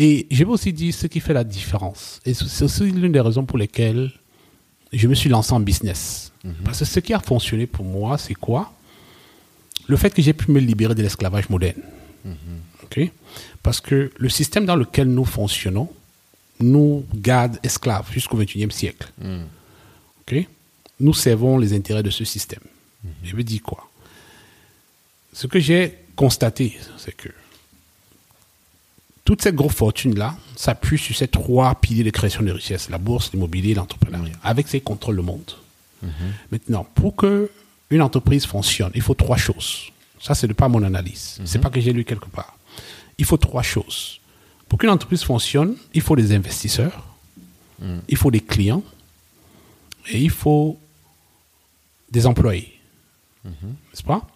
Mhm. 0.00 0.06
Et 0.06 0.26
je 0.30 0.44
vais 0.44 0.50
aussi 0.50 0.72
dire 0.72 0.94
ce 0.94 1.06
qui 1.06 1.20
fait 1.20 1.34
la 1.34 1.44
différence. 1.44 2.20
Et 2.24 2.34
c'est 2.34 2.64
aussi 2.64 2.90
l'une 2.90 3.12
des 3.12 3.20
raisons 3.20 3.44
pour 3.44 3.58
lesquelles 3.58 4.10
je 4.92 5.06
me 5.06 5.14
suis 5.14 5.28
lancé 5.28 5.52
en 5.52 5.60
business. 5.60 6.32
Parce 6.64 6.78
que 6.78 6.84
ce 6.86 7.00
qui 7.00 7.12
a 7.12 7.20
fonctionné 7.20 7.66
pour 7.66 7.84
moi, 7.84 8.16
c'est 8.16 8.34
quoi? 8.34 8.72
Le 9.86 9.96
fait 9.96 10.12
que 10.12 10.22
j'ai 10.22 10.32
pu 10.32 10.50
me 10.50 10.58
libérer 10.58 10.94
de 10.94 11.02
l'esclavage 11.02 11.48
moderne. 11.50 11.82
Ok? 12.82 13.10
Parce 13.62 13.80
que 13.80 14.10
le 14.16 14.28
système 14.28 14.64
dans 14.64 14.76
lequel 14.76 15.08
nous 15.08 15.24
fonctionnons 15.24 15.88
nous 16.60 17.04
garde 17.14 17.58
esclaves 17.62 18.10
jusqu'au 18.12 18.36
XXIe 18.36 18.70
siècle. 18.70 19.10
Mhm. 19.20 19.44
Ok? 20.22 20.46
Nous 20.98 21.14
servons 21.14 21.58
les 21.58 21.72
intérêts 21.72 22.02
de 22.02 22.10
ce 22.10 22.24
système. 22.24 22.60
Je 23.22 23.34
veux 23.36 23.44
dire 23.44 23.62
quoi? 23.62 23.88
Ce 25.32 25.46
que 25.46 25.58
j'ai 25.58 25.94
constaté, 26.16 26.78
c'est 26.98 27.16
que 27.16 27.28
toute 29.30 29.42
cette 29.42 29.54
grosse 29.54 29.74
fortune-là 29.74 30.34
s'appuie 30.56 30.98
sur 30.98 31.14
ces 31.14 31.28
trois 31.28 31.76
piliers 31.76 32.02
de 32.02 32.10
création 32.10 32.42
de 32.42 32.50
richesse, 32.50 32.90
la 32.90 32.98
bourse, 32.98 33.30
l'immobilier 33.32 33.70
et 33.70 33.74
l'entrepreneuriat, 33.74 34.34
avec 34.42 34.66
ces 34.66 34.80
contrôles 34.80 35.14
le 35.14 35.22
monde. 35.22 35.52
Maintenant, 36.50 36.84
pour 36.96 37.14
que 37.14 37.48
une 37.90 38.02
entreprise 38.02 38.44
fonctionne, 38.44 38.90
il 38.92 39.02
faut 39.02 39.14
trois 39.14 39.36
choses. 39.36 39.92
Ça, 40.20 40.34
c'est 40.34 40.52
pas 40.52 40.66
mon 40.68 40.82
analyse. 40.82 41.40
C'est 41.44 41.60
pas 41.60 41.70
que 41.70 41.80
j'ai 41.80 41.92
lu 41.92 42.04
quelque 42.04 42.28
part. 42.28 42.56
Il 43.18 43.24
faut 43.24 43.36
trois 43.36 43.62
choses. 43.62 44.20
Pour 44.68 44.80
qu'une 44.80 44.90
entreprise 44.90 45.22
fonctionne, 45.22 45.76
il 45.94 46.02
faut 46.02 46.16
des 46.16 46.32
investisseurs, 46.34 47.06
il 48.08 48.16
faut 48.16 48.32
des 48.32 48.40
clients 48.40 48.82
et 50.08 50.18
il 50.20 50.30
faut 50.30 50.76
des 52.10 52.26
employés. 52.26 52.80
N'est-ce 53.44 54.02
pas? 54.02 54.26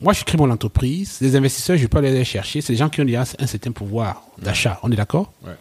Moi, 0.00 0.12
je 0.12 0.24
crée 0.24 0.36
mon 0.36 0.50
entreprise. 0.50 1.18
Les 1.20 1.36
investisseurs, 1.36 1.76
je 1.78 1.86
peux 1.86 1.98
aller 1.98 2.12
les 2.12 2.24
chercher. 2.24 2.60
C'est 2.60 2.72
des 2.74 2.78
gens 2.78 2.88
qui 2.90 3.00
ont 3.00 3.04
déjà 3.04 3.24
un 3.38 3.46
certain 3.46 3.72
pouvoir 3.72 4.22
d'achat. 4.40 4.78
On 4.82 4.92
est 4.92 4.96
d'accord? 4.96 5.32
Ouais. 5.42 5.52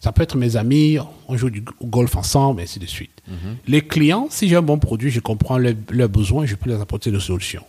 ça 0.00 0.12
peut 0.12 0.22
être 0.22 0.36
mes 0.36 0.56
amis, 0.56 0.98
on 1.28 1.36
joue 1.36 1.50
du 1.50 1.64
au 1.80 1.86
golf 1.86 2.14
ensemble, 2.16 2.60
et 2.60 2.64
ainsi 2.64 2.78
de 2.78 2.86
suite. 2.86 3.10
Les 3.66 3.82
clients, 3.82 4.28
si 4.30 4.48
j'ai 4.48 4.56
un 4.56 4.62
bon 4.62 4.78
produit, 4.78 5.10
je 5.10 5.20
comprends 5.20 5.58
leurs 5.58 5.74
leurs 5.90 6.08
besoins, 6.08 6.46
je 6.46 6.54
peux 6.54 6.70
les 6.70 6.80
apporter 6.80 7.10
des 7.10 7.20
solutions. 7.20 7.64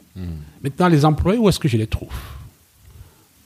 Maintenant, 0.64 0.88
les 0.90 1.06
employés, 1.06 1.40
où 1.40 1.48
est-ce 1.50 1.60
que 1.60 1.68
je 1.68 1.78
les 1.78 1.88
trouve? 1.88 2.14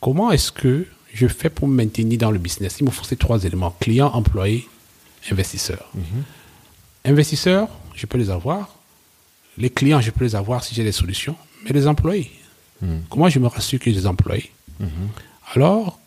Comment 0.01 0.31
est-ce 0.31 0.51
que 0.51 0.85
je 1.13 1.27
fais 1.27 1.49
pour 1.49 1.67
me 1.67 1.75
maintenir 1.75 2.17
dans 2.19 2.31
le 2.31 2.39
business? 2.39 2.77
Il 2.79 2.85
me 2.85 2.91
faut 2.91 3.03
ces 3.03 3.15
trois 3.17 3.43
éléments 3.43 3.73
client, 3.79 4.07
employé, 4.13 4.67
investisseur. 5.31 5.91
Investisseurs, 7.05 7.67
je 7.95 8.05
peux 8.05 8.17
les 8.17 8.29
avoir. 8.29 8.75
Les 9.57 9.69
clients, 9.69 10.01
je 10.01 10.11
peux 10.11 10.23
les 10.25 10.35
avoir 10.35 10.63
si 10.63 10.73
j'ai 10.75 10.83
des 10.83 10.91
solutions. 10.91 11.35
Mais 11.65 11.71
les 11.71 11.87
employés, 11.87 12.31
comment 13.09 13.29
je 13.29 13.39
me 13.39 13.47
rassure 13.47 13.79
que 13.79 13.85
j'ai 13.85 13.99
des 13.99 14.07
employés 14.07 14.51
Alors, 15.53 15.99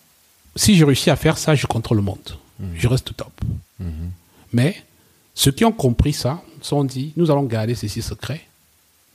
si 0.55 0.77
je 0.77 0.85
réussis 0.85 1.11
à 1.11 1.17
faire 1.17 1.39
ça, 1.39 1.55
je 1.55 1.67
contrôle 1.67 1.99
le 1.99 2.03
monde. 2.03 2.37
Je 2.75 2.89
reste 2.89 3.15
top. 3.17 3.33
Mais 4.53 4.83
ceux 5.35 5.53
qui 5.53 5.65
ont 5.65 5.73
compris 5.73 6.13
ça 6.13 6.43
sont 6.63 6.85
dit, 6.85 7.13
nous 7.17 7.31
allons 7.31 7.45
garder 7.45 7.75
ceci 7.75 8.03
secret. 8.03 8.41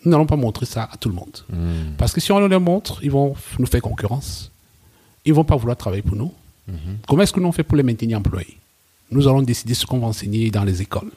Nous 0.03 0.11
n'allons 0.11 0.25
pas 0.25 0.35
montrer 0.35 0.65
ça 0.65 0.89
à 0.91 0.97
tout 0.97 1.09
le 1.09 1.15
monde. 1.15 1.43
Parce 1.97 2.13
que 2.13 2.21
si 2.21 2.31
on 2.31 2.39
leur 2.39 2.61
montre, 2.61 2.99
ils 3.03 3.11
vont 3.11 3.35
nous 3.59 3.65
faire 3.65 3.81
concurrence. 3.81 4.51
Ils 5.25 5.33
vont 5.33 5.43
pas 5.43 5.55
vouloir 5.55 5.77
travailler 5.77 6.01
pour 6.03 6.15
nous. 6.15 6.31
Comment 7.07 7.23
est-ce 7.23 7.33
que 7.33 7.39
nous 7.39 7.47
on 7.47 7.51
fait 7.51 7.63
pour 7.63 7.75
les 7.77 7.83
maintenir 7.83 8.17
employés? 8.17 8.57
Nous 9.11 9.27
allons 9.27 9.41
décider 9.41 9.73
ce 9.73 9.85
qu'on 9.85 9.99
va 9.99 10.07
enseigner 10.07 10.49
dans 10.51 10.63
les 10.63 10.81
écoles. 10.81 11.11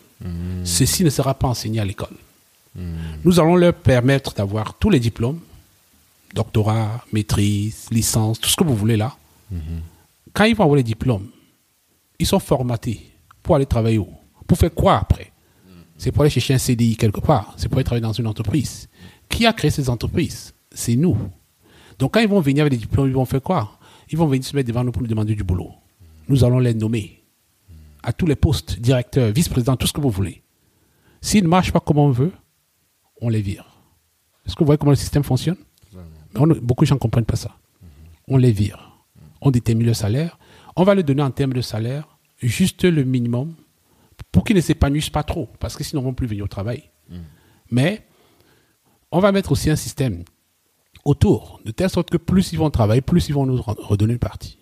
Ceci 0.65 1.05
ne 1.05 1.11
sera 1.11 1.35
pas 1.35 1.49
enseigné 1.49 1.81
à 1.81 1.85
l'école. 1.85 2.17
Nous 3.25 3.41
allons 3.41 3.57
leur 3.57 3.75
permettre 3.75 4.35
d'avoir 4.35 4.75
tous 4.75 4.91
les 4.91 5.01
diplômes, 5.01 5.39
doctorat, 6.35 7.05
maîtrise, 7.13 7.87
licence, 7.91 8.41
tout 8.41 8.49
ce 8.49 8.57
que 8.57 8.65
vous 8.65 8.77
voulez 8.77 8.97
là. 8.97 9.17
Quand 10.33 10.45
ils 10.45 10.57
vont 10.57 10.65
avoir 10.65 10.77
les 10.77 10.83
diplômes, 10.83 11.29
ils 12.19 12.27
sont 12.27 12.41
formatés 12.41 13.13
pour 13.43 13.57
aller 13.57 13.67
travailler 13.67 13.99
où? 13.99 14.09
Pour 14.47 14.59
faire 14.59 14.75
quoi 14.75 14.99
après? 14.99 15.33
C'est 15.97 16.11
pour 16.11 16.23
aller 16.23 16.31
chercher 16.31 16.55
un 16.55 16.59
CDI 16.59 16.97
quelque 16.97 17.21
part. 17.21 17.55
C'est 17.57 17.69
pour 17.69 17.79
aller 17.79 17.85
travailler 17.85 18.03
dans 18.03 18.13
une 18.13 18.27
entreprise. 18.27 18.89
Qui 19.29 19.47
a 19.47 19.53
créé 19.53 19.71
ces 19.71 19.89
entreprises? 19.89 20.53
C'est 20.73 20.97
nous. 20.97 21.17
Donc 21.99 22.15
quand 22.15 22.21
ils 22.21 22.29
vont 22.29 22.41
venir 22.41 22.63
avec 22.63 22.73
les 22.73 22.79
diplômes, 22.79 23.09
ils 23.09 23.15
vont 23.15 23.25
faire 23.25 23.43
quoi? 23.43 23.79
Ils 24.11 24.19
vont 24.19 24.27
venir 24.27 24.45
se 24.45 24.55
mettre 24.57 24.69
devant 24.69 24.85
nous 24.85 24.93
pour 24.93 25.03
nous 25.03 25.09
demander 25.09 25.35
du 25.35 25.45
boulot. 25.45 25.71
Nous 26.29 26.45
allons 26.45 26.59
les 26.59 26.75
nommer 26.75 27.23
à 28.03 28.13
tous 28.13 28.27
les 28.27 28.37
postes, 28.37 28.79
directeurs, 28.81 29.31
vice-présidents, 29.33 29.77
tout 29.77 29.87
ce 29.87 29.93
que 29.93 30.01
vous 30.01 30.11
voulez. 30.11 30.43
S'ils 31.21 31.45
ne 31.45 31.49
marchent 31.49 31.73
pas 31.73 31.81
comme 31.81 31.99
on 31.99 32.11
veut, 32.11 32.33
on 33.21 33.29
les 33.29 33.41
vire. 33.41 33.65
Est-ce 34.45 34.55
que 34.55 34.61
vous 34.61 34.67
voyez 34.67 34.79
comment 34.79 34.93
le 34.93 34.97
système 34.97 35.23
fonctionne? 35.23 35.57
On- 36.37 36.47
Beaucoup 36.47 36.85
de 36.85 36.89
gens 36.89 36.95
ne 36.97 37.01
comprennent 37.01 37.25
pas 37.25 37.37
ça. 37.37 37.51
On 38.29 38.37
les 38.37 38.53
vire. 38.53 38.91
On 39.41 39.51
détermine 39.51 39.87
le 39.87 39.95
salaire. 39.95 40.39
On 40.77 40.85
va 40.85 40.95
leur 40.95 41.05
donner 41.05 41.23
en 41.23 41.31
termes 41.31 41.53
de 41.53 41.61
salaire 41.61 42.09
juste 42.43 42.85
le 42.85 43.05
minimum 43.05 43.55
pour 44.33 44.45
qu'ils 44.45 44.57
ne 44.57 44.61
s'épanouissent 44.61 45.11
pas 45.11 45.23
trop, 45.23 45.49
parce 45.61 45.77
que 45.77 45.85
sinon 45.85 46.01
ils 46.03 46.05
ne 46.05 46.09
vont 46.11 46.15
plus 46.15 46.27
venir 46.27 46.45
au 46.45 46.49
travail. 46.49 46.83
Mais 47.71 48.07
on 49.13 49.21
va 49.21 49.31
mettre 49.33 49.53
aussi 49.53 49.71
un 49.71 49.77
système 49.77 50.25
autour, 51.05 51.61
de 51.65 51.71
telle 51.71 51.91
sorte 51.91 52.11
que 52.11 52.17
plus 52.17 52.53
ils 52.53 52.59
vont 52.59 52.71
travailler, 52.71 53.01
plus 53.01 53.29
ils 53.29 53.35
vont 53.35 53.47
nous 53.47 53.57
re- 53.59 53.79
redonner 53.81 54.15
une 54.15 54.19
partie. 54.19 54.59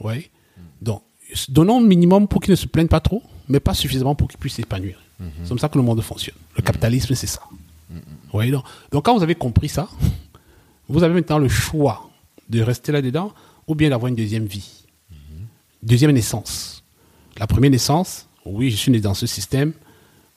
Oui. 0.00 0.30
Donc, 0.80 1.02
donnons 1.48 1.80
le 1.80 1.86
minimum 1.86 2.28
pour 2.28 2.40
qu'ils 2.40 2.52
ne 2.52 2.56
se 2.56 2.66
plaignent 2.66 2.86
pas 2.88 3.00
trop, 3.00 3.22
mais 3.48 3.58
pas 3.60 3.74
suffisamment 3.74 4.14
pour 4.14 4.28
qu'ils 4.28 4.38
puissent 4.38 4.54
s'épanouir. 4.54 5.00
C'est 5.42 5.48
comme 5.48 5.58
ça 5.58 5.68
que 5.68 5.76
le 5.76 5.82
monde 5.84 6.00
fonctionne. 6.00 6.36
Le 6.56 6.62
capitalisme, 6.62 7.14
c'est 7.14 7.26
ça. 7.26 7.40
Oui, 8.32 8.50
donc, 8.52 8.64
donc, 8.92 9.04
quand 9.04 9.16
vous 9.16 9.22
avez 9.22 9.34
compris 9.34 9.68
ça, 9.68 9.88
vous 10.88 11.02
avez 11.02 11.14
maintenant 11.14 11.38
le 11.38 11.48
choix 11.48 12.08
de 12.48 12.60
rester 12.62 12.92
là-dedans 12.92 13.32
ou 13.66 13.74
bien 13.74 13.90
d'avoir 13.90 14.08
une 14.08 14.16
deuxième 14.16 14.46
vie. 14.46 14.84
Deuxième 15.82 16.10
naissance. 16.12 16.82
La 17.38 17.46
première 17.46 17.70
naissance, 17.70 18.26
oui, 18.44 18.70
je 18.70 18.76
suis 18.76 18.90
né 18.90 19.00
dans 19.00 19.14
ce 19.14 19.26
système. 19.26 19.72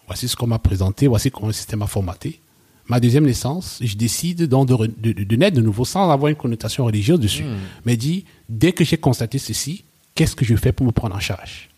Voici 0.07 0.27
ce 0.27 0.35
qu'on 0.35 0.47
m'a 0.47 0.59
présenté, 0.59 1.07
voici 1.07 1.31
comment 1.31 1.47
le 1.47 1.53
système 1.53 1.81
a 1.81 1.87
formaté. 1.87 2.39
Ma 2.87 2.99
deuxième 2.99 3.25
naissance, 3.25 3.79
je 3.81 3.95
décide 3.95 4.43
donc 4.47 4.67
de, 4.67 4.73
re- 4.73 4.91
de- 4.97 5.13
de- 5.13 5.23
de 5.23 5.35
naître 5.37 5.55
de 5.55 5.61
nouveau 5.61 5.85
sans 5.85 6.09
avoir 6.11 6.29
une 6.29 6.35
connotation 6.35 6.83
religieuse 6.85 7.19
dessus. 7.19 7.45
Mais 7.85 7.95
dit, 7.95 8.25
dès 8.49 8.73
que 8.73 8.83
j'ai 8.83 8.97
constaté 8.97 9.37
ceci, 9.39 9.83
qu'est-ce 10.13 10.35
que 10.35 10.43
je 10.43 10.55
fais 10.55 10.73
pour 10.73 10.85
me 10.85 10.91
prendre 10.91 11.15
en 11.15 11.19
charge? 11.19 11.69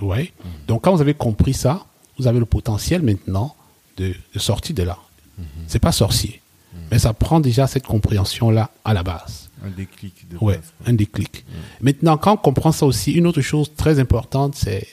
Ouais. 0.00 0.32
Donc 0.68 0.84
quand 0.84 0.94
vous 0.94 1.00
avez 1.00 1.14
compris 1.14 1.54
ça, 1.54 1.84
vous 2.18 2.28
avez 2.28 2.38
le 2.38 2.44
potentiel 2.46 3.02
maintenant 3.02 3.56
de, 3.96 4.14
de 4.34 4.38
sortir 4.38 4.74
de 4.76 4.84
là. 4.84 4.98
C'est 5.66 5.78
pas 5.80 5.92
sorcier, 5.92 6.40
mais 6.90 6.98
ça 6.98 7.12
prend 7.12 7.40
déjà 7.40 7.66
cette 7.66 7.86
compréhension-là 7.86 8.70
à 8.84 8.94
la 8.94 9.02
base. 9.02 9.48
Un 9.64 9.70
déclic 9.70 10.28
de 10.30 10.36
Ouais, 10.40 10.56
base, 10.56 10.72
un 10.86 10.92
déclic. 10.92 11.44
Maintenant, 11.80 12.16
quand 12.16 12.32
on 12.34 12.36
comprend 12.36 12.72
ça 12.72 12.86
aussi, 12.86 13.12
une 13.12 13.26
autre 13.26 13.40
chose 13.40 13.70
très 13.76 13.98
importante, 13.98 14.54
c'est 14.54 14.86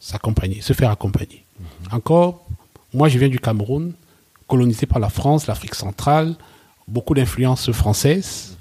s'accompagner, 0.00 0.60
se 0.60 0.72
faire 0.72 0.90
accompagner. 0.90 1.44
Encore, 1.92 2.46
moi, 2.92 3.08
je 3.08 3.18
viens 3.18 3.28
du 3.28 3.38
Cameroun, 3.38 3.92
colonisé 4.48 4.86
par 4.86 4.98
la 4.98 5.08
France, 5.08 5.46
l'Afrique 5.46 5.74
centrale, 5.74 6.34
beaucoup 6.88 7.14
d'influences 7.14 7.70
françaises, 7.72 8.56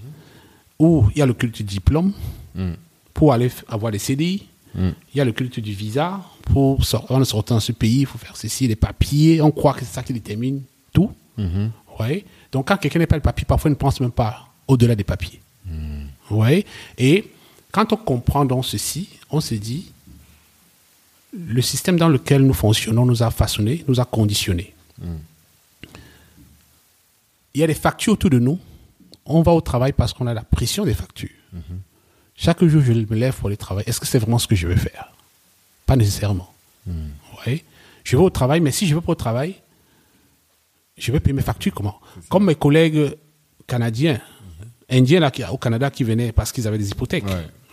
où 0.80 1.06
il 1.16 1.20
y 1.20 1.22
a 1.22 1.26
le 1.26 1.34
culte 1.34 1.56
du 1.58 1.64
diplôme 1.64 2.14
Mm. 2.56 2.74
pour 3.16 3.34
aller 3.34 3.50
avoir 3.68 3.92
les 3.92 3.98
CDI. 3.98 4.48
Mm. 4.76 4.90
Il 5.14 5.18
y 5.18 5.22
a 5.22 5.26
le 5.26 5.32
culte 5.32 5.60
du 5.60 5.74
visa. 5.74 6.22
Pour 6.44 6.86
sortir, 6.86 7.16
en 7.16 7.24
sortant 7.26 7.56
de 7.56 7.62
ce 7.62 7.72
pays, 7.72 8.02
il 8.02 8.06
faut 8.06 8.20
faire 8.20 8.38
ceci, 8.38 8.68
les 8.68 8.76
papiers. 8.76 9.42
On 9.42 9.50
croit 9.50 9.74
que 9.74 9.80
c'est 9.80 9.86
ça 9.94 10.04
qui 10.04 10.14
détermine 10.14 10.62
tout. 10.94 11.12
Mhm. 11.38 11.72
Ouais. 12.00 12.26
Donc, 12.52 12.68
quand 12.68 12.78
quelqu'un 12.78 13.00
n'a 13.00 13.08
pas 13.08 13.16
le 13.16 13.22
papier, 13.22 13.46
parfois, 13.46 13.70
il 13.70 13.74
ne 13.74 13.78
pense 13.78 14.00
même 14.00 14.12
pas 14.12 14.48
au-delà 14.68 14.96
des 14.96 15.04
papiers. 15.04 15.42
Ouais. 16.30 16.66
Et 16.98 17.32
quand 17.72 17.92
on 17.94 17.98
comprend 17.98 18.46
donc 18.46 18.66
ceci, 18.66 19.10
on 19.30 19.42
se 19.42 19.56
dit, 19.56 19.92
le 21.34 21.62
système 21.62 21.98
dans 21.98 22.10
lequel 22.10 22.44
nous 22.44 22.54
fonctionnons 22.54 23.06
nous 23.06 23.24
a 23.24 23.32
façonné, 23.32 23.84
nous 23.88 24.00
a 24.00 24.06
conditionné. 24.06 24.74
Il 27.54 27.62
y 27.62 27.64
a 27.64 27.68
des 27.68 27.74
factures 27.74 28.14
autour 28.14 28.30
de 28.30 28.40
nous. 28.40 28.60
On 29.26 29.42
va 29.42 29.52
au 29.52 29.62
travail 29.62 29.94
parce 29.94 30.14
qu'on 30.14 30.28
a 30.28 30.34
la 30.34 30.44
pression 30.44 30.86
des 30.86 30.94
factures. 30.94 31.30
Chaque 32.36 32.64
jour, 32.66 32.82
je 32.82 32.94
me 32.94 33.16
lève 33.16 33.36
pour 33.36 33.48
aller 33.48 33.58
travailler. 33.58 33.88
Est-ce 33.90 34.00
que 34.00 34.08
c'est 34.08 34.20
vraiment 34.20 34.40
ce 34.40 34.48
que 34.48 34.56
je 34.56 34.68
veux 34.68 34.76
faire? 34.76 35.12
Pas 35.86 35.96
nécessairement. 35.96 36.54
Ouais. 37.46 37.64
Je 38.04 38.18
vais 38.18 38.24
au 38.24 38.30
travail, 38.30 38.60
mais 38.60 38.72
si 38.72 38.86
je 38.88 38.96
vais 38.96 39.02
pas 39.02 39.12
au 39.14 39.16
travail, 39.16 39.56
je 40.98 41.12
vais 41.12 41.20
payer 41.20 41.34
mes 41.34 41.42
factures 41.42 41.74
comment 41.74 42.00
Comme 42.30 42.46
mes 42.46 42.56
collègues 42.56 43.16
canadiens, 43.68 44.20
indiens 44.90 45.20
là, 45.20 45.32
au 45.52 45.58
Canada 45.58 45.90
qui 45.90 46.04
venaient 46.04 46.32
parce 46.32 46.52
qu'ils 46.52 46.68
avaient 46.68 46.78
des 46.78 46.92
hypothèques. 46.92 47.26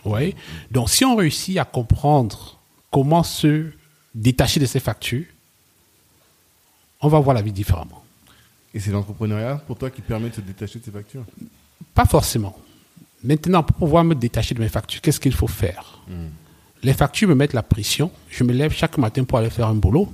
Ouais. 0.03 0.35
Donc, 0.71 0.89
si 0.89 1.05
on 1.05 1.15
réussit 1.15 1.57
à 1.57 1.65
comprendre 1.65 2.59
comment 2.89 3.23
se 3.23 3.71
détacher 4.15 4.59
de 4.59 4.65
ces 4.65 4.79
factures, 4.79 5.25
on 6.99 7.07
va 7.07 7.19
voir 7.19 7.35
la 7.35 7.41
vie 7.41 7.51
différemment. 7.51 8.03
Et 8.73 8.79
c'est 8.79 8.91
l'entrepreneuriat 8.91 9.61
pour 9.67 9.77
toi 9.77 9.89
qui 9.89 10.01
permet 10.01 10.29
de 10.29 10.35
se 10.35 10.41
détacher 10.41 10.79
de 10.79 10.85
ces 10.85 10.91
factures? 10.91 11.23
Pas 11.93 12.05
forcément. 12.05 12.57
Maintenant, 13.23 13.63
pour 13.63 13.75
pouvoir 13.75 14.03
me 14.03 14.15
détacher 14.15 14.55
de 14.55 14.59
mes 14.59 14.69
factures, 14.69 15.01
qu'est-ce 15.01 15.19
qu'il 15.19 15.33
faut 15.33 15.47
faire? 15.47 15.99
Les 16.83 16.93
factures 16.93 17.29
me 17.29 17.35
mettent 17.35 17.53
la 17.53 17.61
pression. 17.61 18.09
Je 18.29 18.43
me 18.43 18.53
lève 18.53 18.73
chaque 18.73 18.97
matin 18.97 19.23
pour 19.23 19.37
aller 19.37 19.51
faire 19.51 19.67
un 19.67 19.75
boulot. 19.75 20.09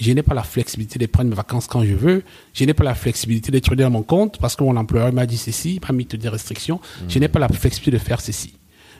Je 0.00 0.12
n'ai 0.12 0.22
pas 0.22 0.34
la 0.34 0.42
flexibilité 0.42 0.98
de 0.98 1.06
prendre 1.06 1.30
mes 1.30 1.36
vacances 1.36 1.66
quand 1.68 1.84
je 1.84 1.94
veux. 1.94 2.24
Je 2.54 2.64
n'ai 2.64 2.74
pas 2.74 2.84
la 2.84 2.94
flexibilité 2.94 3.52
d'être 3.52 3.74
dans 3.76 3.90
mon 3.90 4.02
compte 4.02 4.38
parce 4.38 4.56
que 4.56 4.64
mon 4.64 4.76
employeur 4.76 5.12
m'a 5.12 5.26
dit 5.26 5.38
ceci, 5.38 5.76
il 5.76 5.80
m'a 5.80 5.92
mis 5.92 6.04
des 6.04 6.28
restrictions. 6.28 6.80
Je 7.08 7.18
n'ai 7.18 7.28
pas 7.28 7.38
la 7.38 7.48
flexibilité 7.48 7.92
de 7.92 7.98
faire 7.98 8.20
ceci. 8.20 8.54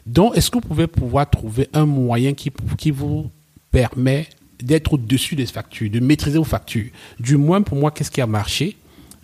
Donc, 0.06 0.36
est-ce 0.36 0.50
que 0.50 0.56
vous 0.58 0.68
pouvez 0.68 0.86
pouvoir 0.86 1.28
trouver 1.28 1.68
un 1.72 1.86
moyen 1.86 2.34
qui, 2.34 2.50
qui 2.78 2.90
vous 2.90 3.30
permet 3.70 4.28
d'être 4.62 4.94
au-dessus 4.94 5.34
des 5.34 5.46
factures, 5.46 5.90
de 5.90 6.00
maîtriser 6.00 6.38
vos 6.38 6.44
factures? 6.44 6.90
Du 7.18 7.36
moins, 7.36 7.62
pour 7.62 7.76
moi, 7.76 7.90
qu'est-ce 7.90 8.10
qui 8.10 8.20
a 8.20 8.26
marché? 8.26 8.76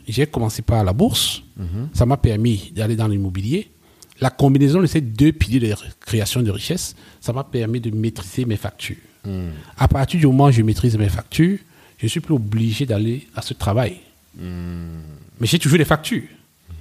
J'ai 0.06 0.26
commencé 0.26 0.62
par 0.62 0.82
la 0.84 0.92
bourse. 0.92 1.42
Ça 1.94 2.04
m'a 2.04 2.16
permis 2.16 2.72
d'aller 2.74 2.96
dans 2.96 3.08
l'immobilier. 3.08 3.68
La 4.24 4.30
combinaison 4.30 4.80
de 4.80 4.86
ces 4.86 5.02
deux 5.02 5.32
piliers 5.32 5.60
de 5.60 5.74
création 6.00 6.40
de 6.40 6.50
richesse, 6.50 6.96
ça 7.20 7.34
m'a 7.34 7.44
permis 7.44 7.78
de 7.78 7.94
maîtriser 7.94 8.46
mes 8.46 8.56
factures. 8.56 8.96
À 9.76 9.86
partir 9.86 10.18
du 10.18 10.26
moment 10.26 10.46
où 10.46 10.50
je 10.50 10.62
maîtrise 10.62 10.96
mes 10.96 11.10
factures, 11.10 11.58
je 11.98 12.06
ne 12.06 12.08
suis 12.08 12.20
plus 12.20 12.32
obligé 12.32 12.86
d'aller 12.86 13.28
à 13.36 13.42
ce 13.42 13.52
travail. 13.52 14.00
Mais 14.38 15.46
j'ai 15.46 15.58
toujours 15.58 15.76
des 15.76 15.84
factures. 15.84 16.22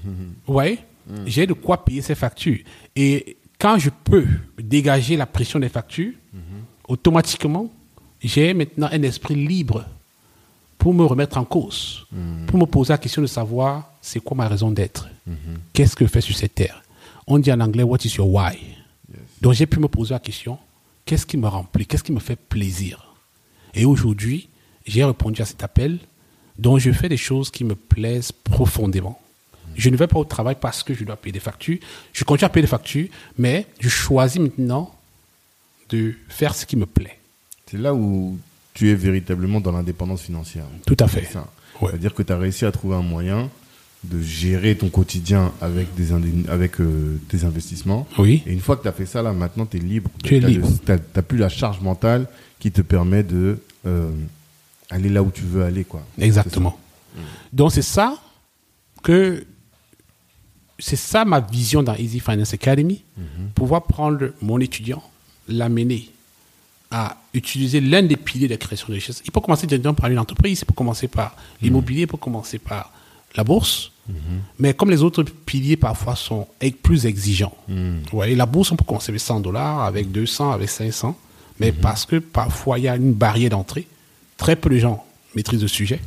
Vous 0.05 0.53
voyez? 0.53 0.79
J'ai 1.25 1.45
de 1.45 1.51
quoi 1.51 1.83
payer 1.83 2.01
ces 2.01 2.15
factures. 2.15 2.59
Et 2.95 3.35
quand 3.59 3.77
je 3.77 3.89
peux 3.89 4.25
dégager 4.57 5.17
la 5.17 5.25
pression 5.25 5.59
des 5.59 5.67
factures, 5.67 6.13
automatiquement, 6.87 7.69
j'ai 8.23 8.53
maintenant 8.53 8.87
un 8.89 9.03
esprit 9.03 9.35
libre 9.35 9.83
pour 10.77 10.93
me 10.93 11.03
remettre 11.03 11.37
en 11.37 11.43
cause, 11.43 12.07
pour 12.47 12.57
me 12.57 12.65
poser 12.65 12.93
la 12.93 12.99
question 12.99 13.21
de 13.21 13.27
savoir 13.27 13.91
c'est 14.01 14.21
quoi 14.21 14.37
ma 14.37 14.47
raison 14.47 14.71
d'être, 14.71 15.09
qu'est-ce 15.73 15.97
que 15.97 16.05
je 16.05 16.09
fais 16.09 16.21
sur 16.21 16.37
cette 16.37 16.55
terre? 16.55 16.79
On 17.27 17.39
dit 17.39 17.51
en 17.51 17.59
anglais, 17.59 17.83
what 17.83 17.99
is 18.03 18.15
your 18.15 18.29
why? 18.29 18.57
Donc 19.41 19.53
j'ai 19.53 19.65
pu 19.65 19.79
me 19.79 19.87
poser 19.87 20.13
la 20.13 20.19
question, 20.19 20.57
qu'est-ce 21.05 21.25
qui 21.25 21.37
me 21.37 21.47
remplit, 21.47 21.85
qu'est-ce 21.85 22.03
qui 22.03 22.11
me 22.11 22.19
fait 22.19 22.35
plaisir? 22.35 23.13
Et 23.73 23.85
aujourd'hui, 23.85 24.49
j'ai 24.85 25.03
répondu 25.03 25.41
à 25.41 25.45
cet 25.45 25.63
appel, 25.63 25.99
dont 26.57 26.77
je 26.77 26.91
fais 26.91 27.09
des 27.09 27.17
choses 27.17 27.49
qui 27.49 27.63
me 27.63 27.75
plaisent 27.75 28.31
profondément. 28.31 29.19
Je 29.75 29.89
ne 29.89 29.97
vais 29.97 30.07
pas 30.07 30.19
au 30.19 30.25
travail 30.25 30.55
parce 30.59 30.83
que 30.83 30.93
je 30.93 31.03
dois 31.03 31.15
payer 31.15 31.31
des 31.31 31.39
factures. 31.39 31.79
Je 32.11 32.23
continue 32.23 32.45
à 32.45 32.49
payer 32.49 32.63
des 32.63 32.69
factures, 32.69 33.07
mais 33.37 33.65
je 33.79 33.89
choisis 33.89 34.39
maintenant 34.39 34.93
de 35.89 36.13
faire 36.29 36.53
ce 36.53 36.65
qui 36.65 36.75
me 36.75 36.85
plaît. 36.85 37.19
C'est 37.65 37.79
là 37.79 37.93
où 37.93 38.37
tu 38.73 38.89
es 38.91 38.95
véritablement 38.95 39.59
dans 39.59 39.71
l'indépendance 39.71 40.21
financière. 40.21 40.65
Tout 40.85 40.97
à 40.99 41.07
fait. 41.07 41.27
Ouais. 41.81 41.89
C'est-à-dire 41.89 42.13
que 42.13 42.21
tu 42.21 42.31
as 42.31 42.37
réussi 42.37 42.65
à 42.65 42.71
trouver 42.71 42.95
un 42.95 43.01
moyen 43.01 43.49
de 44.03 44.21
gérer 44.21 44.75
ton 44.75 44.89
quotidien 44.89 45.51
avec, 45.61 45.93
des 45.95 46.11
avec 46.49 46.79
euh, 46.79 47.17
tes 47.29 47.45
investissements. 47.45 48.07
Oui. 48.17 48.43
Et 48.45 48.51
une 48.51 48.59
fois 48.59 48.75
que 48.75 48.81
tu 48.81 48.87
as 48.87 48.91
fait 48.91 49.05
ça, 49.05 49.21
là, 49.21 49.31
maintenant, 49.31 49.65
tu 49.65 49.77
es 49.77 49.79
libre. 49.79 50.09
Tu 50.23 50.35
es 50.35 50.39
libre. 50.39 50.67
Tu 50.85 50.91
n'as 50.91 51.21
plus 51.21 51.37
la 51.37 51.49
charge 51.49 51.79
mentale 51.81 52.27
qui 52.59 52.71
te 52.71 52.81
permet 52.81 53.23
de 53.23 53.59
euh, 53.85 54.11
aller 54.89 55.09
là 55.09 55.23
où 55.23 55.31
tu 55.31 55.43
veux 55.43 55.63
aller. 55.63 55.83
Quoi. 55.83 56.05
Exactement. 56.19 56.77
Donc 57.51 57.71
c'est 57.71 57.83
ça 57.83 58.17
que 59.03 59.45
c'est 60.79 60.95
ça 60.95 61.25
ma 61.25 61.39
vision 61.39 61.83
dans 61.83 61.95
Easy 61.95 62.19
Finance 62.19 62.53
Academy, 62.53 63.03
pouvoir 63.53 63.83
prendre 63.83 64.31
mon 64.41 64.59
étudiant, 64.59 65.03
l'amener 65.47 66.09
à 66.89 67.17
utiliser 67.33 67.81
l'un 67.81 68.03
des 68.03 68.15
piliers 68.15 68.47
de 68.47 68.53
la 68.53 68.57
création 68.57 68.87
de 68.89 68.93
richesse. 68.93 69.21
Il 69.25 69.31
peut 69.31 69.41
commencer 69.41 69.65
directement 69.65 69.93
par 69.93 70.09
une 70.09 70.19
entreprise, 70.19 70.61
il 70.61 70.65
peut 70.65 70.73
commencer 70.73 71.07
par 71.07 71.35
l'immobilier, 71.61 72.01
il 72.01 72.07
peut 72.07 72.17
commencer 72.17 72.59
par 72.59 72.91
la 73.35 73.43
bourse, 73.43 73.91
mais 74.59 74.73
comme 74.73 74.89
les 74.89 75.01
autres 75.01 75.23
piliers 75.23 75.77
parfois 75.77 76.15
sont 76.15 76.47
plus 76.81 77.05
exigeants. 77.05 77.55
Vous 77.67 78.01
voyez, 78.11 78.35
la 78.35 78.45
bourse, 78.45 78.71
on 78.71 78.75
peut 78.75 78.83
commencer 78.83 79.11
avec 79.11 79.21
100 79.21 79.39
dollars, 79.39 79.81
avec 79.83 80.11
200, 80.11 80.51
avec 80.51 80.69
500, 80.69 81.17
mais 81.59 81.71
parce 81.71 82.05
que 82.05 82.17
parfois 82.17 82.79
il 82.79 82.85
y 82.85 82.87
a 82.87 82.95
une 82.95 83.13
barrière 83.13 83.51
d'entrée, 83.51 83.87
très 84.37 84.55
peu 84.55 84.69
de 84.69 84.77
gens 84.77 85.05
maîtrisent 85.35 85.63
le 85.63 85.67
sujet. 85.67 85.99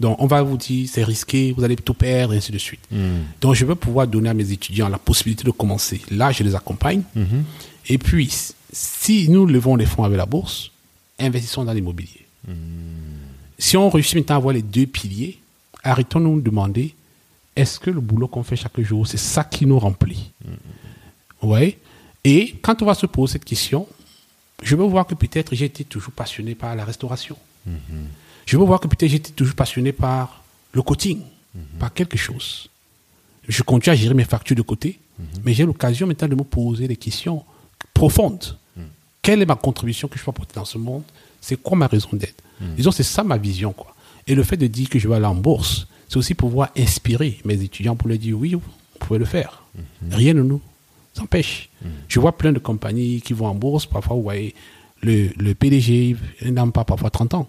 Donc 0.00 0.16
on 0.20 0.26
va 0.26 0.42
vous 0.42 0.56
dire 0.56 0.88
c'est 0.90 1.04
risqué, 1.04 1.52
vous 1.56 1.64
allez 1.64 1.76
tout 1.76 1.94
perdre, 1.94 2.32
et 2.32 2.38
ainsi 2.38 2.52
de 2.52 2.58
suite. 2.58 2.80
Donc 3.40 3.54
je 3.54 3.64
veux 3.64 3.74
pouvoir 3.74 4.06
donner 4.06 4.30
à 4.30 4.34
mes 4.34 4.50
étudiants 4.50 4.88
la 4.88 4.98
possibilité 4.98 5.44
de 5.44 5.50
commencer. 5.50 6.00
Là, 6.10 6.32
je 6.32 6.42
les 6.42 6.54
accompagne. 6.54 7.02
Et 7.88 7.98
puis, 7.98 8.32
si 8.72 9.28
nous 9.28 9.46
levons 9.46 9.76
les 9.76 9.86
fonds 9.86 10.04
avec 10.04 10.16
la 10.16 10.26
bourse, 10.26 10.70
investissons 11.18 11.64
dans 11.64 11.72
l'immobilier. 11.72 12.26
Si 13.58 13.76
on 13.76 13.90
réussit 13.90 14.14
maintenant 14.16 14.36
à 14.36 14.38
avoir 14.38 14.54
les 14.54 14.62
deux 14.62 14.86
piliers, 14.86 15.38
arrêtons-nous 15.86 16.40
de 16.40 16.44
demander 16.50 16.94
est-ce 17.54 17.80
que 17.80 17.90
le 17.90 18.00
boulot 18.00 18.28
qu'on 18.28 18.42
fait 18.42 18.56
chaque 18.56 18.78
jour, 18.80 19.06
c'est 19.06 19.16
ça 19.16 19.42
qui 19.44 19.64
nous 19.66 19.78
remplit? 19.78 20.30
Ouais. 21.42 21.78
Et 22.24 22.54
quand 22.60 22.82
on 22.82 22.86
va 22.86 22.94
se 22.94 23.06
poser 23.06 23.34
cette 23.34 23.44
question, 23.44 23.86
je 24.62 24.76
veux 24.76 24.84
voir 24.84 25.06
que 25.06 25.14
peut-être 25.14 25.54
j'ai 25.54 25.64
été 25.66 25.84
toujours 25.84 26.12
passionné 26.12 26.54
par 26.54 26.74
la 26.76 26.84
restauration. 26.84 27.36
Je 28.44 28.56
veux 28.56 28.64
voir 28.64 28.80
que 28.80 28.88
peut-être 28.88 29.10
j'étais 29.10 29.32
toujours 29.32 29.54
passionné 29.54 29.92
par 29.92 30.42
le 30.72 30.82
coaching, 30.82 31.20
par 31.78 31.92
quelque 31.94 32.18
chose. 32.18 32.68
Je 33.48 33.62
continue 33.62 33.92
à 33.92 33.96
gérer 33.96 34.14
mes 34.14 34.24
factures 34.24 34.56
de 34.56 34.62
côté, 34.62 34.98
mais 35.44 35.54
j'ai 35.54 35.64
l'occasion 35.64 36.06
maintenant 36.06 36.28
de 36.28 36.34
me 36.34 36.44
poser 36.44 36.86
des 36.88 36.96
questions 36.96 37.42
profondes. 37.94 38.56
Quelle 39.22 39.40
est 39.42 39.46
ma 39.46 39.56
contribution 39.56 40.06
que 40.08 40.18
je 40.18 40.24
peux 40.24 40.30
apporter 40.30 40.54
dans 40.54 40.64
ce 40.66 40.78
monde? 40.78 41.02
C'est 41.40 41.56
quoi 41.56 41.76
ma 41.76 41.86
raison 41.86 42.10
d'être? 42.12 42.42
Disons, 42.60 42.90
c'est 42.90 43.02
ça 43.02 43.24
ma 43.24 43.38
vision. 43.38 43.72
quoi. 43.72 43.95
Et 44.26 44.34
le 44.34 44.42
fait 44.42 44.56
de 44.56 44.66
dire 44.66 44.88
que 44.88 44.98
je 44.98 45.08
vais 45.08 45.14
aller 45.16 45.24
en 45.26 45.34
bourse, 45.34 45.86
c'est 46.08 46.16
aussi 46.16 46.34
pouvoir 46.34 46.70
inspirer 46.76 47.38
mes 47.44 47.62
étudiants 47.62 47.96
pour 47.96 48.08
leur 48.08 48.18
dire 48.18 48.36
oui, 48.38 48.54
vous 48.54 48.62
pouvez 49.00 49.18
le 49.18 49.24
faire. 49.24 49.62
Rien 50.10 50.34
ne 50.34 50.42
nous 50.42 50.60
empêche. 51.18 51.68
Je 52.08 52.20
vois 52.20 52.36
plein 52.36 52.52
de 52.52 52.58
compagnies 52.58 53.20
qui 53.20 53.32
vont 53.32 53.46
en 53.46 53.54
bourse, 53.54 53.86
parfois, 53.86 54.16
vous 54.16 54.22
voyez, 54.22 54.54
le, 55.02 55.28
le 55.38 55.54
PDG 55.54 56.16
n'a 56.44 56.66
pas 56.66 56.84
parfois 56.84 57.10
30 57.10 57.34
ans. 57.34 57.48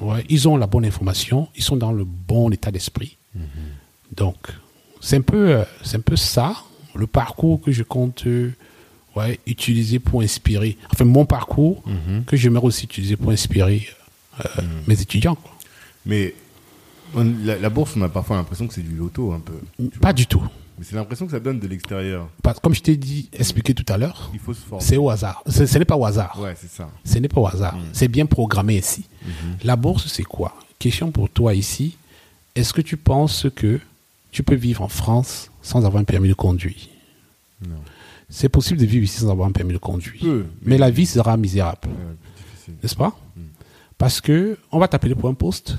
Ouais, 0.00 0.24
ils 0.28 0.46
ont 0.48 0.56
la 0.56 0.66
bonne 0.68 0.84
information, 0.84 1.48
ils 1.56 1.62
sont 1.64 1.76
dans 1.76 1.92
le 1.92 2.04
bon 2.04 2.50
état 2.52 2.70
d'esprit. 2.70 3.16
Donc, 4.16 4.36
c'est 5.00 5.16
un, 5.16 5.20
peu, 5.22 5.50
euh, 5.50 5.64
c'est 5.82 5.96
un 5.96 6.00
peu 6.00 6.16
ça, 6.16 6.54
le 6.94 7.06
parcours 7.06 7.60
que 7.60 7.72
je 7.72 7.82
compte 7.82 8.26
euh, 8.26 8.52
ouais, 9.16 9.38
utiliser 9.46 9.98
pour 9.98 10.20
inspirer. 10.20 10.76
Enfin, 10.92 11.04
mon 11.04 11.24
parcours 11.26 11.82
que 12.26 12.36
j'aimerais 12.36 12.66
aussi 12.66 12.84
utiliser 12.84 13.16
pour 13.16 13.30
inspirer 13.30 13.88
euh, 14.40 14.62
mes 14.86 15.00
étudiants. 15.00 15.36
quoi. 15.36 15.52
Mais 16.06 16.34
on- 17.14 17.34
la, 17.44 17.58
la 17.58 17.70
bourse, 17.70 17.94
on 17.96 18.02
a 18.02 18.08
parfois 18.08 18.36
l'impression 18.36 18.66
que 18.66 18.74
c'est 18.74 18.82
du 18.82 18.94
loto 18.96 19.32
un 19.32 19.40
peu. 19.40 19.54
Pas 20.00 20.12
du 20.12 20.26
tout. 20.26 20.42
Mais 20.78 20.84
c'est 20.84 20.96
l'impression 20.96 21.26
que 21.26 21.32
ça 21.32 21.40
donne 21.40 21.60
de 21.60 21.66
l'extérieur. 21.66 22.28
Comme 22.62 22.74
je 22.74 22.80
t'ai 22.80 22.96
dit, 22.96 23.28
expliqué 23.34 23.74
tout 23.74 23.84
à 23.92 23.98
l'heure, 23.98 24.30
Il 24.32 24.38
faut 24.38 24.54
se 24.54 24.60
former. 24.60 24.82
c'est 24.84 24.96
au 24.96 25.10
hasard. 25.10 25.42
Ce, 25.46 25.66
ce 25.66 25.78
n'est 25.78 25.84
pas 25.84 25.96
au 25.96 26.06
hasard. 26.06 26.38
Ouais, 26.40 26.54
c'est 26.58 26.70
ça. 26.70 26.88
Ce 27.04 27.18
n'est 27.18 27.28
pas 27.28 27.40
au 27.40 27.46
hasard. 27.46 27.76
C'est 27.92 28.08
bien 28.08 28.24
programmé 28.26 28.76
ici. 28.78 29.04
La 29.62 29.76
bourse, 29.76 30.06
c'est 30.06 30.22
quoi? 30.24 30.54
Question 30.78 31.10
pour 31.10 31.28
toi 31.28 31.54
ici. 31.54 31.96
Est-ce 32.54 32.72
que 32.72 32.80
tu 32.80 32.96
penses 32.96 33.46
que 33.54 33.78
tu 34.32 34.42
peux 34.42 34.54
vivre 34.54 34.82
en 34.82 34.88
France 34.88 35.50
sans 35.60 35.84
avoir 35.84 36.00
un 36.00 36.04
permis 36.04 36.28
de 36.28 36.34
conduire? 36.34 36.88
Non. 37.66 37.76
C'est 38.30 38.48
possible 38.48 38.80
de 38.80 38.86
vivre 38.86 39.04
ici 39.04 39.18
sans 39.18 39.28
avoir 39.30 39.48
un 39.48 39.52
permis 39.52 39.72
de 39.74 39.78
conduire. 39.78 40.20
Peu, 40.22 40.46
mais 40.62 40.78
la 40.78 40.90
vie 40.90 41.04
sera 41.04 41.36
misérable, 41.36 41.88
n'est-ce 42.82 42.94
pas? 42.96 43.14
Parce 43.98 44.20
que 44.20 44.56
on 44.72 44.78
va 44.78 44.88
t'appeler 44.88 45.14
pour 45.14 45.28
un 45.28 45.34
poste. 45.34 45.76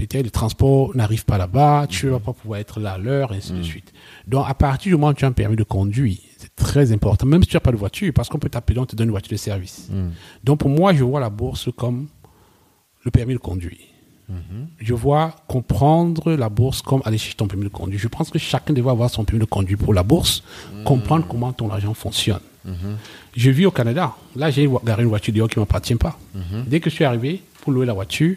Peut-être 0.00 0.24
le 0.24 0.30
transport 0.30 0.96
n'arrive 0.96 1.26
pas 1.26 1.36
là-bas, 1.36 1.86
tu 1.86 2.06
ne 2.06 2.12
vas 2.12 2.20
pas 2.20 2.32
pouvoir 2.32 2.58
être 2.58 2.80
là 2.80 2.92
à 2.92 2.98
l'heure, 2.98 3.34
et 3.34 3.36
ainsi 3.36 3.52
de 3.52 3.62
suite. 3.62 3.92
Donc, 4.26 4.46
à 4.48 4.54
partir 4.54 4.90
du 4.90 4.96
moment 4.96 5.08
où 5.08 5.14
tu 5.14 5.26
as 5.26 5.28
un 5.28 5.32
permis 5.32 5.56
de 5.56 5.62
conduire, 5.62 6.16
c'est 6.38 6.54
très 6.56 6.90
important, 6.90 7.26
même 7.26 7.42
si 7.42 7.50
tu 7.50 7.56
n'as 7.56 7.60
pas 7.60 7.70
de 7.70 7.76
voiture, 7.76 8.10
parce 8.14 8.30
qu'on 8.30 8.38
peut 8.38 8.48
t'appeler, 8.48 8.78
on 8.78 8.86
te 8.86 8.96
donne 8.96 9.08
une 9.08 9.12
voiture 9.12 9.32
de 9.32 9.36
service. 9.36 9.90
Donc, 10.42 10.60
pour 10.60 10.70
moi, 10.70 10.94
je 10.94 11.04
vois 11.04 11.20
la 11.20 11.28
bourse 11.28 11.68
comme 11.76 12.08
le 13.04 13.10
permis 13.10 13.34
de 13.34 13.38
conduire. 13.38 13.76
Je 14.78 14.94
vois 14.94 15.34
comprendre 15.48 16.32
la 16.32 16.48
bourse 16.48 16.80
comme 16.82 17.02
aller 17.04 17.18
chercher 17.18 17.36
ton 17.36 17.46
permis 17.46 17.64
de 17.64 17.68
conduire. 17.68 18.00
Je 18.00 18.08
pense 18.08 18.30
que 18.30 18.38
chacun 18.38 18.72
devrait 18.72 18.92
avoir 18.92 19.10
son 19.10 19.24
permis 19.24 19.40
de 19.40 19.44
conduire 19.44 19.76
pour 19.76 19.92
la 19.92 20.02
bourse, 20.02 20.42
comprendre 20.84 21.26
comment 21.28 21.52
ton 21.52 21.70
argent 21.70 21.92
fonctionne. 21.92 22.40
Je 23.36 23.50
vis 23.50 23.66
au 23.66 23.70
Canada. 23.70 24.14
Là, 24.34 24.50
j'ai 24.50 24.66
garé 24.82 25.02
une 25.02 25.10
voiture 25.10 25.34
dehors 25.34 25.48
qui 25.48 25.58
ne 25.58 25.62
m'appartient 25.62 25.94
pas. 25.96 26.18
Dès 26.66 26.80
que 26.80 26.88
je 26.88 26.94
suis 26.94 27.04
arrivé, 27.04 27.42
pour 27.60 27.72
louer 27.72 27.84
la 27.84 27.92
voiture, 27.92 28.36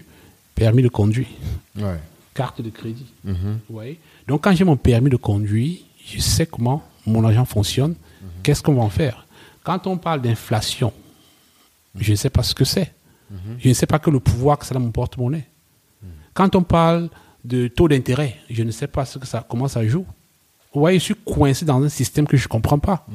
permis 0.55 0.81
de 0.83 0.87
conduire, 0.89 1.27
Ouais. 1.75 1.99
carte 2.33 2.61
de 2.61 2.69
crédit. 2.69 3.05
Vous 3.23 3.35
voyez? 3.69 3.99
Donc, 4.27 4.43
quand 4.43 4.53
j'ai 4.55 4.63
mon 4.63 4.77
permis 4.77 5.09
de 5.09 5.15
conduire, 5.17 5.77
je 6.05 6.19
sais 6.19 6.45
comment 6.45 6.83
mon 7.05 7.23
argent 7.25 7.45
fonctionne, 7.45 7.95
qu'est-ce 8.43 8.61
qu'on 8.63 8.75
va 8.75 8.81
en 8.83 8.89
faire? 8.89 9.25
Quand 9.63 9.87
on 9.87 9.97
parle 9.97 10.21
d'inflation, 10.21 10.91
je 11.99 12.11
ne 12.11 12.15
sais 12.15 12.29
pas 12.29 12.43
ce 12.43 12.53
que 12.53 12.65
c'est. 12.65 12.91
Je 13.59 13.69
ne 13.69 13.73
sais 13.73 13.87
pas 13.87 13.97
que 13.99 14.09
le 14.11 14.19
pouvoir 14.19 14.59
que 14.59 14.65
ça 14.65 14.71
a 14.71 14.75
dans 14.75 14.79
mon 14.85 14.91
porte-monnaie. 14.91 15.47
Quand 16.33 16.55
on 16.55 16.61
parle 16.63 17.09
de 17.43 17.67
taux 17.67 17.87
d'intérêt, 17.87 18.37
je 18.49 18.63
ne 18.63 18.71
sais 18.71 18.87
pas 18.87 19.05
ce 19.05 19.17
que 19.17 19.25
ça, 19.27 19.45
comment 19.47 19.67
ça 19.67 19.85
joue. 19.87 20.05
Vous 20.73 20.79
voyez, 20.79 20.97
je 20.99 21.03
suis 21.03 21.15
coincé 21.15 21.65
dans 21.65 21.81
un 21.83 21.89
système 21.89 22.25
que 22.27 22.35
je 22.37 22.43
ne 22.43 22.47
comprends 22.47 22.79
pas. 22.79 23.05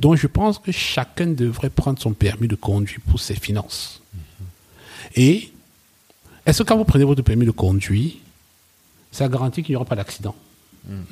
Donc, 0.00 0.16
je 0.16 0.26
pense 0.26 0.58
que 0.58 0.72
chacun 0.72 1.26
devrait 1.28 1.70
prendre 1.70 1.98
son 2.00 2.12
permis 2.12 2.48
de 2.48 2.54
conduire 2.56 3.00
pour 3.08 3.20
ses 3.20 3.34
finances. 3.34 4.00
Et 5.14 5.50
est-ce 6.46 6.62
que 6.62 6.68
quand 6.68 6.76
vous 6.76 6.84
prenez 6.84 7.04
votre 7.04 7.22
permis 7.22 7.44
de 7.46 7.50
conduire, 7.50 8.12
ça 9.12 9.28
garantit 9.28 9.62
qu'il 9.62 9.72
n'y 9.72 9.76
aura 9.76 9.84
pas 9.84 9.96
d'accident 9.96 10.34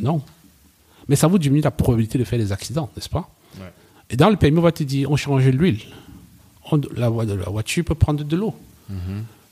Non. 0.01 0.22
Mais 1.09 1.16
ça 1.16 1.26
vous 1.26 1.39
diminue 1.39 1.61
la 1.62 1.70
probabilité 1.70 2.18
de 2.18 2.24
faire 2.24 2.39
des 2.39 2.53
accidents, 2.53 2.89
n'est-ce 2.97 3.09
pas 3.09 3.28
Ouais. 3.59 3.72
Et 4.11 4.16
dans 4.16 4.30
le 4.30 4.37
permis, 4.37 4.59
on 4.59 4.62
va 4.62 4.72
te 4.72 4.82
dire, 4.85 5.11
on 5.11 5.16
change 5.16 5.47
l'huile. 5.47 5.80
La, 6.97 7.09
vo- 7.11 7.22
la 7.24 7.35
voiture 7.51 7.85
peut 7.85 7.95
prendre 7.95 8.24
de 8.24 8.37
l'eau. 8.37 8.55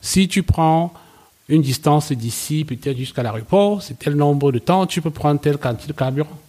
Si 0.01 0.27
tu 0.27 0.43
prends 0.43 0.93
une 1.49 1.61
distance 1.61 2.11
d'ici, 2.11 2.65
peut-être 2.65 2.97
jusqu'à 2.97 3.23
l'aéroport, 3.23 3.81
c'est 3.81 3.97
tel 3.99 4.15
nombre 4.15 4.51
de 4.51 4.59
temps, 4.59 4.85
tu 4.87 5.01
peux 5.01 5.11
prendre 5.11 5.39
telle 5.39 5.57
quantité 5.57 5.87
de 5.87 5.93
carburant. 5.97 6.39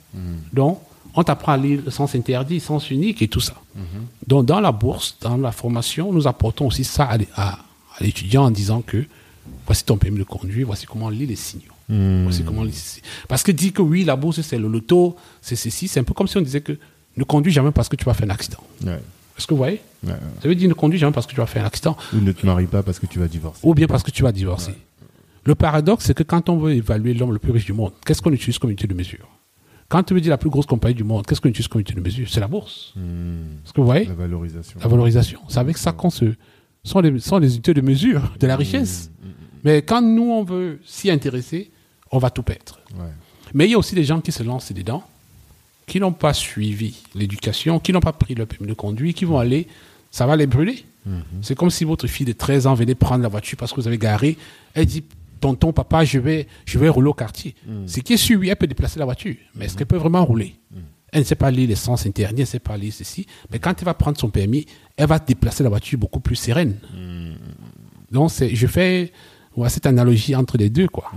Donc, 0.53 0.81
on 1.15 1.23
t'apprend 1.23 1.53
à 1.53 1.57
lire 1.57 1.81
le 1.85 1.91
sens 1.91 2.15
interdit, 2.15 2.61
sens 2.61 2.91
unique 2.91 3.21
et 3.23 3.29
tout 3.29 3.41
ça. 3.41 3.55
Donc, 4.27 4.47
dans 4.47 4.61
la 4.61 4.73
bourse, 4.73 5.17
dans 5.21 5.37
la 5.37 5.53
formation, 5.53 6.13
nous 6.13 6.27
apportons 6.27 6.67
aussi 6.69 6.85
ça 6.85 7.05
à, 7.05 7.17
l'é- 7.19 7.29
à- 7.37 7.59
à 7.99 8.03
l'étudiant 8.03 8.45
en 8.45 8.51
disant 8.51 8.81
que 8.83 9.05
voici 9.67 9.85
ton 9.85 9.97
permis 9.97 10.19
de 10.19 10.25
conduire, 10.25 10.67
voici 10.67 10.87
comment 10.87 11.07
on 11.07 11.11
lit 11.11 11.27
les 11.27 11.37
signaux. 11.37 11.73
Voici 11.89 12.43
comment 12.45 12.63
on 12.63 12.65
lit 12.65 13.01
Parce 13.29 13.43
que 13.43 13.53
dire 13.53 13.73
que 13.73 13.83
oui, 13.83 14.05
la 14.05 14.17
bourse, 14.17 14.41
c'est 14.41 14.59
le 14.59 14.69
loto, 14.69 15.17
c'est 15.43 15.57
ceci, 15.57 15.89
c'est 15.89 16.01
un 16.01 16.05
peu 16.05 16.15
comme 16.15 16.27
si 16.29 16.37
on 16.37 16.41
disait 16.43 16.61
que 16.63 16.77
ne 17.17 17.25
conduis 17.25 17.53
jamais 17.53 17.71
parce 17.71 17.89
que 17.89 17.97
tu 17.97 18.05
vas 18.05 18.15
faire 18.15 18.27
un 18.29 18.33
accident. 18.35 18.59
Ouais. 18.85 19.01
Est-ce 19.37 19.47
que 19.47 19.55
vous 19.55 19.59
voyez? 19.59 19.81
Ouais, 20.05 20.11
ouais. 20.13 20.19
Ça 20.43 20.49
veut 20.49 20.55
dire 20.55 20.69
ne 20.69 20.75
conduis 20.75 20.99
jamais 20.99 21.13
parce 21.13 21.27
que 21.27 21.33
tu 21.33 21.39
vas 21.39 21.47
faire 21.47 21.63
un 21.63 21.67
accident 21.67 21.97
Ou 22.15 22.19
ne 22.21 22.33
te 22.33 22.45
marie 22.47 22.67
pas 22.67 22.83
parce 22.83 22.99
que 22.99 23.07
tu 23.07 23.19
vas 23.19 23.29
divorcer. 23.29 23.61
ou 23.63 23.75
bien 23.75 23.87
parce 23.87 24.03
que 24.03 24.11
tu 24.11 24.23
vas 24.23 24.33
divorcer. 24.33 24.75
Le 25.45 25.55
paradoxe, 25.55 26.05
c'est 26.07 26.15
que 26.15 26.23
quand 26.23 26.49
on 26.49 26.57
veut 26.57 26.73
évaluer 26.73 27.13
l'homme 27.15 27.33
le 27.33 27.39
plus 27.39 27.53
riche 27.53 27.67
du 27.67 27.73
monde, 27.75 27.93
qu'est-ce 28.07 28.23
qu'on 28.23 28.33
utilise 28.33 28.59
comme 28.59 28.71
unité 28.71 28.87
de 28.87 28.95
mesure? 28.95 29.29
Quand 29.91 30.03
tu 30.03 30.15
veux 30.15 30.21
dire 30.23 30.31
la 30.31 30.39
plus 30.39 30.49
grosse 30.51 30.65
compagnie 30.67 30.95
du 30.95 31.05
monde, 31.05 31.27
qu'est-ce 31.27 31.41
qu'on 31.41 31.51
utilise 31.51 31.69
comme 31.69 31.81
unité 31.81 31.95
de 31.95 32.01
mesure? 32.01 32.27
C'est 32.31 32.41
la 32.41 32.49
bourse. 32.49 32.95
Est-ce 32.97 33.73
que 33.73 33.81
vous 33.81 33.87
voyez? 33.87 34.07
La 34.07 34.15
valorisation. 34.15 34.79
La 34.81 34.89
valorisation. 34.89 35.41
C'est 35.49 35.59
avec 35.61 35.77
ça 35.77 35.93
qu'on 35.93 36.09
se. 36.11 36.25
sont 36.83 37.01
les, 37.01 37.19
sont 37.21 37.39
les 37.39 37.53
unités 37.53 37.75
de 37.75 37.83
mesure 37.83 38.23
de 38.41 38.47
la 38.47 38.57
richesse. 38.57 39.11
Mais 39.65 39.83
quand 39.83 40.03
nous, 40.03 40.31
on 40.31 40.45
veut 40.45 40.81
s'y 40.85 41.11
intéresser, 41.11 41.71
on 42.11 42.19
va 42.19 42.31
tout 42.31 42.43
perdre. 42.43 42.79
Ouais. 42.95 43.07
Mais 43.55 43.67
il 43.67 43.71
y 43.73 43.75
a 43.75 43.79
aussi 43.79 43.95
des 43.95 44.05
gens 44.05 44.21
qui 44.21 44.31
se 44.33 44.43
lancent 44.43 44.73
dedans, 44.73 45.03
qui 45.87 46.01
n'ont 46.01 46.13
pas 46.13 46.33
suivi 46.35 46.95
l'éducation, 47.15 47.79
qui 47.79 47.93
n'ont 47.93 48.01
pas 48.01 48.13
pris 48.13 48.35
le 48.35 48.47
permis 48.47 48.69
de 48.69 48.75
conduire, 48.75 49.15
qui 49.15 49.25
vont 49.25 49.39
aller, 49.39 49.67
ça 50.11 50.27
va 50.27 50.37
les 50.37 50.47
brûler. 50.47 50.85
C'est 51.43 51.55
comme 51.55 51.69
si 51.71 51.85
votre 51.85 52.07
fille 52.07 52.25
de 52.25 52.33
13 52.33 52.67
ans 52.67 52.73
venait 52.75 52.95
prendre 52.95 53.23
la 53.23 53.29
voiture 53.29 53.59
parce 53.59 53.73
que 53.73 53.81
vous 53.81 53.87
avez 53.87 53.99
garé. 53.99 54.39
Elle 54.73 54.87
dit, 54.87 55.05
tonton, 55.39 55.71
papa, 55.73 56.03
je 56.05 56.19
vais, 56.19 56.47
je 56.65 56.79
vais 56.79 56.89
rouler 56.89 57.09
au 57.09 57.13
quartier. 57.15 57.55
Ce 57.87 58.01
qui 58.01 58.15
est 58.15 58.35
oui, 58.35 58.49
elle 58.49 58.57
peut 58.57 58.67
déplacer 58.67 58.99
la 58.99 59.05
voiture, 59.05 59.35
mais 59.55 59.67
est-ce 59.67 59.77
qu'elle 59.77 59.87
peut 59.87 59.99
vraiment 59.99 60.25
rouler? 60.25 60.55
Elle 61.13 61.21
ne 61.21 61.25
sait 61.27 61.35
pas 61.35 61.51
lire 61.51 61.69
l'essence 61.69 62.07
interdite, 62.07 62.39
elle 62.39 62.43
ne 62.45 62.47
sait 62.47 62.59
pas 62.59 62.77
lire 62.79 62.93
ceci. 62.93 63.27
Mais 63.53 63.59
quand 63.59 63.75
elle 63.79 63.85
va 63.85 63.93
prendre 63.95 64.19
son 64.19 64.31
permis, 64.31 64.65
elle 64.97 65.07
va 65.07 65.19
déplacer 65.19 65.63
la 65.63 65.69
voiture 65.69 65.99
beaucoup 65.99 66.21
plus 66.21 66.37
sereine. 66.37 66.77
Donc, 68.11 68.31
c'est- 68.31 68.55
je 68.55 68.67
fais 68.67 69.13
ouais, 69.57 69.69
cette 69.69 69.87
analogie 69.87 70.35
entre 70.35 70.57
les 70.59 70.71
deux, 70.71 70.89
quoi. 70.89 71.11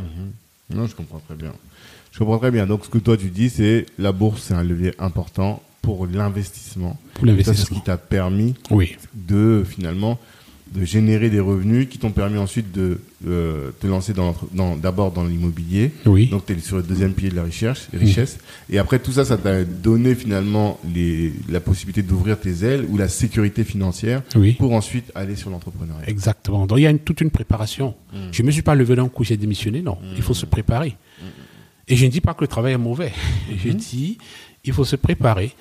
Non, 0.69 0.85
je 0.87 0.95
comprends 0.95 1.19
très 1.19 1.35
bien. 1.35 1.53
Je 2.11 2.19
comprends 2.19 2.39
très 2.39 2.51
bien. 2.51 2.65
Donc, 2.65 2.85
ce 2.85 2.89
que 2.89 2.97
toi 2.97 3.15
tu 3.17 3.29
dis, 3.29 3.49
c'est 3.49 3.85
la 3.99 4.11
bourse, 4.11 4.43
c'est 4.43 4.53
un 4.53 4.63
levier 4.63 4.93
important 4.99 5.61
pour 5.81 6.05
l'investissement. 6.07 6.97
Pour 7.13 7.25
Ça, 7.25 7.25
c'est 7.25 7.25
ce 7.25 7.25
l'investissement. 7.27 7.77
qui 7.79 7.83
t'a 7.85 7.97
permis 7.97 8.55
Oui. 8.71 8.97
de 9.13 9.63
finalement 9.67 10.19
de 10.73 10.85
générer 10.85 11.29
des 11.29 11.39
revenus 11.39 11.87
qui 11.89 11.97
t'ont 11.97 12.11
permis 12.11 12.37
ensuite 12.37 12.71
de 12.71 12.99
euh, 13.27 13.71
te 13.79 13.87
lancer 13.87 14.13
dans 14.13 14.35
d'abord 14.75 15.11
dans 15.11 15.23
l'immobilier. 15.25 15.91
Oui. 16.05 16.27
Donc 16.27 16.45
tu 16.45 16.53
es 16.53 16.59
sur 16.59 16.77
le 16.77 16.83
deuxième 16.83 17.13
pilier 17.13 17.29
de 17.31 17.35
la 17.35 17.43
recherche, 17.43 17.87
richesse. 17.93 18.37
Et 18.69 18.77
après 18.77 18.99
tout 18.99 19.11
ça, 19.11 19.25
ça 19.25 19.37
t'a 19.37 19.63
donné 19.63 20.13
finalement 20.15 20.79
les, 20.93 21.33
la 21.49 21.59
possibilité 21.59 22.01
d'ouvrir 22.03 22.39
tes 22.39 22.63
ailes 22.65 22.85
ou 22.89 22.97
la 22.97 23.07
sécurité 23.09 23.63
financière 23.63 24.21
Oui. 24.35 24.53
pour 24.53 24.73
ensuite 24.73 25.11
aller 25.15 25.35
sur 25.35 25.49
l'entrepreneuriat. 25.49 26.07
Exactement. 26.09 26.67
Donc 26.67 26.77
il 26.77 26.83
y 26.83 26.87
a 26.87 26.91
une- 26.91 26.99
toute 26.99 27.21
une 27.21 27.31
préparation. 27.31 27.95
Je 28.31 28.41
ne 28.41 28.47
me 28.47 28.51
suis 28.51 28.61
pas 28.61 28.75
levé 28.75 28.95
d'un 28.95 29.07
coup, 29.09 29.23
j'ai 29.23 29.37
démissionné. 29.37 29.81
Non, 29.81 29.97
il 30.15 30.21
faut 30.21 30.33
se 30.33 30.45
préparer. 30.45 30.95
Et 31.87 31.95
je 31.95 32.05
ne 32.05 32.11
dis 32.11 32.19
pas 32.21 32.33
que 32.33 32.41
le 32.41 32.47
travail 32.49 32.73
est 32.73 32.77
mauvais. 32.77 33.13
Je 33.63 33.69
dis, 33.71 34.17
il 34.65 34.73
faut 34.73 34.83
se 34.83 34.97
préparer. 34.97 35.53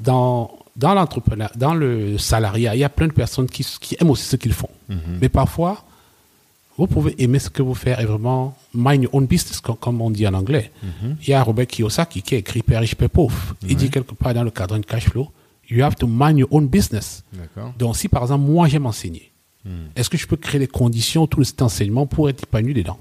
Dans, 0.00 0.55
dans 0.76 1.08
dans 1.56 1.74
le 1.74 2.18
salariat, 2.18 2.74
il 2.74 2.80
y 2.80 2.84
a 2.84 2.88
plein 2.88 3.06
de 3.08 3.12
personnes 3.12 3.46
qui, 3.46 3.66
qui 3.80 3.96
aiment 4.00 4.10
aussi 4.10 4.24
ce 4.24 4.36
qu'ils 4.36 4.52
font. 4.52 4.68
Mais 5.20 5.28
parfois, 5.28 5.84
vous 6.78 6.86
pouvez 6.86 7.14
aimer 7.22 7.38
ce 7.38 7.48
que 7.48 7.62
vous 7.62 7.74
faites 7.74 7.98
et 7.98 8.04
vraiment 8.04 8.56
mind 8.74 9.04
your 9.04 9.14
own 9.14 9.26
business, 9.26 9.60
comme, 9.60 9.76
comme 9.76 10.00
on 10.02 10.10
dit 10.10 10.26
en 10.26 10.34
anglais. 10.34 10.70
Il 11.22 11.28
y 11.28 11.32
a 11.32 11.42
Robert 11.42 11.66
Kiyosaki 11.66 12.20
qui 12.22 12.34
a 12.34 12.38
écrit 12.38 12.62
Père 12.62 12.80
riche, 12.80 12.94
Père 12.94 13.08
pauvre. 13.10 13.34
Il 13.66 13.76
dit 13.76 13.90
quelque 13.90 14.14
part 14.14 14.34
dans 14.34 14.44
le 14.44 14.50
cadre 14.50 14.76
de 14.78 14.84
cash 14.84 15.06
flow, 15.08 15.30
you 15.70 15.82
have 15.82 15.96
to 15.96 16.06
mind 16.06 16.38
your 16.38 16.48
own 16.52 16.66
business. 16.68 17.24
Donc, 17.78 17.96
si 17.96 18.08
par 18.08 18.22
exemple, 18.22 18.44
moi, 18.44 18.68
j'aime 18.68 18.86
enseigner, 18.86 19.32
est-ce 19.96 20.08
que 20.10 20.16
je 20.18 20.26
peux 20.26 20.36
créer 20.36 20.60
les 20.60 20.68
conditions 20.68 21.22
autour 21.22 21.40
de 21.40 21.44
cet 21.44 21.60
enseignement 21.62 22.06
pour 22.06 22.28
être 22.28 22.42
épanoui 22.44 22.74
dedans? 22.74 22.98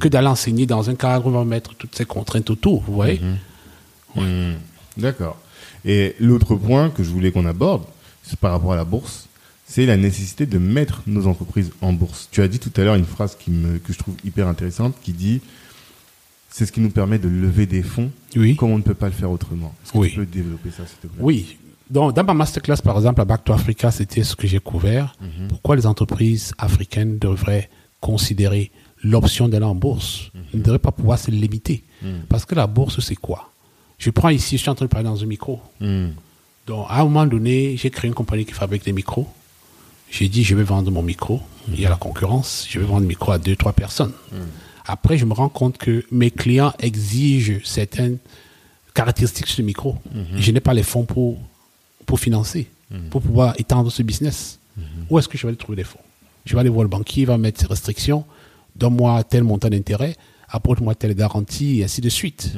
Que 0.00 0.08
d'aller 0.08 0.28
enseigner 0.28 0.66
dans 0.66 0.88
un 0.88 0.94
cadre 0.94 1.26
où 1.26 1.28
on 1.28 1.32
va 1.32 1.44
mettre 1.44 1.74
toutes 1.74 1.94
ces 1.94 2.06
contraintes 2.06 2.48
autour, 2.50 2.82
vous 2.82 2.94
voyez? 2.94 3.20
Hmm. 4.16 4.54
D'accord. 4.96 5.36
Et 5.84 6.14
l'autre 6.20 6.54
point 6.54 6.90
que 6.90 7.02
je 7.02 7.10
voulais 7.10 7.32
qu'on 7.32 7.46
aborde, 7.46 7.82
c'est 8.22 8.38
par 8.38 8.52
rapport 8.52 8.72
à 8.72 8.76
la 8.76 8.84
bourse, 8.84 9.26
c'est 9.66 9.86
la 9.86 9.96
nécessité 9.96 10.46
de 10.46 10.58
mettre 10.58 11.02
nos 11.06 11.26
entreprises 11.26 11.70
en 11.80 11.92
bourse. 11.92 12.28
Tu 12.30 12.42
as 12.42 12.48
dit 12.48 12.58
tout 12.58 12.72
à 12.76 12.84
l'heure 12.84 12.94
une 12.94 13.04
phrase 13.04 13.36
qui 13.38 13.50
me, 13.50 13.78
que 13.78 13.92
je 13.92 13.98
trouve 13.98 14.14
hyper 14.24 14.46
intéressante 14.48 14.94
qui 15.02 15.12
dit 15.12 15.40
c'est 16.50 16.66
ce 16.66 16.72
qui 16.72 16.80
nous 16.80 16.90
permet 16.90 17.18
de 17.18 17.28
lever 17.28 17.64
des 17.66 17.82
fonds 17.82 18.10
Oui. 18.36 18.56
comme 18.56 18.70
on 18.70 18.76
ne 18.78 18.82
peut 18.82 18.94
pas 18.94 19.06
le 19.06 19.12
faire 19.12 19.30
autrement. 19.30 19.74
Est-ce 19.84 19.92
que 19.92 19.98
Oui. 19.98 20.10
tu 20.10 20.16
peux 20.16 20.26
développer 20.26 20.70
ça, 20.70 20.86
s'il 20.86 20.98
te 20.98 21.06
plaît? 21.06 21.18
Oui. 21.22 21.56
Donc, 21.90 22.14
dans 22.14 22.24
ma 22.24 22.34
masterclass, 22.34 22.76
par 22.84 22.96
exemple, 22.96 23.20
à 23.22 23.24
Back 23.24 23.44
to 23.44 23.52
Africa, 23.54 23.90
c'était 23.90 24.22
ce 24.22 24.36
que 24.36 24.46
j'ai 24.46 24.60
couvert. 24.60 25.14
Pourquoi 25.48 25.76
les 25.76 25.86
entreprises 25.86 26.52
africaines 26.58 27.18
devraient 27.18 27.68
considérer 28.00 28.70
l'option 29.02 29.48
d'aller 29.48 29.64
en 29.64 29.74
bourse? 29.74 30.30
Il 30.52 30.58
ne 30.60 30.64
devrait 30.64 30.78
pas 30.78 30.92
pouvoir 30.92 31.18
se 31.18 31.30
limiter. 31.30 31.84
Parce 32.28 32.44
que 32.44 32.54
la 32.54 32.66
bourse, 32.66 33.00
c'est 33.00 33.16
quoi? 33.16 33.51
Je 34.02 34.10
prends 34.10 34.30
ici, 34.30 34.56
je 34.56 34.62
suis 34.62 34.68
en 34.68 34.74
train 34.74 34.86
de 34.86 34.90
parler 34.90 35.08
dans 35.08 35.22
un 35.22 35.26
micro. 35.26 35.60
Hmm. 35.78 36.08
Donc, 36.66 36.86
à 36.88 37.00
un 37.00 37.04
moment 37.04 37.24
donné, 37.24 37.76
j'ai 37.76 37.88
créé 37.88 38.08
une 38.08 38.14
compagnie 38.14 38.44
qui 38.44 38.52
fabrique 38.52 38.84
des 38.84 38.92
micros. 38.92 39.28
J'ai 40.10 40.28
dit, 40.28 40.42
je 40.42 40.56
vais 40.56 40.64
vendre 40.64 40.90
mon 40.90 41.04
micro. 41.04 41.40
Il 41.68 41.80
y 41.80 41.86
a 41.86 41.88
la 41.88 41.94
concurrence. 41.94 42.66
Je 42.68 42.80
vais 42.80 42.84
vendre 42.84 43.02
le 43.02 43.06
micro 43.06 43.30
à 43.30 43.38
deux, 43.38 43.54
trois 43.54 43.72
personnes. 43.72 44.12
Après, 44.86 45.18
je 45.18 45.24
me 45.24 45.32
rends 45.32 45.48
compte 45.48 45.78
que 45.78 46.04
mes 46.10 46.32
clients 46.32 46.72
exigent 46.80 47.60
certaines 47.62 48.18
caractéristiques 48.92 49.46
sur 49.46 49.62
le 49.62 49.66
micro. 49.66 49.96
Je 50.34 50.50
n'ai 50.50 50.58
pas 50.60 50.74
les 50.74 50.82
fonds 50.82 51.04
pour, 51.04 51.38
pour 52.04 52.18
financer, 52.18 52.68
pour 53.10 53.22
pouvoir 53.22 53.54
étendre 53.60 53.92
ce 53.92 54.02
business. 54.02 54.58
Où 55.10 55.18
est-ce 55.20 55.28
que 55.28 55.38
je 55.38 55.42
vais 55.42 55.50
aller 55.50 55.56
trouver 55.56 55.76
les 55.76 55.84
fonds? 55.84 56.00
Je 56.44 56.54
vais 56.54 56.60
aller 56.60 56.70
voir 56.70 56.82
le 56.82 56.88
banquier, 56.88 57.22
il 57.22 57.26
va 57.26 57.38
mettre 57.38 57.60
ses 57.60 57.68
restrictions. 57.68 58.24
Donne-moi 58.74 59.22
tel 59.22 59.44
montant 59.44 59.68
d'intérêt, 59.68 60.16
apporte-moi 60.52 60.94
telle 60.94 61.14
garantie, 61.14 61.80
et 61.80 61.84
ainsi 61.84 62.00
de 62.00 62.08
suite. 62.08 62.52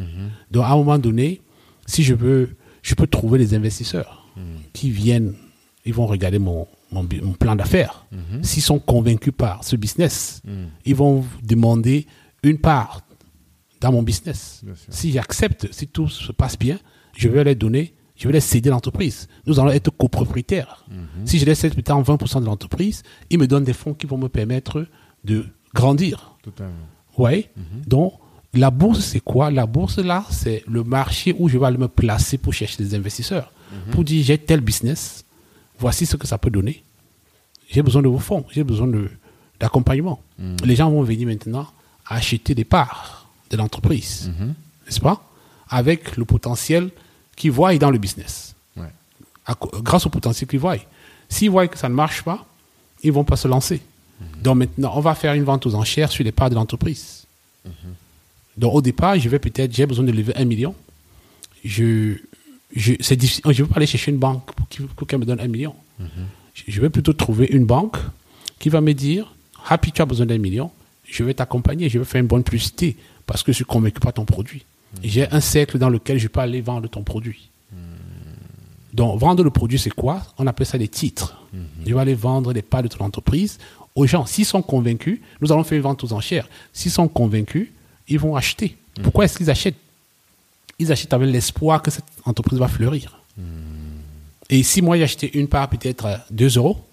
Donc, 0.50 0.64
à 0.64 0.72
un 0.72 0.76
moment 0.76 0.98
donné, 0.98 1.40
si 1.86 2.02
je 2.02 2.14
veux, 2.14 2.56
je 2.82 2.94
peux 2.94 3.06
trouver 3.06 3.38
des 3.38 3.54
investisseurs 3.54 4.26
qui 4.72 4.90
viennent, 4.90 5.34
ils 5.86 5.94
vont 5.94 6.06
regarder 6.06 6.38
mon, 6.38 6.66
mon, 6.90 7.04
bu- 7.04 7.20
mon 7.22 7.32
plan 7.32 7.54
d'affaires. 7.56 8.06
S'ils 8.42 8.62
sont 8.62 8.78
convaincus 8.78 9.32
par 9.36 9.62
ce 9.64 9.76
business, 9.76 10.42
ils 10.84 10.94
vont 10.94 11.24
demander 11.42 12.06
une 12.42 12.58
part 12.58 13.00
dans 13.80 13.92
mon 13.92 14.02
business. 14.02 14.62
Si 14.88 15.12
j'accepte, 15.12 15.68
si 15.72 15.86
tout 15.88 16.08
se 16.08 16.32
passe 16.32 16.58
bien, 16.58 16.78
je 17.16 17.28
vais 17.28 17.44
les 17.44 17.54
donner, 17.54 17.94
je 18.16 18.26
vais 18.26 18.32
les 18.34 18.40
céder 18.40 18.70
l'entreprise. 18.70 19.28
Nous 19.46 19.60
allons 19.60 19.70
être 19.70 19.90
copropriétaires. 19.90 20.84
Si 21.26 21.38
je 21.38 21.44
laisse 21.44 21.58
céder 21.60 21.74
peut-être 21.76 22.00
20% 22.02 22.40
de 22.40 22.46
l'entreprise, 22.46 23.02
ils 23.30 23.38
me 23.38 23.46
donnent 23.46 23.64
des 23.64 23.72
fonds 23.72 23.94
qui 23.94 24.06
vont 24.06 24.18
me 24.18 24.28
permettre 24.28 24.86
de 25.24 25.44
grandir. 25.74 26.36
Totalement. 26.42 26.72
Ouais. 27.18 27.50
Donc, 27.86 28.14
la 28.52 28.70
bourse, 28.70 29.00
c'est 29.00 29.20
quoi? 29.20 29.50
La 29.50 29.66
bourse, 29.66 29.98
là, 29.98 30.24
c'est 30.30 30.62
le 30.68 30.84
marché 30.84 31.34
où 31.38 31.48
je 31.48 31.58
vais 31.58 31.66
aller 31.66 31.78
me 31.78 31.88
placer 31.88 32.38
pour 32.38 32.52
chercher 32.52 32.82
des 32.82 32.94
investisseurs. 32.94 33.50
Pour 33.92 34.04
dire, 34.04 34.24
j'ai 34.24 34.38
tel 34.38 34.60
business, 34.60 35.24
voici 35.78 36.06
ce 36.06 36.16
que 36.16 36.26
ça 36.26 36.38
peut 36.38 36.50
donner. 36.50 36.82
J'ai 37.70 37.82
besoin 37.82 38.02
de 38.02 38.08
vos 38.08 38.18
fonds, 38.20 38.44
j'ai 38.50 38.62
besoin 38.62 38.86
de- 38.86 39.10
d'accompagnement. 39.58 40.20
Les 40.64 40.76
gens 40.76 40.90
vont 40.90 41.02
venir 41.02 41.26
maintenant 41.26 41.66
acheter 42.06 42.54
des 42.54 42.64
parts 42.64 43.26
de 43.50 43.56
l'entreprise, 43.56 44.30
n'est-ce 44.86 45.00
pas? 45.00 45.24
Avec 45.68 46.16
le 46.16 46.24
potentiel 46.24 46.90
qu'ils 47.36 47.50
voient 47.50 47.74
dans 47.78 47.90
le 47.90 47.98
business. 47.98 48.54
Ouais. 48.76 48.86
À 49.46 49.54
co- 49.54 49.70
grâce 49.82 50.06
au 50.06 50.10
potentiel 50.10 50.46
qu'ils 50.48 50.60
voient. 50.60 50.76
S'ils 51.28 51.50
voient 51.50 51.66
que 51.66 51.78
ça 51.78 51.88
ne 51.88 51.94
marche 51.94 52.22
pas, 52.22 52.44
ils 53.02 53.10
vont 53.12 53.24
pas 53.24 53.36
se 53.36 53.48
lancer. 53.48 53.80
Donc 54.42 54.56
maintenant, 54.56 54.92
on 54.94 55.00
va 55.00 55.14
faire 55.14 55.34
une 55.34 55.44
vente 55.44 55.66
aux 55.66 55.74
enchères 55.74 56.10
sur 56.10 56.24
les 56.24 56.32
parts 56.32 56.50
de 56.50 56.54
l'entreprise. 56.54 57.24
Donc 58.56 58.74
au 58.74 58.82
départ, 58.82 59.18
je 59.18 59.28
vais 59.28 59.38
peut-être, 59.38 59.74
j'ai 59.74 59.86
besoin 59.86 60.04
de 60.04 60.12
lever 60.12 60.34
un 60.36 60.44
million. 60.44 60.74
Je, 61.64 62.14
je, 62.76 62.92
c'est 63.00 63.16
difficile. 63.16 63.42
Je 63.46 63.62
ne 63.62 63.66
vais 63.66 63.72
pas 63.72 63.76
aller 63.76 63.86
chercher 63.86 64.10
une 64.12 64.18
banque 64.18 64.44
pour 64.96 65.06
qu'elle 65.06 65.18
me 65.18 65.24
donne 65.24 65.40
un 65.40 65.48
million. 65.48 65.74
Je- 66.54 66.62
Je 66.68 66.80
vais 66.80 66.90
plutôt 66.90 67.12
trouver 67.12 67.46
une 67.50 67.64
banque 67.64 67.96
qui 68.58 68.68
va 68.68 68.80
me 68.80 68.92
dire, 68.92 69.34
Happy, 69.68 69.90
tu 69.92 70.02
as 70.02 70.06
besoin 70.06 70.26
d'un 70.26 70.38
million, 70.38 70.70
je 71.04 71.24
vais 71.24 71.34
t'accompagner, 71.34 71.88
je 71.88 71.98
vais 71.98 72.04
faire 72.04 72.20
une 72.20 72.26
bonne 72.28 72.44
publicité 72.44 72.96
parce 73.26 73.42
que 73.42 73.50
je 73.50 73.56
suis 73.56 73.64
convaincu 73.64 73.98
par 74.00 74.12
ton 74.12 74.24
produit. 74.24 74.64
J'ai 75.02 75.28
un 75.32 75.40
cercle 75.40 75.78
dans 75.78 75.88
lequel 75.88 76.18
je 76.18 76.28
peux 76.28 76.40
aller 76.40 76.60
vendre 76.60 76.88
ton 76.88 77.02
produit. 77.02 77.48
Donc, 78.92 79.18
vendre 79.18 79.42
le 79.42 79.50
produit, 79.50 79.78
c'est 79.78 79.90
quoi? 79.90 80.22
On 80.38 80.46
appelle 80.46 80.66
ça 80.66 80.78
des 80.78 80.86
titres. 80.86 81.36
Je 81.86 81.92
vais 81.94 82.00
aller 82.00 82.14
vendre 82.14 82.52
les 82.52 82.62
parts 82.62 82.82
de 82.82 82.88
ton 82.88 83.04
entreprise 83.04 83.58
aux 83.94 84.06
gens. 84.06 84.26
S'ils 84.26 84.44
sont 84.44 84.62
convaincus, 84.62 85.20
nous 85.40 85.52
allons 85.52 85.64
faire 85.64 85.76
une 85.76 85.82
vente 85.82 86.02
aux 86.04 86.12
enchères. 86.12 86.48
S'ils 86.72 86.90
sont 86.90 87.08
convaincus, 87.08 87.68
ils 88.08 88.18
vont 88.18 88.36
acheter. 88.36 88.76
Pourquoi 89.02 89.24
est-ce 89.24 89.38
qu'ils 89.38 89.50
achètent? 89.50 89.76
Ils 90.78 90.90
achètent 90.90 91.12
avec 91.12 91.30
l'espoir 91.30 91.82
que 91.82 91.90
cette 91.90 92.04
entreprise 92.24 92.58
va 92.58 92.68
fleurir. 92.68 93.20
Et 94.50 94.62
si 94.62 94.82
moi 94.82 94.96
j'ai 94.96 95.04
acheté 95.04 95.38
une 95.38 95.48
part 95.48 95.68
peut-être 95.68 96.06
à 96.06 96.24
2 96.30 96.58
euros, 96.58 96.84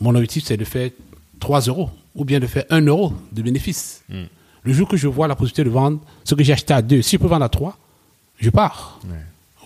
mon 0.00 0.14
objectif 0.14 0.44
c'est 0.44 0.56
de 0.56 0.64
faire 0.64 0.90
3 1.40 1.60
euros 1.62 1.90
ou 2.14 2.24
bien 2.24 2.40
de 2.40 2.46
faire 2.46 2.64
1 2.70 2.82
euro 2.82 3.12
de 3.32 3.42
bénéfice. 3.42 4.02
Le 4.64 4.72
jour 4.72 4.88
que 4.88 4.96
je 4.96 5.06
vois 5.06 5.28
la 5.28 5.36
possibilité 5.36 5.64
de 5.64 5.70
vendre 5.70 6.00
ce 6.24 6.34
que 6.34 6.42
j'ai 6.42 6.52
acheté 6.52 6.74
à 6.74 6.82
2, 6.82 7.00
si 7.00 7.16
je 7.16 7.20
peux 7.20 7.28
vendre 7.28 7.44
à 7.44 7.48
3, 7.48 7.78
je 8.40 8.50
pars. 8.50 9.00
Ouais. 9.06 9.14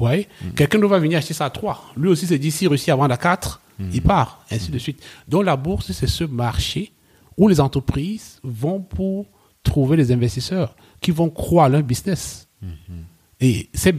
Ouais. 0.00 0.28
Quelqu'un 0.54 0.78
va 0.86 0.98
venir 0.98 1.18
acheter 1.18 1.34
ça 1.34 1.46
à 1.46 1.50
3. 1.50 1.92
Lui 1.96 2.08
aussi 2.08 2.26
se 2.26 2.34
dit 2.34 2.50
s'il 2.50 2.68
réussit 2.68 2.90
à 2.90 2.96
vendre 2.96 3.14
à 3.14 3.16
4, 3.16 3.60
il 3.80 4.02
part, 4.02 4.44
ainsi 4.50 4.70
de 4.70 4.78
suite. 4.78 5.02
Donc 5.28 5.44
la 5.44 5.56
bourse, 5.56 5.90
c'est 5.92 6.06
ce 6.06 6.24
marché 6.24 6.92
où 7.36 7.48
les 7.48 7.60
entreprises 7.60 8.38
vont 8.42 8.80
pour 8.80 9.26
trouver 9.62 9.96
des 9.96 10.12
investisseurs 10.12 10.74
qui 11.00 11.10
vont 11.10 11.30
croire 11.30 11.66
à 11.66 11.68
leur 11.68 11.82
business. 11.82 12.46
Et 13.40 13.68
c'est- 13.74 13.94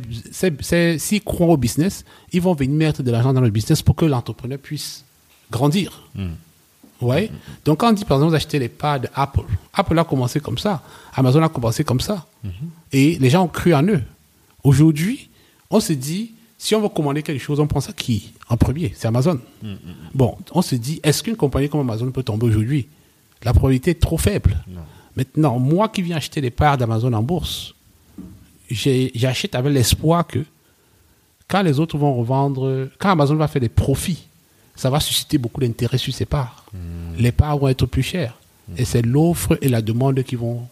c'est- 0.61 0.97
s'ils 0.99 1.21
croient 1.23 1.47
au 1.47 1.57
business, 1.57 2.05
ils 2.31 2.39
vont 2.41 2.53
venir 2.53 2.75
mettre 2.77 3.03
de 3.03 3.11
l'argent 3.11 3.33
dans 3.33 3.41
le 3.41 3.49
business 3.49 3.81
pour 3.81 3.95
que 3.95 4.05
l'entrepreneur 4.05 4.57
puisse 4.59 5.03
grandir. 5.51 6.07
Ouais. 7.01 7.29
Donc, 7.65 7.79
quand 7.79 7.89
on 7.89 7.93
dit, 7.93 8.05
par 8.05 8.17
exemple, 8.19 8.31
d'acheter 8.31 8.59
les 8.59 8.69
parts 8.69 9.01
d'Apple, 9.01 9.41
Apple 9.73 9.99
a 9.99 10.05
commencé 10.05 10.39
comme 10.39 10.57
ça. 10.57 10.81
Amazon 11.13 11.41
a 11.43 11.49
commencé 11.49 11.83
comme 11.83 11.99
ça. 11.99 12.25
Et 12.93 13.17
les 13.19 13.29
gens 13.29 13.43
ont 13.43 13.49
cru 13.49 13.73
en 13.73 13.83
eux. 13.83 14.01
Aujourd'hui, 14.63 15.29
on 15.69 15.81
se 15.81 15.91
dit, 15.91 16.31
si 16.63 16.75
on 16.75 16.81
veut 16.81 16.87
commander 16.87 17.23
quelque 17.23 17.41
chose, 17.41 17.59
on 17.59 17.67
pense 17.67 17.89
à 17.89 17.91
qui 17.91 18.31
En 18.47 18.55
premier, 18.55 18.93
c'est 18.95 19.05
Amazon. 19.05 19.37
Bon, 20.13 20.37
on 20.53 20.61
se 20.61 20.75
dit, 20.75 21.01
est-ce 21.03 21.21
qu'une 21.21 21.35
compagnie 21.35 21.67
comme 21.67 21.81
Amazon 21.81 22.09
peut 22.09 22.23
tomber 22.23 22.45
aujourd'hui? 22.45 22.87
La 23.43 23.51
probabilité 23.51 23.91
est 23.91 23.99
trop 23.99 24.17
faible. 24.17 24.55
Maintenant, 25.17 25.59
moi 25.59 25.89
qui 25.89 26.01
viens 26.01 26.15
acheter 26.15 26.39
des 26.39 26.51
parts 26.51 26.77
d'Amazon 26.77 27.11
en 27.11 27.21
bourse, 27.21 27.75
j'achète 28.71 29.55
avec 29.55 29.73
l'espoir 29.73 30.25
que 30.25 30.39
quand 31.49 31.63
les 31.63 31.81
autres 31.81 31.97
vont 31.97 32.13
revendre, 32.13 32.87
quand 32.97 33.09
Amazon 33.09 33.35
va 33.35 33.49
faire 33.49 33.61
des 33.61 33.67
profits, 33.67 34.23
ça 34.73 34.89
va 34.89 35.01
susciter 35.01 35.37
beaucoup 35.37 35.59
d'intérêt 35.59 35.97
sur 35.97 36.13
ses 36.13 36.25
parts. 36.25 36.63
Les 37.17 37.33
parts 37.33 37.57
vont 37.57 37.67
être 37.67 37.85
plus 37.85 38.03
chères. 38.03 38.39
Et 38.77 38.85
c'est 38.85 39.01
l'offre 39.01 39.57
et 39.61 39.67
la 39.67 39.81
demande 39.81 40.23
qui 40.23 40.37
vont 40.37 40.65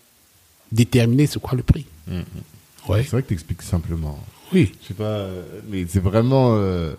déterminer 0.72 1.28
c'est 1.28 1.42
quoi 1.42 1.58
le 1.58 1.64
prix. 1.64 1.86
Ouais. 2.88 3.04
C'est 3.04 3.12
vrai 3.12 3.24
que 3.24 3.28
tu 3.28 3.34
expliques 3.34 3.62
simplement. 3.62 4.18
Oui. 4.54 4.72
Je 4.82 4.88
sais 4.90 4.94
pas, 4.94 5.04
euh, 5.04 5.44
mais 5.70 5.86
c'est 5.88 6.00
vraiment. 6.02 6.56
euh, 6.56 6.94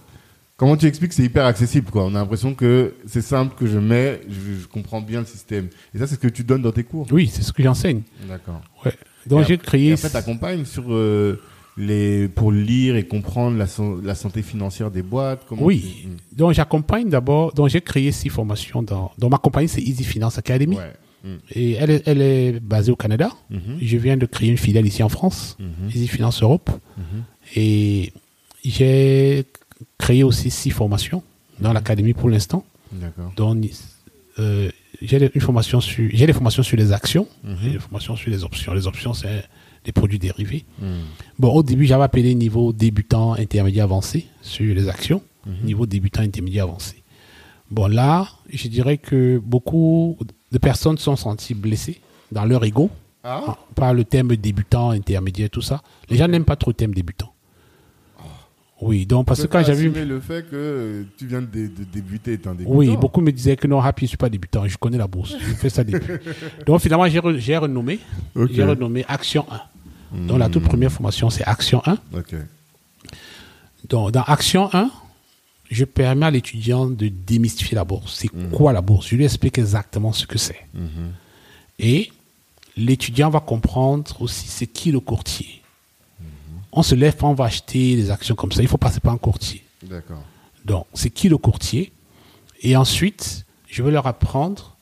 comment 0.56 0.76
tu 0.76 0.86
expliques 0.86 1.12
C'est 1.12 1.24
hyper 1.24 1.44
accessible, 1.44 1.90
quoi. 1.90 2.04
On 2.04 2.14
a 2.14 2.18
l'impression 2.20 2.54
que 2.54 2.94
c'est 3.06 3.22
simple, 3.22 3.54
que 3.58 3.66
je 3.66 3.78
mets, 3.78 4.20
je, 4.28 4.62
je 4.62 4.66
comprends 4.68 5.00
bien 5.00 5.20
le 5.20 5.26
système. 5.26 5.68
Et 5.94 5.98
ça, 5.98 6.06
c'est 6.06 6.14
ce 6.14 6.20
que 6.20 6.28
tu 6.28 6.44
donnes 6.44 6.62
dans 6.62 6.72
tes 6.72 6.84
cours. 6.84 7.06
Oui, 7.10 7.28
c'est 7.32 7.42
ce 7.42 7.52
que 7.52 7.62
j'enseigne. 7.62 8.02
D'accord. 8.28 8.60
Ouais. 8.84 8.92
Donc 9.26 9.46
j'ai 9.46 9.58
créé. 9.58 9.88
Et 9.88 9.92
après, 9.92 10.10
t'accompagnes 10.10 10.64
sur 10.64 10.84
euh, 10.92 11.40
les 11.76 12.28
pour 12.28 12.52
lire 12.52 12.96
et 12.96 13.04
comprendre 13.06 13.56
la, 13.56 13.66
san- 13.66 14.00
la 14.04 14.14
santé 14.14 14.42
financière 14.42 14.90
des 14.90 15.02
boîtes. 15.02 15.42
comment 15.48 15.62
Oui. 15.62 15.80
tu- 16.02 16.08
Mm. 16.08 16.16
Donc 16.36 16.52
j'accompagne 16.54 17.08
d'abord. 17.08 17.52
Donc 17.54 17.68
j'ai 17.68 17.80
créé 17.80 18.10
six 18.12 18.28
formations 18.30 18.82
dans. 18.82 19.12
Donc 19.18 19.30
ma 19.30 19.38
compagnie 19.38 19.68
c'est 19.68 19.80
Easy 19.82 20.04
Finance 20.04 20.38
Academy. 20.38 20.76
Ouais. 20.76 20.92
Mm. 21.24 21.36
Et 21.52 21.72
elle 21.74 21.90
est, 21.90 22.02
elle 22.06 22.20
est 22.20 22.60
basée 22.60 22.90
au 22.90 22.96
Canada. 22.96 23.30
Mhm. 23.48 23.78
Je 23.80 23.96
viens 23.96 24.16
de 24.16 24.26
créer 24.26 24.50
une 24.50 24.58
filiale 24.58 24.86
ici 24.86 25.02
en 25.04 25.08
France, 25.08 25.56
Mhm. 25.60 25.88
Easy 25.90 26.08
Finance 26.08 26.42
Europe. 26.42 26.68
Mhm. 27.44 27.62
Et 27.62 28.12
j'ai 28.64 29.44
créé 29.98 30.22
aussi 30.24 30.50
six 30.50 30.70
formations 30.70 31.22
dans 31.60 31.72
l'académie 31.72 32.14
pour 32.14 32.28
l'instant. 32.30 32.64
D'accord. 32.92 33.32
Euh, 34.38 34.70
j'ai 35.00 35.18
des- 35.18 35.30
une 35.34 35.40
formation 35.40 35.80
sur, 35.80 36.08
j'ai 36.12 36.26
des 36.26 36.32
formations 36.32 36.62
sur 36.62 36.76
les 36.76 36.92
actions, 36.92 37.26
Mhm. 37.44 37.72
des 37.72 37.78
formations 37.78 38.16
sur 38.16 38.30
les 38.30 38.44
options. 38.44 38.72
Les 38.72 38.86
options, 38.86 39.12
c'est 39.14 39.44
des 39.84 39.92
produits 39.92 40.18
dérivés. 40.18 40.64
Mm. 40.80 40.84
Bon, 41.38 41.52
au 41.52 41.62
début, 41.62 41.86
j'avais 41.86 42.04
appelé 42.04 42.34
niveau 42.36 42.72
débutant, 42.72 43.32
intermédiaire, 43.34 43.84
avancé 43.84 44.26
sur 44.40 44.74
les 44.74 44.88
actions. 44.88 45.22
Niveau 45.64 45.86
débutant, 45.86 46.22
intermédiaire, 46.22 46.64
avancé. 46.64 47.02
Bon, 47.68 47.88
là, 47.88 48.28
je 48.52 48.68
dirais 48.68 48.96
que 48.98 49.38
beaucoup 49.44 50.16
de 50.52 50.58
personnes 50.58 50.96
se 50.98 51.04
sont 51.04 51.16
senties 51.16 51.54
blessées 51.54 52.00
dans 52.30 52.44
leur 52.44 52.64
ego 52.64 52.90
Ah 53.24 53.56
par 53.74 53.92
le 53.92 54.04
thème 54.04 54.36
débutant, 54.36 54.90
intermédiaire, 54.90 55.50
tout 55.50 55.62
ça. 55.62 55.82
Les 56.08 56.16
gens 56.16 56.28
n'aiment 56.28 56.44
pas 56.44 56.54
trop 56.56 56.70
le 56.70 56.74
thème 56.74 56.94
débutant. 56.94 57.31
Oui, 58.84 59.06
donc 59.06 59.26
parce 59.26 59.40
que 59.42 59.46
quand 59.46 59.62
j'ai 59.64 59.74
vu... 59.74 59.88
assumer 59.90 60.04
le 60.04 60.20
fait 60.20 60.42
que 60.42 60.54
euh, 60.56 61.02
tu 61.16 61.26
viens 61.26 61.40
de, 61.40 61.46
dé- 61.46 61.68
de 61.68 61.84
débuter, 61.84 62.38
un 62.46 62.52
débutant. 62.54 62.70
Oui, 62.76 62.96
beaucoup 62.96 63.20
me 63.20 63.30
disaient 63.30 63.56
que 63.56 63.66
non, 63.68 63.80
Happy, 63.80 64.06
je 64.06 64.08
suis 64.08 64.16
pas 64.16 64.28
débutant, 64.28 64.66
je 64.66 64.76
connais 64.76 64.98
la 64.98 65.06
bourse, 65.06 65.34
je 65.38 65.54
fais 65.54 65.70
ça 65.70 65.84
depuis. 65.84 66.14
Donc 66.66 66.80
finalement, 66.80 67.06
j'ai 67.08 67.20
re- 67.20 67.38
j'ai 67.38 67.56
renommé, 67.56 68.00
j'ai 68.50 68.64
renommé 68.64 69.04
Action 69.08 69.46
1. 70.14 70.26
Donc 70.26 70.38
la 70.38 70.48
toute 70.48 70.64
première 70.64 70.90
formation, 70.92 71.30
c'est 71.30 71.44
Action 71.44 71.80
1. 71.86 71.96
Ok. 72.16 72.34
Donc 73.88 74.10
dans 74.12 74.22
Action 74.22 74.68
1, 74.72 74.90
je 75.70 75.84
permets 75.84 76.26
à 76.26 76.30
l'étudiant 76.30 76.86
de 76.90 77.08
démystifier 77.08 77.74
la 77.76 77.84
bourse. 77.84 78.16
C'est 78.18 78.28
quoi 78.50 78.72
la 78.72 78.80
bourse? 78.82 79.08
Je 79.08 79.16
lui 79.16 79.24
explique 79.24 79.58
exactement 79.58 80.12
ce 80.12 80.26
que 80.26 80.38
c'est. 80.38 80.60
Et 81.78 82.10
l'étudiant 82.76 83.30
va 83.30 83.40
comprendre 83.40 84.04
aussi 84.20 84.48
c'est 84.48 84.66
qui 84.66 84.92
le 84.92 85.00
courtier. 85.00 85.61
On 86.72 86.82
se 86.82 86.94
lève 86.94 87.14
on 87.22 87.34
va 87.34 87.44
acheter 87.44 87.96
des 87.96 88.10
actions 88.10 88.34
comme 88.34 88.52
ça. 88.52 88.62
Il 88.62 88.68
faut 88.68 88.78
passer 88.78 89.00
par 89.00 89.12
un 89.12 89.18
courtier. 89.18 89.62
D'accord. 89.82 90.22
Donc, 90.64 90.86
c'est 90.94 91.10
qui 91.10 91.28
le 91.28 91.36
courtier? 91.36 91.92
Et 92.62 92.76
ensuite, 92.76 93.44
je 93.68 93.82
vais 93.82 93.90
leur 93.90 94.06
apprendre 94.06 94.76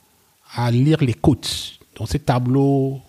à 0.54 0.70
lire 0.70 1.02
les 1.02 1.14
cotes. 1.14 1.78
dans 1.96 2.06
ces 2.06 2.18
tableaux, 2.18 3.00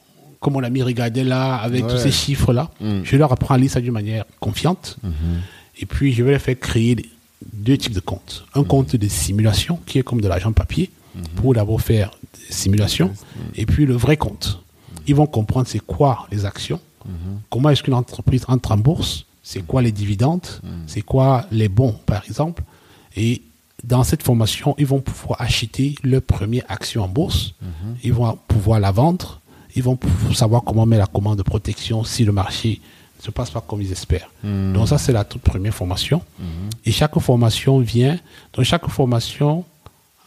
comme 0.42 0.56
on 0.56 0.64
a 0.64 0.70
mis 0.70 0.84
regardé 0.84 1.24
là, 1.24 1.56
avec 1.56 1.88
tous 1.88 1.98
ces 1.98 2.12
chiffres-là. 2.12 2.72
Mm. 2.82 3.02
Je 3.04 3.16
leur 3.16 3.32
apprends 3.32 3.56
à 3.56 3.58
lire 3.58 3.72
ça 3.72 3.80
d'une 3.80 3.94
manière 3.94 4.26
confiante. 4.40 4.98
Et 5.80 5.86
puis, 5.86 6.14
je 6.14 6.24
vais 6.24 6.32
leur 6.32 6.42
faire 6.42 6.60
créer 6.60 6.98
deux 7.54 7.78
types 7.78 7.94
de 7.94 8.00
comptes. 8.00 8.46
Un 8.54 8.64
compte 8.64 8.96
de 8.96 9.08
simulation, 9.08 9.80
qui 9.86 10.00
est 10.00 10.04
comme 10.04 10.20
de 10.20 10.28
l'argent 10.28 10.52
papier, 10.52 10.90
pour 11.36 11.54
d'abord 11.54 11.82
faire 11.82 12.12
des 12.34 12.54
simulations. 12.54 13.14
Et 13.56 13.66
puis, 13.66 13.86
le 13.86 13.96
vrai 13.96 14.18
compte. 14.18 14.62
Ils 15.08 15.16
vont 15.16 15.26
comprendre 15.26 15.68
c'est 15.68 15.80
quoi 15.80 16.28
les 16.32 16.46
actions, 16.46 16.80
comment 17.50 17.70
est-ce 17.70 17.84
qu'une 17.84 17.94
entreprise 17.94 18.46
entre 18.48 18.72
en 18.72 18.78
bourse, 18.78 19.26
c'est 19.44 19.66
quoi 19.66 19.82
les 19.82 19.92
dividendes, 19.92 20.46
c'est 20.88 21.02
quoi 21.02 21.46
les 21.52 21.68
bons, 21.70 21.94
par 22.06 22.24
exemple. 22.26 22.64
Et 23.16 23.42
dans 23.84 24.04
cette 24.04 24.22
formation, 24.24 24.76
ils 24.78 24.86
vont 24.86 25.00
pouvoir 25.02 25.42
acheter 25.42 25.96
leur 26.04 26.22
première 26.22 26.64
action 26.70 27.04
en 27.04 27.08
bourse, 27.08 27.54
ils 28.04 28.14
vont 28.14 28.38
pouvoir 28.48 28.80
la 28.80 28.92
vendre, 28.92 29.40
ils 29.76 29.84
vont 29.84 29.98
savoir 30.34 30.64
comment 30.64 30.86
mettre 30.86 31.02
la 31.02 31.08
commande 31.08 31.38
de 31.38 31.44
protection 31.44 32.04
si 32.04 32.24
le 32.24 32.32
marché 32.32 32.80
ne 33.20 33.24
se 33.24 33.32
passe 33.32 33.50
pas 33.50 33.62
comme 33.62 33.82
ils 33.82 33.92
espèrent. 33.92 34.30
Donc 34.74 34.88
ça, 34.88 34.98
c'est 34.98 35.12
la 35.14 35.24
toute 35.24 35.42
première 35.42 35.74
formation. 35.74 36.22
Et 36.86 36.92
chaque 36.92 37.18
formation 37.20 37.80
vient, 37.80 38.20
donc 38.54 38.66
chaque 38.66 38.88
formation 38.88 39.66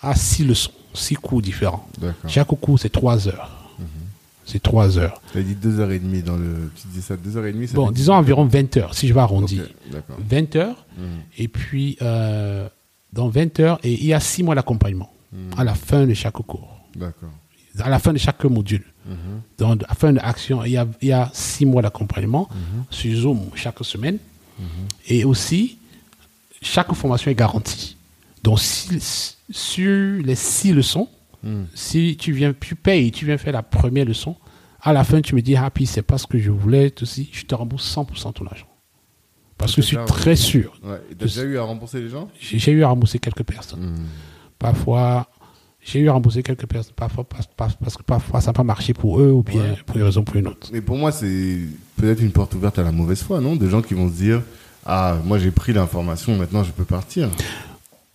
a 0.03 0.15
six 0.15 0.45
leçons, 0.45 0.71
six 0.93 1.15
cours 1.15 1.41
différents. 1.41 1.87
Chaque 2.27 2.49
cours, 2.49 2.79
c'est 2.79 2.91
trois 2.91 3.29
heures. 3.29 3.51
C'est 4.47 4.63
trois 4.63 4.99
heures. 4.99 5.21
Tu 5.33 5.39
as 5.39 5.43
dit 5.43 5.55
2h30 5.55 6.23
dans 6.23 6.37
le. 6.37 6.71
Tu 6.77 6.87
disais 6.89 7.01
ça 7.03 7.17
2h30 7.17 7.67
ça 7.69 7.75
Bon, 7.75 7.87
fait- 7.89 7.95
disons 7.95 8.15
environ 8.15 8.45
20 8.45 8.77
heures, 8.77 8.95
si 8.95 9.09
je 9.09 9.15
vais 9.15 9.21
arrondir. 9.21 9.63
Ok, 9.65 9.93
D'accord. 9.93 10.17
20 10.31 10.57
heures. 10.57 10.87
Et 11.39 11.49
puis, 11.49 11.97
euh, 12.03 12.69
dans 13.13 13.29
20 13.29 13.59
heures, 13.61 13.79
et 13.83 13.93
il 13.95 14.05
y 14.07 14.13
a 14.15 14.21
6 14.21 14.43
mois 14.43 14.55
d'accompagnement 14.55 15.11
à 15.57 15.65
la 15.65 15.75
fin 15.75 16.07
de 16.07 16.15
chaque 16.15 16.35
cours, 16.35 16.79
D'accord. 16.95 17.31
à 17.81 17.89
la 17.89 17.99
fin 17.99 18.13
de 18.13 18.19
chaque 18.19 18.45
module. 18.45 18.85
Donc, 19.59 19.83
à 19.85 19.87
la 19.89 19.95
fin 19.95 20.13
de 20.13 20.17
l'action, 20.19 20.65
il 20.65 20.73
y 20.73 20.77
a, 20.77 20.87
il 21.03 21.09
y 21.09 21.13
a 21.13 21.31
6 21.33 21.67
mois 21.67 21.83
d'accompagnement 21.83 22.49
sur 22.91 23.15
Zoom 23.17 23.41
chaque 23.55 23.83
semaine. 23.85 24.19
Et 25.09 25.25
aussi, 25.25 25.79
chaque 26.63 26.93
formation 26.95 27.31
est 27.31 27.35
garantie. 27.35 27.97
Donc, 28.43 28.61
si- 28.61 29.01
sur 29.51 30.23
les 30.23 30.35
6 30.35 30.73
leçons, 30.73 31.09
si 31.75 32.17
tu 32.17 32.33
viens, 32.33 32.55
tu 32.59 32.75
payes, 32.75 33.11
tu 33.13 33.25
viens 33.27 33.37
faire 33.39 33.53
la 33.53 33.63
première 33.63 34.05
leçon, 34.07 34.37
à 34.81 34.93
la 34.93 35.05
fin, 35.05 35.21
tu 35.21 35.35
me 35.35 35.41
dis, 35.43 35.57
Happy, 35.57 35.87
c'est 35.87 36.03
pas 36.03 36.19
ce 36.19 36.27
que 36.27 36.39
je 36.39 36.51
voulais, 36.51 36.93
aussi, 37.03 37.29
je 37.33 37.45
te 37.45 37.55
rembourse 37.55 37.87
100% 37.95 38.33
ton 38.35 38.47
argent. 38.47 38.67
Parce 39.57 39.75
que 39.75 39.83
je 39.83 39.87
suis 39.87 39.97
très 40.07 40.37
sûr. 40.37 40.73
Ouais. 40.83 41.01
T'as 41.19 41.25
déjà 41.27 41.43
eu 41.45 41.57
à 41.59 41.63
rembourser 41.63 42.01
les 42.01 42.09
gens? 42.09 42.29
J'ai 42.41 42.73
eu 42.73 42.83
à 42.85 42.89
rembourser 42.89 43.19
quelques 43.19 43.45
personnes. 43.45 43.97
Parfois, 44.59 45.29
j'ai 45.81 46.01
eu 46.01 46.09
à 46.09 46.13
rembourser 46.13 46.43
quelques 46.43 46.67
personnes, 46.67 46.95
parfois, 46.97 47.25
parce, 47.25 47.47
parce- 47.57 47.77
parce 47.77 47.97
que 47.97 48.03
parfois 48.03 48.41
ça 48.41 48.49
n'a 48.49 48.53
pas 48.53 48.63
marché 48.65 48.95
pour 48.95 49.21
eux 49.21 49.31
ou 49.31 49.43
bien 49.43 49.61
Ouais. 49.63 49.79
pour 49.87 49.97
une 49.97 50.03
raison 50.03 50.21
ou 50.23 50.25
pour 50.25 50.37
une 50.37 50.49
autre. 50.49 50.69
Mais 50.73 50.81
pour 50.81 50.97
moi, 50.97 51.13
c'est 51.13 51.59
peut-être 51.97 52.21
une 52.21 52.33
porte 52.33 52.55
ouverte 52.55 52.79
à 52.79 52.83
la 52.83 52.93
mauvaise 52.93 53.23
foi, 53.23 53.41
non? 53.41 53.55
De 53.57 53.69
gens 53.69 53.83
qui 53.83 53.95
vont 53.95 54.09
se 54.09 54.15
dire 54.15 54.43
Ah, 54.87 55.17
moi 55.25 55.39
j'ai 55.39 55.51
pris 55.51 55.73
l'information, 55.73 56.37
maintenant 56.37 56.63
je 56.65 56.71
peux 56.73 56.85
partir. 56.85 57.31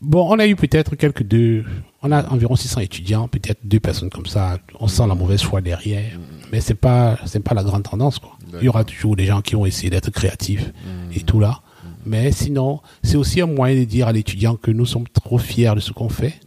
Bon, 0.01 0.27
on 0.33 0.39
a 0.39 0.47
eu 0.47 0.55
peut-être 0.55 0.95
quelques 0.95 1.23
deux, 1.23 1.65
on 2.01 2.11
a 2.13 2.25
environ 2.29 2.55
600 2.55 2.79
étudiants, 2.81 3.27
peut-être 3.27 3.59
deux 3.65 3.81
personnes 3.81 4.09
comme 4.09 4.25
ça. 4.27 4.57
On 4.79 4.87
sent 4.87 5.05
la 5.07 5.15
mauvaise 5.15 5.41
foi 5.41 5.59
derrière, 5.61 6.17
mais 6.51 6.61
c'est 6.61 6.73
pas, 6.73 7.19
c'est 7.25 7.43
pas 7.43 7.53
la 7.53 7.63
grande 7.63 7.83
tendance 7.83 8.19
quoi. 8.19 8.37
Il 8.61 8.63
y 8.65 8.69
aura 8.69 8.83
toujours 8.85 9.15
des 9.17 9.25
gens 9.25 9.41
qui 9.41 9.55
ont 9.57 9.65
essayé 9.65 9.89
d'être 9.89 10.09
créatifs 10.09 10.71
et 11.13 11.19
tout 11.21 11.39
là. 11.39 11.61
Mais 12.05 12.31
sinon, 12.31 12.79
c'est 13.03 13.17
aussi 13.17 13.41
un 13.41 13.45
moyen 13.47 13.77
de 13.77 13.83
dire 13.83 14.07
à 14.07 14.13
l'étudiant 14.13 14.55
que 14.55 14.71
nous 14.71 14.85
sommes 14.85 15.07
trop 15.09 15.37
fiers 15.37 15.75
de 15.75 15.81
ce 15.81 15.91
qu'on 15.91 16.07
fait. 16.09 16.39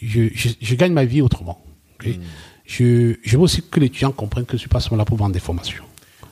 Je, 0.00 0.28
je, 0.34 0.48
je 0.60 0.74
gagne 0.74 0.94
ma 0.94 1.04
vie 1.04 1.20
autrement. 1.20 1.62
Je, 2.64 3.14
je 3.22 3.36
veux 3.36 3.42
aussi 3.42 3.62
que 3.62 3.78
l'étudiant 3.80 4.10
comprenne 4.12 4.46
que 4.46 4.52
je 4.52 4.58
suis 4.58 4.68
pas 4.68 4.80
seulement 4.80 4.96
là 4.98 5.04
pour 5.04 5.18
vendre 5.18 5.32
des 5.34 5.40
formations. 5.40 5.84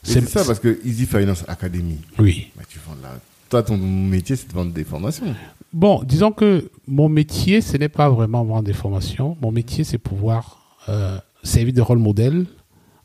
C'est 0.03 0.27
ça 0.27 0.45
parce 0.45 0.61
que 0.61 0.81
Easy 0.85 1.05
Finance 1.05 1.45
Academy, 1.47 1.99
Oui. 2.19 2.51
bah, 2.57 2.62
tu 2.69 2.79
vends 2.87 2.95
toi 3.51 3.62
ton 3.62 3.77
métier 3.79 4.37
c'est 4.37 4.49
de 4.49 4.53
vendre 4.53 4.73
des 4.73 4.85
formations. 4.85 5.35
Bon, 5.73 6.03
disons 6.05 6.32
que 6.32 6.70
mon 6.86 7.09
métier, 7.09 7.61
ce 7.61 7.77
n'est 7.77 7.89
pas 7.89 8.09
vraiment 8.09 8.45
vendre 8.45 8.62
des 8.62 8.73
formations. 8.73 9.36
Mon 9.43 9.53
métier, 9.53 9.85
c'est 9.85 9.99
pouvoir 9.99 10.78
euh, 10.89 11.19
servir 11.43 11.74
de 11.74 11.81
rôle 11.82 11.99
modèle 11.99 12.47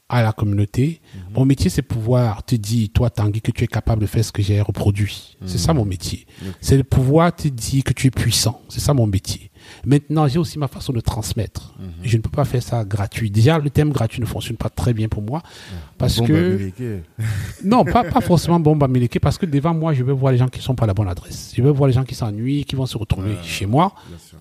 à 0.09 0.21
la 0.21 0.31
communauté. 0.31 1.01
Mon 1.35 1.43
métier, 1.45 1.69
c'est 1.69 1.81
pouvoir 1.81 2.43
te 2.43 2.55
dire, 2.55 2.89
toi, 2.93 3.09
Tanguy, 3.09 3.41
que 3.41 3.51
tu 3.51 3.63
es 3.63 3.67
capable 3.67 4.01
de 4.01 4.05
faire 4.07 4.23
ce 4.23 4.31
que 4.31 4.41
j'ai 4.43 4.61
reproduit. 4.61 5.37
C'est 5.45 5.57
ça 5.57 5.73
mon 5.73 5.85
métier. 5.85 6.25
C'est 6.61 6.77
de 6.77 6.83
pouvoir 6.83 7.35
te 7.35 7.47
dire 7.47 7.83
que 7.83 7.93
tu 7.93 8.07
es 8.07 8.11
puissant. 8.11 8.61
C'est 8.69 8.79
ça 8.79 8.93
mon 8.93 9.07
métier. 9.07 9.49
Maintenant, 9.85 10.27
j'ai 10.27 10.39
aussi 10.39 10.57
ma 10.59 10.67
façon 10.67 10.93
de 10.93 10.99
transmettre. 11.01 11.73
Je 12.03 12.17
ne 12.17 12.21
peux 12.21 12.29
pas 12.29 12.45
faire 12.45 12.63
ça 12.63 12.83
gratuit. 12.85 13.29
Déjà, 13.31 13.57
le 13.59 13.69
thème 13.69 13.91
gratuit 13.91 14.21
ne 14.21 14.25
fonctionne 14.25 14.57
pas 14.57 14.69
très 14.69 14.93
bien 14.93 15.07
pour 15.07 15.21
moi. 15.21 15.41
Parce 15.97 16.17
Bon, 16.19 16.25
que... 16.25 16.71
Non, 17.63 17.83
pas, 17.85 18.03
pas 18.03 18.21
forcément 18.21 18.59
bombe 18.59 18.83
à 18.83 18.87
Méleke, 18.87 19.19
parce 19.19 19.37
que 19.37 19.45
devant 19.45 19.73
moi, 19.73 19.93
je 19.93 20.03
veux 20.03 20.13
voir 20.13 20.31
les 20.31 20.37
gens 20.37 20.47
qui 20.47 20.61
sont 20.61 20.75
pas 20.75 20.83
à 20.83 20.87
la 20.87 20.93
bonne 20.93 21.07
adresse. 21.07 21.53
Je 21.55 21.61
veux 21.61 21.71
voir 21.71 21.87
les 21.87 21.93
gens 21.93 22.03
qui 22.03 22.15
s'ennuient, 22.15 22.65
qui 22.65 22.75
vont 22.75 22.85
se 22.85 22.97
retrouver 22.97 23.35
chez 23.43 23.65
moi. 23.65 23.93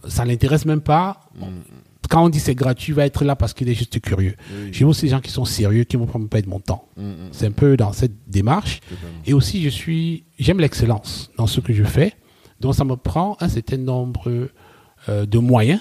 Ça 0.08 0.24
l'intéresse 0.24 0.64
même 0.64 0.80
pas. 0.80 1.20
Quand 2.10 2.24
on 2.24 2.28
dit 2.28 2.40
c'est 2.40 2.54
gratuit, 2.54 2.92
il 2.92 2.96
va 2.96 3.06
être 3.06 3.24
là 3.24 3.36
parce 3.36 3.54
qu'il 3.54 3.68
est 3.70 3.74
juste 3.74 3.98
curieux. 4.00 4.34
Oui. 4.50 4.68
J'ai 4.72 4.84
aussi 4.84 5.02
des 5.02 5.08
gens 5.08 5.20
qui 5.20 5.30
sont 5.30 5.44
sérieux, 5.46 5.84
qui 5.84 5.96
vont 5.96 6.04
pas 6.06 6.18
me 6.18 6.26
perdre 6.26 6.48
mon 6.48 6.60
temps. 6.60 6.86
Mm, 6.98 7.02
mm, 7.04 7.14
C'est 7.30 7.46
un 7.46 7.52
peu 7.52 7.76
dans 7.76 7.92
cette 7.92 8.12
démarche. 8.28 8.80
totalement. 8.80 9.08
Et 9.24 9.32
aussi, 9.32 9.62
je 9.62 9.70
suis, 9.70 10.24
j'aime 10.38 10.58
l'excellence 10.60 11.30
dans 11.38 11.46
ce 11.46 11.60
que 11.60 11.72
je 11.72 11.84
fais. 11.84 12.12
Donc, 12.60 12.74
ça 12.74 12.84
me 12.84 12.96
prend 12.96 13.36
un 13.40 13.48
certain 13.48 13.78
nombre 13.78 14.28
euh, 15.08 15.26
de 15.26 15.38
moyens 15.38 15.80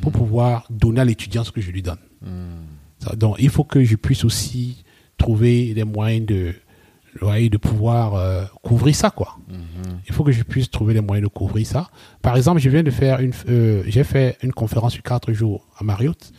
pour 0.00 0.10
pouvoir 0.12 0.66
donner 0.70 1.00
à 1.00 1.04
l'étudiant 1.04 1.44
ce 1.44 1.52
que 1.52 1.60
je 1.60 1.70
lui 1.70 1.82
donne. 1.82 1.98
Ça, 2.98 3.14
Donc, 3.14 3.36
il 3.38 3.48
faut 3.48 3.62
que 3.64 3.84
je 3.84 3.94
puisse 3.96 4.24
aussi 4.24 4.84
trouver 5.16 5.72
des 5.74 5.84
moyens 5.84 6.26
de, 6.26 6.52
de 7.22 7.56
pouvoir 7.56 8.14
euh, 8.14 8.44
couvrir 8.62 8.94
ça, 8.94 9.10
quoi. 9.10 9.38
Il 10.08 10.12
faut 10.12 10.24
que 10.24 10.32
je 10.32 10.42
puisse 10.42 10.68
trouver 10.70 10.94
les 10.94 11.00
moyens 11.00 11.28
de 11.28 11.32
couvrir 11.32 11.64
ça. 11.66 11.90
Par 12.22 12.36
exemple, 12.36 12.60
je 12.60 12.68
viens 12.70 12.82
de 12.82 12.90
faire 12.90 13.20
une, 13.20 13.32
euh, 13.48 13.82
j'ai 13.86 14.02
fait 14.04 14.36
une 14.42 14.52
conférence 14.52 14.94
sur 14.94 15.02
quatre 15.02 15.32
jours 15.32 15.66
à 15.78 15.84
Marriott. 15.84 16.32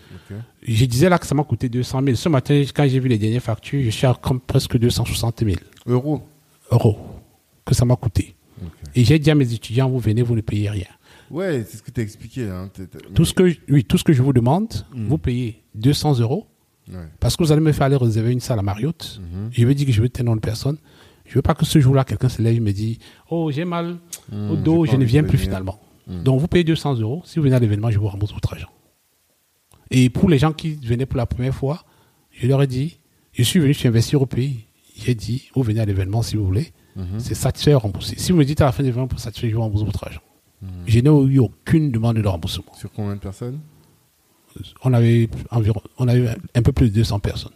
Je 0.62 0.86
disais 0.86 1.08
là 1.10 1.18
que 1.18 1.26
ça 1.26 1.34
m'a 1.34 1.44
coûté 1.44 1.70
200 1.70 2.02
000. 2.04 2.16
Ce 2.16 2.28
matin, 2.30 2.62
quand 2.76 2.88
j'ai 2.88 3.00
vu 3.00 3.08
les 3.08 3.18
dernières 3.18 3.42
factures, 3.42 3.82
je 3.84 3.90
suis 3.90 4.06
à 4.06 4.14
comme 4.14 4.40
presque 4.42 4.78
260 4.78 5.44
000 5.46 5.56
Euros. 5.88 6.22
euros 6.72 7.00
que 7.66 7.74
ça 7.74 7.86
m'a 7.86 7.96
coûté. 7.96 8.36
Et 8.96 9.06
j'ai 9.06 9.18
dit 9.20 9.32
à 9.32 9.36
mes 9.36 9.54
étudiants, 9.54 9.90
vous 9.90 10.00
venez, 10.00 10.22
vous 10.22 10.36
ne 10.36 10.42
payez 10.42 10.70
rien. 10.70 10.88
Ouais, 11.32 11.64
c'est 11.68 11.78
ce 11.78 11.84
que 11.84 11.92
tu 11.92 12.00
as 12.00 12.04
expliqué. 12.04 12.50
Hein. 12.50 12.70
Tout 13.14 13.26
ce 13.26 13.34
que, 13.34 13.56
oui, 13.70 13.84
tout 13.84 13.98
ce 13.98 14.04
que 14.04 14.14
je 14.14 14.22
vous 14.22 14.34
demande, 14.34 14.86
vous 14.96 15.18
payez 15.18 15.62
200 15.76 16.20
euros 16.20 16.48
Ouais. 16.92 16.96
parce 17.20 17.38
que 17.38 17.44
vous 17.44 17.52
allez 17.52 17.62
me 17.62 17.72
faire 17.72 17.86
aller 17.86 17.96
réserver 17.98 18.32
une 18.32 18.40
salle 18.40 18.58
à 18.58 18.64
Marriott. 18.64 19.22
Je 19.52 19.64
vais 19.64 19.76
dire 19.76 19.86
que 19.86 19.92
je 19.92 20.02
veux 20.02 20.10
tel 20.10 20.26
nombre 20.26 20.38
de 20.38 20.42
personnes. 20.42 20.78
Je 21.26 21.36
veux 21.36 21.44
pas 21.44 21.54
que 21.54 21.64
ce 21.64 21.80
jour-là, 21.80 22.04
quelqu'un 22.04 22.30
se 22.30 22.42
lève 22.42 22.56
et 22.56 22.60
me 22.60 22.72
dit, 22.72 22.98
oh, 23.30 23.52
j'ai 23.52 23.64
mal 23.64 23.98
au 24.34 24.56
j'ai 24.56 24.62
dos, 24.64 24.86
je 24.88 24.96
ne 24.96 25.06
viens 25.06 25.22
plus 25.22 25.38
venir. 25.38 25.50
finalement. 25.52 25.80
Donc, 26.08 26.40
vous 26.42 26.48
payez 26.48 26.64
200 26.64 26.96
euros. 27.02 27.22
Si 27.26 27.38
vous 27.38 27.44
venez 27.44 27.56
à 27.56 27.60
l'événement, 27.60 27.92
je 27.92 28.00
vous 28.00 28.08
rembourse 28.08 28.34
votre 28.34 28.52
argent. 28.54 28.70
Et 29.92 30.10
pour 30.10 30.30
les 30.30 30.40
gens 30.40 30.52
qui 30.52 30.74
venaient 30.84 31.06
pour 31.06 31.18
la 31.18 31.28
première 31.28 31.54
fois, 31.54 31.84
je 32.32 32.48
leur 32.48 32.64
ai 32.64 32.68
dit, 32.68 32.98
je 33.34 33.44
suis 33.44 33.60
venu, 33.60 33.74
je 33.74 33.78
suis 33.78 33.88
investir 33.88 34.20
au 34.22 34.26
pays. 34.26 34.66
J'ai 34.96 35.14
dit, 35.14 35.50
vous 35.54 35.62
venez 35.62 35.82
à 35.82 35.86
l'événement 35.86 36.24
si 36.24 36.36
vous 36.38 36.46
voulez. 36.46 36.72
C'est 37.20 37.36
satisfait 37.36 37.74
ou 37.76 37.80
remboursé. 37.80 38.16
Si 38.18 38.32
vous 38.32 38.38
me 38.40 38.44
dites 38.46 38.60
à 38.62 38.66
la 38.66 38.72
fin 38.72 38.82
de 38.84 38.88
l'événement 38.88 39.08
pour 39.08 39.20
satisfaire, 39.20 39.50
je 39.52 39.56
vous 39.56 39.62
rembourse 39.62 39.84
votre 39.86 40.04
argent. 40.06 40.22
Je 40.86 41.00
n'ai 41.00 41.10
eu 41.10 41.40
aucune 41.40 41.92
demande 41.92 42.18
de 42.18 42.28
remboursement. 42.28 42.74
Sur 42.76 42.92
combien 42.92 43.16
de 43.16 43.20
personnes 43.20 43.60
On 44.84 44.94
avait 44.94 45.30
environ, 45.52 45.82
on 45.98 46.08
avait 46.08 46.36
un 46.56 46.62
peu 46.62 46.72
plus 46.72 46.90
de 46.90 46.96
200 46.96 47.20
personnes. 47.20 47.54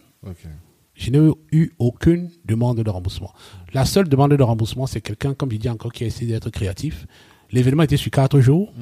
Je 0.94 1.10
n'ai 1.10 1.30
eu 1.52 1.72
aucune 1.78 2.30
demande 2.44 2.80
de 2.80 2.88
remboursement. 2.90 3.32
La 3.72 3.84
seule 3.84 4.08
demande 4.08 4.32
de 4.34 4.42
remboursement, 4.42 4.86
c'est 4.86 5.00
quelqu'un, 5.00 5.34
comme 5.34 5.50
je 5.50 5.56
dis 5.56 5.68
encore, 5.68 5.92
qui 5.92 6.04
a 6.04 6.06
essayé 6.06 6.32
d'être 6.32 6.50
créatif. 6.50 7.06
L'événement 7.50 7.82
était 7.82 7.96
sur 7.98 8.10
quatre 8.10 8.40
jours. 8.40 8.72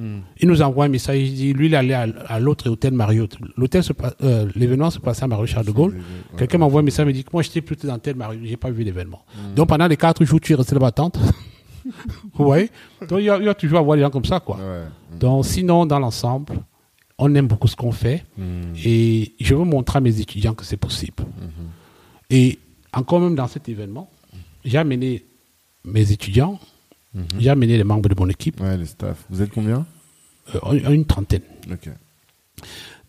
Il 0.41 0.49
nous 0.49 0.63
envoie 0.63 0.85
un 0.85 0.89
message. 0.89 1.19
Il 1.21 1.35
dit, 1.35 1.53
lui, 1.53 1.67
il 1.67 1.75
allait 1.75 1.95
à, 1.95 2.03
à 2.29 2.39
l'autre 2.39 2.71
hôtel 2.71 2.93
Marriott. 2.95 3.37
L'hôtel 3.57 3.83
euh, 4.23 4.49
l'événement 4.55 4.91
se 4.91 4.99
passait 4.99 5.25
à 5.25 5.27
Marriott 5.27 5.49
Charles 5.49 5.67
de 5.67 5.73
Gaulle. 5.73 5.95
Ouais. 5.95 6.39
Quelqu'un 6.39 6.59
m'envoie 6.59 6.81
un 6.81 6.85
message, 6.85 7.05
il 7.05 7.09
me 7.09 7.13
dit 7.13 7.25
que 7.25 7.31
moi, 7.33 7.43
j'étais 7.43 7.61
plutôt 7.61 7.87
dans 7.89 7.99
tel 7.99 8.15
Marriott. 8.17 8.43
J'ai 8.45 8.57
pas 8.57 8.71
vu 8.71 8.85
l'événement. 8.85 9.25
Donc, 9.57 9.69
pendant 9.69 9.87
les 9.89 9.97
quatre 9.97 10.25
jours, 10.25 10.41
tu 10.41 10.53
es 10.53 10.55
resté 10.55 10.75
là-bas 10.75 10.93
tente. 10.93 11.19
Vous 12.35 12.45
voyez? 12.45 12.71
Donc, 13.09 13.19
il 13.21 13.25
y, 13.25 13.31
a, 13.31 13.39
il 13.39 13.45
y 13.45 13.49
a 13.49 13.55
toujours 13.55 13.79
à 13.79 13.83
voir 13.83 13.97
les 13.97 14.03
gens 14.03 14.11
comme 14.11 14.25
ça, 14.25 14.41
quoi. 14.41 14.57
Ouais. 14.57 15.19
Donc, 15.19 15.45
sinon, 15.45 15.87
dans 15.87 15.99
l'ensemble, 15.99 16.55
on 17.19 17.35
aime 17.35 17.47
beaucoup 17.47 17.69
ce 17.69 17.77
qu'on 17.77 17.93
fait 17.93 18.25
et 18.85 19.33
je 19.41 19.55
veux 19.55 19.65
montrer 19.65 19.99
à 19.99 20.01
mes 20.01 20.21
étudiants 20.21 20.55
que 20.55 20.65
c'est 20.65 20.77
possible. 20.77 21.25
Et 22.31 22.59
encore 22.93 23.21
même 23.21 23.35
dans 23.35 23.47
cet 23.49 23.69
événement, 23.69 24.11
j'ai 24.65 24.79
amené 24.79 25.25
mes 25.85 26.11
étudiants, 26.13 26.59
j'ai 27.39 27.51
amené 27.51 27.77
les 27.77 27.85
membres 27.85 28.09
de 28.09 28.15
mon 28.19 28.29
équipe, 28.29 28.61
Ouais, 28.61 28.77
le 28.77 28.87
staff. 28.87 29.25
Vous 29.31 29.43
êtes 29.43 29.51
combien? 29.53 29.87
Euh, 30.55 30.91
une 30.93 31.05
trentaine. 31.05 31.43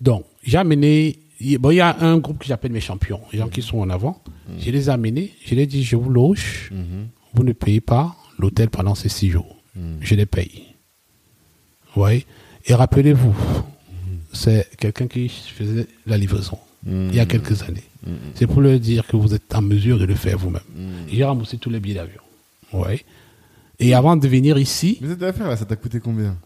Donc, 0.02 0.26
j'ai 0.44 0.58
amené. 0.58 1.20
il- 1.40 1.58
Bon, 1.58 1.72
il 1.72 1.76
y 1.78 1.82
a 1.82 1.98
un 2.02 2.18
groupe 2.18 2.40
que 2.40 2.45
j'appelle 2.45 2.72
mes 2.72 2.82
champions, 2.82 3.22
les 3.32 3.40
gens 3.40 3.48
qui 3.48 3.62
sont 3.62 3.80
en 3.80 3.90
avant. 3.90 4.22
Je 4.60 4.70
les 4.72 4.88
ai 4.90 4.91
amenés, 4.91 5.32
je 5.45 5.56
les 5.56 5.64
ai 5.64 5.66
dit 5.66 5.84
je 5.84 5.95
vous 5.95 6.10
loge, 6.10 6.72
vous 7.34 7.44
ne 7.44 7.54
payez 7.54 7.82
pas 7.82 8.16
l'hôtel 8.40 8.70
pendant 8.70 8.96
ces 8.96 9.10
six 9.10 9.30
jours. 9.30 9.58
Je 10.02 10.16
les 10.16 10.26
paye. 10.26 10.66
Vous 11.96 12.02
voyez? 12.02 12.26
Et 12.66 12.74
rappelez-vous, 12.76 13.36
c'est 14.32 14.70
quelqu'un 14.78 15.08
qui 15.08 15.30
faisait 15.30 15.88
la 16.06 16.18
livraison. 16.18 16.58
il 16.86 17.14
y 17.16 17.20
a 17.20 17.26
quelques 17.26 17.62
années. 17.64 17.84
C'est 18.36 18.48
pour 18.48 18.62
leur 18.62 18.80
dire 18.80 19.08
que 19.08 19.16
vous 19.16 19.34
êtes 19.34 19.54
en 19.56 19.62
mesure 19.62 19.98
de 19.98 20.06
le 20.06 20.16
faire 20.16 20.38
vous-même. 20.38 20.62
J'ai 21.08 21.24
remboursé 21.24 21.58
tous 21.58 21.70
les 21.70 21.80
billets 21.80 21.96
d'avion. 21.96 22.22
Ouais. 22.74 23.04
Et 23.80 23.94
avant 23.94 24.16
de 24.16 24.28
venir 24.28 24.58
ici, 24.58 24.98
Mais 25.02 25.10
cette 25.10 25.24
affaire 25.24 25.48
là, 25.48 25.58
ça 25.58 25.66
t'a 25.66 25.76
coûté 25.76 26.00
combien? 26.00 26.38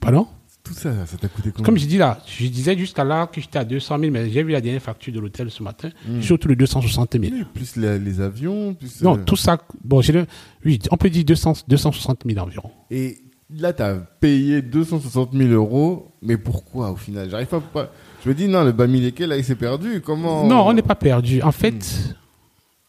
Pardon? 0.00 0.26
Tout 0.66 0.74
ça, 0.74 1.06
ça 1.06 1.16
t'a 1.16 1.28
coûté 1.28 1.50
combien 1.50 1.64
Comme 1.64 1.78
je 1.78 1.86
dis 1.86 1.96
là, 1.98 2.18
je 2.26 2.46
disais 2.48 2.76
jusqu'à 2.76 3.04
là 3.04 3.26
que 3.28 3.40
j'étais 3.40 3.58
à 3.58 3.64
200 3.64 3.98
000, 4.00 4.10
mais 4.12 4.28
j'ai 4.30 4.42
vu 4.42 4.50
la 4.52 4.60
dernière 4.60 4.82
facture 4.82 5.12
de 5.12 5.20
l'hôtel 5.20 5.50
ce 5.50 5.62
matin. 5.62 5.90
Suis 6.20 6.32
autour 6.32 6.50
de 6.50 6.54
260 6.56 7.12
000. 7.20 7.24
Oui, 7.34 7.44
plus 7.54 7.76
la- 7.76 7.98
les 7.98 8.20
avions, 8.20 8.74
plus. 8.74 9.00
Non, 9.02 9.16
euh, 9.16 9.22
tout 9.24 9.36
ça, 9.36 9.58
bon, 9.84 10.00
j'ai 10.02 10.12
le- 10.12 10.26
oui, 10.64 10.78
on 10.90 10.96
peut 10.96 11.08
dire 11.10 11.24
200, 11.24 11.52
260 11.68 12.22
000 12.26 12.38
environ. 12.44 12.70
Et 12.90 13.18
là, 13.50 13.72
t'as 13.72 13.94
payé 13.94 14.60
260 14.62 15.32
000 15.32 15.50
euros, 15.50 16.12
mais 16.20 16.36
pourquoi 16.36 16.90
au 16.90 16.96
final? 16.96 17.30
J'arrive 17.30 17.46
pas, 17.46 17.60
pas. 17.60 17.92
Je 18.24 18.28
me 18.30 18.34
dis, 18.34 18.48
non, 18.48 18.64
le 18.64 18.72
Bamileke, 18.72 19.20
là, 19.20 19.36
il 19.36 19.44
s'est 19.44 19.54
perdu. 19.54 20.00
Comment? 20.04 20.46
Non, 20.48 20.66
on 20.66 20.72
n'est 20.72 20.82
pas 20.82 20.96
perdu. 20.96 21.40
En 21.42 21.52
fait, 21.52 22.16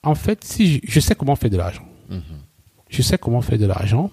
en 0.01 0.15
fait, 0.15 0.43
si 0.43 0.73
je, 0.75 0.79
je 0.83 0.99
sais 0.99 1.13
comment 1.13 1.35
faire 1.35 1.51
de 1.51 1.57
l'argent. 1.57 1.85
Mhm. 2.09 2.21
Je 2.89 3.01
sais 3.03 3.17
comment 3.19 3.41
faire 3.41 3.59
de 3.59 3.65
l'argent. 3.67 4.09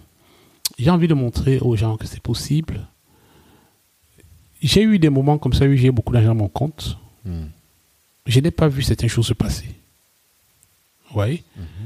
J'ai 0.79 0.91
envie 0.91 1.09
de 1.09 1.15
montrer 1.15 1.59
aux 1.61 1.77
gens 1.77 1.97
que 1.97 2.07
c'est 2.07 2.21
possible. 2.21 2.89
J'ai 4.65 4.83
eu 4.83 4.99
des 4.99 5.11
moments 5.11 5.37
comme 5.39 5.53
ça 5.53 5.67
où 5.67 5.75
j'ai 5.77 5.91
beaucoup 5.91 6.13
d'argent 6.13 6.31
à 6.31 6.35
mon 6.35 6.49
compte. 6.49 6.99
Mhm. 7.25 7.51
Je 8.27 8.41
n'ai 8.41 8.51
pas 8.51 8.67
vu 8.69 8.83
certaines 8.83 9.09
choses 9.11 9.27
se 9.27 9.35
passer. 9.35 9.67
Vous 11.09 11.15
voyez 11.21 11.45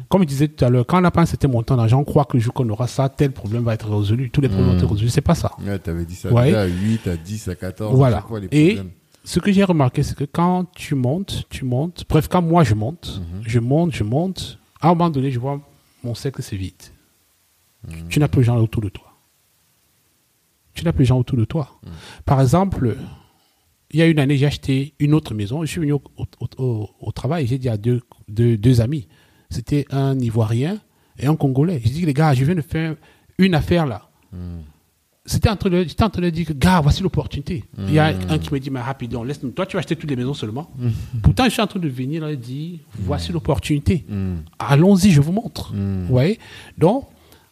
Comme 0.09 0.22
je 0.22 0.26
disais 0.28 0.48
tout 0.48 0.64
à 0.64 0.70
l'heure, 0.70 0.86
quand 0.86 0.96
on 0.98 1.00
n'a 1.02 1.10
pas 1.10 1.20
un 1.22 1.26
certain 1.26 1.48
montant 1.48 1.76
d'argent, 1.76 1.98
on 2.00 2.05
croit 2.05 2.24
que 2.24 2.36
le 2.36 2.42
jour 2.42 2.55
qu'on 2.55 2.68
aura 2.70 2.86
ça, 2.86 3.09
tel 3.09 3.32
problème 3.32 3.62
va 3.64 3.74
être 3.74 3.90
résolu. 3.90 4.30
Tous 4.30 4.40
les 4.40 4.48
problèmes 4.48 4.70
vont 4.70 4.76
être 4.78 4.86
résolus. 4.90 5.10
C'est 5.10 5.20
pas 5.20 5.34
ça. 5.34 5.50
Ouais, 5.60 5.78
t'avais 5.78 6.05
dit 6.06 6.14
ça 6.14 6.28
à 6.30 6.66
8, 6.66 7.06
à 7.09 7.16
10, 7.16 7.48
à 7.48 7.55
14. 7.56 7.94
Voilà. 7.96 8.22
quoi 8.22 8.38
les 8.40 8.48
Et 8.52 8.78
ce 9.24 9.40
que 9.40 9.52
j'ai 9.52 9.64
remarqué, 9.64 10.02
c'est 10.05 10.16
que 10.16 10.24
quand 10.24 10.64
tu 10.74 10.94
montes, 10.94 11.44
tu 11.50 11.64
montes. 11.64 12.05
Bref, 12.09 12.28
quand 12.28 12.40
moi 12.40 12.62
je 12.64 12.74
monte, 12.74 13.20
Mhm. 13.20 13.42
je 13.46 13.59
monte, 13.59 13.92
je 13.92 14.05
monte. 14.05 14.59
À 14.80 14.86
un 14.86 14.90
moment 14.90 15.10
donné, 15.10 15.30
je 15.32 15.38
vois 15.40 15.60
mon 16.05 16.14
cercle 16.14 16.42
c'est 16.42 16.56
vide. 16.56 16.72
Mhm. 17.86 18.09
Tu 18.09 18.20
n'as 18.20 18.28
plus 18.28 18.38
de 18.38 18.44
gens 18.44 18.56
autour 18.56 18.80
de 18.82 18.88
toi. 18.88 19.07
Tu 20.78 20.84
n'as 20.84 20.92
plus 20.92 21.02
de 21.05 21.09
gens 21.09 21.18
autour 21.18 21.36
de 21.36 21.44
toi. 21.44 21.80
Par 22.24 22.40
exemple, 22.40 22.96
il 23.90 23.98
y 23.98 24.02
a 24.02 24.06
une 24.06 24.18
année, 24.20 24.36
j'ai 24.36 24.46
acheté 24.46 24.94
une 25.00 25.12
autre 25.14 25.34
maison. 25.34 25.62
Je 25.62 25.66
suis 25.70 25.80
venu 25.80 25.92
au, 25.92 26.02
au- 26.16 26.26
au- 26.59 26.90
au 27.00 27.12
travail. 27.12 27.46
J'ai 27.48 27.59
dit 27.59 27.68
à 27.68 27.76
deux, 27.76 28.00
deux, 28.28 28.56
deux 28.56 28.80
amis. 28.80 29.09
C'était 29.50 29.86
un 29.90 30.18
Ivoirien 30.20 30.78
et 31.18 31.26
un 31.26 31.34
Congolais. 31.34 31.80
J'ai 31.82 31.90
dit, 31.90 32.06
les 32.06 32.14
gars, 32.14 32.32
je 32.34 32.44
viens 32.44 32.55
de 32.55 32.60
faire 32.60 32.94
une 33.38 33.55
affaire 33.55 33.86
là. 33.86 34.09
C'était 35.26 35.50
en 35.50 35.56
train 35.56 35.68
de, 35.68 35.82
j'étais 35.82 36.05
en 36.05 36.10
train 36.10 36.22
de 36.22 36.30
dire 36.30 36.46
gars, 36.55 36.80
voici 36.80 37.02
l'opportunité. 37.02 37.64
Il 37.76 37.92
y 37.92 37.98
a 37.98 38.06
un 38.30 38.38
qui 38.38 38.52
me 38.55 38.59
dit, 38.60 38.70
mais 38.70 38.80
rapidement, 38.80 39.22
laisse-nous. 39.24 39.50
Toi, 39.50 39.66
tu 39.66 39.74
vas 39.76 39.80
acheter 39.80 39.94
toutes 39.96 40.09
les 40.09 40.16
maisons 40.16 40.32
seulement. 40.32 40.70
Pourtant, 41.22 41.44
je 41.44 41.50
suis 41.50 41.60
en 41.60 41.66
train 41.66 41.80
de 41.80 41.88
venir 41.88 42.22
là 42.22 42.30
et 42.30 42.36
dire, 42.36 42.78
voici 42.94 43.32
l'opportunité. 43.32 44.06
Allons-y, 44.59 45.10
je 45.10 45.20
vous 45.20 45.32
montre. 45.32 45.72
Vous 45.74 46.06
voyez? 46.09 46.38
Donc, 46.78 47.05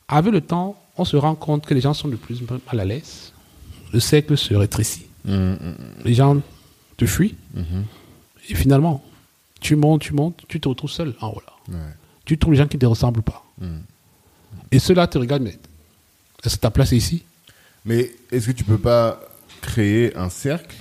avec 0.09 0.33
le 0.33 0.41
temps, 0.41 0.77
on 0.99 1.05
se 1.05 1.17
rend 1.17 1.35
compte 1.35 1.67
que 1.67 1.75
les 1.75 1.81
gens 1.81 1.95
sont 1.95 2.09
de 2.09 2.17
plus 2.17 2.43
en 2.43 2.47
plus 2.47 2.57
mal 2.67 2.81
à 2.81 2.85
l'aise. 2.85 3.33
Le 3.93 4.01
cercle 4.01 4.37
se 4.37 4.55
rétrécit. 4.55 5.07
Mhm, 5.25 5.57
Les 6.05 6.15
gens 6.15 6.41
te 6.97 7.07
fuient. 7.07 7.35
mhm, 7.55 7.85
Et 8.49 8.55
finalement, 8.55 9.03
tu 9.61 9.77
montes, 9.77 10.03
tu 10.03 10.13
montes, 10.13 10.43
tu 10.49 10.61
te 10.61 10.69
retrouves 10.69 10.91
seul 10.91 11.15
en 11.21 11.29
haut 11.29 11.43
là. 11.47 11.75
ouais. 11.79 11.93
Tu 12.25 12.39
trouves 12.39 12.53
les 12.55 12.59
gens 12.59 12.67
qui 12.67 12.77
ne 12.77 12.81
te 12.81 12.87
ressemblent 12.87 13.23
pas. 13.23 13.45
Et 14.73 14.79
ceux-là 14.79 15.07
te 15.07 15.17
regardent, 15.19 15.43
mais 15.45 15.59
est-ce 16.45 16.57
que 16.57 16.61
ta 16.61 16.71
place 16.71 16.93
est 16.93 16.97
ici? 16.97 17.23
Mais 17.85 18.11
est-ce 18.33 18.47
que 18.49 18.53
tu 18.53 18.65
peux 18.65 18.79
pas 18.79 19.21
créer 19.61 20.17
un 20.17 20.29
cercle 20.29 20.77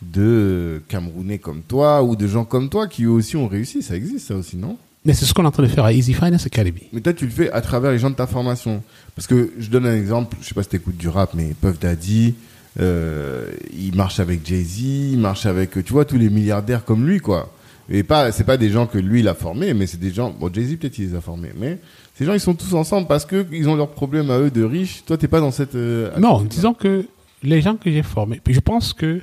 de 0.00 0.82
Camerounais 0.88 1.38
comme 1.38 1.62
toi 1.62 2.02
ou 2.02 2.16
de 2.16 2.26
gens 2.26 2.44
comme 2.44 2.68
toi 2.68 2.88
qui 2.88 3.04
eux 3.04 3.10
aussi 3.10 3.36
ont 3.36 3.46
réussi? 3.48 3.82
Ça 3.82 3.94
existe, 3.96 4.26
ça 4.28 4.34
aussi, 4.34 4.56
non? 4.56 4.76
Mais 5.04 5.14
c'est 5.14 5.24
ce 5.24 5.34
qu'on 5.34 5.42
est 5.42 5.48
en 5.48 5.50
train 5.50 5.64
de 5.64 5.68
faire 5.68 5.84
à 5.84 5.92
Easy 5.92 6.14
Finance 6.14 6.46
Academy. 6.46 6.82
Mais 6.92 7.00
toi, 7.00 7.12
tu 7.12 7.24
le 7.24 7.32
fais 7.32 7.50
à 7.50 7.60
travers 7.60 7.90
les 7.90 7.98
gens 7.98 8.10
de 8.10 8.14
ta 8.14 8.26
formation. 8.26 8.82
Parce 9.16 9.26
que 9.26 9.52
je 9.58 9.68
donne 9.68 9.86
un 9.86 9.96
exemple, 9.96 10.36
je 10.40 10.46
sais 10.46 10.54
pas 10.54 10.62
si 10.62 10.68
t'écoutes 10.68 10.96
du 10.96 11.08
rap, 11.08 11.34
mais 11.34 11.54
Puff 11.60 11.78
Daddy, 11.78 12.34
euh, 12.80 13.50
il 13.76 13.94
marche 13.96 14.20
avec 14.20 14.46
Jay-Z, 14.46 14.80
il 14.80 15.18
marche 15.18 15.46
avec, 15.46 15.72
tu 15.84 15.92
vois, 15.92 16.04
tous 16.04 16.18
les 16.18 16.30
milliardaires 16.30 16.84
comme 16.84 17.06
lui, 17.06 17.18
quoi. 17.18 17.52
Et 17.90 18.04
pas, 18.04 18.30
c'est 18.30 18.44
pas 18.44 18.56
des 18.56 18.70
gens 18.70 18.86
que 18.86 18.98
lui, 18.98 19.20
il 19.20 19.28
a 19.28 19.34
formés, 19.34 19.74
mais 19.74 19.86
c'est 19.88 19.98
des 19.98 20.12
gens, 20.12 20.30
bon, 20.30 20.52
Jay-Z, 20.52 20.76
peut-être, 20.76 20.98
il 20.98 21.10
les 21.10 21.14
a 21.16 21.20
formés, 21.20 21.50
mais 21.58 21.78
ces 22.14 22.24
gens, 22.24 22.32
ils 22.32 22.40
sont 22.40 22.54
tous 22.54 22.74
ensemble 22.74 23.08
parce 23.08 23.26
que 23.26 23.44
ils 23.50 23.68
ont 23.68 23.74
leurs 23.74 23.90
problèmes 23.90 24.30
à 24.30 24.38
eux 24.38 24.50
de 24.50 24.62
riches. 24.62 25.04
Toi, 25.04 25.18
t'es 25.18 25.28
pas 25.28 25.40
dans 25.40 25.50
cette, 25.50 25.74
euh, 25.74 26.16
Non, 26.18 26.42
disons 26.42 26.74
que 26.74 27.04
les 27.42 27.60
gens 27.60 27.74
que 27.74 27.90
j'ai 27.90 28.04
formés, 28.04 28.40
puis 28.42 28.54
je 28.54 28.60
pense 28.60 28.92
que 28.92 29.20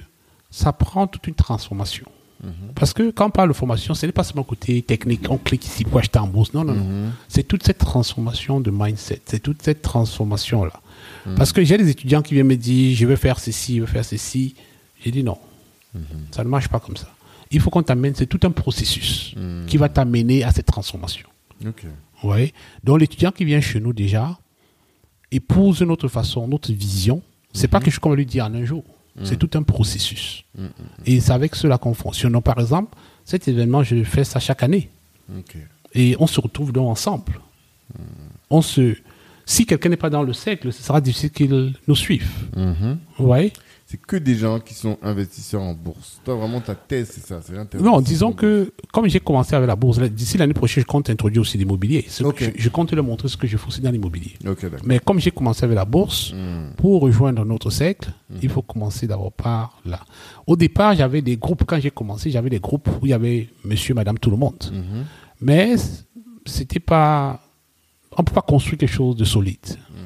ça 0.52 0.74
prend 0.74 1.08
toute 1.08 1.26
une 1.28 1.36
transformation. 1.36 2.06
Parce 2.76 2.94
que 2.94 3.12
quand 3.12 3.28
on 3.28 3.30
parle 3.32 3.50
de 3.50 3.54
formation, 3.54 3.94
ce 3.94 4.06
n'est 4.06 4.12
pas 4.12 4.24
seulement 4.24 4.44
côté 4.44 4.82
technique, 4.82 5.30
on 5.30 5.38
clique 5.38 5.66
ici 5.66 5.84
pour 5.84 6.00
acheter 6.00 6.20
en 6.20 6.28
bourse. 6.28 6.54
Non, 6.54 6.64
non, 6.64 6.74
non. 6.74 7.12
C'est 7.28 7.44
toute 7.44 7.64
cette 7.64 7.80
transformation 7.80 8.62
de 8.62 8.72
mindset, 8.72 9.22
c'est 9.26 9.42
toute 9.42 9.62
cette 9.62 9.82
transformation-là. 9.82 10.82
Parce 11.36 11.52
que 11.52 11.64
j'ai 11.64 11.78
des 11.78 11.90
étudiants 11.90 12.22
qui 12.22 12.34
viennent 12.34 12.48
me 12.48 12.56
dire, 12.56 12.96
je 12.96 13.06
veux 13.06 13.16
faire 13.16 13.40
ceci, 13.40 13.76
je 13.76 13.82
veux 13.82 13.88
faire 13.88 14.06
ceci. 14.06 14.56
J'ai 15.04 15.12
dit 15.12 15.24
non, 15.24 15.38
ça 16.32 16.44
ne 16.44 16.50
marche 16.50 16.68
pas 16.70 16.80
comme 16.80 16.98
ça. 16.98 17.10
Il 17.52 17.60
faut 17.60 17.70
qu'on 17.70 17.84
t'amène, 17.84 18.14
c'est 18.16 18.28
tout 18.28 18.40
un 18.44 18.52
processus 18.52 19.36
qui 19.68 19.78
va 19.78 19.90
t'amener 19.90 20.44
à 20.44 20.52
cette 20.52 20.68
transformation. 20.68 21.28
Ok. 21.66 21.84
Vous 22.22 22.30
voyez 22.30 22.54
Donc 22.84 23.00
l'étudiant 23.00 23.32
qui 23.32 23.46
vient 23.46 23.62
chez 23.62 23.80
nous 23.80 23.94
déjà 23.94 24.38
épouse 25.32 25.82
notre 25.82 26.08
façon, 26.08 26.48
notre 26.48 26.72
vision. 26.72 27.22
C'est 27.54 27.68
pas 27.68 27.80
quelque 27.80 27.92
chose 27.92 28.00
qu'on 28.00 28.12
va 28.12 28.16
lui 28.16 28.26
dire 28.26 28.46
en 28.46 28.54
un 28.54 28.66
jour. 28.66 28.84
C'est 29.24 29.38
tout 29.38 29.50
un 29.58 29.64
processus. 29.64 30.44
Et 31.06 31.20
c'est 31.20 31.32
avec 31.32 31.56
cela 31.56 31.78
qu'on 31.78 31.94
fonctionne. 31.94 32.34
Donc, 32.34 32.44
par 32.44 32.60
exemple, 32.60 32.98
cet 33.26 33.48
événement, 33.48 33.84
je 33.84 34.04
fais 34.04 34.24
ça 34.24 34.40
chaque 34.40 34.64
année. 34.64 34.90
Et 35.94 36.16
on 36.20 36.28
se 36.28 36.40
retrouve 36.40 36.72
donc 36.72 36.90
ensemble. 36.90 37.40
On 38.50 38.62
se... 38.62 38.96
Si 39.46 39.66
quelqu'un 39.66 39.90
n'est 39.90 39.98
pas 39.98 40.12
dans 40.12 40.22
le 40.22 40.34
cercle, 40.34 40.72
ce 40.72 40.84
sera 40.84 41.02
difficile 41.02 41.32
qu'il 41.32 41.74
nous 41.88 41.96
suive. 41.96 42.30
Mhm. 42.56 43.00
Vous 43.18 43.26
voyez? 43.26 43.52
C'est 43.92 43.98
que 44.00 44.18
des 44.18 44.36
gens 44.36 44.60
qui 44.60 44.76
sont 44.76 45.00
investisseurs 45.02 45.64
en 45.64 45.74
bourse. 45.74 46.22
Toi, 46.24 46.36
vraiment, 46.36 46.62
ta 46.62 46.76
thèse, 46.76 47.10
c'est 47.12 47.26
ça. 47.26 47.40
C'est. 47.44 47.82
Non, 47.82 48.02
disons 48.02 48.32
que, 48.34 48.72
comme 48.94 49.08
j'ai 49.10 49.20
commencé 49.20 49.56
avec 49.56 49.68
la 49.68 49.76
bourse, 49.76 49.98
d'ici 50.00 50.38
l'année 50.38 50.54
prochaine, 50.54 50.84
je 50.84 50.88
compte 50.88 51.10
introduire 51.10 51.42
aussi 51.42 51.58
l'immobilier. 51.58 52.06
Je, 52.56 52.62
je 52.62 52.70
compte 52.70 52.94
leur 52.94 53.04
montrer 53.04 53.28
ce 53.30 53.36
que 53.36 53.48
je 53.48 53.58
fais 53.58 53.68
aussi 53.68 53.82
dans 53.82 53.90
l'immobilier. 53.90 54.34
Mais 54.86 55.00
comme 55.00 55.20
j'ai 55.20 55.32
commencé 55.32 55.64
avec 55.64 55.76
la 55.76 55.86
bourse, 55.86 56.34
Mhm. 56.34 56.74
pour 56.78 57.02
rejoindre 57.02 57.44
notre 57.46 57.72
cercle, 57.72 58.12
il 58.44 58.50
faut 58.50 58.62
commencer 58.62 59.08
d'abord 59.08 59.32
par 59.32 59.82
là. 59.84 60.02
Au 60.46 60.56
départ, 60.56 60.94
j'avais 60.94 61.24
des 61.24 61.38
groupes, 61.38 61.64
quand 61.66 61.80
j'ai 61.80 61.90
commencé, 61.90 62.30
j'avais 62.30 62.52
des 62.52 62.60
groupes 62.60 62.88
où 63.02 63.08
il 63.08 63.10
y 63.10 63.14
avait 63.14 63.50
monsieur, 63.66 63.96
madame, 63.96 64.20
tout 64.20 64.30
le 64.30 64.38
monde. 64.38 64.64
Mhm. 64.72 65.06
Mais 65.42 65.74
c'était 66.46 66.80
pas. 66.80 67.40
On 68.18 68.22
ne 68.22 68.26
peut 68.26 68.34
pas 68.34 68.42
construire 68.42 68.78
quelque 68.78 68.92
chose 68.92 69.16
de 69.16 69.24
solide. 69.26 69.58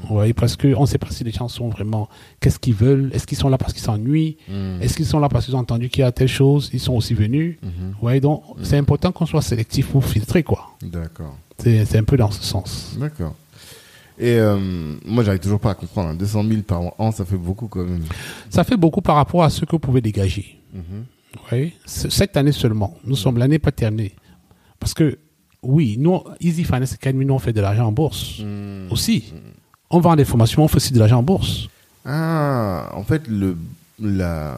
Vous 0.07 0.15
voyez, 0.15 0.33
parce 0.33 0.57
qu'on 0.57 0.81
ne 0.81 0.85
sait 0.85 0.97
pas 0.97 1.09
si 1.09 1.23
les 1.23 1.31
gens 1.31 1.47
sont 1.47 1.69
vraiment. 1.69 2.09
Qu'est-ce 2.41 2.59
qu'ils 2.59 2.73
veulent 2.73 3.09
Est-ce 3.13 3.25
qu'ils 3.25 3.37
sont 3.37 3.47
là 3.47 3.57
parce 3.57 3.71
qu'ils 3.71 3.81
s'ennuient? 3.81 4.35
Mhm. 4.49 4.81
Est-ce 4.81 4.97
qu'ils 4.97 5.05
sont 5.05 5.19
là 5.19 5.29
parce 5.29 5.45
qu'ils 5.45 5.55
ont 5.55 5.59
entendu 5.59 5.87
qu'il 5.89 6.01
y 6.01 6.03
a 6.03 6.11
telle 6.11 6.27
chose? 6.27 6.69
Ils 6.73 6.81
sont 6.81 6.93
aussi 6.93 7.13
venus. 7.13 7.57
Mhm. 7.63 7.69
Vous 7.93 8.01
voyez, 8.01 8.19
donc 8.19 8.43
c'est 8.63 8.77
important 8.77 9.13
qu'on 9.13 9.25
soit 9.25 9.41
sélectif 9.41 9.87
pour 9.87 10.03
filtrer, 10.03 10.43
quoi. 10.43 10.71
D'accord. 10.81 11.37
C'est 11.57 11.95
un 11.97 12.03
peu 12.03 12.17
dans 12.17 12.31
ce 12.31 12.43
sens. 12.43 12.95
D'accord. 12.99 13.33
Et 14.19 14.35
euh, 14.37 14.59
moi, 15.05 15.23
j'arrive 15.23 15.39
toujours 15.39 15.59
pas 15.61 15.71
à 15.71 15.75
comprendre. 15.75 16.09
hein. 16.09 16.15
200 16.15 16.43
000 16.47 16.61
par 16.63 16.81
an, 16.99 17.11
ça 17.11 17.23
fait 17.25 17.37
beaucoup 17.37 17.67
quand 17.67 17.83
même. 17.85 18.03
Ça 18.49 18.63
fait 18.65 18.77
beaucoup 18.77 19.01
par 19.01 19.15
rapport 19.15 19.43
à 19.43 19.49
ce 19.49 19.63
que 19.65 19.71
vous 19.71 19.79
pouvez 19.79 20.01
dégager. 20.01 20.59
Mhm. 20.73 21.05
Oui, 21.51 21.73
c- 21.85 22.09
cette 22.11 22.35
année 22.37 22.51
seulement. 22.51 22.97
Nous 23.05 23.15
sommes 23.15 23.37
l'année 23.37 23.57
pas 23.57 23.71
terminée. 23.71 24.13
Parce 24.79 24.93
que, 24.93 25.17
oui, 25.63 25.95
nous, 25.99 26.21
Easy 26.39 26.63
Finance 26.63 26.93
Academy, 26.93 27.25
nous, 27.25 27.33
on 27.33 27.39
fait 27.39 27.53
de 27.53 27.61
l'argent 27.61 27.87
en 27.87 27.91
bourse 27.91 28.39
Mhm. 28.39 28.87
aussi. 28.91 29.33
On 29.89 29.99
vend 29.99 30.15
des 30.15 30.25
formations, 30.25 30.63
on 30.63 30.67
fait 30.67 30.77
aussi 30.77 30.93
de 30.93 30.99
l'argent 30.99 31.19
en 31.19 31.23
bourse. 31.23 31.67
Ah, 32.05 32.89
en 32.93 33.03
fait, 33.03 33.27
le, 33.27 33.55
la. 33.99 34.57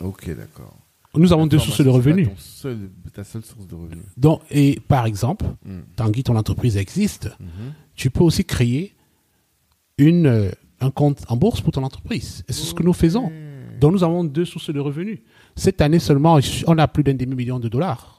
Ok, 0.00 0.28
d'accord. 0.36 0.74
Nous 1.14 1.32
avons 1.32 1.46
deux 1.46 1.58
sources 1.58 1.80
de 1.82 1.88
revenus. 1.88 2.28
seul- 2.38 2.90
ta 3.14 3.24
seule 3.24 3.42
source 3.42 3.66
de 3.66 3.74
revenus. 3.74 4.04
Donc, 4.18 4.42
et 4.50 4.78
par 4.86 5.06
exemple, 5.06 5.46
Mhm. 5.64 5.82
Tanguy, 5.96 6.22
ton 6.22 6.36
entreprise 6.36 6.76
existe, 6.76 7.30
Mhm. 7.40 7.72
tu 7.94 8.10
peux 8.10 8.22
aussi 8.22 8.44
créer 8.44 8.92
une, 9.98 10.26
euh, 10.26 10.50
un 10.80 10.90
compte 10.90 11.24
en 11.28 11.36
bourse 11.36 11.62
pour 11.62 11.72
ton 11.72 11.82
entreprise. 11.82 12.44
Et 12.48 12.52
c'est 12.52 12.64
ce 12.64 12.74
que 12.74 12.82
nous 12.82 12.92
faisons. 12.92 13.32
Donc, 13.80 13.92
nous 13.92 14.04
avons 14.04 14.24
deux 14.24 14.44
sources 14.44 14.70
de 14.70 14.78
revenus. 14.80 15.18
Cette 15.54 15.80
année 15.80 15.98
seulement, 15.98 16.38
on 16.66 16.78
a 16.78 16.86
plus 16.88 17.02
d'un 17.02 17.14
demi-million 17.14 17.58
de 17.58 17.68
dollars 17.68 18.15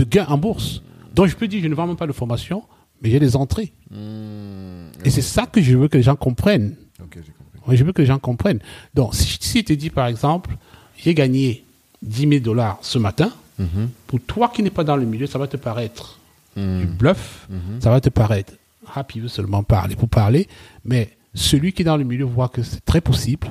de 0.00 0.04
gains 0.08 0.26
en 0.28 0.38
bourse. 0.38 0.82
Donc, 1.14 1.26
je 1.26 1.36
peux 1.36 1.46
dire, 1.48 1.62
je 1.62 1.68
ne 1.68 1.74
vends 1.74 1.86
même 1.86 1.96
pas 1.96 2.06
de 2.06 2.12
formation, 2.12 2.62
mais 3.02 3.10
j'ai 3.10 3.18
des 3.20 3.36
entrées. 3.36 3.72
Mhm. 3.90 4.90
Et 5.04 5.10
c'est 5.10 5.22
ça 5.22 5.46
que 5.46 5.60
je 5.60 5.76
veux 5.76 5.88
que 5.88 5.96
les 5.96 6.02
gens 6.02 6.16
comprennent. 6.16 6.74
Compris. 6.98 7.76
Je 7.76 7.84
veux 7.84 7.92
que 7.92 8.00
les 8.02 8.06
gens 8.06 8.18
comprennent. 8.18 8.60
Donc, 8.94 9.14
si, 9.14 9.38
si 9.40 9.58
je 9.60 9.64
te 9.64 9.72
dis, 9.72 9.90
par 9.90 10.06
exemple, 10.06 10.56
j'ai 10.96 11.14
gagné 11.14 11.64
10 12.02 12.28
000 12.28 12.40
dollars 12.40 12.78
ce 12.82 12.98
matin, 12.98 13.30
Mhm. 13.58 13.90
pour 14.06 14.20
toi 14.20 14.48
qui 14.48 14.62
n'es 14.62 14.70
pas 14.70 14.84
dans 14.84 14.96
le 14.96 15.04
milieu, 15.04 15.26
ça 15.26 15.38
va 15.38 15.46
te 15.46 15.58
paraître 15.58 16.18
du 16.56 16.62
Mhm. 16.62 16.86
bluff, 16.98 17.46
Mhm. 17.50 17.80
ça 17.80 17.90
va 17.90 18.00
te 18.00 18.08
paraître, 18.08 18.54
ah, 18.94 19.04
puis 19.04 19.18
il 19.18 19.22
veut 19.22 19.28
seulement 19.28 19.62
parler 19.62 19.96
pour 19.96 20.08
parler, 20.08 20.48
mais 20.84 21.10
celui 21.34 21.72
qui 21.74 21.82
est 21.82 21.84
dans 21.84 21.98
le 21.98 22.04
milieu 22.04 22.24
voit 22.24 22.48
que 22.48 22.62
c'est 22.62 22.82
très 22.84 23.00
possible, 23.02 23.48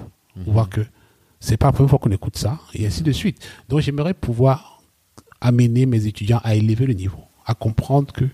voit 0.48 0.66
que 0.66 0.82
C'est 1.42 1.56
pas 1.56 1.68
la 1.68 1.72
première 1.72 1.90
fois 1.90 2.00
qu'on 2.00 2.12
écoute 2.12 2.36
ça, 2.38 2.60
et 2.74 2.86
ainsi 2.86 3.02
de 3.02 3.14
suite. 3.14 3.38
Donc 3.70 3.80
j'aimerais 3.80 4.14
pouvoir 4.14 4.79
amener 5.42 5.86
mes 5.86 6.06
étudiants 6.06 6.42
à 6.44 6.56
élever 6.56 6.86
le 6.86 6.94
niveau, 6.94 7.20
à 7.46 7.54
comprendre 7.54 8.12
que 8.14 8.26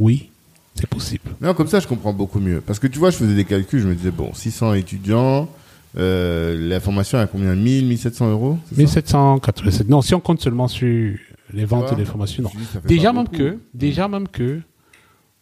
oui, 0.00 0.30
c'est 0.74 0.88
possible. 0.88 1.30
Non, 1.40 1.54
comme 1.54 1.68
ça, 1.68 1.80
je 1.80 1.86
comprends 1.86 2.12
beaucoup 2.12 2.40
mieux. 2.40 2.60
Parce 2.60 2.78
que 2.78 2.86
tu 2.86 2.98
vois, 2.98 3.10
je 3.10 3.16
faisais 3.16 3.34
des 3.34 3.44
calculs, 3.44 3.80
je 3.80 3.88
me 3.88 3.94
disais, 3.94 4.10
bon, 4.10 4.34
600 4.34 4.74
étudiants, 4.74 5.48
euh, 5.96 6.68
la 6.68 6.80
formation 6.80 7.18
à 7.18 7.26
combien? 7.26 7.54
1000, 7.54 7.86
1700 7.86 8.30
euros 8.30 8.58
c'est 8.68 8.74
ça? 8.74 8.80
1787. 8.82 9.88
Non, 9.88 10.02
si 10.02 10.14
on 10.14 10.20
compte 10.20 10.40
seulement 10.40 10.66
sur 10.66 11.16
les 11.52 11.64
ventes 11.64 11.88
vois, 11.88 11.96
des 11.96 12.04
formations, 12.04 12.42
non. 12.42 12.50
Déjà 12.84 13.12
même 13.12 13.24
beaucoup. 13.24 13.36
que, 13.36 13.58
déjà 13.74 14.08
même 14.08 14.26
que, 14.26 14.60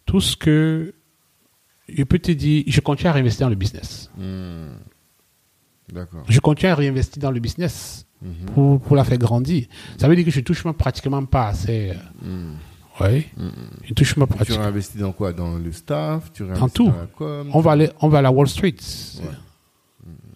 tout 0.05 0.20
ce 0.20 0.36
que 0.36 0.93
je 1.89 2.02
peux 2.05 2.18
te 2.18 2.32
dire, 2.32 2.64
je 2.66 2.80
continue 2.80 3.09
à 3.09 3.12
réinvestir 3.12 3.47
dans 3.47 3.51
le 3.51 3.56
business. 3.56 4.10
Hmm. 4.18 4.72
Je 6.28 6.40
continue 6.40 6.70
à 6.70 6.74
réinvestir 6.74 7.23
dans 7.23 7.31
le 7.31 7.40
business 7.40 8.06
Mhm. 8.23 8.47
pour, 8.55 8.81
pour 8.81 8.94
la 8.97 9.02
faire 9.05 9.19
grandir. 9.19 9.66
Ça 9.98 10.06
veut 10.06 10.14
dire 10.14 10.24
que 10.24 10.31
je 10.31 10.40
touche 10.40 10.64
même 10.64 10.74
pratiquement 10.74 11.24
pas 11.24 11.48
assez. 11.48 11.93
Hmm. 12.23 12.52
Oui, 13.01 13.27
je 13.85 13.94
touche 13.94 14.16
même 14.16 14.28
Tu 14.47 14.52
réinvestis 14.52 14.98
dans 14.98 15.10
quoi? 15.12 15.32
Dans 15.32 15.56
le 15.59 15.73
staff? 15.73 16.31
Tu 16.32 16.44
tout. 16.73 16.86
dans 16.86 16.97
la 16.97 17.06
com? 17.06 17.48
On 17.52 17.60
va 17.60 17.73
aller, 17.73 17.90
on 18.01 18.09
va 18.09 18.19
à 18.19 18.23
la 18.23 18.31
Wall 18.31 18.47
Street. 18.47 18.77
Ouais. 18.78 19.28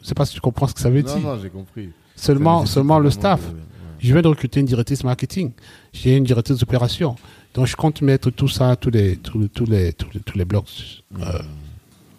Je 0.02 0.06
sais 0.06 0.14
pas 0.14 0.24
si 0.24 0.34
tu 0.34 0.40
comprends 0.40 0.66
ce 0.66 0.74
que 0.74 0.80
ça 0.80 0.90
veut 0.90 1.02
Non, 1.02 1.14
dire. 1.16 1.22
non, 1.28 1.38
j'ai 1.40 1.50
compris. 1.50 1.90
Seulement, 2.16 2.66
seulement 2.66 2.98
le 2.98 3.10
staff. 3.10 3.40
de- 3.40 3.54
ouais. 3.54 3.62
Je 4.00 4.12
viens 4.12 4.22
de 4.22 4.28
recruter 4.28 4.58
une 4.60 4.66
directrice 4.66 5.04
marketing. 5.04 5.52
J'ai 5.92 6.16
une 6.16 6.24
directrice 6.24 6.58
d'opération. 6.58 7.14
Donc, 7.54 7.66
je 7.66 7.76
compte 7.76 8.02
mettre 8.02 8.30
tout 8.30 8.48
ça, 8.48 8.74
tous 8.76 8.90
les, 8.90 9.16
tous 9.16 9.38
les, 9.38 9.48
tous 9.48 9.64
les, 9.66 9.92
tous 9.92 10.08
les, 10.12 10.20
tous 10.20 10.36
les 10.38 10.44
blocs. 10.44 11.02
Euh, 11.20 11.38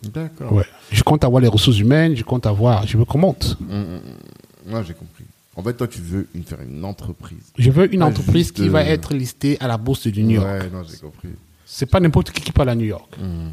D'accord. 0.04 0.54
ouais. 0.54 0.66
Je 0.92 1.04
compte 1.04 1.24
avoir 1.24 1.42
les 1.42 1.48
ressources 1.48 1.80
humaines, 1.80 2.16
je 2.16 2.24
compte 2.24 2.46
avoir, 2.46 2.86
je 2.88 2.98
veux 2.98 3.06
qu'on 3.06 3.18
monte. 3.20 3.58
Ouais, 3.70 4.84
j'ai 4.86 4.94
compris. 4.94 5.24
En 5.56 5.64
fait, 5.64 5.74
toi, 5.74 5.88
tu 5.88 6.02
veux 6.02 6.28
une, 6.36 6.44
faire 6.44 6.62
une 6.62 6.86
entreprise. 6.86 7.52
Je 7.58 7.72
veux 7.72 7.92
une 7.92 8.02
Pas 8.02 8.06
entreprise 8.06 8.52
qui 8.52 8.70
va 8.70 8.84
être 8.84 9.14
listée 9.16 9.58
à 9.60 9.68
la 9.68 9.78
bourse 9.78 10.06
de 10.06 10.22
New 10.22 10.36
York. 10.36 10.46
Ouais, 10.46 10.70
non, 10.70 10.84
j'ai 10.84 10.98
compris. 10.98 11.30
C'est 11.66 11.88
pas 11.88 12.00
n'importe 12.00 12.32
qui 12.32 12.42
qui 12.42 12.52
parle 12.52 12.70
à 12.70 12.76
New 12.76 12.86
York. 12.86 13.18
Hmm. 13.20 13.50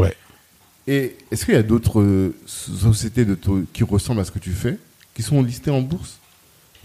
Ouais. 0.00 0.16
Et 0.86 1.16
est-ce 1.30 1.44
qu'il 1.44 1.54
y 1.54 1.58
a 1.58 1.62
d'autres 1.62 2.00
euh, 2.00 2.34
sociétés 2.46 3.24
de 3.24 3.36
qui 3.72 3.84
ressemblent 3.84 4.20
à 4.20 4.24
ce 4.24 4.30
que 4.30 4.38
tu 4.38 4.52
fais, 4.52 4.78
qui 5.14 5.22
sont 5.22 5.42
listées 5.42 5.70
en 5.70 5.82
bourse? 5.82 6.18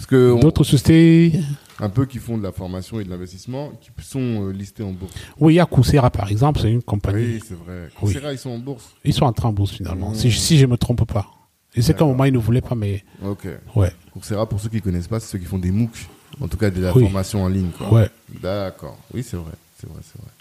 Parce 0.04 0.10
que 0.12 0.38
D'autres 0.42 0.66
sociétés. 0.66 1.40
un 1.80 1.88
peu 1.88 2.06
qui 2.06 2.18
font 2.20 2.38
de 2.38 2.44
la 2.44 2.52
formation 2.52 3.00
et 3.00 3.06
de 3.06 3.10
l'investissement, 3.10 3.72
qui 3.80 3.90
sont 4.06 4.20
euh, 4.50 4.52
listés 4.52 4.84
en 4.84 4.92
bourse. 4.92 5.14
Oui, 5.40 5.54
il 5.54 5.56
y 5.56 5.60
a 5.62 5.66
Coursera, 5.66 6.10
par 6.10 6.30
exemple, 6.30 6.60
c'est 6.60 6.70
une 6.72 6.84
compagnie. 6.84 7.36
Oui, 7.36 7.40
c'est 7.48 7.54
vrai. 7.56 7.88
Oui. 8.02 8.12
Coursera, 8.14 8.34
ils 8.34 8.38
sont 8.38 8.50
en 8.50 8.58
bourse. 8.58 8.90
Ils 9.06 9.14
sont 9.14 9.24
entrés 9.24 9.48
en 9.48 9.54
bourse 9.54 9.72
finalement, 9.72 10.12
Mmh. 10.12 10.16
si, 10.16 10.32
si 10.34 10.58
je 10.58 10.66
me 10.66 10.76
trompe 10.76 11.06
pas. 11.10 11.28
Je 11.74 11.80
sais 11.80 11.94
qu'à 11.94 12.04
un 12.04 12.08
moment, 12.08 12.26
ils 12.26 12.34
ne 12.34 12.38
voulaient 12.38 12.60
pas, 12.62 12.76
mais 12.76 13.02
Ok. 13.26 13.48
ouais. 13.78 13.92
Coursera, 14.12 14.48
pour 14.48 14.60
ceux 14.60 14.68
qui 14.68 14.82
connaissent 14.82 15.08
pas, 15.08 15.22
c'est 15.22 15.28
ceux 15.32 15.38
qui 15.40 15.46
font 15.46 15.58
des 15.58 15.72
MOOC, 15.72 15.92
en 16.42 16.50
tout 16.50 16.58
cas 16.58 16.70
de 16.70 16.82
la 16.82 16.94
Oui. 16.94 17.04
formation 17.04 17.42
en 17.42 17.48
ligne. 17.48 17.70
Quoi. 17.78 17.90
Ouais. 17.94 18.10
D'accord. 18.42 18.98
Oui, 19.14 19.24
c'est 19.24 19.38
vrai. 19.38 19.54
C'est 19.80 19.88
vrai, 19.90 20.02
c'est 20.04 20.22
vrai. 20.22 20.32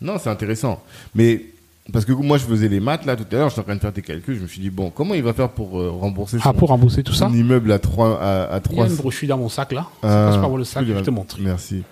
Non, 0.00 0.16
c'est 0.20 0.30
intéressant. 0.30 0.80
Mais 1.16 1.44
parce 1.92 2.04
que 2.04 2.12
moi, 2.12 2.36
je 2.38 2.44
faisais 2.44 2.68
les 2.68 2.80
maths 2.80 3.04
là 3.06 3.16
tout 3.16 3.24
à 3.30 3.34
l'heure, 3.36 3.48
j'étais 3.48 3.60
en 3.60 3.64
train 3.64 3.74
de 3.76 3.80
faire 3.80 3.92
tes 3.92 4.02
calculs. 4.02 4.36
Je 4.36 4.40
me 4.42 4.46
suis 4.46 4.60
dit 4.60 4.70
bon, 4.70 4.90
comment 4.90 5.14
il 5.14 5.22
va 5.22 5.32
faire 5.32 5.48
pour 5.50 5.78
euh, 5.80 5.90
rembourser 5.90 6.38
Ah, 6.40 6.44
son, 6.44 6.52
pour 6.54 6.68
rembourser 6.70 7.02
tout 7.02 7.12
ça 7.12 7.28
son 7.28 7.34
immeuble 7.34 7.70
à 7.72 7.78
3 7.78 8.20
à, 8.20 8.42
à 8.44 8.48
Il 8.48 8.52
y 8.52 8.56
a 8.56 8.60
3 8.60 8.86
une 8.88 8.96
brochure 8.96 9.28
dans 9.28 9.38
mon 9.38 9.48
sac 9.48 9.72
là. 9.72 9.86
Ah, 10.02 10.06
Je 10.06 10.30
passe 10.32 10.40
pas 10.42 10.46
voir 10.48 10.58
le 10.58 10.64
sac, 10.64 10.84
je 10.86 10.92
vais 10.92 11.02
te 11.02 11.10
montrer. 11.10 11.42
Merci. 11.42 11.82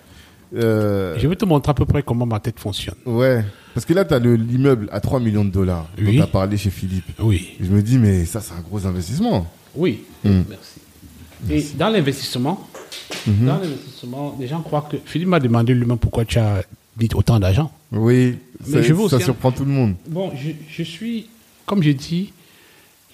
Euh, 0.55 1.15
Je 1.17 1.27
vais 1.27 1.35
te 1.35 1.45
montrer 1.45 1.71
à 1.71 1.73
peu 1.73 1.85
près 1.85 2.03
comment 2.03 2.25
ma 2.25 2.39
tête 2.39 2.59
fonctionne. 2.59 2.95
Ouais. 3.05 3.43
Parce 3.73 3.85
que 3.85 3.93
là, 3.93 4.05
tu 4.05 4.13
as 4.13 4.19
l'immeuble 4.19 4.87
à 4.91 4.99
3 5.01 5.19
millions 5.19 5.43
de 5.43 5.49
dollars 5.49 5.87
dont 5.97 6.11
tu 6.11 6.21
as 6.21 6.27
parlé 6.27 6.55
chez 6.57 6.69
Philippe. 6.69 7.05
Oui. 7.19 7.55
Et 7.59 7.65
je 7.65 7.71
me 7.71 7.81
dis, 7.81 7.97
mais 7.97 8.25
ça, 8.25 8.39
c'est 8.41 8.53
un 8.53 8.61
gros 8.61 8.85
investissement. 8.85 9.47
Oui. 9.75 10.03
Mm. 10.23 10.41
Merci. 10.49 10.79
Et 11.49 11.77
dans 11.77 11.89
l'investissement, 11.89 12.65
Mhm. 13.27 13.45
dans 13.47 13.57
l'investissement, 13.59 14.35
les 14.39 14.47
gens 14.47 14.61
croient 14.61 14.87
que 14.89 14.97
Philippe 15.05 15.27
m'a 15.27 15.39
demandé 15.39 15.73
lui-même 15.73 15.97
pourquoi 15.97 16.23
tu 16.25 16.39
as 16.39 16.63
dit 16.97 17.09
autant 17.13 17.39
d'argent. 17.39 17.71
Oui. 17.91 18.37
Mais 18.65 18.71
ça, 18.73 18.81
je 18.81 18.93
veux 18.93 18.99
ça 19.09 19.15
aussi 19.17 19.23
un- 19.23 19.25
surprend 19.25 19.51
tout 19.51 19.65
le 19.65 19.71
monde. 19.71 19.95
Bon, 20.07 20.31
je, 20.35 20.51
je 20.69 20.83
suis, 20.83 21.27
comme 21.65 21.83
j'ai 21.83 21.93
dit, 21.93 22.31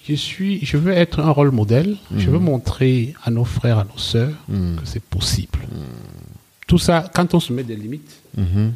je 0.08 0.14
suis, 0.14 0.64
je 0.64 0.76
veux 0.76 0.92
être 0.92 1.20
un 1.20 1.30
rôle 1.30 1.50
modèle. 1.50 1.96
Je 2.16 2.30
veux 2.30 2.38
montrer 2.38 3.14
à 3.24 3.30
nos 3.30 3.44
frères, 3.44 3.78
à 3.78 3.84
nos 3.84 3.98
sœurs 3.98 4.34
Mhm. 4.48 4.76
que 4.80 4.86
c'est 4.86 5.02
possible. 5.02 5.58
Tout 6.66 6.78
ça, 6.78 7.08
quand 7.14 7.34
on 7.34 7.40
se 7.40 7.52
met 7.52 7.62
des 7.64 7.76
limites, 7.76 8.20
Mhm. 8.36 8.72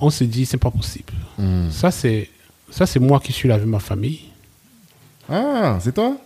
on 0.00 0.10
se 0.10 0.24
dit 0.24 0.46
c'est 0.46 0.56
pas 0.56 0.70
possible. 0.70 1.12
Mhm. 1.38 1.70
Ça 1.70 1.90
c'est, 1.90 2.28
ça 2.70 2.86
c'est 2.86 3.00
moi 3.00 3.20
qui 3.20 3.32
suis 3.32 3.48
là 3.48 3.54
avec 3.56 3.66
ma 3.66 3.80
famille. 3.80 4.20
Ah, 5.28 5.78
c'est 5.80 5.94
toi? 5.94 6.16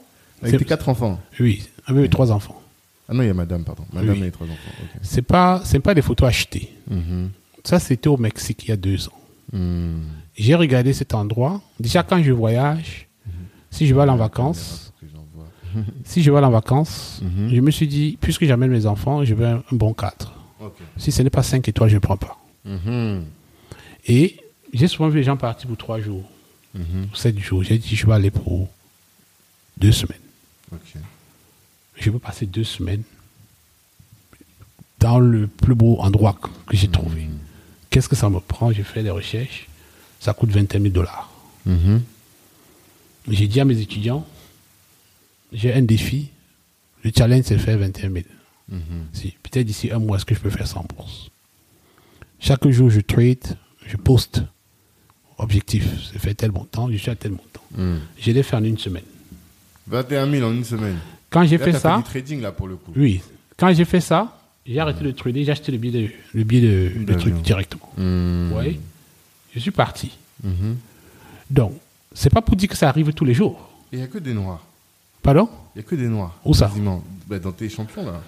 Avec 0.42 0.58
tes 0.58 0.64
quatre 0.64 0.88
enfants 0.88 1.18
Oui, 1.40 1.62
avec 1.86 2.02
mes 2.02 2.08
trois 2.08 2.30
enfants. 2.32 2.60
Ah 3.08 3.14
non, 3.14 3.22
il 3.22 3.26
y 3.26 3.30
a 3.30 3.34
madame, 3.34 3.64
pardon. 3.64 3.84
Madame 3.92 4.10
Oui. 4.14 4.18
et 4.20 4.24
les 4.24 4.30
trois 4.30 4.46
enfants. 4.46 4.56
ok. 4.82 5.00
C'est 5.02 5.22
pas, 5.22 5.60
c'est 5.64 5.80
pas 5.80 5.94
des 5.94 6.02
photos 6.02 6.28
achetées. 6.28 6.72
Mhm. 6.90 7.30
Ça 7.64 7.78
c'était 7.78 8.08
au 8.08 8.16
Mexique 8.16 8.64
il 8.64 8.68
y 8.70 8.72
a 8.72 8.76
deux 8.76 9.08
ans. 9.08 9.20
Mhm. 9.52 10.02
J'ai 10.36 10.54
regardé 10.54 10.92
cet 10.92 11.14
endroit. 11.14 11.60
Déjà 11.78 12.02
quand 12.02 12.22
je 12.22 12.32
voyage, 12.32 13.08
si 13.70 13.86
je 13.86 13.94
vais 13.94 14.00
aller 14.02 14.10
en 14.12 14.16
vacances, 14.16 14.92
si 16.04 16.22
je 16.22 16.30
vais 16.30 16.38
en 16.38 16.50
vacances, 16.50 17.20
Mhm. 17.22 17.50
je 17.54 17.60
me 17.60 17.70
suis 17.70 17.88
dit, 17.88 18.18
puisque 18.20 18.44
j'amène 18.46 18.70
mes 18.70 18.86
enfants, 18.86 19.24
je 19.24 19.34
veux 19.34 19.46
un, 19.46 19.56
un 19.70 19.76
bon 19.76 19.92
cadre. 19.94 20.32
Ok. 20.60 20.74
Si 20.96 21.10
ce 21.12 21.22
n'est 21.22 21.30
pas 21.30 21.42
5 21.42 21.66
étoiles, 21.68 21.90
je 21.90 21.94
ne 21.96 22.00
prends 22.00 22.16
pas. 22.16 22.38
Mhm. 22.64 23.24
Et 24.06 24.36
j'ai 24.72 24.86
souvent 24.88 25.08
vu 25.08 25.18
les 25.18 25.24
gens 25.24 25.36
partir 25.36 25.66
pour 25.68 25.76
3 25.76 26.00
jours, 26.00 26.24
Mhm. 26.74 27.06
pour 27.08 27.16
7 27.16 27.38
jours. 27.38 27.62
J'ai 27.64 27.78
dit, 27.78 27.94
je 27.96 28.06
vais 28.06 28.12
aller 28.14 28.30
pour 28.30 28.68
2 29.78 29.92
semaines. 29.92 30.18
Ok. 30.72 30.94
Je 32.02 32.10
veux 32.10 32.18
passer 32.18 32.46
2 32.46 32.64
semaines 32.64 33.04
dans 34.98 35.20
le 35.20 35.46
plus 35.46 35.76
beau 35.76 35.98
endroit 36.00 36.36
que, 36.66 36.76
j'ai 36.76 36.88
trouvé. 36.88 37.28
Qu'est-ce 37.90 38.08
que 38.08 38.16
ça 38.16 38.28
me 38.28 38.40
prend? 38.40 38.72
J'ai 38.72 38.82
fait 38.82 39.04
des 39.04 39.10
recherches. 39.10 39.68
Ça 40.18 40.34
coûte 40.34 40.50
21 40.50 40.80
000 40.80 40.92
dollars. 40.92 41.30
Mhm. 41.64 42.02
J'ai 43.28 43.46
dit 43.46 43.60
à 43.60 43.64
mes 43.64 43.80
étudiants, 43.80 44.26
j'ai 45.52 45.72
un 45.72 45.82
défi. 45.82 46.30
Le 47.04 47.12
challenge, 47.16 47.44
c'est 47.44 47.54
de 47.54 47.60
faire 47.60 47.78
21 47.78 48.10
000. 48.10 48.24
Mhm. 48.68 48.80
Si, 49.12 49.36
peut-être 49.40 49.66
d'ici 49.66 49.92
un 49.92 50.00
mois, 50.00 50.16
est-ce 50.16 50.24
que 50.24 50.34
je 50.34 50.40
peux 50.40 50.50
faire 50.50 50.66
100 50.66 50.86
bourses 50.96 51.30
Chaque 52.40 52.66
jour, 52.68 52.90
je 52.90 53.00
trade, 53.00 53.56
je 53.86 53.96
poste. 53.96 54.42
Objectif, 55.38 55.86
c'est 56.10 56.18
faire 56.18 56.34
tel 56.34 56.50
montant, 56.50 56.90
je 56.90 56.96
suis 56.96 57.10
à 57.10 57.14
tel 57.14 57.30
montant. 57.30 57.62
Mhm. 57.76 58.00
Je 58.18 58.32
l'ai 58.32 58.42
fait 58.42 58.56
en 58.56 58.64
une 58.64 58.78
semaine. 58.78 59.04
21 59.86 60.28
000 60.28 60.48
en 60.48 60.52
une 60.52 60.64
semaine. 60.64 60.98
Quand 61.32 61.44
j'ai 61.44 61.58
fait 61.58 61.72
ça, 61.72 61.96
du 61.96 62.02
trading 62.04 62.40
là 62.40 62.52
pour 62.52 62.68
le 62.68 62.76
coup. 62.76 62.92
oui, 62.96 63.20
quand 63.56 63.72
j'ai 63.72 63.84
fait 63.84 64.00
ça, 64.00 64.38
j'ai 64.66 64.78
arrêté 64.78 65.02
de 65.04 65.10
trader, 65.10 65.44
j'ai 65.44 65.52
acheté 65.52 65.72
le 65.72 65.78
billet 65.78 66.02
de, 66.02 66.08
le 66.34 66.44
billet 66.44 66.88
de, 66.90 67.14
truc 67.14 67.34
directement. 67.42 67.88
Vous 67.96 68.48
voyez 68.50 68.78
Je 69.54 69.58
suis 69.60 69.70
parti. 69.70 70.16
Mhm. 70.44 70.76
Donc, 71.50 71.72
c'est 72.14 72.30
pas 72.32 72.40
pour 72.42 72.56
dire 72.56 72.68
que 72.68 72.76
ça 72.76 72.88
arrive 72.88 73.12
tous 73.12 73.24
les 73.24 73.34
jours. 73.34 73.68
Il 73.92 73.98
n'y 73.98 74.04
a 74.04 74.08
que 74.08 74.18
des 74.18 74.34
noirs. 74.34 74.64
Pardon? 75.22 75.48
Il 75.74 75.78
n'y 75.78 75.84
a 75.84 75.88
que 75.88 75.94
des 75.94 76.08
noirs. 76.08 76.36
Où 76.44 76.54
ça? 76.54 76.70
Bah, 77.26 77.38
Dans 77.38 77.52
tes 77.52 77.68
champions 77.68 78.04
là. 78.04 78.20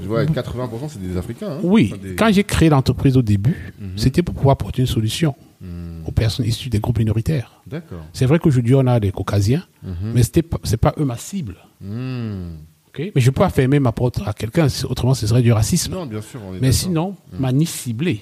Je 0.00 0.06
vois 0.06 0.24
80% 0.24 0.88
c'est 0.90 1.00
des 1.02 1.16
Africains. 1.16 1.52
hein. 1.52 1.58
Oui, 1.62 1.90
Enfin, 1.92 2.02
des- 2.02 2.14
quand 2.14 2.30
j'ai 2.32 2.44
créé 2.44 2.68
l'entreprise 2.68 3.16
au 3.16 3.22
début, 3.22 3.72
Mhm. 3.80 3.96
c'était 3.96 4.22
pour 4.22 4.34
pouvoir 4.34 4.52
apporter 4.54 4.82
une 4.82 4.86
solution 4.88 5.34
Mhm. 5.60 5.99
Aux 6.10 6.12
personnes 6.12 6.46
issues 6.46 6.68
des 6.68 6.80
groupes 6.80 6.98
minoritaires. 6.98 7.62
C'est 8.12 8.26
vrai 8.26 8.38
qu'aujourd'hui, 8.38 8.74
on 8.74 8.86
a 8.86 8.98
des 9.00 9.12
caucasiens, 9.12 9.64
Mhm. 9.82 10.12
mais 10.14 10.22
ce 10.22 10.30
n'est 10.36 10.76
pas 10.76 10.92
eux 10.98 11.04
ma 11.04 11.16
cible. 11.16 11.56
Ok? 12.88 13.12
Mais 13.14 13.20
je 13.20 13.30
peux 13.30 13.40
pas 13.40 13.50
fermer 13.50 13.78
ma 13.78 13.92
porte 13.92 14.20
à 14.26 14.32
quelqu'un, 14.32 14.66
autrement 14.88 15.14
ce 15.14 15.26
serait 15.26 15.42
du 15.42 15.52
racisme. 15.52 15.92
Non, 15.92 16.06
bien 16.06 16.20
sûr. 16.20 16.40
on 16.44 16.54
est 16.54 16.60
mais 16.60 16.72
sinon, 16.72 17.16
ma 17.38 17.52
niche 17.52 17.70
ciblée, 17.70 18.20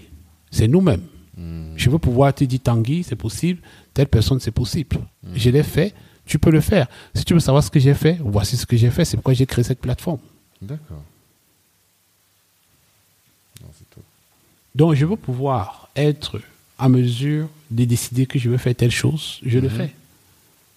c'est 0.51 0.69
nous-mêmes. 0.69 1.03
Mhm. 1.37 1.73
Je 1.77 1.89
veux 1.91 1.99
pouvoir 1.99 2.35
te 2.35 2.45
dire 2.45 2.61
Tanguy, 2.63 3.03
c'est 3.03 3.17
possible, 3.17 3.61
telle 3.95 4.09
personne, 4.09 4.41
c'est 4.41 4.51
possible. 4.51 4.97
Mm. 5.23 5.29
Je 5.35 5.51
l'ai 5.51 5.63
fait, 5.63 5.95
tu 6.27 6.39
peux 6.39 6.51
le 6.51 6.61
faire. 6.61 6.87
Si 7.15 7.25
tu 7.25 7.33
veux 7.35 7.41
savoir 7.41 7.63
ce 7.65 7.71
que 7.71 7.81
j'ai 7.81 7.95
fait, 7.95 8.19
voici 8.23 8.57
ce 8.57 8.67
que 8.67 8.77
j'ai 8.77 8.91
fait, 8.91 9.05
c'est 9.05 9.17
pourquoi 9.17 9.33
j'ai 9.35 9.47
créé 9.47 9.65
cette 9.65 9.81
plateforme. 9.81 10.19
D'accord. 10.61 11.03
Donc, 14.75 14.95
je 14.95 15.05
veux 15.07 15.17
pouvoir 15.17 15.89
être 15.97 16.41
à 16.79 16.89
mesure 16.89 17.49
de 17.71 17.85
décider 17.85 18.27
que 18.27 18.39
je 18.39 18.49
veux 18.49 18.57
faire 18.57 18.75
telle 18.75 18.91
chose, 18.91 19.41
je 19.45 19.59
le 19.59 19.69
fais. 19.69 19.93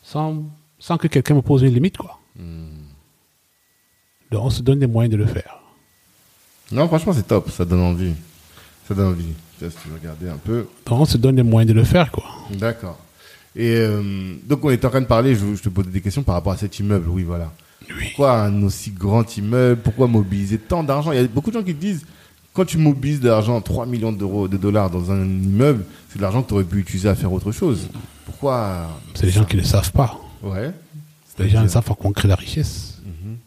Sans, 0.03 0.43
sans 0.79 0.97
que 0.97 1.07
quelqu'un 1.07 1.35
me 1.35 1.41
pose 1.41 1.61
une 1.61 1.73
limite, 1.73 1.97
quoi. 1.97 2.19
Mhm. 2.37 2.67
Donc, 4.31 4.45
on 4.45 4.49
se 4.49 4.61
donne 4.61 4.79
des 4.79 4.87
moyens 4.87 5.11
de 5.11 5.17
le 5.17 5.25
faire. 5.25 5.59
Non, 6.71 6.87
franchement, 6.87 7.13
c'est 7.13 7.27
top. 7.27 7.49
Ça 7.51 7.65
donne 7.65 7.81
envie. 7.81 8.13
Ça 8.87 8.93
donne 8.93 9.09
envie. 9.09 9.33
Tu 9.59 9.65
vois, 9.65 9.71
Si 9.71 9.77
tu 9.83 9.89
veux 9.89 9.95
regarder 9.95 10.29
un 10.29 10.37
peu. 10.37 10.67
Donc, 10.85 10.99
on 10.99 11.05
se 11.05 11.17
donne 11.17 11.35
des 11.35 11.43
moyens 11.43 11.73
de 11.73 11.77
le 11.77 11.83
faire, 11.83 12.11
quoi. 12.11 12.23
D'accord. 12.51 12.97
Et 13.55 13.75
euh, 13.75 14.35
donc, 14.45 14.63
on 14.63 14.69
est 14.69 14.83
en 14.85 14.89
train 14.89 15.01
de 15.01 15.05
parler, 15.05 15.35
je, 15.35 15.55
je 15.55 15.61
te 15.61 15.69
posais 15.69 15.89
des 15.89 15.99
questions 16.01 16.23
par 16.23 16.35
rapport 16.35 16.53
à 16.53 16.57
cet 16.57 16.79
immeuble. 16.79 17.09
Oui, 17.09 17.23
voilà. 17.23 17.51
Oui. 17.89 18.05
Pourquoi 18.07 18.43
un 18.43 18.63
aussi 18.63 18.91
grand 18.91 19.35
immeuble? 19.37 19.81
Pourquoi 19.81 20.07
mobiliser 20.07 20.57
tant 20.57 20.83
d'argent? 20.83 21.11
Il 21.11 21.21
y 21.21 21.23
a 21.23 21.27
beaucoup 21.27 21.51
de 21.51 21.59
gens 21.59 21.63
qui 21.63 21.73
disent 21.73 22.05
quand 22.53 22.65
tu 22.65 22.77
mobilises 22.77 23.19
de 23.19 23.29
l'argent, 23.29 23.59
3 23.61 23.85
millions 23.85 24.11
d'euros, 24.11 24.47
de 24.47 24.57
dollars 24.57 24.89
dans 24.89 25.11
un 25.11 25.23
immeuble, 25.25 25.85
c'est 26.09 26.17
de 26.17 26.21
l'argent 26.21 26.41
que 26.43 26.49
tu 26.49 26.53
aurais 26.53 26.63
pu 26.63 26.79
utiliser 26.79 27.07
à 27.09 27.15
faire 27.15 27.31
autre 27.31 27.51
chose. 27.51 27.87
Pourquoi? 28.25 28.89
C'est 29.13 29.25
les 29.25 29.31
gens 29.31 29.45
qui 29.45 29.55
ne 29.55 29.61
le 29.61 29.67
savent 29.67 29.91
pas. 29.91 30.19
Ouais. 30.43 30.71
Les 31.39 31.49
gens 31.49 31.67
savent 31.67 31.89
à 31.89 31.95
quoi 31.95 32.09
on 32.09 32.13
crée 32.13 32.27
la 32.27 32.35
richesse. 32.35 33.01
Mhm. 33.05 33.37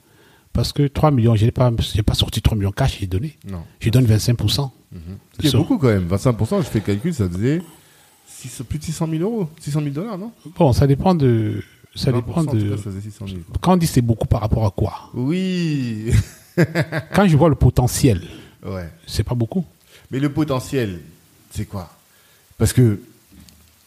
Parce 0.52 0.72
que 0.72 0.86
3 0.86 1.10
millions, 1.10 1.35
je 1.36 1.44
n'ai 1.44 1.51
pas, 1.51 1.70
pas 1.70 2.14
sorti 2.14 2.40
3 2.40 2.56
millions 2.56 2.72
cash, 2.72 2.98
j'ai 3.01 3.06
donné. 3.06 3.36
Non. 3.48 3.62
Je 3.81 3.90
donne 3.90 4.06
25%. 4.06 4.70
Ce 5.36 5.40
qui 5.40 5.47
est 5.48 5.51
Ça. 5.51 5.59
beaucoup 5.59 5.76
quand 5.78 5.89
même. 5.89 6.06
25%, 6.09 6.59
je 6.59 6.62
fais 6.62 6.78
le 6.78 6.85
calcul, 6.85 7.12
ça 7.12 7.28
faisait 7.28 7.60
six- 8.28 8.62
plus 8.68 8.78
de 8.78 8.85
600 8.85 9.09
000 9.10 9.22
euros. 9.22 9.48
600 9.60 9.81
000 9.81 9.93
dollars, 9.93 10.16
non? 10.18 10.31
Bon, 10.56 10.72
ça 10.72 10.86
dépend 10.86 11.14
de. 11.14 11.62
Ça 11.97 12.10
20%, 12.12 12.14
dépend 12.14 12.44
de. 12.44 12.70
cas, 12.70 12.76
ça 12.76 12.82
faisait 12.85 13.01
600 13.01 13.26
000. 13.26 13.39
quoi. 13.48 13.56
Quand 13.60 13.72
on 13.74 13.76
dit 13.76 13.86
c'est 13.89 14.01
beaucoup 14.01 14.26
par 14.28 14.40
rapport 14.40 14.64
à 14.66 14.70
quoi? 14.70 15.10
Oui. 15.14 16.12
Quand 17.14 17.26
je 17.26 17.36
vois 17.36 17.48
le 17.48 17.55
potentiel, 17.56 18.22
ouais. 18.64 18.88
c'est 19.06 19.22
pas 19.24 19.34
beaucoup. 19.34 19.64
Mais 20.10 20.18
le 20.20 20.30
potentiel, 20.32 21.00
c'est 21.50 21.64
quoi? 21.66 21.90
Parce 22.58 22.72
que 22.72 23.00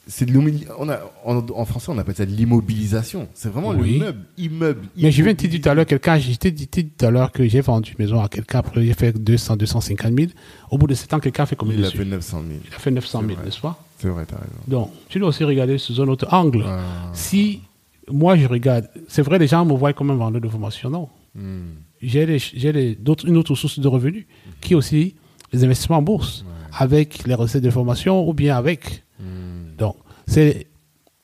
c'est 0.10 0.26
de 0.26 0.38
on 0.80 0.88
a 0.88 1.00
en, 1.26 1.38
en 1.50 1.66
français 1.66 1.88
on 1.90 1.98
appelle 1.98 2.16
ça 2.16 2.26
de 2.26 2.32
l'immobilisation. 2.32 3.28
C'est 3.34 3.50
vraiment 3.50 3.72
Oui. 3.72 3.94
l'immeuble, 3.94 4.20
immeuble. 4.38 4.82
Mais 4.96 5.12
je 5.12 5.22
viens 5.22 5.34
de 5.34 5.38
te 5.38 5.48
dire 5.48 5.60
tout 5.62 5.70
à 5.70 5.74
l'heure, 5.74 5.86
quelqu'un, 5.86 6.18
je 6.18 6.32
t'ai 6.36 6.52
dit 6.52 6.68
tout 6.68 7.06
à 7.06 7.12
l'heure 7.12 7.32
que 7.34 7.46
j'ai 7.48 7.60
vendu 7.62 7.94
une 7.98 8.06
maison 8.06 8.22
à 8.22 8.30
quelqu'un, 8.30 8.60
après 8.60 8.84
j'ai 8.86 8.94
fait 8.94 9.12
200, 9.12 9.58
250 9.58 10.14
000. 10.18 10.32
Au 10.72 10.78
bout 10.78 10.88
de 10.88 10.94
7 10.96 11.14
ans, 11.14 11.20
quelqu'un 11.20 11.44
a 11.44 11.46
fait 11.46 11.56
combien 11.58 11.76
Il 11.76 11.84
a 11.86 11.92
fait 11.92 12.06
900 12.06 12.42
000. 12.48 12.60
Il 12.70 12.74
a 12.74 12.80
fait 12.80 12.92
900 12.92 13.20
000, 13.20 13.30
C'est 13.30 13.36
vrai. 13.36 13.46
n'est-ce 13.46 13.60
pas? 13.60 13.84
C'est 14.00 14.08
vrai, 14.10 14.26
t'as 14.26 14.38
raison. 14.38 14.48
Donc, 14.68 14.92
tu 15.10 15.20
dois 15.20 15.30
aussi 15.30 15.44
regarder 15.44 15.78
sous 15.78 16.00
un 16.02 16.08
autre 16.08 16.28
angle. 16.32 16.64
Ah. 16.66 16.80
Si 17.14 17.62
moi 18.10 18.38
je 18.38 18.48
regarde, 18.48 18.90
c'est 19.10 19.22
vrai, 19.24 19.38
les 19.40 19.48
gens 19.48 19.66
me 19.66 19.74
voient 19.74 19.92
comme 19.94 20.12
un 20.12 20.16
vendeur 20.16 20.40
de 20.42 20.48
formation, 20.48 20.90
non? 20.90 21.10
Hmm. 21.36 21.66
J'ai 22.02 22.98
une 23.26 23.38
autre 23.38 23.56
source 23.56 23.80
de 23.80 23.88
revenus 23.88 24.26
qui 24.62 24.74
est 24.74 24.76
aussi 24.76 25.16
les 25.54 25.64
investissements 25.64 25.98
en 25.98 26.02
bourse, 26.02 26.46
avec 26.74 27.26
les 27.26 27.34
recettes 27.34 27.64
de 27.64 27.70
formation 27.70 28.28
ou 28.28 28.34
bien 28.34 28.56
avec. 28.58 29.04
Hmm. 29.20 29.76
Donc, 29.78 29.96
c'est 30.28 30.68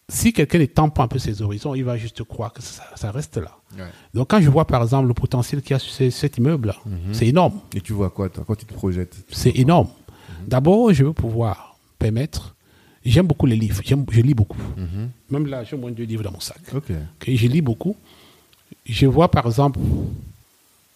si 0.10 0.34
quelqu'un 0.34 0.60
ne 0.60 0.66
pas 0.66 1.04
un 1.04 1.08
peu 1.08 1.20
ses 1.20 1.41
horizons, 1.41 1.76
il 1.76 1.84
va 1.84 1.98
juste 1.98 2.24
croire 2.24 2.54
que 2.54 2.62
ça, 2.62 2.84
ça 2.95 3.12
reste 3.12 3.38
là. 3.38 3.58
Ouais. 3.78 3.84
Donc, 4.14 4.30
quand 4.30 4.41
je 4.41 4.50
vois 4.50 4.66
par 4.66 4.82
exemple 4.84 5.08
le 5.08 5.14
potentiel 5.14 5.62
qu'il 5.62 5.72
y 5.72 5.74
a 5.74 5.80
sur 5.80 5.91
ces- 5.91 6.12
cet 6.12 6.38
immeuble-là, 6.38 6.76
Mhm. 6.86 7.14
c'est 7.14 7.28
énorme. 7.28 7.60
Et 7.76 7.82
tu 7.82 7.94
vois 7.94 8.10
quoi, 8.10 8.30
toi, 8.30 8.44
quand 8.45 8.56
tu 8.56 8.66
te 8.66 8.74
projettes? 8.74 9.16
C'est 9.30 9.56
énorme. 9.58 9.88
D'abord, 10.48 10.94
je 10.94 11.04
veux 11.06 11.14
pouvoir 11.14 11.78
permettre. 12.00 12.56
J'aime 13.06 13.28
beaucoup 13.28 13.45
les 13.45 13.56
livres. 13.56 13.82
Je 13.86 14.22
lis 14.22 14.34
beaucoup. 14.34 14.58
Même 15.30 15.48
là, 15.48 15.64
j'ai 15.64 15.76
moins 15.78 15.91
deux 15.91 16.04
livres 16.06 16.24
dans 16.24 16.32
mon 16.32 16.40
sac. 16.40 16.60
Ok. 16.74 16.91
Ok, 16.91 17.30
je 17.34 17.48
lis 17.48 17.62
beaucoup. 17.62 17.95
Je 18.86 19.06
vois 19.08 19.30
par 19.32 19.45
exemple, 19.48 19.80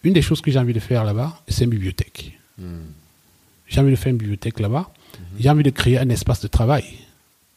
une 0.08 0.14
des 0.14 0.22
choses 0.22 0.40
que 0.40 0.50
j'ai 0.50 0.58
envie 0.58 0.72
de 0.72 0.80
faire 0.80 1.04
là-bas, 1.04 1.40
c'est 1.48 1.64
une 1.64 1.70
bibliothèque. 1.70 2.38
Hmm. 2.58 2.88
J'ai 3.66 3.80
envie 3.80 3.90
de 3.92 3.96
faire 3.96 4.10
une 4.10 4.18
bibliothèque 4.18 4.58
là-bas. 4.60 4.90
J'ai 5.38 5.48
envie 5.50 5.62
de 5.62 5.70
créer 5.70 5.98
un 5.98 6.08
espace 6.08 6.40
de 6.40 6.48
travail 6.48 6.84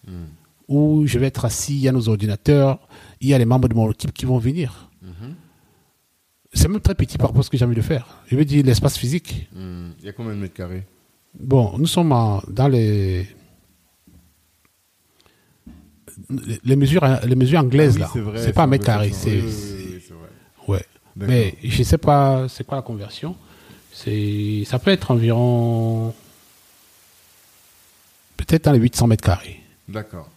Hmm. 0.08 0.26
où 0.68 1.06
je 1.06 1.20
vais 1.20 1.28
être 1.28 1.46
assis, 1.46 1.74
il 1.76 1.80
y 1.82 1.88
a 1.88 1.92
nos 1.92 2.10
ordinateurs, 2.10 2.80
il 3.20 3.30
y 3.30 3.34
a 3.34 3.38
les 3.38 3.46
membres 3.46 3.68
de 3.70 3.76
mon 3.76 3.92
équipe 3.92 4.12
qui 4.14 4.26
vont 4.26 4.40
venir. 4.40 4.90
C'est 6.54 6.68
même 6.68 6.82
très 6.82 6.96
petit 6.96 7.18
par 7.18 7.28
rapport 7.28 7.40
à 7.42 7.44
ce 7.44 7.50
que 7.50 7.58
j'ai 7.58 7.64
envie 7.66 7.76
de 7.76 7.82
faire. 7.82 8.18
Je 8.28 8.36
veux 8.36 8.44
dire 8.46 8.66
l'espace 8.66 8.98
physique. 8.98 9.48
Hmm. 9.56 9.92
Il 10.00 10.06
y 10.06 10.10
a 10.10 10.14
combien 10.14 10.34
de 10.34 10.40
mètres 10.40 10.54
carrés? 10.56 10.84
Bon, 11.40 11.78
nous 11.78 11.86
sommes 11.88 12.12
en- 12.12 12.42
dans 12.50 12.68
les, 12.68 13.26
les 16.64 16.76
mesures, 16.76 17.06
les 17.26 17.36
mesures 17.36 17.60
anglaises 17.60 17.98
Ah 18.02 18.10
oui, 18.16 18.22
là. 18.34 18.40
C'est 18.44 18.54
pas 18.54 18.64
un 18.64 18.68
mètre 18.68 18.86
carré, 18.86 19.12
c'est, 19.14 19.30
oui, 19.40 19.44
oui, 19.44 19.86
oui, 19.94 20.04
c'est 20.06 20.14
vrai. 20.14 20.30
ouais. 20.68 20.78
D'accord. 20.78 21.01
Mais 21.16 21.56
je 21.64 21.84
sais 21.84 21.98
pas, 21.98 22.48
c'est 22.50 22.66
quoi 22.66 22.78
la 22.78 22.82
conversion? 22.82 23.36
C'est, 23.94 24.64
ça 24.66 24.80
peut 24.80 24.92
être 24.92 25.12
environ, 25.12 26.14
peut-être 28.38 28.66
dans 28.66 28.72
les 28.72 28.80
800 28.80 29.08
mètres 29.08 29.24
carrés. 29.24 29.60
D'accord. 29.88 30.30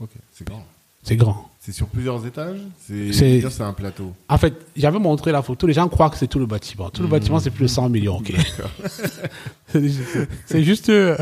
Ok, 0.00 0.10
c'est 0.32 0.46
grand. 0.46 0.64
C'est 1.02 1.16
grand. 1.16 1.48
C'est 1.60 1.72
sur 1.72 1.86
plusieurs 1.88 2.24
étages? 2.26 2.58
C'est 2.86 3.12
C'est- 3.12 3.38
dire, 3.40 3.50
c'est 3.52 3.62
un 3.62 3.72
plateau? 3.72 4.12
En 4.28 4.38
fait, 4.38 4.54
j'avais 4.76 4.98
montré 4.98 5.32
la 5.32 5.42
photo, 5.42 5.66
les 5.66 5.72
gens 5.72 5.88
croient 5.88 6.10
que 6.10 6.16
c'est 6.16 6.26
tout 6.28 6.38
le 6.38 6.46
bâtiment. 6.46 6.90
Tout 6.90 7.02
le 7.02 7.08
Mmh. 7.08 7.10
bâtiment, 7.10 7.40
c'est 7.40 7.50
plus 7.50 7.64
de 7.64 7.68
100 7.68 7.88
millions, 7.88 8.18
ok? 8.18 8.32
C'est 9.68 9.82
juste- 9.82 10.18
c'est 10.46 10.64
juste, 10.64 10.88
euh, 10.90 11.16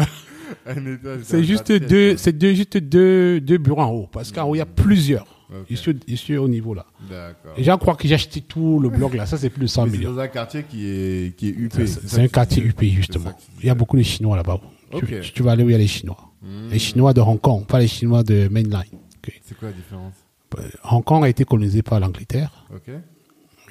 deux, 1.78 2.16
c'est 2.16 2.32
deux, 2.32 2.54
juste 2.54 2.76
deux, 2.76 3.40
deux 3.40 3.58
bureaux 3.58 3.82
en 3.82 3.90
haut. 3.90 4.08
Parce 4.12 4.32
qu'en 4.32 4.44
haut, 4.48 4.54
il 4.54 4.58
y 4.58 4.62
a 4.62 4.66
plusieurs. 4.66 5.26
Ok. 5.52 5.70
Ici, 5.70 5.90
ici, 6.06 6.36
au 6.36 6.48
niveau 6.48 6.74
là. 6.74 6.86
Les 7.56 7.64
gens 7.64 7.76
croient 7.78 7.96
que 7.96 8.06
j'ai 8.06 8.14
acheté 8.14 8.40
tout 8.40 8.78
le 8.78 8.88
bloc 8.88 9.14
là. 9.14 9.26
Ça, 9.26 9.36
c'est 9.36 9.50
plus 9.50 9.62
de 9.62 9.66
100 9.66 9.84
Mais 9.86 9.90
c'est 9.90 9.98
millions. 9.98 10.12
dans 10.12 10.20
un 10.20 10.28
quartier 10.28 10.62
qui 10.62 10.86
est, 10.86 11.36
qui 11.36 11.48
est 11.48 11.52
UP. 11.52 11.72
C'est 11.86 12.20
un 12.20 12.28
quartier. 12.28 12.62
UP, 12.64 12.82
justement. 12.84 13.32
Il 13.60 13.66
y 13.66 13.70
a 13.70 13.74
beaucoup 13.74 13.96
de 13.96 14.02
Chinois 14.02 14.36
là-bas. 14.36 14.60
Tu- 15.34 15.42
vas 15.42 15.52
aller 15.52 15.62
où 15.64 15.68
il 15.68 15.72
y 15.72 15.74
a 15.74 15.78
les 15.78 15.86
Chinois? 15.86 16.18
Les 16.70 16.78
Chinois 16.78 17.12
de 17.12 17.20
Hong 17.20 17.40
Kong, 17.40 17.66
pas 17.66 17.78
les 17.80 17.88
Chinois 17.88 18.22
de 18.22 18.48
Mainline. 18.48 18.82
C'est 19.44 19.56
quoi 19.58 19.68
la 19.68 19.74
différence? 19.74 20.14
Euh, 20.58 20.62
Hong 20.90 21.04
Kong 21.04 21.24
a 21.24 21.28
été 21.28 21.44
colonisé 21.44 21.82
par 21.82 22.00
l'Angleterre. 22.00 22.66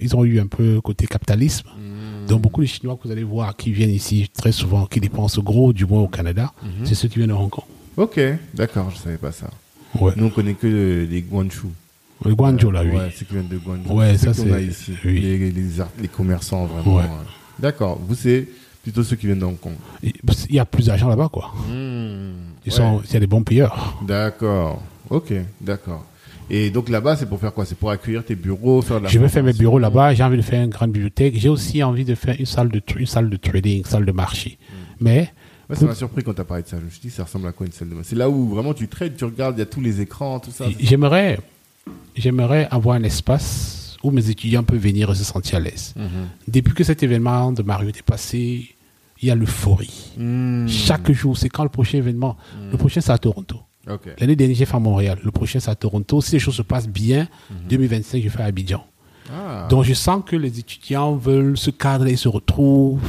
Ils 0.01 0.15
ont 0.15 0.23
eu 0.23 0.39
un 0.39 0.47
peu 0.47 0.79
côté 0.79 1.07
capitalisme. 1.07 1.67
Hmm. 1.77 2.25
Donc 2.27 2.41
beaucoup 2.41 2.61
de 2.61 2.67
Chinois 2.67 2.95
que 2.95 3.05
vous 3.07 3.11
allez 3.11 3.23
voir 3.25 3.55
qui 3.57 3.71
viennent 3.73 3.89
ici 3.89 4.29
très 4.33 4.51
souvent, 4.53 4.85
qui 4.85 4.99
dépensent 5.01 5.41
gros, 5.41 5.73
du 5.73 5.85
moins 5.85 6.01
au 6.01 6.07
Canada, 6.07 6.53
Mhm. 6.63 6.85
c'est 6.85 6.95
ceux 6.95 7.09
qui 7.09 7.17
viennent 7.17 7.29
de 7.31 7.33
Hong 7.35 7.49
Kong. 7.49 7.65
Ok, 7.97 8.17
d'accord, 8.53 8.89
je 8.91 8.97
savais 8.97 9.17
pas 9.17 9.31
ça. 9.33 9.49
Ouais. 9.99 10.11
Nous, 10.15 10.25
on 10.25 10.29
connaît 10.29 10.53
que 10.53 10.67
le- 10.67 11.05
les 11.05 11.21
Guangzhou. 11.21 11.71
Le 12.25 12.35
Guangzhou 12.35 12.69
là, 12.71 12.83
oui. 12.83 12.91
Ouais, 12.97 13.11
ceux 13.15 13.25
qui 13.25 13.33
viennent 13.33 13.47
de 13.47 13.57
Guangzhou. 13.57 13.93
Ouais, 13.93 14.17
ça, 14.17 14.31
a 14.31 14.33
c'est- 14.33 14.63
ici. 14.65 14.93
oui. 15.05 15.19
Les, 15.21 15.37
les, 15.37 15.51
les 16.01 16.07
commerçants, 16.07 16.65
vraiment. 16.65 16.97
Ouais. 16.97 17.03
ouais. 17.03 17.09
D'accord, 17.59 17.99
vous, 18.07 18.15
c'est 18.15 18.47
plutôt 18.83 19.03
ceux 19.03 19.15
qui 19.15 19.25
viennent 19.25 19.39
de 19.39 19.45
Hong 19.45 19.59
Kong. 19.59 19.73
Il 20.03 20.13
y 20.55 20.59
a 20.59 20.65
plus 20.65 20.85
d'argent 20.87 21.09
là-bas, 21.09 21.29
quoi. 21.31 21.53
Hmm, 21.67 22.31
Ils 22.65 22.71
sont, 22.71 23.01
il 23.07 23.13
y 23.13 23.17
a 23.17 23.19
des 23.19 23.27
bons 23.27 23.43
payeurs. 23.43 23.97
D'accord, 24.05 24.81
ok, 25.09 25.33
d'accord. 25.61 26.05
Et 26.51 26.71
donc 26.71 26.89
là-bas, 26.89 27.15
c'est 27.15 27.27
pour 27.27 27.39
faire 27.39 27.53
quoi? 27.53 27.63
C'est 27.65 27.77
pour 27.77 27.91
accueillir 27.91 28.25
tes 28.25 28.35
bureaux, 28.35 28.81
faire 28.81 28.97
de 28.99 29.03
la 29.03 29.09
Je 29.09 29.19
vais 29.19 29.29
faire 29.29 29.43
mes 29.43 29.53
bureaux 29.53 29.77
là-bas. 29.77 30.13
J'ai 30.15 30.23
envie 30.23 30.37
de 30.37 30.41
faire 30.41 30.63
une 30.63 30.71
grande 30.71 30.91
bibliothèque. 30.91 31.35
J'ai 31.37 31.49
aussi 31.49 31.83
envie 31.83 32.05
de 32.05 32.15
faire 32.15 32.35
une 32.39 32.45
salle 32.47 32.69
de, 32.69 32.81
une 32.97 33.05
salle 33.05 33.29
de 33.29 33.37
trading, 33.37 33.79
une 33.79 33.85
salle 33.85 34.05
de 34.05 34.11
marché. 34.11 34.57
Mais 34.99 35.31
Ouais, 35.69 35.75
ça 35.75 35.85
m'a 35.85 35.95
surpris 35.95 36.23
quand 36.23 36.33
tu 36.33 36.41
as 36.41 36.45
parlé 36.45 36.63
de 36.63 36.67
ça. 36.67 36.79
Je 36.79 36.85
me 36.85 36.89
suis 36.89 36.99
dit, 36.99 37.09
ça 37.09 37.23
ressemble 37.23 37.47
à 37.47 37.51
quoi 37.51 37.65
une 37.65 37.71
salle 37.71 37.89
de 37.89 37.95
C'est 38.03 38.15
là 38.15 38.29
où 38.29 38.47
vraiment 38.49 38.73
tu 38.73 38.87
trades, 38.87 39.15
tu 39.15 39.25
regardes, 39.25 39.57
il 39.57 39.59
y 39.59 39.63
a 39.63 39.67
tous 39.67 39.81
les 39.81 40.01
écrans, 40.01 40.39
tout 40.39 40.51
ça. 40.51 40.65
j'aimerais, 40.79 41.39
j'aimerais 42.15 42.67
avoir 42.71 42.95
un 42.95 43.03
espace 43.03 43.97
où 44.03 44.11
mes 44.11 44.29
étudiants 44.29 44.63
peuvent 44.63 44.79
venir 44.79 45.11
et 45.11 45.15
se 45.15 45.23
sentir 45.23 45.57
à 45.57 45.59
l'aise. 45.59 45.93
Mhm. 45.95 46.07
Depuis 46.47 46.73
que 46.73 46.83
cet 46.83 47.03
événement 47.03 47.51
de 47.51 47.61
Mario 47.61 47.89
est 47.89 48.01
passé, 48.01 48.75
il 49.21 49.27
y 49.27 49.31
a 49.31 49.35
l'euphorie. 49.35 50.11
Hmm. 50.17 50.67
Chaque 50.67 51.11
jour, 51.11 51.37
c'est 51.37 51.49
quand 51.49 51.63
le 51.63 51.69
prochain 51.69 51.97
événement? 51.97 52.37
Le 52.71 52.77
prochain, 52.77 53.01
c'est 53.01 53.11
à 53.11 53.17
Toronto. 53.17 53.59
L'année 54.19 54.35
dernière, 54.35 54.55
j'ai 54.55 54.65
fait 54.65 54.75
à 54.75 54.79
Montréal. 54.79 55.19
Le 55.23 55.31
prochain, 55.31 55.59
c'est 55.59 55.71
à 55.71 55.75
Toronto. 55.75 56.21
Si 56.21 56.33
les 56.33 56.39
choses 56.39 56.55
se 56.55 56.61
passent 56.61 56.87
bien, 56.87 57.27
2025, 57.69 58.23
je 58.23 58.29
fais 58.29 58.41
à 58.41 58.45
Abidjan. 58.45 58.85
Ah. 59.31 59.67
Donc, 59.69 59.83
je 59.85 59.93
sens 59.93 60.23
que 60.25 60.35
les 60.35 60.59
étudiants 60.59 61.15
veulent 61.15 61.57
ce 61.57 61.69
cadre 61.71 62.07
et 62.07 62.15
se 62.15 62.27
retrouvent 62.27 62.99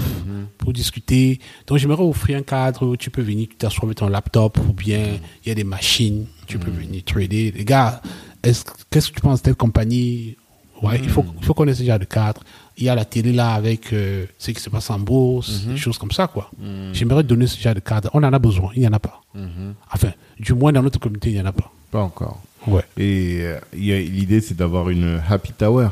pour 0.59 0.73
discuter. 0.73 1.41
Donc, 1.67 1.79
j'aimerais 1.79 2.03
offrir 2.03 2.39
un 2.39 2.43
cadre 2.43 2.87
où 2.87 2.97
tu 2.97 3.11
peux 3.11 3.23
venir, 3.23 3.49
tu 3.49 3.57
t'assois 3.57 3.85
avec 3.87 3.97
ton 3.99 4.09
laptop 4.09 4.59
ou 4.69 4.73
bien 4.73 5.03
il 5.45 5.49
y 5.49 5.53
a 5.53 5.55
des 5.55 5.65
machines, 5.65 6.27
tu 6.47 6.59
peux 6.59 6.71
venir 6.71 7.03
trader. 7.05 7.53
Les 7.57 7.65
gars, 7.65 8.03
est-ce- 8.43 8.65
qu'est-ce 8.91 9.09
que 9.11 9.15
tu 9.15 9.21
penses 9.23 9.41
de 9.41 9.45
telle 9.45 9.55
compagnie? 9.57 10.37
Ouais, 10.83 10.99
il 11.03 11.11
faut, 11.11 11.25
il 11.39 11.45
faut 11.45 11.53
connaître 11.55 11.79
ce 11.79 11.85
genre 11.85 11.99
de 11.99 12.05
cadre. 12.07 12.43
Il 12.79 12.85
y 12.85 12.89
a 12.89 12.95
la 12.95 13.05
télé 13.05 13.33
là 13.33 13.53
avec 13.53 13.93
euh, 13.93 14.25
ce 14.39 14.51
qui 14.51 14.61
se 14.63 14.71
passe 14.71 14.89
en 14.89 14.99
bourse, 14.99 15.65
des 15.67 15.77
choses 15.77 15.99
comme 15.99 16.11
ça, 16.11 16.27
quoi. 16.27 16.51
J'aimerais 16.95 17.23
donner 17.23 17.47
ce 17.47 17.61
genre 17.61 17.75
de 17.75 17.81
cadre. 17.81 18.09
On 18.15 18.23
en 18.23 18.33
a 18.33 18.39
besoin, 18.39 18.71
il 18.75 18.81
n'y 18.81 18.89
en 18.89 18.93
a 18.95 18.99
pas. 18.99 19.21
Mhm. 19.35 19.75
Enfin, 19.93 20.13
du 20.39 20.55
moins 20.55 20.73
dans 20.73 20.83
notre 20.83 20.99
communauté, 20.99 21.31
il 21.31 21.35
n'y 21.35 21.41
en 21.43 21.47
a 21.47 21.53
pas. 21.53 21.71
Pas 21.91 22.01
encore. 22.03 22.41
Ouais, 22.67 22.85
Et 22.97 23.41
euh, 23.43 23.59
l'idée, 23.75 24.41
c'est 24.41 24.57
d'avoir 24.57 24.89
une 24.91 25.21
happy 25.29 25.53
tower. 25.53 25.89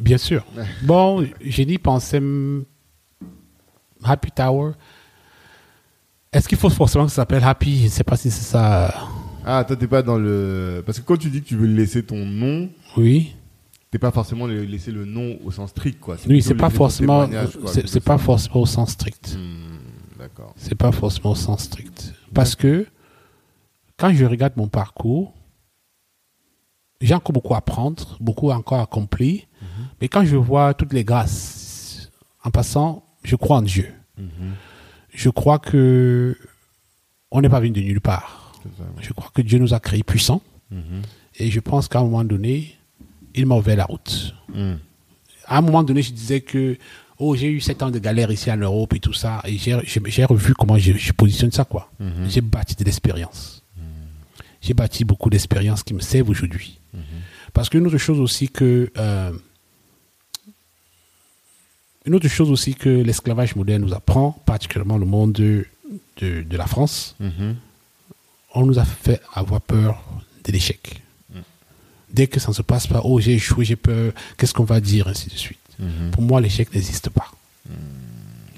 Bien 0.00 0.18
sûr. 0.18 0.44
Bon, 0.82 1.26
j'ai 1.40 1.64
dit 1.64 1.78
hum, 1.86 2.64
Happy 4.02 4.30
Tower. 4.30 4.72
Est-ce 6.32 6.48
qu'il 6.48 6.58
faut 6.58 6.70
forcément 6.70 7.04
que 7.04 7.10
ça 7.10 7.16
s'appelle 7.16 7.44
Happy? 7.44 7.78
Je 7.78 7.84
ne 7.84 7.88
sais 7.88 8.04
pas 8.04 8.16
si 8.16 8.30
c'est 8.30 8.42
ça. 8.44 8.92
Ah, 9.44 9.62
toi, 9.64 9.76
t'es 9.76 9.86
pas 9.86 10.02
dans 10.02 10.18
le. 10.18 10.82
Parce 10.84 10.98
que 10.98 11.04
quand 11.04 11.16
tu 11.16 11.30
dis 11.30 11.42
que 11.42 11.46
tu 11.48 11.56
veux 11.56 11.66
laisser 11.66 12.02
ton 12.02 12.24
nom, 12.24 12.68
Oui. 12.96 13.34
t'es 13.90 13.98
pas 13.98 14.10
forcément 14.10 14.46
laisser 14.46 14.90
le 14.90 15.04
nom 15.04 15.38
au 15.44 15.50
sens 15.50 15.70
strict, 15.70 16.00
quoi. 16.00 16.16
Oui, 16.28 16.42
c'est 16.42 16.54
pas 16.54 16.70
forcément. 16.70 17.28
C'est 17.86 18.00
pas 18.02 18.18
forcément 18.18 18.60
au 18.62 18.66
sens 18.66 18.90
strict. 18.92 19.36
Hmm, 19.38 20.18
D'accord. 20.18 20.54
C'est 20.56 20.74
pas 20.74 20.90
forcément 20.92 21.32
au 21.32 21.36
sens 21.36 21.62
strict. 21.64 22.14
Parce 22.32 22.56
que 22.56 22.86
quand 23.96 24.12
je 24.12 24.24
regarde 24.24 24.54
mon 24.56 24.66
parcours, 24.68 25.34
j'ai 27.00 27.14
encore 27.14 27.32
beaucoup 27.34 27.54
à 27.54 27.58
apprendre, 27.58 28.16
beaucoup 28.20 28.50
encore 28.50 28.78
à 28.78 28.82
accomplir. 28.82 29.42
Mais 30.00 30.08
quand 30.08 30.24
je 30.24 30.36
vois 30.36 30.74
toutes 30.74 30.92
les 30.92 31.04
grâces, 31.04 32.10
en 32.42 32.50
passant, 32.50 33.04
je 33.22 33.36
crois 33.36 33.58
en 33.58 33.62
Dieu. 33.62 33.92
Mhm. 34.18 34.54
Je 35.12 35.30
crois 35.30 35.58
que 35.58 36.36
on 37.30 37.40
n'est 37.40 37.48
pas 37.48 37.60
venu 37.60 37.72
de 37.72 37.80
nulle 37.80 38.00
part. 38.00 38.52
Je 39.00 39.12
crois 39.12 39.30
que 39.34 39.42
Dieu 39.42 39.58
nous 39.58 39.74
a 39.74 39.80
créés 39.80 40.02
puissants. 40.02 40.42
Mhm. 40.70 41.02
Et 41.36 41.50
je 41.50 41.60
pense 41.60 41.88
qu'à 41.88 42.00
un 42.00 42.04
moment 42.04 42.24
donné, 42.24 42.76
il 43.34 43.46
m'a 43.46 43.56
ouvert 43.56 43.76
la 43.76 43.84
route. 43.84 44.34
Hmm. 44.52 44.74
À 45.46 45.58
un 45.58 45.60
moment 45.60 45.82
donné, 45.82 46.00
je 46.02 46.12
disais 46.12 46.40
que 46.40 46.78
oh, 47.18 47.34
j'ai 47.34 47.48
eu 47.48 47.60
sept 47.60 47.82
ans 47.82 47.90
de 47.90 47.98
galère 47.98 48.30
ici 48.30 48.50
en 48.50 48.56
Europe 48.56 48.94
et 48.94 49.00
tout 49.00 49.12
ça. 49.12 49.42
Et 49.44 49.58
j'ai 49.58 50.24
revu 50.24 50.54
comment 50.54 50.78
je, 50.78 50.92
je 50.92 51.12
positionne 51.12 51.50
ça. 51.50 51.64
quoi. 51.64 51.90
Mhm. 51.98 52.28
J'ai 52.28 52.40
bâti 52.40 52.76
de 52.76 52.84
l'expérience. 52.84 53.62
J'ai 54.60 54.72
bâti 54.72 55.04
beaucoup 55.04 55.28
d'expériences 55.28 55.82
qui 55.82 55.92
me 55.92 56.00
servent 56.00 56.30
aujourd'hui. 56.30 56.78
Parce 57.52 57.68
qu'une 57.68 57.86
autre 57.86 57.98
chose 57.98 58.18
aussi 58.18 58.48
que 58.48 58.90
euh, 58.96 59.32
une 62.06 62.14
autre 62.14 62.28
chose 62.28 62.50
aussi 62.50 62.74
que 62.74 62.88
l'esclavage 62.88 63.56
moderne 63.56 63.82
nous 63.82 63.94
apprend, 63.94 64.32
particulièrement 64.44 64.98
le 64.98 65.06
monde 65.06 65.32
de, 65.32 65.66
de, 66.18 66.42
de 66.42 66.56
la 66.56 66.66
France, 66.66 67.14
Mhm. 67.20 67.56
on 68.54 68.66
nous 68.66 68.78
a 68.78 68.84
fait 68.84 69.20
avoir 69.34 69.60
peur 69.60 70.02
de 70.44 70.52
l'échec. 70.52 71.00
Dès 72.10 72.28
que 72.28 72.38
ça 72.38 72.48
ne 72.50 72.54
se 72.54 72.62
passe 72.62 72.86
pas, 72.86 73.00
oh 73.04 73.18
j'ai 73.18 73.32
échoué, 73.34 73.64
j'ai 73.64 73.74
peur, 73.76 74.12
qu'est-ce 74.36 74.54
qu'on 74.54 74.64
va 74.64 74.80
dire, 74.80 75.08
ainsi 75.08 75.28
de 75.28 75.34
suite. 75.34 75.58
Mhm. 75.80 76.10
Pour 76.12 76.22
moi, 76.22 76.40
l'échec 76.40 76.72
n'existe 76.72 77.08
pas. 77.10 77.26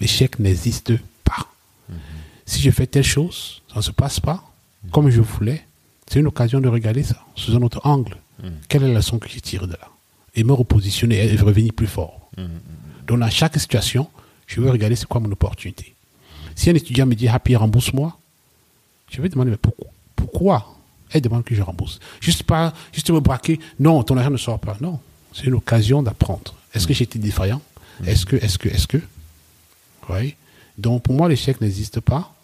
L'échec 0.00 0.38
n'existe 0.38 0.92
pas. 1.24 1.46
Si 2.44 2.60
je 2.60 2.70
fais 2.70 2.86
telle 2.86 3.04
chose, 3.04 3.62
ça 3.68 3.76
ne 3.76 3.80
se 3.82 3.90
passe 3.92 4.20
pas 4.20 4.42
comme 4.92 5.08
je 5.10 5.20
voulais, 5.20 5.64
c'est 6.06 6.20
une 6.20 6.26
occasion 6.28 6.60
de 6.60 6.68
regarder 6.68 7.02
ça 7.02 7.24
sous 7.34 7.56
un 7.56 7.62
autre 7.62 7.80
angle. 7.84 8.16
Quelle 8.68 8.82
est 8.84 8.88
la 8.88 8.94
leçon 8.94 9.18
que 9.18 9.28
j'ai 9.28 9.40
tirée 9.40 9.66
de 9.66 9.72
là? 9.72 9.88
Et 10.34 10.44
me 10.44 10.52
repositionner 10.52 11.24
et 11.32 11.36
revenir 11.36 11.72
plus 11.72 11.86
fort. 11.86 12.30
Donc, 13.06 13.20
dans 13.20 13.30
chaque 13.30 13.58
situation, 13.58 14.08
je 14.46 14.60
vais 14.60 14.70
regarder 14.70 14.96
c'est 14.96 15.06
quoi 15.06 15.20
mon 15.20 15.30
opportunité. 15.30 15.94
Si 16.54 16.70
un 16.70 16.74
étudiant 16.74 17.06
me 17.06 17.14
dit 17.14 17.28
Happy, 17.28 17.54
rembourse-moi, 17.56 18.16
je 19.10 19.20
vais 19.20 19.28
demander 19.28 19.50
mais 19.50 19.56
pourquoi 19.56 19.88
Pourquoi? 20.16 20.72
Elle 21.10 21.20
demande 21.20 21.44
que 21.44 21.54
je 21.54 21.62
rembourse. 21.62 22.00
Juste 22.20 22.42
pas, 22.42 22.72
juste 22.92 23.10
me 23.10 23.20
braquer. 23.20 23.60
Non, 23.78 24.02
ton 24.02 24.16
argent 24.16 24.30
ne 24.30 24.36
sort 24.36 24.58
pas. 24.58 24.76
Non, 24.80 24.98
c'est 25.32 25.44
une 25.44 25.54
occasion 25.54 26.02
d'apprendre. 26.02 26.54
Est-ce 26.74 26.86
que 26.86 26.94
j'ai 26.94 27.04
été 27.04 27.18
défaillant? 27.18 27.62
Est-ce 28.04 28.26
que, 28.26 28.36
est-ce 28.36 28.58
que, 28.58 28.68
est-ce 28.68 28.86
que? 28.86 28.98
Oui. 30.08 30.34
Donc 30.76 31.02
pour 31.04 31.14
moi, 31.14 31.28
l'échec 31.28 31.60
n'existe 31.60 32.00
pas. 32.00 32.34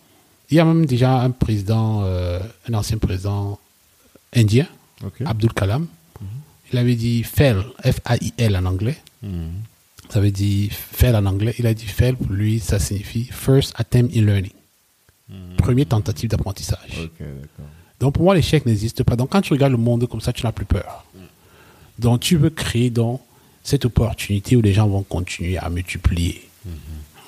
Il 0.50 0.56
y 0.56 0.60
a 0.60 0.64
même 0.64 0.86
déjà 0.86 1.20
un 1.20 1.30
président, 1.30 2.02
euh, 2.04 2.38
un 2.68 2.74
ancien 2.74 2.98
président 2.98 3.58
indien. 4.34 4.66
Abdul 5.24 5.52
Kalam. 5.52 5.86
Il 6.72 6.78
avait 6.78 6.94
dit 6.94 7.22
fail, 7.22 7.56
F-A-I-L 7.84 8.56
en 8.56 8.64
anglais. 8.64 8.96
Mhm. 9.22 9.50
Ça 10.12 10.20
veut 10.20 10.30
dire 10.30 10.70
fail 10.72 11.16
en 11.16 11.24
anglais. 11.24 11.54
Il 11.58 11.66
a 11.66 11.72
dit 11.72 11.86
fail 11.86 12.12
pour 12.12 12.30
lui, 12.30 12.60
ça 12.60 12.78
signifie 12.78 13.24
first 13.24 13.72
attempt 13.76 14.14
in 14.14 14.20
learning. 14.26 14.52
Première 15.56 15.86
tentative 15.86 16.28
d'apprentissage. 16.28 17.08
Donc 17.98 18.12
pour 18.14 18.24
moi, 18.24 18.34
l'échec 18.34 18.66
n'existe 18.66 19.04
pas. 19.04 19.16
Donc 19.16 19.30
quand 19.30 19.40
tu 19.40 19.54
regardes 19.54 19.72
le 19.72 19.78
monde 19.78 20.06
comme 20.06 20.20
ça, 20.20 20.34
tu 20.34 20.44
n'as 20.44 20.52
plus 20.52 20.66
peur. 20.66 21.06
Donc 21.98 22.20
tu 22.20 22.36
veux 22.36 22.50
créer 22.50 22.90
donc 22.90 23.22
cette 23.62 23.86
opportunité 23.86 24.54
où 24.54 24.60
les 24.60 24.74
gens 24.74 24.86
vont 24.86 25.02
continuer 25.02 25.56
à 25.56 25.70
multiplier. 25.70 26.46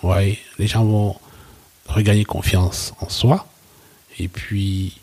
Ouais, 0.02 0.39
les 0.59 0.66
gens 0.66 0.85
vont 0.85 1.16
regagner 1.86 2.27
confiance 2.27 2.93
en 3.01 3.09
soi 3.09 3.47
et 4.19 4.28
puis 4.28 5.01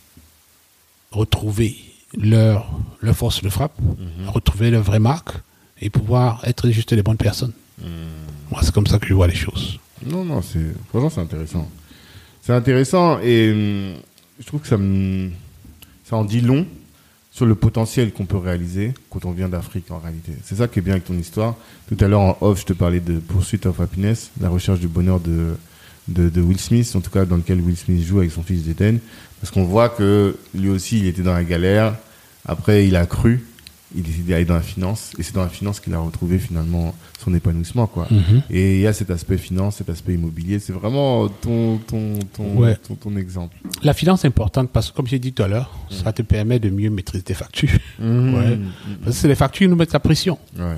retrouver 1.11 1.77
leur, 2.15 2.69
leur 2.99 3.15
force 3.15 3.41
de 3.41 3.49
frappe, 3.49 3.73
retrouver 4.27 4.69
leur 4.69 4.83
vraie 4.83 4.99
marque 4.99 5.31
et 5.81 5.89
pouvoir 5.89 6.41
être 6.43 6.69
juste 6.69 6.91
les 6.91 7.01
bonnes 7.01 7.17
personnes. 7.17 7.53
Moi, 8.51 8.61
c'est 8.63 8.73
comme 8.73 8.87
ça 8.87 8.99
que 8.99 9.07
je 9.07 9.13
vois 9.13 9.27
les 9.27 9.35
choses. 9.35 9.79
Non, 10.05 10.25
non, 10.25 10.41
c'est 10.41 10.73
franchement 10.89 11.09
c'est 11.09 11.21
intéressant. 11.21 11.69
C'est 12.41 12.53
intéressant 12.53 13.19
et 13.19 13.51
hum, 13.51 13.93
je 14.39 14.45
trouve 14.45 14.61
que 14.61 14.67
ça 14.67 14.77
ça 16.03 16.15
en 16.15 16.23
dit 16.23 16.41
long 16.41 16.65
sur 17.31 17.45
le 17.45 17.55
potentiel 17.55 18.11
qu'on 18.11 18.25
peut 18.25 18.37
réaliser 18.37 18.93
quand 19.09 19.25
on 19.25 19.31
vient 19.31 19.47
d'Afrique 19.47 19.89
en 19.89 19.99
réalité. 19.99 20.33
C'est 20.43 20.55
ça 20.55 20.67
qui 20.67 20.79
est 20.79 20.81
bien 20.81 20.93
avec 20.93 21.05
ton 21.05 21.17
histoire. 21.17 21.55
Tout 21.87 21.97
à 22.03 22.07
l'heure 22.07 22.21
en 22.21 22.37
off, 22.41 22.59
je 22.59 22.65
te 22.65 22.73
parlais 22.73 22.99
de 22.99 23.19
Pursuit 23.19 23.65
of 23.65 23.79
Happiness, 23.79 24.31
la 24.41 24.49
recherche 24.49 24.79
du 24.79 24.87
bonheur 24.87 25.19
de 25.19 25.55
de, 26.07 26.29
de 26.29 26.41
Will 26.41 26.59
Smith, 26.59 26.91
en 26.95 27.01
tout 27.01 27.11
cas 27.11 27.25
dans 27.25 27.37
lequel 27.37 27.61
Will 27.61 27.77
Smith 27.77 28.05
joue 28.05 28.19
avec 28.19 28.31
son 28.31 28.43
fils 28.43 28.65
Jaden, 28.65 28.99
parce 29.39 29.51
qu'on 29.51 29.63
voit 29.63 29.89
que 29.89 30.35
lui 30.53 30.69
aussi 30.69 30.99
il 30.99 31.07
était 31.07 31.21
dans 31.21 31.33
la 31.33 31.43
galère. 31.43 31.95
Après, 32.45 32.87
il 32.87 32.95
a 32.95 33.05
cru, 33.05 33.45
il 33.95 34.03
décide 34.03 34.26
d'aller 34.27 34.45
dans 34.45 34.55
la 34.55 34.61
finance, 34.61 35.11
et 35.18 35.23
c'est 35.23 35.34
dans 35.35 35.41
la 35.43 35.49
finance 35.49 35.80
qu'il 35.80 35.93
a 35.93 35.99
retrouvé 35.99 36.39
finalement 36.39 36.95
son 37.23 37.34
épanouissement, 37.34 37.88
quoi. 37.88 38.07
Et 38.49 38.76
il 38.76 38.81
y 38.81 38.88
a 38.88 38.93
cet 38.93 39.09
aspect 39.11 39.38
finance, 39.38 39.76
cet 39.77 39.89
aspect 39.89 40.13
immobilier. 40.15 40.59
C'est 40.59 40.73
vraiment 40.73 41.27
ton, 41.30 41.77
ton, 41.88 42.19
ton, 42.34 42.55
Ouais. 42.57 42.76
ton, 42.88 42.95
ton 42.95 43.15
exemple. 43.15 43.55
La 43.84 43.93
finance 43.93 44.23
est 44.26 44.27
importante 44.30 44.69
parce 44.72 44.89
que, 44.91 44.95
comme 44.95 45.07
j'ai 45.07 45.19
dit 45.19 45.34
tout 45.34 45.43
à 45.43 45.47
l'heure, 45.47 45.77
ça 45.89 46.11
te 46.13 46.22
permet 46.22 46.59
de 46.59 46.69
mieux 46.69 46.89
maîtriser 46.89 47.23
tes 47.23 47.34
factures. 47.34 47.69
Ouais. 48.01 48.57
Parce 49.03 49.15
que 49.15 49.22
c'est 49.22 49.27
les 49.27 49.35
factures 49.35 49.65
qui 49.65 49.69
nous 49.69 49.76
mettent 49.76 49.93
la 49.93 49.99
pression. 49.99 50.38
Ouais. 50.57 50.77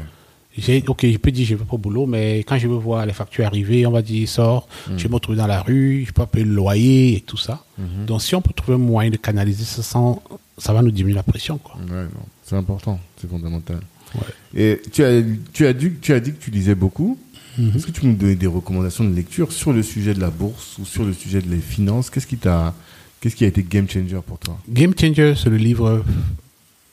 J'ai, 0.55 0.83
ok, 0.87 1.07
je 1.09 1.17
peux 1.17 1.31
dire 1.31 1.47
je 1.47 1.55
vais 1.55 1.63
pas 1.65 1.73
au 1.73 1.77
boulot, 1.79 2.05
mais 2.05 2.39
quand 2.39 2.57
je 2.59 2.67
veux 2.67 2.75
voir 2.75 3.05
les 3.07 3.13
factures 3.13 3.45
arriver, 3.45 3.87
on 3.87 3.91
va 3.91 4.03
dire 4.03 4.27
sort, 4.29 4.67
je 4.97 5.01
vais 5.03 5.09
me 5.09 5.15
retrouver 5.15 5.37
dans 5.39 5.47
la 5.47 5.61
rue, 5.63 6.01
je 6.05 6.11
peux 6.11 6.21
pas 6.21 6.27
payer 6.27 6.45
le 6.45 6.53
loyer 6.53 7.15
et 7.17 7.21
tout 7.21 7.37
ça. 7.37 7.63
Donc 8.05 8.21
si 8.21 8.35
on 8.35 8.41
peut 8.41 8.53
trouver 8.53 8.75
un 8.75 8.77
moyen 8.79 9.09
de 9.09 9.17
canaliser 9.17 9.63
ça 9.63 9.81
sans, 9.81 10.21
ça 10.59 10.71
va 10.73 10.83
nous 10.83 10.91
diminuer 10.91 11.15
la 11.15 11.23
pression, 11.23 11.57
quoi. 11.57 11.75
Ouais, 11.77 12.03
non. 12.03 12.25
C'est 12.43 12.55
important, 12.55 12.99
c'est 13.19 13.29
fondamental. 13.29 13.79
Ouais. 14.15 14.21
Et 14.61 14.81
tu 14.91 15.03
as, 15.03 15.21
tu, 15.53 15.65
as 15.65 15.73
dit, 15.73 15.93
tu 16.01 16.13
as 16.13 16.19
dit 16.19 16.33
que 16.33 16.43
tu 16.43 16.51
lisais 16.51 16.75
beaucoup. 16.75 17.17
Est-ce 17.57 17.85
que 17.85 17.91
tu 17.91 18.01
peux 18.01 18.07
nous 18.07 18.15
donner 18.15 18.35
des 18.35 18.47
recommandations 18.47 19.03
de 19.03 19.13
lecture 19.13 19.51
sur 19.51 19.73
le 19.73 19.83
sujet 19.83 20.15
de 20.15 20.19
la 20.19 20.31
bourse 20.31 20.77
ou 20.79 20.85
sur 20.85 21.03
le 21.03 21.13
sujet 21.13 21.39
de 21.39 21.49
les 21.49 21.59
finances? 21.59 22.09
Qu'est-ce 22.09 22.25
qui 22.25 22.37
t'a, 22.37 22.73
qu'est-ce 23.21 23.35
qui 23.35 23.43
a 23.43 23.47
été 23.47 23.61
game 23.61 23.87
changer 23.87 24.17
pour 24.25 24.39
toi? 24.39 24.57
Game 24.67 24.93
Changer, 24.99 25.35
c'est 25.35 25.51
le 25.51 25.57
livre 25.57 26.03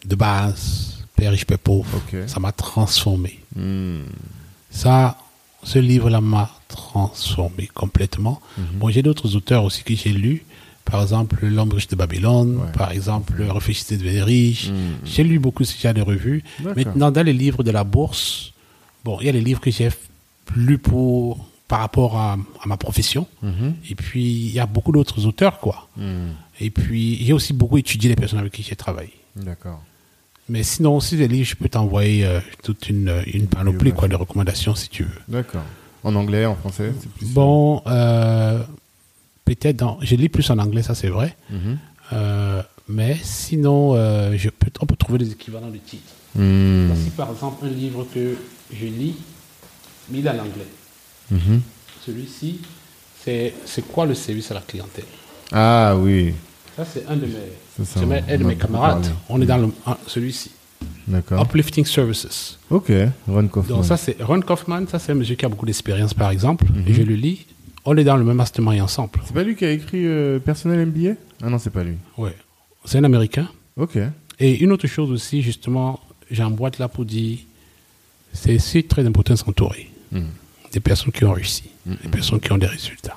de 0.05 0.15
base, 0.15 0.99
Père 1.17 1.33
riche, 1.33 1.47
Père 1.47 1.59
pauvre. 1.59 1.89
Ok. 1.97 2.29
Ça 2.29 2.41
m'a 2.41 2.53
transformé. 2.53 3.39
Hmm. 3.57 4.03
Ça, 4.71 5.17
ce 5.63 5.79
livre-là 5.79 6.21
m'a 6.21 6.51
transformé 6.69 7.69
complètement. 7.73 8.41
Bon, 8.75 8.91
j'ai 8.91 9.03
d'autres 9.03 9.37
auteurs 9.37 9.65
aussi 9.65 9.83
que 9.83 9.95
j'ai 9.95 10.13
lus. 10.13 10.45
Par 10.91 11.03
exemple, 11.03 11.47
L'homme 11.47 11.73
riche 11.73 11.89
de 11.89 11.97
Babylone. 11.97 12.57
Ouais. 12.57 12.73
Par 12.73 12.91
exemple, 12.93 13.43
Réfléchissez 13.43 13.97
devenir 13.97 14.25
riche. 14.27 14.71
J'ai 15.05 15.25
lu 15.25 15.39
beaucoup 15.39 15.65
ce 15.65 15.81
genre 15.81 15.95
de 15.95 16.03
revues. 16.03 16.43
Maintenant, 16.77 17.11
dans 17.11 17.25
les 17.25 17.33
livres 17.33 17.63
de 17.63 17.71
la 17.71 17.85
bourse, 17.85 18.53
bon, 19.05 19.19
il 19.21 19.27
y 19.27 19.29
a 19.29 19.33
les 19.33 19.41
livres 19.41 19.61
que 19.61 19.71
j'ai 19.71 19.89
lus 20.57 20.79
pour, 20.79 21.47
par 21.69 21.81
rapport 21.81 22.17
à, 22.17 22.37
à 22.63 22.67
ma 22.67 22.77
profession. 22.77 23.27
Et 23.89 23.95
puis, 23.95 24.25
il 24.25 24.53
y 24.53 24.61
a 24.61 24.67
beaucoup 24.67 24.93
d'autres 24.93 25.27
auteurs, 25.27 25.59
quoi. 25.61 25.89
Hmm. 25.97 26.31
Et 26.61 26.71
puis, 26.71 27.25
j'ai 27.25 27.33
aussi 27.33 27.53
beaucoup 27.53 27.79
étudié 27.79 28.09
les 28.11 28.17
personnes 28.17 28.41
avec 28.41 28.53
qui 28.53 28.63
j'ai 28.63 28.77
travaillé. 28.77 29.13
D'accord. 29.37 29.81
Mais 30.49 30.63
sinon, 30.65 30.97
aussi, 30.97 31.17
les 31.17 31.29
livres, 31.29 31.49
je 31.49 31.55
peux 31.55 31.69
t'envoyer 31.69 32.27
euh, 32.27 32.41
toute 32.65 32.89
une, 32.89 33.23
une 33.33 33.47
panoplie 33.47 33.93
quoi, 33.93 34.09
de 34.09 34.17
recommandations 34.17 34.75
si 34.75 34.89
tu 34.89 35.05
veux. 35.05 35.21
D'accord. 35.29 35.63
En 36.03 36.15
anglais, 36.17 36.47
en 36.47 36.57
français 36.57 36.93
c'est 36.99 37.11
plus... 37.13 37.27
Bon, 37.33 37.83
euh, 37.87 38.63
peut-être 39.55 39.77
dans. 39.77 39.99
Je 40.03 40.15
lis 40.17 40.29
plus 40.29 40.49
en 40.51 40.59
anglais, 40.59 40.83
ça 40.83 40.95
c'est 40.95 41.09
vrai. 41.09 41.37
Mhm. 41.51 41.79
Euh, 42.13 42.63
mais 42.89 43.17
sinon, 43.23 43.95
euh, 43.95 44.35
je 44.37 44.49
peux, 44.51 44.71
on 44.81 44.87
peut 44.87 44.97
trouver 44.97 45.19
des 45.19 45.31
équivalents 45.31 45.71
de 45.71 45.77
titres. 45.79 46.13
Hmm. 46.35 46.87
Voici 46.89 47.11
par 47.11 47.31
exemple 47.31 47.65
un 47.67 47.71
livre 47.71 48.07
que 48.13 48.37
je 48.73 48.87
lis, 48.87 49.15
mais 50.11 50.19
il 50.19 50.27
est 50.27 50.31
en 50.31 50.35
anglais. 50.39 50.67
Mhm. 51.31 51.61
Celui-ci, 52.05 52.61
c'est 53.25 53.55
C'est 53.65 53.87
quoi 53.87 54.07
le 54.07 54.15
service 54.15 54.51
à 54.51 54.55
la 54.55 54.61
clientèle? 54.61 55.05
Ah 55.53 55.95
oui, 55.97 56.35
Ça, 56.77 56.85
c'est 56.85 57.05
un 57.09 57.17
de 57.17 57.27
mes, 57.27 57.85
Ça, 57.85 58.01
mes- 58.07 58.23
un 58.29 58.39
de 58.39 58.45
mes 58.45 58.57
camarades. 58.57 59.07
On 59.29 59.41
est 59.43 59.47
dans 59.47 59.59
le, 59.59 59.69
ah, 59.87 59.99
celui-ci. 60.07 60.51
d'accord. 61.07 61.43
Uplifting 61.43 61.85
Services. 61.85 62.59
Ok, 62.71 62.91
Ron 63.29 63.49
Kaufman. 63.49 63.77
Donc 63.77 63.85
ça 63.85 63.97
c'est 63.97 64.17
Ron 64.23 64.41
Kaufman, 64.41 64.87
ça 64.89 64.99
c'est 64.99 65.13
un 65.13 65.17
monsieur 65.17 65.35
qui 65.37 65.45
a 65.45 65.49
beaucoup 65.49 65.67
d'expérience 65.67 66.15
par 66.15 66.31
exemple. 66.31 66.65
Mhm. 66.73 66.85
Je 66.93 67.03
le 67.03 67.15
lis. 67.15 67.47
On 67.85 67.97
est 67.97 68.05
dans 68.05 68.17
le 68.17 68.25
même 68.25 68.37
mastermind 68.37 68.83
ensemble. 68.83 69.21
C'est 69.25 69.33
pas 69.33 69.43
lui 69.43 69.57
qui 69.57 69.65
a 69.65 69.71
écrit 69.71 70.07
euh, 70.07 70.39
Personnel 70.39 70.87
MBA 70.87 71.15
Ah 71.43 71.49
non, 71.49 71.59
c'est 71.59 71.71
pas 71.71 71.83
lui. 71.83 71.97
Ouais. 72.19 72.35
C'est 72.85 72.99
un 72.99 73.05
Américain. 73.05 73.49
Ok. 73.77 73.99
Et 74.39 74.59
une 74.63 74.73
autre 74.73 74.87
chose 74.87 75.11
aussi, 75.11 75.43
justement, 75.43 76.01
j'emboîte 76.31 76.79
là 76.79 76.89
pour 76.89 77.05
dire, 77.05 77.39
c'est 78.33 78.57
aussi 78.57 78.85
très 78.85 79.07
important 79.07 79.35
de 79.35 79.39
s'entourer. 79.39 79.91
Mhm. 80.13 80.27
Des 80.73 80.81
personnes 80.81 81.13
qui 81.13 81.25
ont 81.25 81.33
réussi, 81.33 81.65
des 81.85 82.09
personnes 82.09 82.39
qui 82.39 82.53
ont 82.53 82.59
des 82.59 82.67
résultats. 82.67 83.17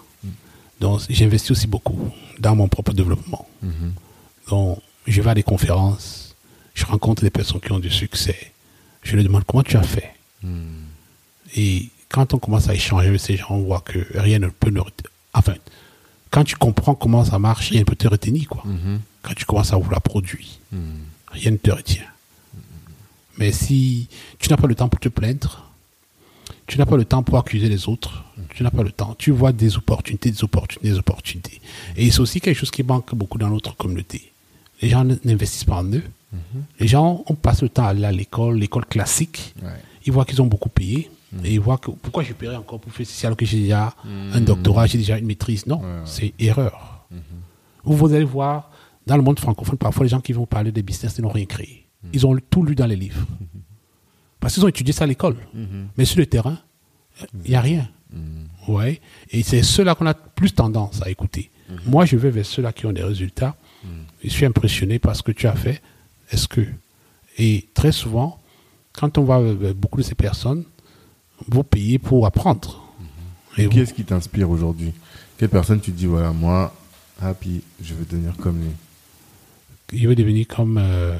Donc 0.80 1.02
j'investis 1.08 1.52
aussi 1.52 1.68
beaucoup 1.68 2.10
dans 2.40 2.56
mon 2.56 2.68
propre 2.68 2.94
développement. 2.94 3.48
Donc 4.50 4.80
je 5.06 5.22
vais 5.22 5.30
à 5.30 5.36
des 5.36 5.44
conférences, 5.44 6.36
je 6.74 6.84
rencontre 6.86 7.22
des 7.22 7.30
personnes 7.30 7.62
qui 7.62 7.72
ont 7.72 7.80
du 7.80 7.92
succès. 7.92 8.52
Je 9.04 9.16
leur 9.16 9.24
demande 9.24 9.44
comment 9.46 9.64
tu 9.64 9.78
as 9.78 9.84
fait? 9.84 10.14
Et 11.56 11.90
quand 12.14 12.32
on 12.36 12.38
commence 12.38 12.70
à 12.70 12.76
échanger 12.76 13.08
avec 13.08 13.20
ces 13.20 13.38
gens, 13.38 13.48
on 13.50 13.64
voit 13.64 13.82
que 13.82 14.00
rien 14.14 14.38
ne 14.38 14.48
peut 14.48 14.70
nous 14.70 14.84
retenir. 14.84 15.10
Enfin, 15.34 15.56
quand 16.30 16.44
tu 16.44 16.56
comprends 16.56 16.94
comment 16.94 17.26
ça 17.26 17.40
marche, 17.40 17.72
rien 17.72 17.80
ne 17.80 17.86
peut 17.86 17.96
te 17.96 18.08
retenir. 18.08 18.48
Quoi. 18.48 18.64
Quand 19.24 19.34
tu 19.34 19.46
commences 19.46 19.74
à 19.74 19.78
vouloir 19.78 20.00
produire, 20.00 20.46
rien 21.32 21.52
ne 21.52 21.58
te 21.58 21.72
retient. 21.72 22.06
Mais 23.40 23.52
si 23.52 24.08
tu 24.38 24.50
n'as 24.52 24.58
pas 24.58 24.68
le 24.68 24.76
temps 24.76 24.90
pour 24.90 25.00
te 25.00 25.10
plaindre, 25.10 25.72
tu 26.68 26.78
n'as 26.78 26.86
pas 26.86 26.98
le 26.98 27.06
temps 27.06 27.24
pour 27.24 27.40
accuser 27.40 27.68
les 27.68 27.90
autres, 27.90 28.24
tu 28.54 28.62
n'as 28.62 28.70
pas 28.70 28.84
le 28.84 28.92
temps. 28.92 29.16
Tu 29.18 29.32
vois 29.32 29.52
des 29.52 29.76
opportunités, 29.76 30.30
des 30.30 30.44
opportunités, 30.44 30.90
des 30.92 31.00
opportunités. 31.00 31.62
Et 31.98 32.12
c'est 32.12 32.20
aussi 32.20 32.40
quelque 32.40 32.58
chose 32.58 32.70
qui 32.70 32.84
manque 32.84 33.16
beaucoup 33.16 33.40
dans 33.40 33.50
notre 33.50 33.76
communauté. 33.76 34.32
Les 34.84 34.90
gens 34.90 35.04
n'investissent 35.04 35.64
pas 35.64 35.78
en 35.78 35.92
eux. 35.92 36.04
Les 36.80 36.88
gens, 36.88 37.24
on 37.26 37.34
passe 37.34 37.64
le 37.64 37.70
temps 37.70 37.86
à 37.86 37.90
aller 37.90 38.06
à 38.06 38.12
l'école, 38.12 38.60
l'école 38.60 38.86
classique. 38.86 39.56
Ouais. 39.64 39.70
Ils 40.06 40.14
voient 40.14 40.26
qu'ils 40.26 40.42
ont 40.44 40.48
beaucoup 40.48 40.70
payé. 40.70 41.10
Et 41.44 41.54
ils 41.54 41.60
voient 41.60 41.78
que 41.78 41.92
pourquoi 41.92 42.24
je 42.24 42.34
paierais 42.34 42.56
encore 42.56 42.80
pour 42.80 42.92
faire 42.92 43.06
ceci 43.06 43.26
alors 43.26 43.38
que 43.38 43.46
j'ai 43.46 43.60
déjà 43.62 43.96
un 44.06 44.42
doctorat, 44.42 44.86
j'ai 44.88 44.98
déjà 44.98 45.18
une 45.18 45.26
maîtrise. 45.26 45.66
Non, 45.66 45.82
c'est 46.06 46.34
erreur. 46.40 47.06
Ou 47.86 47.94
vous 47.94 48.14
allez 48.14 48.24
voir, 48.24 48.72
dans 49.06 49.18
le 49.18 49.24
monde 49.24 49.40
francophone, 49.40 49.78
parfois 49.78 50.06
les 50.06 50.10
gens 50.10 50.22
qui 50.22 50.34
vont 50.34 50.46
parler 50.46 50.72
des 50.72 50.84
business, 50.84 51.16
ils 51.18 51.22
n'ont 51.22 51.30
rien 51.30 51.46
créé. 51.46 51.86
ils 52.14 52.26
ont 52.26 52.36
tout 52.50 52.64
lu 52.64 52.76
dans 52.76 52.86
les 52.86 52.96
livres. 52.96 53.26
Parce 54.40 54.56
qu'ils 54.56 54.66
ont 54.66 54.68
étudié 54.68 54.94
ça 54.94 55.06
à 55.06 55.08
l'école. 55.08 55.38
Mais 55.98 56.06
sur 56.06 56.20
le 56.20 56.26
terrain, 56.26 56.58
il 57.46 57.52
n'y 57.52 57.56
a 57.56 57.62
rien. 57.62 57.88
Ouais. 58.68 59.02
Et 59.32 59.44
c'est 59.44 59.64
ceux-là 59.64 59.96
qu'on 59.96 60.06
a 60.06 60.14
plus 60.14 60.54
tendance 60.54 61.02
à 61.02 61.10
écouter. 61.10 61.50
Moi, 61.86 62.06
je 62.06 62.18
vais 62.18 62.30
vers 62.30 62.46
ceux-là 62.46 62.72
qui 62.74 62.86
ont 62.86 62.92
des 62.92 63.04
résultats. 63.04 63.56
Je 64.24 64.30
suis 64.30 64.46
impressionné 64.46 65.00
par 65.00 65.16
ce 65.16 65.24
que 65.24 65.32
tu 65.32 65.48
as 65.48 65.56
fait. 65.56 65.82
Est-ce 66.32 66.48
que. 66.48 66.62
Et 67.38 67.68
très 67.74 67.92
souvent, 67.92 68.40
quand 68.94 69.18
on 69.18 69.24
vers 69.24 69.74
beaucoup 69.74 69.98
de 69.98 70.04
ces 70.04 70.16
personnes, 70.16 70.66
vous 71.48 71.64
payez 71.64 72.00
pour 72.00 72.26
apprendre. 72.26 72.82
Et 73.58 73.64
Et 73.64 73.70
qui 73.70 73.78
vous- 73.78 73.84
est-ce 73.84 73.94
qui 73.94 74.04
t'inspire 74.04 74.50
aujourd'hui? 74.50 74.94
Quelle 75.38 75.50
personne 75.50 75.80
tu 75.82 75.92
te 75.92 75.98
dis, 75.98 76.06
voilà, 76.06 76.32
moi, 76.32 76.74
happy, 77.22 77.62
je 77.84 77.94
veux 77.94 78.06
devenir 78.06 78.36
comme 78.38 78.60
lui? 78.62 80.00
Je 80.02 80.08
vais 80.08 80.16
devenir 80.16 80.48
comme. 80.48 80.78
euh, 80.78 81.18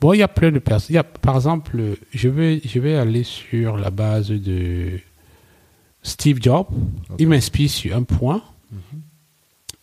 Bon, 0.00 0.12
il 0.14 0.18
y 0.18 0.22
a 0.22 0.28
plein 0.28 0.50
de 0.50 0.58
personnes. 0.58 1.00
Par 1.20 1.36
exemple, 1.36 1.96
je 2.12 2.28
vais, 2.28 2.60
je 2.64 2.80
vais 2.80 2.96
aller 2.96 3.22
sur 3.22 3.76
la 3.76 3.90
base 3.90 4.28
de 4.30 4.98
Steve 6.02 6.38
Jobs. 6.42 6.66
Il 7.20 7.28
m'inspire 7.28 7.70
sur 7.70 7.96
un 7.96 8.02
point. 8.02 8.42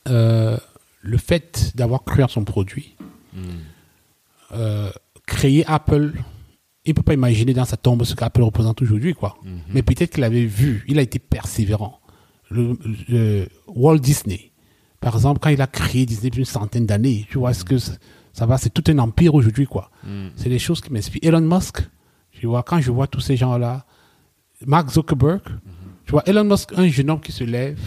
Euh, 0.09 0.57
le 1.01 1.17
fait 1.17 1.71
d'avoir 1.75 2.03
cru 2.03 2.21
en 2.23 2.27
son 2.27 2.43
produit, 2.43 2.95
euh, 4.51 4.89
créer 5.25 5.63
Apple, 5.67 6.13
il 6.89 6.93
ne 6.93 6.95
peut 6.95 7.03
pas 7.03 7.13
imaginer 7.13 7.53
dans 7.53 7.65
sa 7.65 7.77
tombe 7.77 8.03
ce 8.03 8.15
qu'Apple 8.15 8.41
représente 8.41 8.81
aujourd'hui, 8.81 9.13
quoi. 9.13 9.37
Mais 9.73 9.81
peut-être 9.81 10.11
qu'il 10.13 10.23
avait 10.23 10.45
vu, 10.45 10.83
il 10.87 10.99
a 10.99 11.01
été 11.01 11.19
persévérant. 11.19 11.99
Le, 12.49 12.77
le 13.07 13.47
Walt 13.67 13.99
Disney, 13.99 14.51
par 14.99 15.15
exemple, 15.15 15.39
quand 15.39 15.49
il 15.49 15.61
a 15.61 15.67
créé 15.67 16.05
Disney 16.05 16.29
depuis 16.29 16.39
une 16.39 16.45
centaine 16.45 16.85
d'années, 16.85 17.25
tu 17.29 17.37
vois, 17.37 17.53
ce 17.53 17.63
que 17.63 17.77
ça 17.77 18.45
va, 18.45 18.57
c'est 18.57 18.69
tout 18.73 18.83
un 18.91 18.97
empire 18.99 19.33
aujourd'hui, 19.35 19.65
quoi. 19.65 19.91
C'est 20.35 20.49
des 20.49 20.59
choses 20.59 20.81
qui 20.81 20.91
m'inspirent. 20.91 21.21
Elon 21.23 21.41
Musk, 21.41 21.81
tu 22.31 22.47
vois, 22.47 22.63
quand 22.63 22.81
je 22.81 22.91
vois 22.91 23.07
tous 23.07 23.21
ces 23.21 23.37
gens-là, 23.37 23.85
Mark 24.65 24.89
Zuckerberg, 24.89 25.41
tu 26.05 26.11
vois, 26.11 26.23
Elon 26.25 26.43
Musk, 26.43 26.71
un 26.75 26.87
jeune 26.87 27.09
homme 27.11 27.21
qui 27.21 27.31
se 27.31 27.43
lève, 27.43 27.79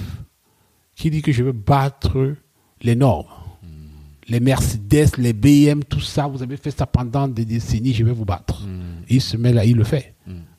qui 0.94 1.10
dit 1.10 1.22
que 1.22 1.32
je 1.32 1.42
veux 1.42 1.52
battre 1.52 2.34
les 2.82 2.94
normes. 2.94 3.26
Les 4.28 4.40
Mercedes, 4.40 5.16
les 5.18 5.32
BM, 5.32 5.82
tout 5.84 6.00
ça, 6.00 6.26
vous 6.26 6.42
avez 6.42 6.56
fait 6.56 6.70
ça 6.70 6.86
pendant 6.86 7.26
des 7.28 7.44
décennies, 7.44 7.92
je 7.92 8.04
vais 8.04 8.12
vous 8.12 8.24
battre. 8.24 8.62
Il 9.08 9.20
se 9.20 9.36
met 9.36 9.52
là, 9.52 9.64
il 9.64 9.76
le 9.76 9.84
fait. 9.84 10.14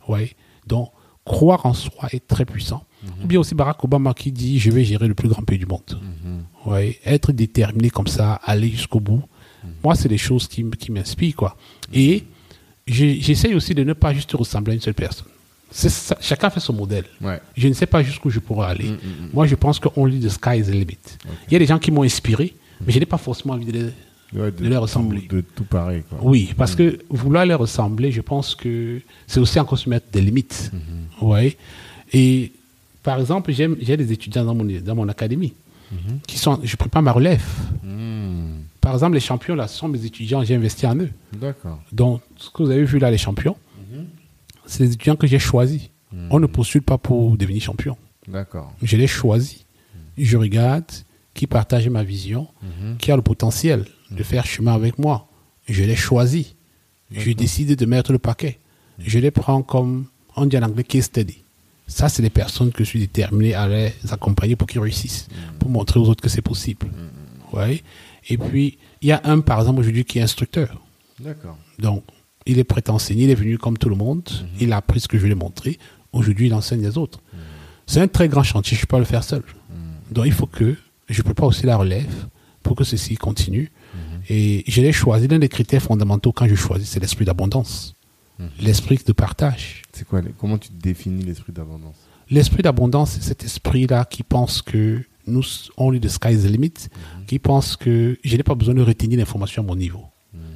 Ouais. 0.07 0.31
Donc, 0.67 0.89
croire 1.25 1.65
en 1.65 1.73
soi 1.73 2.09
est 2.11 2.27
très 2.27 2.45
puissant. 2.45 2.83
Ou 3.23 3.27
bien 3.27 3.39
aussi 3.39 3.55
Barack 3.55 3.83
Obama 3.83 4.13
qui 4.13 4.31
dit 4.31 4.59
je 4.59 4.71
vais 4.71 4.83
gérer 4.83 5.07
le 5.07 5.13
plus 5.13 5.29
grand 5.29 5.43
pays 5.43 5.57
du 5.57 5.65
monde. 5.65 5.99
Ouais. 6.65 6.99
Être 7.05 7.31
déterminé 7.31 7.89
comme 7.89 8.07
ça, 8.07 8.33
aller 8.43 8.69
jusqu'au 8.69 8.99
bout. 8.99 9.23
Moi, 9.83 9.95
c'est 9.95 10.09
des 10.09 10.17
choses 10.17 10.47
qui, 10.47 10.69
qui 10.71 10.91
m'inspirent, 10.91 11.35
quoi. 11.35 11.55
Et 11.93 12.23
j'essaye 12.85 13.55
aussi 13.55 13.73
de 13.73 13.83
ne 13.83 13.93
pas 13.93 14.13
juste 14.13 14.31
ressembler 14.33 14.73
à 14.73 14.75
une 14.75 14.81
seule 14.81 14.93
personne. 14.93 15.27
C'est 15.71 15.89
ça, 15.89 16.17
chacun 16.21 16.49
fait 16.49 16.59
son 16.59 16.73
modèle. 16.73 17.05
Ouais. 17.21 17.39
Je 17.57 17.67
ne 17.67 17.73
sais 17.73 17.87
pas 17.87 18.03
jusqu'où 18.03 18.29
je 18.29 18.39
pourrais 18.39 18.67
aller. 18.67 18.91
Moi, 19.33 19.47
je 19.47 19.55
pense 19.55 19.79
qu'on 19.79 20.05
lit 20.05 20.19
the 20.19 20.29
sky 20.29 20.59
is 20.59 20.63
the 20.63 20.73
limit. 20.73 20.97
Il 21.47 21.53
y 21.53 21.55
a 21.55 21.59
des 21.59 21.65
gens 21.65 21.79
qui 21.79 21.91
m'ont 21.91 22.03
inspiré, 22.03 22.53
mais 22.85 22.91
je 22.91 22.99
n'ai 22.99 23.05
pas 23.05 23.17
forcément 23.17 23.53
envie 23.53 23.65
de 23.65 23.71
les, 23.71 23.89
Ouais, 24.35 24.51
de 24.51 24.67
leur 24.67 24.81
ressembler. 24.81 25.21
Tout, 25.21 25.35
de 25.35 25.41
tout 25.41 25.63
pareil, 25.63 26.03
quoi. 26.09 26.17
Oui, 26.23 26.53
parce 26.57 26.75
que 26.75 26.99
vouloir 27.09 27.45
les 27.45 27.53
ressembler, 27.53 28.11
je 28.11 28.21
pense 28.21 28.55
que 28.55 28.99
c'est 29.27 29.39
aussi 29.39 29.59
encore 29.59 29.77
se 29.77 29.89
mettre 29.89 30.07
des 30.11 30.21
limites. 30.21 30.71
Ouais. 31.21 31.55
Et 32.11 32.51
par 33.03 33.19
exemple, 33.19 33.51
j'ai 33.51 33.97
des 33.97 34.11
étudiants 34.11 34.43
dans 34.45 34.55
mon, 34.55 34.65
dans 34.65 34.95
mon 34.95 35.07
académie 35.07 35.53
qui 36.25 36.39
sont. 36.39 36.59
Je 36.63 36.75
prépare 36.75 37.03
ma 37.03 37.11
relève. 37.11 37.43
Hmm. 37.83 38.61
Par 38.81 38.93
exemple, 38.93 39.13
les 39.13 39.19
champions, 39.19 39.55
là, 39.55 39.67
ce 39.67 39.77
sont 39.77 39.87
mes 39.87 40.03
étudiants, 40.03 40.43
j'ai 40.43 40.55
investi 40.55 40.85
en 40.87 40.95
eux. 40.95 41.11
D'accord. 41.33 41.79
Donc, 41.91 42.21
ce 42.37 42.49
que 42.49 42.63
vous 42.63 42.71
avez 42.71 42.83
vu 42.83 42.97
là, 42.99 43.11
les 43.11 43.17
champions, 43.17 43.55
c'est 44.65 44.83
les 44.83 44.93
étudiants 44.93 45.15
que 45.15 45.27
j'ai 45.27 45.39
choisis. 45.39 45.89
On 46.29 46.39
ne 46.39 46.47
postule 46.47 46.81
pas 46.81 46.97
pour 46.97 47.37
devenir 47.37 47.61
champion. 47.61 47.97
D'accord. 48.27 48.73
Je 48.81 48.97
les 48.97 49.07
choisis. 49.07 49.65
Je 50.17 50.37
regarde 50.37 50.85
qui 51.33 51.47
partage 51.47 51.87
ma 51.89 52.03
vision, 52.03 52.47
qui 52.99 53.11
a 53.11 53.15
le 53.15 53.21
potentiel 53.21 53.85
de 54.11 54.23
faire 54.23 54.45
chemin 54.45 54.73
avec 54.73 54.99
moi. 54.99 55.27
Je 55.67 55.83
les 55.83 55.95
choisis. 55.95 56.55
Je 57.11 57.31
décide 57.31 57.75
de 57.75 57.85
mettre 57.85 58.11
le 58.11 58.19
paquet. 58.19 58.59
Je 58.99 59.19
les 59.19 59.31
prends 59.31 59.61
comme, 59.61 60.05
on 60.35 60.45
dit 60.45 60.57
en 60.57 60.63
anglais, 60.63 60.83
case 60.83 61.05
study. 61.05 61.37
Ça, 61.87 62.09
c'est 62.09 62.21
les 62.21 62.29
personnes 62.29 62.71
que 62.71 62.83
je 62.83 62.89
suis 62.89 62.99
déterminé 62.99 63.53
à 63.53 63.67
les 63.67 63.93
accompagner 64.09 64.55
pour 64.55 64.67
qu'ils 64.67 64.79
réussissent, 64.79 65.27
pour 65.59 65.69
montrer 65.69 65.99
aux 65.99 66.07
autres 66.07 66.21
que 66.21 66.29
c'est 66.29 66.41
possible. 66.41 66.87
Ouais. 67.51 67.83
Et 68.29 68.37
puis, 68.37 68.77
il 69.01 69.09
y 69.09 69.11
a 69.11 69.21
un, 69.25 69.41
par 69.41 69.59
exemple, 69.59 69.81
aujourd'hui, 69.81 70.05
qui 70.05 70.19
est 70.19 70.21
instructeur. 70.21 70.81
D'accord. 71.19 71.57
Donc, 71.79 72.03
il 72.45 72.57
est 72.57 72.63
prêt 72.63 72.83
à 72.87 72.91
enseigner, 72.91 73.25
il 73.25 73.29
est 73.29 73.35
venu 73.35 73.57
comme 73.57 73.77
tout 73.77 73.89
le 73.89 73.95
monde, 73.95 74.29
il 74.59 74.73
a 74.73 74.77
appris 74.77 74.99
ce 74.99 75.07
que 75.07 75.17
je 75.17 75.25
lui 75.25 75.31
ai 75.31 75.35
montré. 75.35 75.77
Aujourd'hui, 76.13 76.47
il 76.47 76.53
enseigne 76.53 76.81
les 76.81 76.97
autres. 76.97 77.19
C'est 77.85 78.01
un 78.01 78.07
très 78.07 78.29
grand 78.29 78.43
chantier, 78.43 78.75
je 78.75 78.81
ne 78.81 78.85
peux 78.85 78.91
pas 78.95 78.99
le 78.99 79.05
faire 79.05 79.23
seul. 79.23 79.43
Donc, 80.11 80.25
il 80.25 80.31
faut 80.31 80.45
que 80.45 80.75
je 81.13 81.21
prépare 81.21 81.47
aussi 81.47 81.65
la 81.65 81.77
relève 81.77 82.27
pour 82.61 82.75
que 82.75 82.83
ceci 82.83 83.15
continue. 83.15 83.71
Et 84.29 84.63
je 84.67 84.81
l'ai 84.81 84.93
choisi, 84.93 85.27
l'un 85.27 85.39
des 85.39 85.49
critères 85.49 85.81
fondamentaux 85.81 86.31
quand 86.31 86.47
je 86.47 86.55
choisis, 86.55 86.89
c'est 86.89 86.99
l'esprit 86.99 87.25
d'abondance, 87.25 87.95
l'esprit 88.59 88.99
de 89.05 89.13
partage. 89.13 89.81
C'est 89.91 90.07
quoi 90.07 90.21
Comment 90.39 90.57
tu 90.57 90.69
définis 90.71 91.23
l'esprit 91.23 91.51
d'abondance? 91.51 91.95
L'esprit 92.29 92.63
d'abondance, 92.63 93.11
c'est 93.11 93.23
cet 93.23 93.43
esprit-là 93.43 94.05
qui 94.05 94.23
pense 94.23 94.61
que 94.61 95.03
nous, 95.27 95.43
only 95.77 95.99
the 95.99 96.07
sky 96.07 96.33
is 96.33 96.43
the 96.43 96.49
limit, 96.49 96.73
qui 97.27 97.37
pense 97.37 97.75
que 97.75 98.17
je 98.23 98.37
n'ai 98.37 98.43
pas 98.43 98.55
besoin 98.55 98.73
de 98.73 98.81
retenir 98.81 99.19
l'information 99.19 99.61
à 99.61 99.65
mon 99.65 99.75
niveau. 99.75 100.03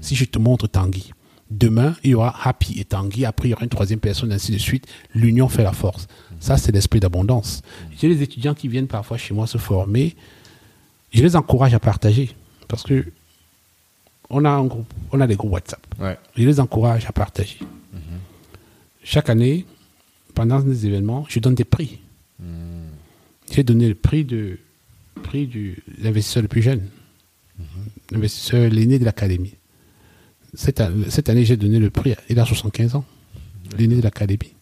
Si 0.01 0.15
je 0.15 0.25
te 0.25 0.39
montre 0.39 0.67
Tanguy, 0.67 1.11
demain, 1.51 1.95
il 2.03 2.11
y 2.11 2.15
aura 2.15 2.33
Happy 2.43 2.79
et 2.79 2.85
Tanguy, 2.85 3.25
après 3.25 3.49
il 3.49 3.51
y 3.51 3.53
aura 3.53 3.63
une 3.63 3.69
troisième 3.69 3.99
personne, 3.99 4.31
ainsi 4.31 4.51
de 4.51 4.57
suite. 4.57 4.87
L'union 5.13 5.49
fait 5.49 5.63
la 5.63 5.73
force. 5.73 6.07
Ça, 6.39 6.57
c'est 6.57 6.71
l'esprit 6.71 6.99
d'abondance. 6.99 7.61
J'ai 7.99 8.07
des 8.07 8.21
étudiants 8.21 8.53
qui 8.53 8.67
viennent 8.67 8.87
parfois 8.87 9.17
chez 9.17 9.33
moi 9.33 9.47
se 9.47 9.57
former. 9.57 10.15
Je 11.17 11.23
les 11.23 11.35
encourage 11.35 11.73
à 11.73 11.79
partager. 11.79 12.29
Parce 12.67 12.83
que 12.83 13.05
on 14.29 14.43
a, 14.45 14.49
un 14.49 14.65
groupe, 14.65 14.93
on 15.11 15.19
a 15.21 15.25
des 15.27 15.35
groupes 15.35 15.53
WhatsApp. 15.53 15.81
Ouais. 15.99 16.17
Je 16.35 16.43
les 16.45 16.59
encourage 16.59 17.05
à 17.07 17.11
partager. 17.11 17.57
Chaque 19.03 19.29
année, 19.29 19.65
pendant 20.35 20.59
des 20.59 20.85
événements, 20.85 21.25
je 21.29 21.39
donne 21.39 21.55
des 21.55 21.63
prix. 21.63 21.99
J'ai 23.51 23.63
donné 23.63 23.87
le 23.87 23.95
prix 23.95 24.25
de 24.25 24.59
prix 25.23 25.47
du 25.47 25.81
l'investisseur 25.99 26.43
le 26.43 26.49
plus 26.49 26.61
jeune, 26.61 26.83
l'investisseur 28.11 28.69
l'aîné 28.69 28.99
de 28.99 29.05
l'académie. 29.05 29.55
Cette, 30.53 30.81
an- 30.81 30.91
cette 31.09 31.29
année, 31.29 31.45
j'ai 31.45 31.57
donné 31.57 31.79
le 31.79 31.89
prix. 31.89 32.13
Il 32.29 32.39
a 32.39 32.45
75 32.45 32.95
ans, 32.95 33.05
l'aîné 33.77 33.95
de 33.95 34.01
l'académie. 34.01 34.53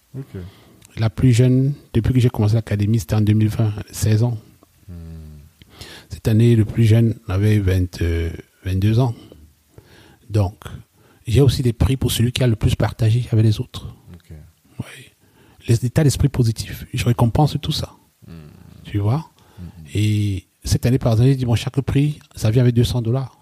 La 0.98 1.10
plus 1.10 1.34
jeune, 1.34 1.74
depuis 1.94 2.14
que 2.14 2.20
j'ai 2.22 2.30
commencé 2.30 2.54
l'académie, 2.56 3.00
c'était 3.00 3.16
en 3.16 3.22
2020, 3.22 3.74
16 3.92 4.24
ans. 4.24 4.38
Cette 6.16 6.30
année, 6.30 6.56
le 6.56 6.64
plus 6.64 6.86
jeune 6.86 7.16
avait 7.28 7.60
20, 7.60 8.02
euh, 8.02 8.30
22 8.64 9.00
ans. 9.02 9.14
Donc, 10.30 10.56
j'ai 11.28 11.42
aussi 11.42 11.62
des 11.62 11.74
prix 11.74 11.98
pour 11.98 12.10
celui 12.10 12.32
qui 12.32 12.42
a 12.42 12.48
le 12.48 12.56
plus 12.56 12.74
partagé 12.76 13.26
avec 13.32 13.44
les 13.46 13.60
autres. 13.60 13.94
Ok. 14.14 14.32
Oui. 14.80 14.86
Les 15.68 15.86
états 15.86 16.06
d'esprit 16.06 16.30
positifs. 16.30 16.86
Je 16.94 17.04
récompense 17.06 17.58
tout 17.62 17.74
ça. 17.74 17.92
Tu 18.86 18.98
vois? 19.00 19.30
Et 19.94 20.46
cette 20.64 20.86
année, 20.86 21.00
par 21.00 21.12
exemple, 21.14 21.30
j'ai 21.30 21.36
dit, 21.36 21.46
bon, 21.46 21.56
chaque 21.56 21.82
prix, 21.82 22.18
ça 22.34 22.50
vient 22.50 22.62
avec 22.62 22.74
200 22.76 23.02
dollars. 23.02 23.38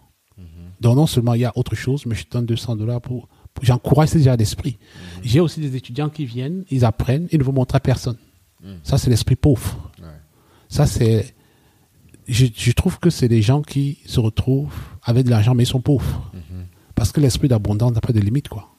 Donc, 0.81 0.95
non 0.97 1.05
seulement 1.05 1.35
il 1.35 1.41
y 1.41 1.45
a 1.45 1.51
autre 1.55 1.75
chose, 1.75 2.05
mais 2.07 2.15
je 2.15 2.25
donne 2.29 2.45
200 2.47 2.75
dollars 2.75 3.01
pour. 3.01 3.27
pour- 3.53 3.63
J'encourage 3.63 4.09
ces 4.09 4.21
états 4.23 4.35
d'esprit. 4.35 4.79
J'ai 5.23 5.39
aussi 5.39 5.59
des 5.61 5.75
étudiants 5.75 6.09
qui 6.09 6.25
viennent, 6.25 6.65
ils 6.71 6.83
apprennent, 6.85 7.27
ils 7.31 7.37
ne 7.37 7.43
vont 7.43 7.53
montrer 7.53 7.77
à 7.77 7.79
personne. 7.79 8.17
Ça, 8.83 8.97
c'est 8.97 9.09
l'esprit 9.11 9.35
pauvre. 9.35 9.91
Ouais. 10.01 10.07
Ça, 10.69 10.87
c'est. 10.87 11.35
Je, 12.27 12.45
je 12.55 12.71
trouve 12.71 12.99
que 12.99 13.09
c'est 13.09 13.27
des 13.27 13.41
gens 13.41 13.61
qui 13.61 13.99
se 14.05 14.19
retrouvent 14.19 14.73
avec 15.03 15.25
de 15.25 15.29
l'argent, 15.29 15.53
mais 15.55 15.63
ils 15.63 15.67
sont 15.67 15.81
pauvres. 15.81 16.31
Parce 16.95 17.11
que 17.11 17.19
l'esprit 17.19 17.47
d'abondance 17.47 17.93
n'a 17.93 18.01
pas 18.01 18.13
de 18.13 18.19
limite, 18.19 18.49
quoi. 18.49 18.69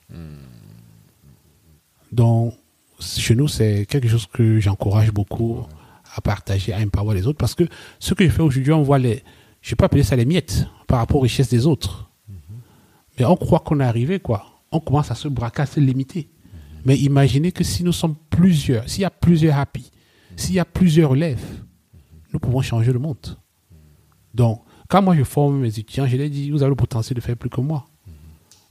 Donc, 2.12 2.54
chez 3.00 3.34
nous, 3.34 3.48
c'est 3.48 3.86
quelque 3.86 4.08
chose 4.08 4.26
que 4.32 4.60
j'encourage 4.60 5.10
beaucoup 5.12 5.66
à 6.14 6.20
partager, 6.20 6.72
à 6.72 6.78
empower 6.78 7.14
les 7.14 7.26
autres. 7.26 7.38
Parce 7.38 7.54
que 7.54 7.64
ce 7.98 8.14
que 8.14 8.24
je 8.24 8.30
fais 8.30 8.42
aujourd'hui, 8.42 8.72
on 8.72 8.82
voit 8.82 8.98
les. 8.98 9.22
Je 9.60 9.68
ne 9.68 9.70
vais 9.70 9.76
pas 9.76 9.86
appeler 9.86 10.02
ça 10.04 10.14
les 10.14 10.24
miettes 10.24 10.66
par 10.86 10.98
rapport 10.98 11.16
aux 11.16 11.22
richesses 11.22 11.48
des 11.48 11.66
autres. 11.66 12.08
Mais 13.18 13.24
on 13.24 13.36
croit 13.36 13.60
qu'on 13.60 13.80
est 13.80 13.84
arrivé, 13.84 14.20
quoi. 14.20 14.46
On 14.70 14.80
commence 14.80 15.10
à 15.10 15.14
se 15.14 15.28
braquer, 15.28 15.62
à 15.62 15.66
se 15.66 15.80
limiter. 15.80 16.28
Mais 16.84 16.96
imaginez 16.98 17.50
que 17.50 17.64
si 17.64 17.82
nous 17.82 17.92
sommes 17.92 18.14
plusieurs, 18.30 18.88
s'il 18.88 19.02
y 19.02 19.04
a 19.04 19.10
plusieurs 19.10 19.58
happy, 19.58 19.90
s'il 20.36 20.54
y 20.54 20.58
a 20.58 20.64
plusieurs 20.64 21.10
relèves, 21.10 21.44
nous 22.34 22.40
pouvons 22.40 22.60
changer 22.60 22.92
le 22.92 22.98
monde. 22.98 23.38
Donc, 24.34 24.62
quand 24.88 25.00
moi 25.00 25.16
je 25.16 25.22
forme 25.24 25.60
mes 25.60 25.68
étudiants, 25.68 26.06
je 26.06 26.16
leur 26.16 26.28
dis, 26.28 26.50
vous 26.50 26.62
avez 26.62 26.70
le 26.70 26.76
potentiel 26.76 27.16
de 27.16 27.20
faire 27.20 27.36
plus 27.36 27.48
que 27.48 27.60
moi. 27.60 27.86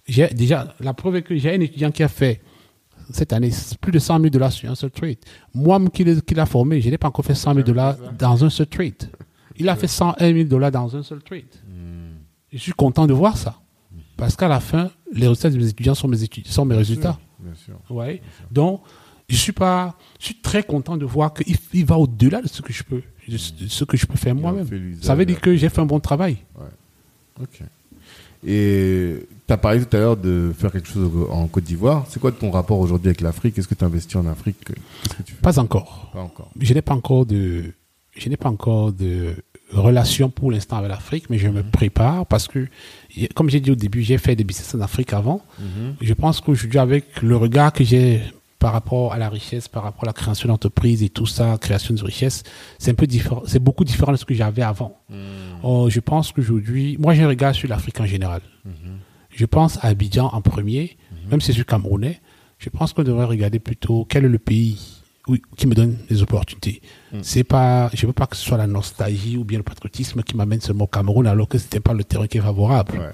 J'ai 0.05 0.27
déjà, 0.27 0.75
la 0.81 0.93
preuve 0.93 1.15
est 1.15 1.21
que 1.23 1.35
j'ai 1.35 1.55
un 1.55 1.61
étudiant 1.61 1.89
qui 1.89 2.03
a 2.03 2.09
fait 2.09 2.41
cette 3.11 3.33
année 3.33 3.51
plus 3.81 3.91
de 3.91 3.99
100 3.99 4.19
000 4.19 4.29
dollars 4.29 4.51
sur 4.51 4.69
un 4.69 4.75
seul 4.75 4.91
trade. 4.91 5.17
Moi 5.53 5.79
qui 5.93 6.03
l'a 6.03 6.45
formé, 6.45 6.81
je 6.81 6.89
n'ai 6.89 6.97
pas 6.97 7.07
encore 7.07 7.25
fait 7.25 7.35
100 7.35 7.53
000 7.53 7.65
dollars 7.65 7.95
dans 8.19 8.43
un 8.43 8.49
seul 8.49 8.67
trade. 8.67 9.09
Il 9.57 9.69
a 9.69 9.75
fait 9.75 9.87
101 9.87 10.33
000 10.33 10.43
dollars 10.49 10.71
dans 10.71 10.95
un 10.95 11.03
seul 11.03 11.23
trade. 11.23 11.43
Je 12.51 12.57
suis 12.57 12.73
content 12.73 13.07
de 13.07 13.13
voir 13.13 13.37
ça. 13.37 13.59
Parce 14.17 14.35
qu'à 14.35 14.47
la 14.47 14.59
fin, 14.59 14.91
les 15.11 15.27
résultats 15.27 15.49
de 15.49 15.57
mes 15.57 15.67
étudiants 15.67 15.95
sont 15.95 16.07
mes, 16.07 16.21
études, 16.21 16.47
sont 16.47 16.65
mes 16.65 16.75
résultats. 16.75 17.17
Bien 17.39 17.55
sûr. 17.55 17.79
Ouais. 17.89 18.21
Donc, 18.51 18.81
je 19.27 19.35
suis 19.35 19.51
pas, 19.51 19.97
je 20.19 20.25
suis 20.25 20.41
très 20.41 20.63
content 20.63 20.97
de 20.97 21.05
voir 21.05 21.33
qu'il 21.33 21.55
il 21.73 21.85
va 21.85 21.97
au-delà 21.97 22.41
de 22.41 22.47
ce 22.47 22.61
que 22.61 22.71
je 22.71 22.83
peux, 22.83 23.01
ce- 23.29 23.83
que 23.85 23.97
je 23.97 24.05
peux 24.05 24.17
faire 24.17 24.35
moi-même. 24.35 24.67
Ça 25.01 25.15
veut 25.15 25.25
dire 25.25 25.39
que 25.41 25.55
j'ai 25.55 25.69
fait 25.69 25.81
un 25.81 25.85
bon 25.85 25.99
travail. 25.99 26.37
Ok. 27.41 27.61
Et 28.45 29.25
tu 29.47 29.53
as 29.53 29.57
parlé 29.57 29.83
tout 29.85 29.95
à 29.95 29.99
l'heure 29.99 30.17
de 30.17 30.51
faire 30.57 30.71
quelque 30.71 30.87
chose 30.87 31.09
en 31.31 31.47
Côte 31.47 31.63
d'Ivoire. 31.63 32.05
C'est 32.09 32.19
quoi 32.19 32.31
ton 32.31 32.51
rapport 32.51 32.79
aujourd'hui 32.79 33.07
avec 33.07 33.21
l'Afrique? 33.21 33.57
Est-ce 33.57 33.67
que 33.67 33.75
tu 33.75 33.83
investis 33.85 34.15
en 34.17 34.25
Afrique? 34.27 34.57
Que 34.65 34.73
Pas 35.41 35.59
encore. 35.59 36.09
Pas 36.13 36.21
encore. 36.21 36.51
Je 36.59 36.73
n'ai 36.73 36.81
pas 36.81 36.93
encore 36.93 37.25
de, 37.25 37.63
je 38.17 38.29
n'ai 38.29 38.37
pas 38.37 38.49
encore 38.49 38.91
de 38.91 39.35
relation 39.71 40.29
pour 40.29 40.51
l'instant 40.51 40.77
avec 40.77 40.89
l'Afrique, 40.91 41.29
mais 41.29 41.37
je 41.37 41.47
me 41.47 41.63
prépare 41.63 42.25
parce 42.25 42.47
que, 42.47 42.67
comme 43.33 43.49
j'ai 43.49 43.59
dit 43.61 43.71
au 43.71 43.75
début, 43.75 44.01
j'ai 44.03 44.17
fait 44.17 44.35
des 44.35 44.43
business 44.43 44.75
en 44.75 44.81
Afrique 44.81 45.13
avant. 45.13 45.41
Je 46.01 46.13
pense 46.13 46.41
qu'aujourd'hui, 46.41 46.79
avec 46.79 47.21
le 47.21 47.37
regard 47.37 47.71
que 47.71 47.83
j'ai 47.85 48.21
par 48.63 48.71
rapport 48.71 49.11
à 49.11 49.17
la 49.17 49.27
richesse, 49.29 49.67
par 49.67 49.83
rapport 49.83 50.03
à 50.05 50.07
la 50.07 50.13
création 50.13 50.47
d'entreprises 50.47 51.03
et 51.03 51.09
tout 51.09 51.25
ça, 51.25 51.57
création 51.59 51.93
de 51.93 52.01
richesse, 52.03 52.43
c'est 52.79 52.91
un 52.91 52.93
peu 53.01 53.07
différent, 53.07 53.41
c'est 53.45 53.59
beaucoup 53.67 53.83
différent 53.83 54.13
de 54.13 54.17
ce 54.17 54.23
que 54.29 54.33
j'avais 54.33 54.61
avant. 54.73 54.93
Oh, 55.63 55.89
je 55.89 55.99
pense 55.99 56.31
qu'aujourd'hui, 56.31 56.95
moi 56.97 57.13
j'ai 57.13 57.23
un 57.23 57.27
regard 57.27 57.53
sur 57.53 57.67
l'Afrique 57.67 57.99
en 57.99 58.05
général. 58.05 58.41
Je 59.29 59.45
pense 59.45 59.77
à 59.83 59.87
Abidjan 59.87 60.27
en 60.37 60.41
premier, 60.41 60.97
même 61.29 61.41
si 61.41 61.47
je 61.51 61.57
suis 61.57 61.65
camerounais, 61.65 62.21
je 62.57 62.69
pense 62.69 62.93
qu'on 62.93 63.03
devrait 63.03 63.25
regarder 63.25 63.59
plutôt 63.59 64.05
quel 64.09 64.23
est 64.23 64.29
le 64.29 64.39
pays 64.39 64.77
où- 65.27 65.35
qui 65.57 65.67
me 65.67 65.75
donne 65.75 65.97
des 66.09 66.21
opportunités. 66.21 66.81
C'est 67.21 67.43
pas, 67.43 67.89
je 67.93 68.07
veux 68.07 68.13
pas 68.13 68.27
que 68.27 68.37
ce 68.37 68.43
soit 68.47 68.57
la 68.57 68.67
nostalgie 68.67 69.35
ou 69.35 69.43
bien 69.43 69.57
le 69.57 69.63
patriotisme 69.71 70.23
qui 70.23 70.37
m'amène 70.37 70.61
seulement 70.61 70.85
au 70.85 70.93
Cameroun 70.97 71.27
alors 71.27 71.49
que 71.49 71.57
c'était 71.57 71.81
pas 71.81 71.93
le 71.93 72.05
terrain 72.05 72.27
qui 72.27 72.37
est 72.37 72.41
favorable. 72.41 72.93
Ouais. 72.97 73.11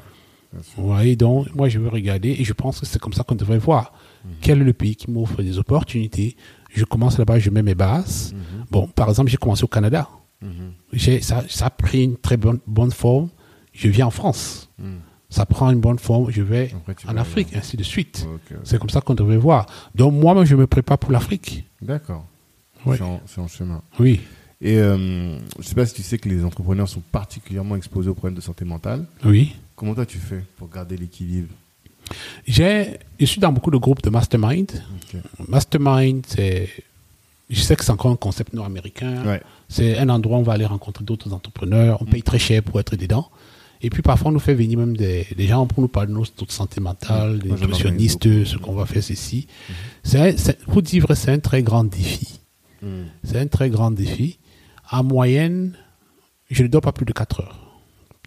Vous 0.77 0.85
voyez, 0.87 1.15
donc, 1.15 1.53
moi, 1.55 1.69
je 1.69 1.77
veux 1.79 1.89
regarder 1.89 2.29
et 2.39 2.43
je 2.43 2.53
pense 2.53 2.79
que 2.79 2.85
c'est 2.85 2.99
comme 2.99 3.13
ça 3.13 3.23
qu'on 3.23 3.35
devrait 3.35 3.59
voir. 3.59 3.93
Quel 4.41 4.61
est 4.61 4.65
le 4.65 4.73
pays 4.73 4.95
qui 4.95 5.09
m'offre 5.11 5.41
des 5.41 5.57
opportunités? 5.57 6.35
Je 6.73 6.83
commence 6.85 7.17
là-bas, 7.17 7.39
je 7.39 7.49
mets 7.49 7.63
mes 7.63 7.75
bases. 7.75 8.33
Bon, 8.71 8.87
par 8.87 9.09
exemple, 9.09 9.29
j'ai 9.29 9.37
commencé 9.37 9.63
au 9.63 9.67
Canada. 9.67 10.07
J'ai- 10.93 11.21
Ça, 11.21 11.43
ça 11.49 11.67
a 11.67 11.69
pris 11.69 12.03
une 12.03 12.17
très 12.17 12.37
bonne, 12.37 12.59
bonne 12.67 12.91
forme. 12.91 13.29
Je 13.73 13.87
viens 13.89 14.07
en 14.07 14.11
France. 14.11 14.69
Ça 15.29 15.45
prend 15.45 15.69
une 15.69 15.79
bonne 15.79 15.99
forme, 15.99 16.31
je 16.31 16.41
vais 16.41 16.71
Après, 16.75 16.95
en 17.07 17.15
Afrique, 17.17 17.55
ainsi 17.55 17.77
de 17.77 17.83
suite. 17.83 18.27
C'est 18.63 18.79
comme 18.79 18.89
ça 18.89 18.99
qu'on 19.01 19.13
devrait 19.13 19.37
voir. 19.37 19.67
Donc, 19.95 20.13
moi, 20.13 20.43
je 20.45 20.55
me 20.55 20.65
prépare 20.65 20.97
pour 20.97 21.11
l'Afrique. 21.11 21.65
D'accord. 21.81 22.25
C'est 22.85 23.01
en, 23.01 23.21
c'est 23.27 23.39
en 23.41 23.47
chemin. 23.47 23.81
Oui, 23.99 24.21
Et 24.61 24.77
euh, 24.77 25.37
je 25.59 25.63
sais 25.67 25.75
pas 25.75 25.85
si 25.85 25.93
tu 25.93 26.01
sais 26.01 26.17
que 26.17 26.27
les 26.29 26.43
entrepreneurs 26.43 26.87
sont 26.89 27.01
particulièrement 27.11 27.75
exposés 27.75 28.09
aux 28.09 28.13
problèmes 28.15 28.35
de 28.35 28.41
santé 28.41 28.65
mentale. 28.65 29.05
oui. 29.23 29.55
Comment 29.75 29.95
toi 29.95 30.05
tu 30.05 30.17
fais 30.17 30.43
pour 30.57 30.67
garder 30.69 30.97
l'équilibre? 30.97 31.53
J'ai, 32.47 32.97
je 33.19 33.25
suis 33.25 33.39
dans 33.41 33.51
beaucoup 33.51 33.71
de 33.71 33.77
groupes 33.77 34.01
de 34.01 34.09
mastermind. 34.09 34.71
Mastermind, 35.47 36.25
c'est, 36.27 36.69
je 37.49 37.61
sais 37.61 37.75
que 37.75 37.83
c'est 37.83 37.91
encore 37.91 38.11
un 38.11 38.15
concept 38.15 38.53
nord-américain. 38.53 39.23
Ouais. 39.25 39.41
C'est 39.67 39.97
un 39.97 40.09
endroit 40.09 40.37
où 40.37 40.41
on 40.41 40.43
va 40.43 40.53
aller 40.53 40.65
rencontrer 40.65 41.03
d'autres 41.03 41.31
entrepreneurs. 41.33 42.01
On 42.01 42.05
paye 42.05 42.23
très 42.23 42.39
cher 42.39 42.63
pour 42.63 42.79
être 42.79 42.95
dedans. 42.95 43.29
Et 43.81 43.89
puis 43.89 44.01
parfois, 44.01 44.29
on 44.29 44.33
nous 44.33 44.39
fait 44.39 44.53
venir 44.55 44.77
même 44.77 44.97
des, 44.97 45.25
des 45.37 45.47
gens 45.47 45.65
pour 45.65 45.81
nous 45.81 45.87
parler 45.87 46.11
de 46.11 46.17
notre 46.17 46.51
santé 46.51 46.81
mentale, 46.81 47.39
des 47.39 47.47
Moi, 47.49 47.57
j'en 47.57 47.67
nutritionnistes, 47.67 48.43
ce 48.45 48.57
qu'on 48.57 48.73
va 48.73 48.85
faire 48.85 49.01
ceci. 49.03 49.47
C'est, 50.03 50.19
un- 50.19 50.37
c'est- 50.37 50.59
pour 50.65 50.81
dire 50.81 51.03
vrai, 51.03 51.15
c'est 51.15 51.31
un 51.31 51.39
très 51.39 51.63
grand 51.63 51.85
défi. 51.85 52.39
C'est 53.23 53.37
un 53.37 53.47
très 53.47 53.69
grand 53.69 53.91
défi. 53.91 54.37
En 54.91 55.03
moyenne, 55.03 55.75
je 56.49 56.63
ne 56.63 56.67
dors 56.67 56.81
pas 56.81 56.91
plus 56.91 57.05
de 57.05 57.13
4 57.13 57.41
heures. 57.41 57.59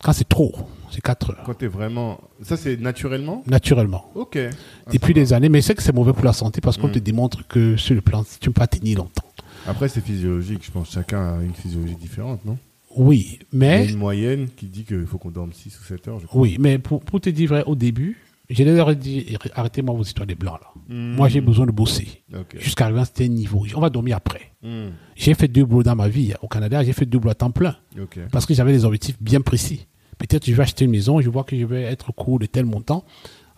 Quand 0.02 0.12
c'est 0.12 0.28
trop, 0.28 0.54
c'est 0.92 1.00
4 1.00 1.30
heures, 1.30 1.42
Quand 1.44 1.54
t'es 1.54 1.66
vraiment. 1.66 2.20
Ça 2.42 2.56
c'est 2.56 2.76
naturellement? 2.80 3.42
Naturellement. 3.46 4.10
Ok. 4.14 4.36
Ah, 4.38 4.90
Depuis 4.92 5.14
des 5.14 5.32
années, 5.32 5.48
mais 5.48 5.60
c'est 5.62 5.74
que 5.74 5.82
c'est 5.82 5.94
mauvais 5.94 6.12
pour 6.12 6.24
la 6.24 6.32
santé 6.32 6.60
parce 6.60 6.76
qu'on 6.76 6.88
Mm. 6.88 6.92
te 6.92 6.98
démontre 6.98 7.46
que 7.48 7.76
sur 7.76 7.94
le 7.94 8.00
plan, 8.00 8.22
tu 8.24 8.48
ne 8.48 8.52
peux 8.52 8.60
pas 8.60 8.66
tenir 8.66 8.98
longtemps. 8.98 9.24
Après 9.66 9.88
c'est 9.88 10.00
physiologique, 10.04 10.64
je 10.64 10.70
pense. 10.70 10.92
Chacun 10.92 11.38
a 11.38 11.42
une 11.42 11.54
physiologie 11.54 11.96
différente, 11.96 12.44
non? 12.44 12.58
Oui, 12.96 13.38
Il 13.52 13.62
y 13.62 13.64
a 13.64 13.68
mais 13.80 13.88
une 13.88 13.96
moyenne 13.98 14.48
qui 14.54 14.66
dit 14.66 14.84
qu'il 14.84 15.06
faut 15.06 15.16
qu'on 15.18 15.30
dorme 15.30 15.52
6 15.52 15.78
ou 15.80 15.84
7 15.84 16.08
heures, 16.08 16.20
je 16.20 16.26
crois. 16.26 16.42
Oui, 16.42 16.56
mais 16.60 16.78
pour, 16.78 17.00
pour 17.00 17.20
te 17.20 17.30
dire 17.30 17.48
vrai, 17.48 17.64
au 17.66 17.74
début, 17.74 18.18
je 18.50 18.62
leur 18.64 18.90
ai 18.90 18.96
dit, 18.96 19.34
arrêtez-moi 19.54 19.94
vos 19.94 20.02
histoires 20.02 20.26
des 20.26 20.34
blancs 20.34 20.58
là. 20.60 20.66
Hmm. 20.94 21.14
Moi, 21.14 21.28
j'ai 21.30 21.40
besoin 21.40 21.64
de 21.64 21.70
bosser. 21.70 22.22
Ok. 22.34 22.56
Jusqu'à 22.60 22.84
arriver 22.84 22.98
à 22.98 23.02
un 23.02 23.04
certain 23.06 23.28
niveau. 23.28 23.64
On 23.74 23.80
va 23.80 23.88
dormir 23.88 24.16
après. 24.18 24.52
Hmm. 24.62 24.88
J'ai 25.16 25.32
fait 25.32 25.48
deux 25.48 25.64
boulots 25.64 25.84
dans 25.84 25.96
ma 25.96 26.08
vie. 26.08 26.34
Au 26.42 26.48
Canada, 26.48 26.84
j'ai 26.84 26.92
fait 26.92 27.06
deux 27.06 27.18
boulots 27.18 27.30
à 27.30 27.34
temps 27.34 27.50
plein. 27.50 27.76
Ok. 27.98 28.18
Parce 28.30 28.44
que 28.44 28.52
j'avais 28.52 28.72
des 28.72 28.84
objectifs 28.84 29.16
bien 29.22 29.40
précis. 29.40 29.86
Peut-être 30.28 30.46
je 30.46 30.52
vais 30.54 30.62
acheter 30.62 30.84
une 30.84 30.90
maison, 30.92 31.20
je 31.20 31.28
vois 31.28 31.44
que 31.44 31.56
je 31.58 31.64
vais 31.64 31.82
être 31.82 32.12
court 32.12 32.38
de 32.38 32.46
tel 32.46 32.64
montant. 32.64 33.04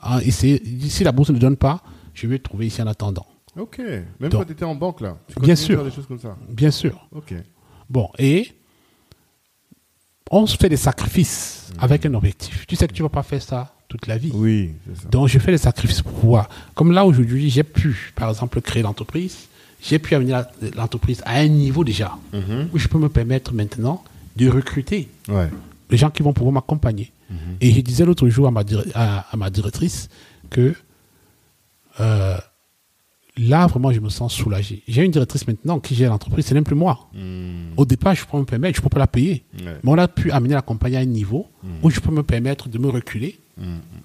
Ah, 0.00 0.20
et 0.24 0.30
si 0.30 0.60
la 1.04 1.12
bourse 1.12 1.30
ne 1.30 1.38
donne 1.38 1.56
pas, 1.56 1.82
je 2.14 2.26
vais 2.26 2.38
trouver 2.38 2.66
ici 2.66 2.80
en 2.82 2.86
attendant. 2.86 3.26
Ok. 3.56 3.78
Même 3.78 4.04
Donc- 4.20 4.32
quand 4.32 4.44
t'étais 4.44 4.64
en 4.64 4.74
banque 4.74 5.00
là. 5.00 5.16
Tu 5.28 5.40
Bien 5.40 5.54
de 5.54 5.58
sûr. 5.58 5.76
faire 5.76 5.84
des 5.84 5.90
choses 5.90 6.06
comme 6.06 6.18
ça. 6.18 6.36
Bien 6.48 6.70
sûr. 6.70 7.06
Ok. 7.14 7.34
Bon, 7.88 8.08
et 8.18 8.48
on 10.30 10.46
se 10.46 10.56
fait 10.56 10.68
des 10.68 10.76
sacrifices 10.76 11.70
avec 11.78 12.04
un 12.06 12.14
objectif. 12.14 12.66
Tu 12.66 12.76
sais 12.76 12.88
que 12.88 12.92
tu 12.92 13.02
ne 13.02 13.06
vas 13.06 13.10
pas 13.10 13.22
faire 13.22 13.42
ça 13.42 13.74
toute 13.88 14.06
la 14.06 14.16
vie. 14.18 14.32
Oui, 14.34 14.72
c'est 14.86 15.02
ça. 15.02 15.08
Donc, 15.08 15.28
je 15.28 15.38
fais 15.38 15.52
des 15.52 15.58
sacrifices 15.58 16.02
pour 16.02 16.12
pouvoir. 16.12 16.48
Comme 16.74 16.92
là, 16.92 17.04
aujourd'hui, 17.04 17.50
j'ai 17.50 17.62
pu, 17.62 18.12
par 18.16 18.28
exemple, 18.30 18.60
créer 18.60 18.82
l'entreprise. 18.82 19.48
J'ai 19.82 19.98
pu 19.98 20.14
amener 20.14 20.40
l'entreprise 20.76 21.22
à 21.26 21.36
un 21.40 21.46
niveau 21.48 21.84
déjà 21.84 22.16
Mhm. 22.32 22.70
où 22.72 22.78
je 22.78 22.88
peux 22.88 22.98
me 22.98 23.08
permettre 23.10 23.52
maintenant 23.52 24.02
de 24.36 24.48
recruter 24.48 25.08
Ouais. 25.28 25.48
Les 25.90 25.96
gens 25.96 26.10
qui 26.10 26.22
vont 26.22 26.32
pouvoir 26.32 26.52
m'accompagner. 26.52 27.12
Et 27.60 27.72
je 27.72 27.80
disais 27.80 28.04
l'autre 28.04 28.28
jour 28.28 28.46
à 28.46 28.50
ma, 28.50 28.62
dir- 28.64 28.84
à, 28.94 29.20
à 29.32 29.36
ma 29.36 29.50
directrice 29.50 30.08
que 30.50 30.74
euh, 32.00 32.36
là, 33.36 33.66
vraiment, 33.66 33.90
je 33.92 34.00
me 34.00 34.08
sens 34.08 34.32
soulagé. 34.32 34.82
J'ai 34.86 35.02
une 35.04 35.10
directrice 35.10 35.46
maintenant 35.46 35.80
qui 35.80 35.94
gère 35.94 36.10
l'entreprise, 36.10 36.44
c'est 36.46 36.54
même 36.54 36.64
plus 36.64 36.74
moi. 36.76 37.08
Hmm. 37.14 37.72
Au 37.76 37.84
départ, 37.84 38.14
je 38.14 38.24
peux 38.24 38.38
me 38.38 38.44
permettre, 38.44 38.76
je 38.76 38.80
ne 38.80 38.84
peux 38.84 38.90
pas 38.90 38.98
la 39.00 39.06
payer. 39.06 39.44
Ouais. 39.58 39.64
Mais 39.82 39.90
on 39.90 39.98
a 39.98 40.06
pu 40.08 40.30
amener 40.30 40.54
la 40.54 40.62
compagnie 40.62 40.96
à 40.96 41.00
un 41.00 41.04
niveau 41.06 41.46
où 41.82 41.90
je 41.90 42.00
peux 42.00 42.12
me 42.12 42.22
permettre 42.22 42.68
de 42.68 42.78
me 42.78 42.88
reculer. 42.88 43.40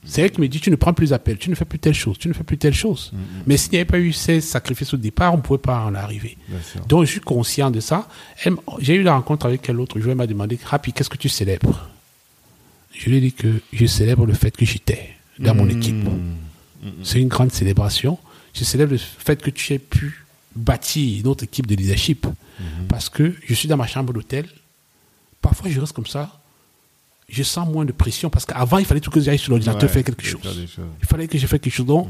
C'est 0.03 0.21
elle 0.21 0.31
qui 0.31 0.41
me 0.41 0.47
dit, 0.47 0.59
tu 0.59 0.69
ne 0.69 0.75
prends 0.75 0.93
plus 0.93 1.13
appel, 1.13 1.37
tu 1.37 1.49
ne 1.49 1.55
fais 1.55 1.65
plus 1.65 1.79
telle 1.79 1.93
chose, 1.93 2.17
tu 2.17 2.27
ne 2.27 2.33
fais 2.33 2.43
plus 2.43 2.57
telle 2.57 2.73
chose. 2.73 3.11
Mais 3.47 3.57
s'il 3.57 3.71
n'y 3.71 3.77
avait 3.77 3.85
pas 3.85 3.99
eu 3.99 4.13
ces 4.13 4.41
sacrifices 4.41 4.93
au 4.93 4.97
départ, 4.97 5.33
on 5.33 5.37
ne 5.37 5.41
pouvait 5.41 5.59
pas 5.59 5.83
en 5.83 5.95
arriver. 5.95 6.37
Donc, 6.87 7.05
je 7.05 7.11
suis 7.11 7.19
conscient 7.19 7.71
de 7.71 7.79
ça. 7.79 8.07
J'ai 8.79 8.95
eu 8.95 9.03
la 9.03 9.13
rencontre 9.13 9.45
avec 9.45 9.67
elle 9.67 9.75
l'autre 9.75 9.99
jour, 9.99 10.11
elle 10.11 10.17
m'a 10.17 10.27
demandé, 10.27 10.59
Happy, 10.69 10.93
qu'est-ce 10.93 11.09
que 11.09 11.17
tu 11.17 11.29
célèbres? 11.29 11.89
Je 12.93 13.09
lui 13.09 13.17
ai 13.17 13.21
dit 13.21 13.33
que 13.33 13.61
je 13.71 13.85
célèbre 13.85 14.25
le 14.25 14.33
fait 14.33 14.55
que 14.55 14.65
j'étais 14.65 15.15
dans 15.37 15.55
mon 15.55 15.69
équipe. 15.69 15.95
Hmm. 15.95 16.89
C'est 17.03 17.21
une 17.21 17.27
grande 17.27 17.51
célébration. 17.51 18.17
Je 18.53 18.63
célèbre 18.63 18.93
le 18.93 18.97
fait 18.97 19.41
que 19.41 19.49
tu 19.49 19.73
aies 19.73 19.79
pu 19.79 20.25
bâtir 20.55 21.23
notre 21.23 21.43
équipe 21.43 21.67
de 21.67 21.75
leadership. 21.75 22.27
Parce 22.89 23.09
que 23.09 23.33
je 23.47 23.53
suis 23.53 23.67
dans 23.67 23.77
ma 23.77 23.87
chambre 23.87 24.13
d'hôtel. 24.13 24.45
Parfois, 25.41 25.69
je 25.69 25.79
reste 25.79 25.93
comme 25.93 26.05
ça. 26.05 26.38
Je 27.29 27.43
sens 27.43 27.67
moins 27.67 27.85
de 27.85 27.91
pression. 27.91 28.29
Parce 28.29 28.45
qu'avant, 28.45 28.77
il 28.79 28.85
fallait 28.85 28.99
tout 29.01 29.11
que 29.11 29.19
j'aille 29.21 29.37
sur 29.39 29.51
l'ordinateur 29.51 29.83
Ouais, 29.83 29.87
faire 29.93 30.03
quelque 30.03 30.25
chose. 30.25 30.41
Il 31.01 31.07
fallait 31.07 31.27
que 31.27 31.37
je 31.37 31.47
fasse 31.47 31.59
quelque 31.59 31.73
chose. 31.73 31.85
Donc, 31.85 32.09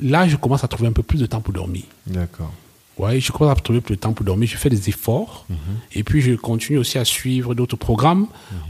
là, 0.00 0.26
je 0.28 0.36
commence 0.36 0.64
à 0.64 0.68
trouver 0.68 0.88
un 0.88 0.92
peu 0.92 1.02
plus 1.02 1.18
de 1.20 1.26
temps 1.26 1.40
pour 1.40 1.52
dormir. 1.54 1.84
D'accord. 2.06 2.52
Ouais, 2.98 3.20
je 3.20 3.30
commence 3.30 3.56
à 3.56 3.60
trouver 3.60 3.80
plus 3.80 3.94
de 3.94 4.00
temps 4.00 4.12
pour 4.12 4.24
dormir. 4.26 4.48
Je 4.48 4.56
fais 4.56 4.68
des 4.70 4.88
efforts. 4.88 5.46
Et 5.92 6.02
puis, 6.02 6.20
je 6.20 6.32
continue 6.34 6.78
aussi 6.78 6.98
à 6.98 7.04
suivre 7.04 7.54
d'autres 7.54 7.76
programmes 7.76 8.26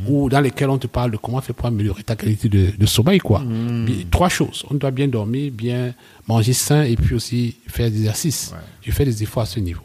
où, 0.07 0.29
dans 0.29 0.41
lesquels 0.41 0.69
on 0.69 0.77
te 0.77 0.87
parle 0.87 1.11
de 1.13 1.17
comment 1.17 1.41
faire 1.41 1.55
pour 1.55 1.65
améliorer 1.67 2.03
ta 2.03 2.15
qualité 2.15 2.51
de, 2.51 2.73
de 2.77 2.87
sommeil. 2.87 3.21
Quoi. 3.21 3.41
Bien- 3.41 4.05
Trois 4.11 4.29
choses. 4.29 4.65
On 4.71 4.75
doit 4.75 4.91
bien 4.91 5.09
dormir, 5.09 5.51
bien 5.51 5.95
manger 6.27 6.53
sain 6.53 6.83
et 6.83 6.97
puis 6.97 7.15
aussi 7.15 7.57
faire 7.69 7.91
des 7.91 7.97
exercices. 7.99 8.51
Ouais. 8.53 8.59
Je 8.83 8.93
fais 8.93 9.07
des 9.07 9.23
efforts 9.23 9.45
à 9.45 9.47
ce 9.47 9.61
niveau. 9.61 9.81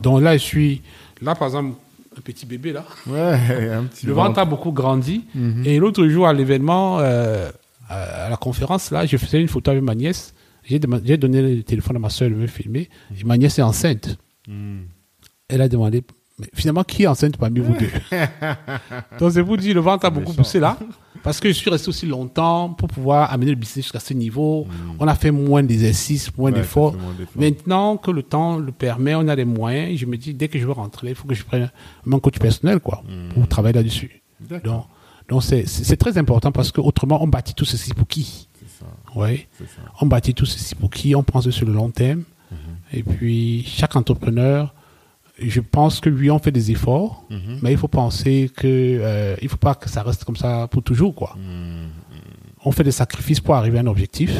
Donc 0.00 0.22
là, 0.22 0.36
je 0.36 0.42
suis. 0.42 0.80
Là, 1.20 1.34
par 1.34 1.48
exemple, 1.48 1.76
un 2.16 2.20
petit 2.20 2.46
bébé, 2.46 2.72
là. 2.72 2.84
Ouais, 3.06 3.70
un 3.70 3.84
petit 3.84 4.06
Le 4.06 4.12
ventre 4.12 4.38
a 4.38 4.44
beaucoup 4.44 4.72
grandi. 4.72 5.24
Et 5.64 5.78
l'autre 5.78 6.06
jour, 6.06 6.26
à 6.26 6.32
l'événement, 6.32 7.00
euh, 7.00 7.50
à 7.88 8.28
la 8.28 8.36
conférence, 8.36 8.90
là, 8.90 9.06
je 9.06 9.16
faisais 9.16 9.40
une 9.40 9.48
photo 9.48 9.70
avec 9.70 9.82
ma 9.82 9.94
nièce. 9.94 10.34
J'ai 10.64 10.78
donné 10.78 11.42
le 11.42 11.62
téléphone 11.62 11.96
à 11.96 11.98
ma 11.98 12.10
soeur 12.10 12.30
de 12.30 12.34
me 12.34 12.46
filmer. 12.46 12.88
Et 13.18 13.24
ma 13.24 13.36
nièce 13.36 13.58
est 13.58 13.62
enceinte. 13.62 14.16
Hmm. 14.46 14.82
Elle 15.48 15.60
a 15.60 15.68
demandé, 15.68 16.02
mais 16.42 16.48
finalement, 16.54 16.84
qui 16.84 17.04
est 17.04 17.06
enceinte 17.06 17.36
parmi 17.36 17.60
vous 17.60 17.74
deux? 17.74 17.90
Donc, 19.18 19.32
c'est 19.32 19.40
vous 19.40 19.56
dire, 19.56 19.74
le 19.74 19.80
ventre 19.80 20.06
a 20.06 20.10
beaucoup 20.10 20.32
poussé 20.32 20.60
là. 20.60 20.76
Parce 21.22 21.38
que 21.38 21.48
je 21.48 21.54
suis 21.54 21.70
resté 21.70 21.88
aussi 21.88 22.06
longtemps 22.06 22.70
pour 22.70 22.88
pouvoir 22.88 23.32
amener 23.32 23.50
le 23.50 23.56
business 23.56 23.84
jusqu'à 23.84 24.00
ce 24.00 24.12
niveau. 24.12 24.66
On 24.98 25.06
a 25.06 25.14
fait 25.14 25.30
moins 25.30 25.62
d'exercices, 25.62 26.36
moins 26.36 26.50
Ouais, 26.50 26.58
d'efforts. 26.58 26.96
Maintenant 27.36 27.96
que 27.96 28.10
le 28.10 28.22
temps 28.22 28.58
le 28.58 28.72
permet, 28.72 29.14
on 29.14 29.28
a 29.28 29.36
les 29.36 29.44
moyens. 29.44 29.96
Je 29.98 30.06
me 30.06 30.16
dis, 30.16 30.34
dès 30.34 30.48
que 30.48 30.58
je 30.58 30.66
veux 30.66 30.72
rentrer, 30.72 31.10
il 31.10 31.14
faut 31.14 31.28
que 31.28 31.34
je 31.34 31.44
prenne 31.44 31.70
mon 32.04 32.18
coach 32.18 32.38
personnel, 32.38 32.80
quoi, 32.80 33.02
pour 33.34 33.46
travailler 33.46 33.74
là-dessus. 33.74 34.22
Donc, 34.64 34.86
donc 35.28 35.42
c'est, 35.44 35.96
très 35.96 36.18
important 36.18 36.50
parce 36.50 36.72
qu'autrement, 36.72 37.22
on 37.22 37.28
bâtit 37.28 37.54
tout 37.54 37.64
ceci 37.64 37.94
pour 37.94 38.08
qui? 38.08 38.48
Ça. 38.78 38.86
Ça. 39.14 39.64
On 40.00 40.06
bâtit 40.06 40.34
tout 40.34 40.46
ceci 40.46 40.74
pour 40.74 40.90
qui? 40.90 41.14
On 41.14 41.22
pense 41.22 41.48
sur 41.50 41.66
le 41.66 41.72
long 41.72 41.90
terme. 41.90 42.24
Et 42.92 43.02
puis, 43.02 43.64
chaque 43.66 43.96
entrepreneur, 43.96 44.74
je 45.48 45.60
pense 45.60 46.00
que 46.00 46.08
lui, 46.10 46.30
on 46.30 46.38
fait 46.38 46.52
des 46.52 46.70
efforts, 46.70 47.24
mais 47.62 47.72
il 47.72 47.78
faut 47.78 47.88
penser 47.88 48.50
que 48.54 48.66
euh, 48.66 49.36
il 49.42 49.48
faut 49.48 49.56
pas 49.56 49.74
que 49.74 49.88
ça 49.88 50.02
reste 50.02 50.24
comme 50.24 50.36
ça 50.36 50.68
pour 50.68 50.82
toujours, 50.82 51.14
quoi. 51.14 51.36
on 52.64 52.70
fait 52.70 52.84
des 52.84 52.92
sacrifices 52.92 53.40
pour 53.40 53.54
arriver 53.56 53.78
à 53.78 53.80
un 53.82 53.86
objectif. 53.88 54.30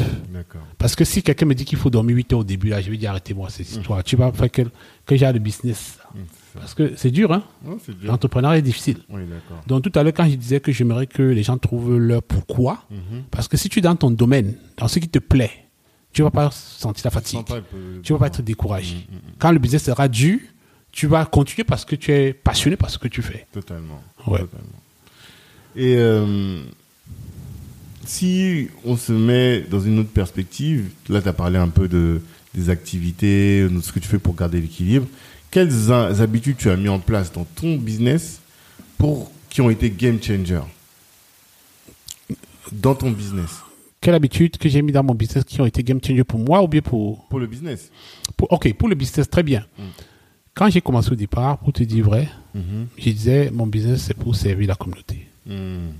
Parce 0.77 0.95
que 0.95 1.03
si 1.03 1.21
quelqu'un 1.23 1.45
me 1.45 1.53
dit 1.55 1.65
qu'il 1.65 1.77
faut 1.77 1.89
dormir 1.89 2.15
8 2.15 2.33
heures 2.33 2.39
au 2.39 2.43
début, 2.43 2.69
là, 2.69 2.79
je 2.81 2.89
vais 2.89 2.97
dire 2.97 3.09
arrêtez-moi 3.11 3.49
cette 3.49 3.69
histoire. 3.69 4.03
Tu 4.03 4.15
vas 4.15 4.31
faire 4.31 4.49
quel, 4.51 4.69
quel 5.05 5.17
genre 5.17 5.33
de 5.33 5.39
business? 5.39 5.99
Parce 6.53 6.73
que 6.73 6.93
c'est 6.95 7.11
dur, 7.11 7.33
hein? 7.33 7.43
Dur. 7.65 7.77
L'entrepreneuriat 8.03 8.59
est 8.59 8.61
difficile. 8.61 8.97
Oui. 9.09 9.21
Donc 9.67 9.81
tout 9.83 9.97
à 9.99 10.03
l'heure, 10.03 10.13
quand 10.15 10.25
je 10.29 10.35
disais 10.35 10.59
que 10.59 10.71
j'aimerais 10.71 11.07
que 11.07 11.23
les 11.23 11.43
gens 11.43 11.57
trouvent 11.57 11.97
leur 11.97 12.21
pourquoi, 12.23 12.83
Mhm. 12.91 13.23
parce 13.31 13.47
que 13.47 13.57
si 13.57 13.67
tu 13.69 13.79
es 13.79 13.81
dans 13.81 13.95
ton 13.95 14.11
domaine, 14.11 14.53
dans 14.77 14.87
ce 14.87 14.99
qui 14.99 15.09
te 15.09 15.19
plaît, 15.19 15.51
tu 16.13 16.21
vas 16.21 16.29
pas 16.31 16.51
sentir 16.51 17.01
la 17.05 17.11
fatigue. 17.11 17.39
Tu 18.03 18.13
vas 18.13 18.19
pas 18.19 18.27
être 18.27 18.43
découragé. 18.43 18.95
Mhm, 19.09 19.15
mhm, 19.15 19.21
Quand 19.39 19.51
le 19.51 19.57
business 19.59 19.83
sera 19.83 20.07
dur, 20.07 20.37
tu 20.93 21.07
vas 21.07 21.25
continuer 21.25 21.65
parce 21.65 21.83
que 21.83 21.95
tu 21.97 22.11
es 22.13 22.33
passionné 22.33 22.77
par 22.77 22.89
ce 22.89 22.97
que 22.97 23.07
tu 23.09 23.21
fais. 23.21 23.45
Totalement. 23.51 24.01
Ouais. 24.27 24.39
Totalement. 24.39 24.79
Et 25.75 25.95
euh, 25.97 26.63
si 28.05 28.69
on 28.85 28.95
se 28.95 29.11
met 29.11 29.61
dans 29.61 29.79
une 29.81 29.99
autre 29.99 30.11
perspective, 30.11 30.89
là 31.09 31.21
tu 31.21 31.27
as 31.27 31.33
parlé 31.33 31.57
un 31.57 31.69
peu 31.69 31.87
de, 31.87 32.21
des 32.53 32.69
activités, 32.69 33.67
de 33.67 33.81
ce 33.81 33.91
que 33.91 33.99
tu 33.99 34.07
fais 34.07 34.19
pour 34.19 34.35
garder 34.35 34.61
l'équilibre. 34.61 35.07
Quelles 35.51 35.91
habitudes 35.91 36.57
tu 36.57 36.69
as 36.69 36.75
mis 36.77 36.89
en 36.89 36.99
place 36.99 37.31
dans 37.31 37.43
ton 37.43 37.75
business 37.75 38.39
pour 38.97 39.31
qui 39.49 39.61
ont 39.61 39.69
été 39.69 39.89
game 39.89 40.21
changer 40.21 40.59
dans 42.71 42.95
ton 42.95 43.11
business 43.11 43.49
Quelle 44.01 44.15
habitude 44.15 44.57
que 44.57 44.67
j'ai 44.69 44.81
mis 44.81 44.91
dans 44.91 45.03
mon 45.03 45.13
business 45.15 45.43
qui 45.43 45.59
ont 45.61 45.65
été 45.65 45.83
game 45.83 45.99
changer 46.05 46.23
pour 46.23 46.39
moi 46.39 46.61
ou 46.63 46.67
bien 46.67 46.81
pour, 46.81 47.25
Pour 47.27 47.39
le 47.39 47.47
business. 47.47 47.91
pour- 48.37 48.51
ok, 48.51 48.73
pour 48.75 48.89
le 48.89 48.95
business, 48.95 49.29
très 49.29 49.43
bien. 49.43 49.65
Mm. 49.77 49.83
Quand 50.55 50.69
j'ai 50.69 50.81
commencé 50.81 51.11
au 51.11 51.15
départ, 51.15 51.57
pour 51.59 51.73
te 51.73 51.83
dire 51.83 52.05
vrai, 52.05 52.29
Mhm. 52.53 52.87
je 52.97 53.09
disais 53.09 53.49
mon 53.51 53.65
business 53.67 54.03
c'est 54.03 54.13
pour 54.13 54.35
servir 54.35 54.67
la 54.67 54.75
communauté. 54.75 55.27
Mhm. 55.47 55.93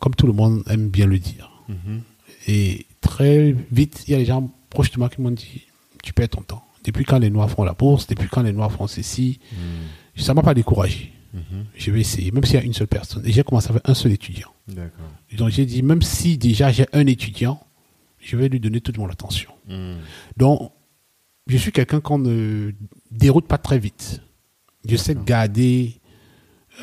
Comme 0.00 0.14
tout 0.14 0.26
le 0.26 0.32
monde 0.34 0.62
aime 0.68 0.88
bien 0.88 1.06
le 1.06 1.18
dire. 1.18 1.50
Mhm. 1.68 2.02
Et 2.48 2.86
très 3.00 3.54
vite, 3.72 4.04
il 4.06 4.12
y 4.12 4.14
a 4.14 4.18
des 4.18 4.26
gens 4.26 4.50
proches 4.70 4.90
de 4.92 4.98
moi 4.98 5.08
qui 5.08 5.20
m'ont 5.20 5.30
dit 5.30 5.62
Tu 6.02 6.12
perds 6.12 6.28
ton 6.28 6.42
temps. 6.42 6.62
Depuis 6.84 7.04
quand 7.04 7.18
les 7.18 7.30
Noirs 7.30 7.50
font 7.50 7.64
la 7.64 7.72
bourse, 7.72 8.06
depuis 8.06 8.28
quand 8.28 8.42
les 8.42 8.52
Noirs 8.52 8.70
font 8.70 8.86
ceci, 8.86 9.40
ça 10.14 10.34
m'a 10.34 10.42
pas 10.42 10.54
découragé. 10.54 11.12
Je 11.76 11.90
vais 11.90 12.00
essayer, 12.00 12.30
même 12.30 12.44
s'il 12.44 12.54
y 12.54 12.58
a 12.58 12.62
une 12.64 12.72
seule 12.72 12.86
personne. 12.86 13.22
Et 13.26 13.32
j'ai 13.32 13.42
commencé 13.42 13.68
avec 13.70 13.82
un 13.88 13.92
seul 13.94 14.12
étudiant. 14.12 14.48
Donc 15.36 15.50
j'ai 15.50 15.66
dit 15.66 15.82
Même 15.82 16.02
si 16.02 16.38
déjà 16.38 16.70
j'ai 16.70 16.86
un 16.92 17.06
étudiant, 17.06 17.60
je 18.20 18.36
vais 18.36 18.48
lui 18.48 18.60
donner 18.60 18.80
toute 18.80 18.98
mon 18.98 19.08
attention. 19.08 19.50
Donc, 20.36 20.70
je 21.46 21.56
suis 21.56 21.72
quelqu'un 21.72 22.00
qu'on 22.00 22.18
ne 22.18 22.72
déroute 23.10 23.46
pas 23.46 23.58
très 23.58 23.78
vite. 23.78 24.20
Je 24.88 24.96
sais 24.96 25.14
garder 25.14 25.94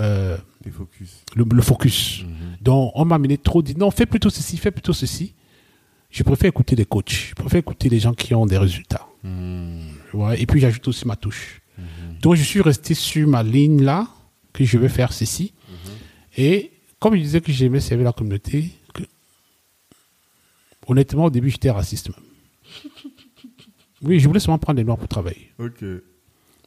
euh, 0.01 0.37
Des 0.63 0.71
focus. 0.71 1.23
le, 1.35 1.45
le 1.49 1.61
focus. 1.61 2.23
Mhm. 2.23 2.57
Donc, 2.61 2.91
on 2.95 3.05
m'a 3.05 3.15
amené 3.15 3.37
trop, 3.37 3.61
dit 3.61 3.75
non, 3.75 3.91
fais 3.91 4.05
plutôt 4.05 4.29
ceci, 4.29 4.57
fais 4.57 4.71
plutôt 4.71 4.93
ceci. 4.93 5.33
Je 6.09 6.23
préfère 6.23 6.49
écouter 6.49 6.75
les 6.75 6.85
coachs. 6.85 7.09
Je 7.29 7.33
préfère 7.35 7.59
écouter 7.59 7.89
les 7.89 7.99
gens 7.99 8.13
qui 8.13 8.33
ont 8.35 8.45
des 8.45 8.57
résultats. 8.57 9.07
Mhm. 9.23 9.87
Ouais, 10.13 10.41
et 10.41 10.45
puis, 10.45 10.59
j'ajoute 10.59 10.87
aussi 10.87 11.07
ma 11.07 11.15
touche. 11.15 11.61
Mhm. 11.77 12.19
Donc, 12.21 12.35
je 12.35 12.43
suis 12.43 12.61
resté 12.61 12.93
sur 12.93 13.27
ma 13.27 13.41
ligne 13.43 13.81
là, 13.83 14.07
que 14.51 14.63
je 14.65 14.77
vais 14.77 14.89
faire 14.89 15.11
ceci. 15.13 15.53
Et 16.37 16.71
comme 16.99 17.15
je 17.15 17.21
disais 17.21 17.41
que 17.41 17.51
j'aimais 17.51 17.79
servir 17.79 18.05
la 18.05 18.13
communauté, 18.13 18.69
que, 18.93 19.03
honnêtement, 20.87 21.25
au 21.25 21.29
début, 21.29 21.49
j'étais 21.49 21.69
raciste 21.69 22.09
même. 22.09 22.25
Oui, 24.03 24.19
je 24.19 24.27
voulais 24.27 24.39
seulement 24.39 24.57
prendre 24.57 24.77
des 24.77 24.83
noirs 24.83 24.97
pour 24.97 25.07
travailler. 25.07 25.51
Ok. 25.59 25.83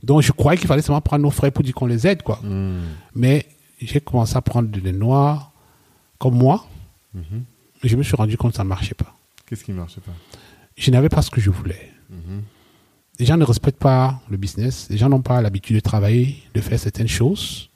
Donc, 0.03 0.23
je 0.23 0.33
croyais 0.33 0.59
qu'il 0.59 0.67
fallait 0.69 0.83
seulement 0.83 1.01
prendre 1.01 1.23
nos 1.23 1.31
frères 1.31 1.53
pour 1.53 1.65
dire 1.65 1.75
qu'on 1.75 1.87
les 1.87 2.07
aide, 2.07 2.23
quoi. 2.23 2.41
Mhm. 2.43 2.83
Mais 3.15 3.47
j'ai 3.81 4.01
commencé 4.01 4.37
à 4.37 4.43
prendre 4.43 4.69
des 4.69 4.93
noirs 4.93 5.53
comme 6.19 6.37
moi. 6.37 6.67
Mhm. 7.15 7.45
Et 7.83 7.89
je 7.89 7.97
me 7.97 8.03
suis 8.03 8.17
rendu 8.17 8.37
compte 8.37 8.53
que 8.53 8.57
ça 8.57 8.65
ne 8.65 8.69
marchait 8.69 8.95
pas. 8.95 9.15
Qu'est-ce 9.47 9.65
qui 9.65 9.73
marchait 9.73 10.01
pas? 10.01 10.13
Je 10.77 10.91
n'avais 10.91 11.09
pas 11.09 11.23
ce 11.23 11.31
que 11.31 11.41
je 11.41 11.51
voulais. 11.51 11.93
Mhm. 12.11 12.43
Les 13.19 13.27
gens 13.27 13.37
ne 13.37 13.45
respectent 13.45 13.79
pas 13.79 14.21
le 14.29 14.37
business. 14.37 14.89
Les 14.91 14.99
gens 14.99 15.09
n'ont 15.09 15.23
pas 15.23 15.41
l'habitude 15.41 15.77
de 15.77 15.81
travailler, 15.81 16.43
de 16.55 16.61
faire 16.61 16.79
certaines 16.79 17.09
choses. 17.09 17.71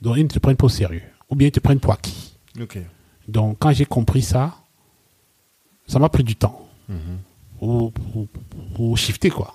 Donc, 0.00 0.16
ils 0.16 0.24
ne 0.24 0.28
te 0.28 0.38
prennent 0.38 0.56
pas 0.56 0.66
au 0.66 0.70
sérieux. 0.70 1.02
Ou 1.30 1.36
bien 1.36 1.48
ils 1.48 1.52
te 1.52 1.60
prennent 1.60 1.80
pour 1.80 1.92
acquis. 1.92 2.36
Donc, 3.28 3.56
quand 3.58 3.72
j'ai 3.72 3.84
compris 3.84 4.22
ça, 4.22 4.56
ça 5.86 5.98
m'a 5.98 6.08
pris 6.08 6.24
du 6.24 6.36
temps 6.36 6.66
Pour, 7.58 7.92
pour, 7.92 8.28
pour 8.74 8.98
shifter, 8.98 9.30
quoi. 9.30 9.54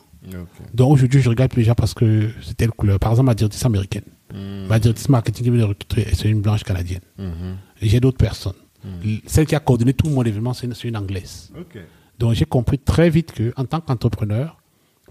Donc, 0.73 0.91
aujourd'hui, 0.91 1.21
je 1.21 1.29
regarde 1.29 1.51
plus 1.51 1.61
les 1.61 1.65
gens 1.65 1.75
parce 1.75 1.93
que 1.93 2.29
c'est 2.43 2.55
telle 2.55 2.71
couleur. 2.71 2.99
Par 2.99 3.11
exemple, 3.11 3.27
ma 3.27 3.35
directrice 3.35 3.65
américaine. 3.65 4.03
Mhm. 4.33 4.67
Ma 4.67 4.79
directrice 4.79 5.09
marketing 5.09 5.43
qui 5.43 5.49
veut 5.49 5.65
recruter, 5.65 6.07
c'est 6.13 6.29
une 6.29 6.41
blanche 6.41 6.63
canadienne. 6.63 7.01
Mhm. 7.17 7.57
Et 7.81 7.89
j'ai 7.89 7.99
d'autres 7.99 8.17
personnes. 8.17 8.55
Mhm. 8.83 9.21
Celle 9.25 9.45
qui 9.45 9.55
a 9.55 9.59
coordonné 9.59 9.93
tout 9.93 10.09
mon 10.09 10.23
événement, 10.23 10.53
c'est 10.53 10.67
une, 10.83 10.97
anglaise. 10.97 11.51
Donc 12.19 12.33
j'ai 12.33 12.45
compris 12.45 12.77
très 12.77 13.09
vite 13.09 13.31
que 13.31 13.51
en 13.57 13.65
tant 13.65 13.81
qu'entrepreneur, 13.81 14.57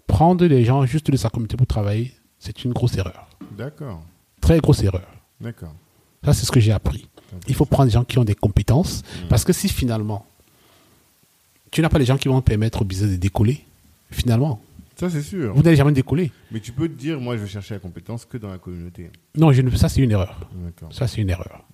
prendre 0.07 0.45
les 0.47 0.65
gens 0.65 0.85
juste 0.87 1.11
de 1.11 1.17
sa 1.17 1.29
communauté 1.29 1.57
pour 1.57 1.67
travailler, 1.67 2.13
c'est 2.39 2.65
une 2.65 2.73
grosse 2.73 2.97
erreur. 2.97 3.29
D'accord. 3.57 4.03
Très 4.41 4.61
grosse 4.61 4.83
erreur. 4.83 5.09
D'accord. 5.41 5.75
Ça, 6.25 6.33
c'est 6.35 6.47
ce 6.47 6.53
que 6.53 6.61
j'ai 6.61 6.73
appris. 6.73 7.09
Il 7.49 7.55
faut 7.55 7.65
prendre 7.65 7.87
des 7.87 7.93
gens 7.93 8.05
qui 8.05 8.19
ont 8.19 8.25
des 8.25 8.35
compétences. 8.35 9.03
Parce 9.29 9.45
que 9.45 9.53
si 9.53 9.69
finalement, 9.69 10.27
tu 11.71 11.81
n'as 11.83 11.89
pas 11.89 11.99
les 11.99 12.05
gens 12.05 12.17
qui 12.17 12.29
vont 12.29 12.41
permettre 12.43 12.83
au 12.83 12.85
business 12.85 13.11
de 13.11 13.17
décoller, 13.17 13.65
finalement, 14.11 14.61
Ça, 14.97 15.09
c'est 15.11 15.23
sûr. 15.23 15.55
vous 15.55 15.63
n'allez 15.63 15.77
jamais 15.77 15.93
décoller. 15.93 16.33
Mais 16.51 16.61
tu 16.61 16.73
peux 16.73 16.89
te 16.89 16.95
dire, 16.95 17.21
moi, 17.21 17.37
je 17.37 17.43
vais 17.43 17.49
chercher 17.49 17.75
la 17.75 17.81
compétence 17.81 18.25
que 18.25 18.37
dans 18.39 18.51
la 18.51 18.59
communauté. 18.59 19.11
Non, 19.37 19.53
je 19.53 19.63
ne, 19.63 19.71
ça, 19.77 19.89
c'est 19.89 20.01
une 20.03 20.11
erreur. 20.11 20.49
Ça, 20.91 21.07
c'est 21.07 21.21
une 21.21 21.31
erreur. 21.31 21.65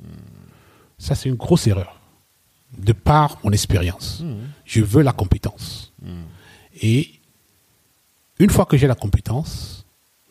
Ça, 0.98 1.14
c'est 1.14 1.28
une 1.28 1.34
grosse 1.36 1.66
erreur. 1.66 2.00
De 2.76 2.92
par 2.92 3.38
mon 3.44 3.52
expérience. 3.52 4.20
Mhm. 4.20 4.36
Je 4.64 4.82
veux 4.82 5.02
la 5.02 5.12
compétence. 5.12 5.92
Mhm. 6.02 6.24
Et 6.82 7.10
une 8.38 8.50
fois 8.50 8.66
que 8.66 8.76
j'ai 8.76 8.86
la 8.86 8.94
compétence, 8.94 9.86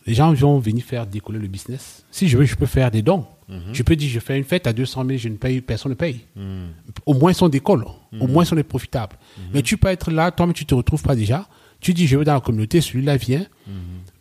les 0.06 0.14
gens 0.14 0.32
vont 0.34 0.60
venir 0.60 0.84
faire 0.84 1.08
décoller 1.08 1.40
le 1.40 1.48
business. 1.48 2.06
Si 2.12 2.28
je 2.28 2.38
veux, 2.38 2.46
je 2.46 2.56
peux 2.56 2.68
faire 2.68 2.92
des 2.92 3.02
dons. 3.02 3.26
Je 3.74 3.84
peux 3.84 3.96
dire, 3.96 4.10
je 4.10 4.20
fais 4.20 4.38
une 4.38 4.44
fête 4.44 4.66
à 4.68 4.74
200 4.74 5.06
000, 5.06 5.18
je 5.20 5.30
ne 5.30 5.36
paye, 5.38 5.62
personne 5.62 5.92
ne 5.92 5.96
paye. 5.96 6.22
Mhm. 6.36 6.70
Au 7.06 7.14
moins, 7.14 7.32
ils 7.32 7.36
sont 7.36 7.48
décolle. 7.50 7.86
Au 8.20 8.28
moins, 8.28 8.44
ils 8.44 8.48
sont 8.48 8.56
profitables. 8.64 9.18
Mais 9.54 9.62
tu 9.62 9.78
peux 9.78 9.88
être 9.90 10.10
là, 10.12 10.32
toi, 10.32 10.48
mais 10.48 10.54
tu 10.54 10.66
te 10.66 10.74
retrouves 10.74 11.04
pas 11.04 11.16
déjà. 11.16 11.48
Tu 11.80 11.94
dis, 11.94 12.08
je 12.08 12.18
veux 12.18 12.24
dans 12.26 12.34
la 12.34 12.40
communauté, 12.42 12.82
celui-là 12.82 13.18
vient. 13.18 13.46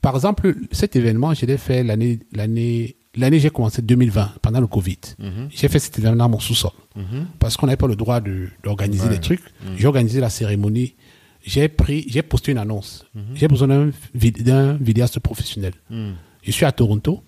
Par 0.01 0.15
exemple, 0.15 0.55
cet 0.73 0.97
événement, 0.97 1.33
je 1.35 1.47
l'ai 1.47 1.57
fait 1.57 1.83
l'année, 1.83 2.19
l'année, 2.33 2.97
l'année 3.17 3.39
j'ai 3.39 3.49
commencé 3.51 3.81
2020, 3.81 4.33
pendant 4.43 4.61
le 4.61 4.67
Covid. 4.67 4.99
Mhm. 5.19 5.49
J'ai 5.51 5.69
fait 5.69 5.79
cet 5.79 5.99
événement 5.99 6.17
dans 6.25 6.29
mon 6.29 6.41
sous-sol. 6.41 6.73
Mhm. 6.95 7.27
Parce 7.39 7.57
qu'on 7.57 7.67
n'avait 7.67 7.77
pas 7.79 7.87
le 7.87 7.97
droit 7.97 8.21
de, 8.21 8.49
d'organiser 8.63 9.07
Ouais. 9.07 9.13
les 9.15 9.21
trucs. 9.21 9.41
J'ai 9.79 9.87
organisé 9.87 10.21
la 10.21 10.29
cérémonie. 10.31 10.95
J'ai 11.43 11.69
pris, 11.69 12.05
j'ai 12.09 12.23
posté 12.23 12.53
une 12.53 12.59
annonce. 12.59 13.07
J'ai 13.35 13.49
besoin 13.49 13.69
d'un, 13.69 13.91
vid- 14.15 14.43
d'un 14.43 14.75
vidéaste 14.75 15.21
professionnel. 15.21 15.73
Mhm. 15.91 16.15
Je 16.43 16.51
suis 16.51 16.65
à 16.67 16.73
Toronto. 16.73 17.23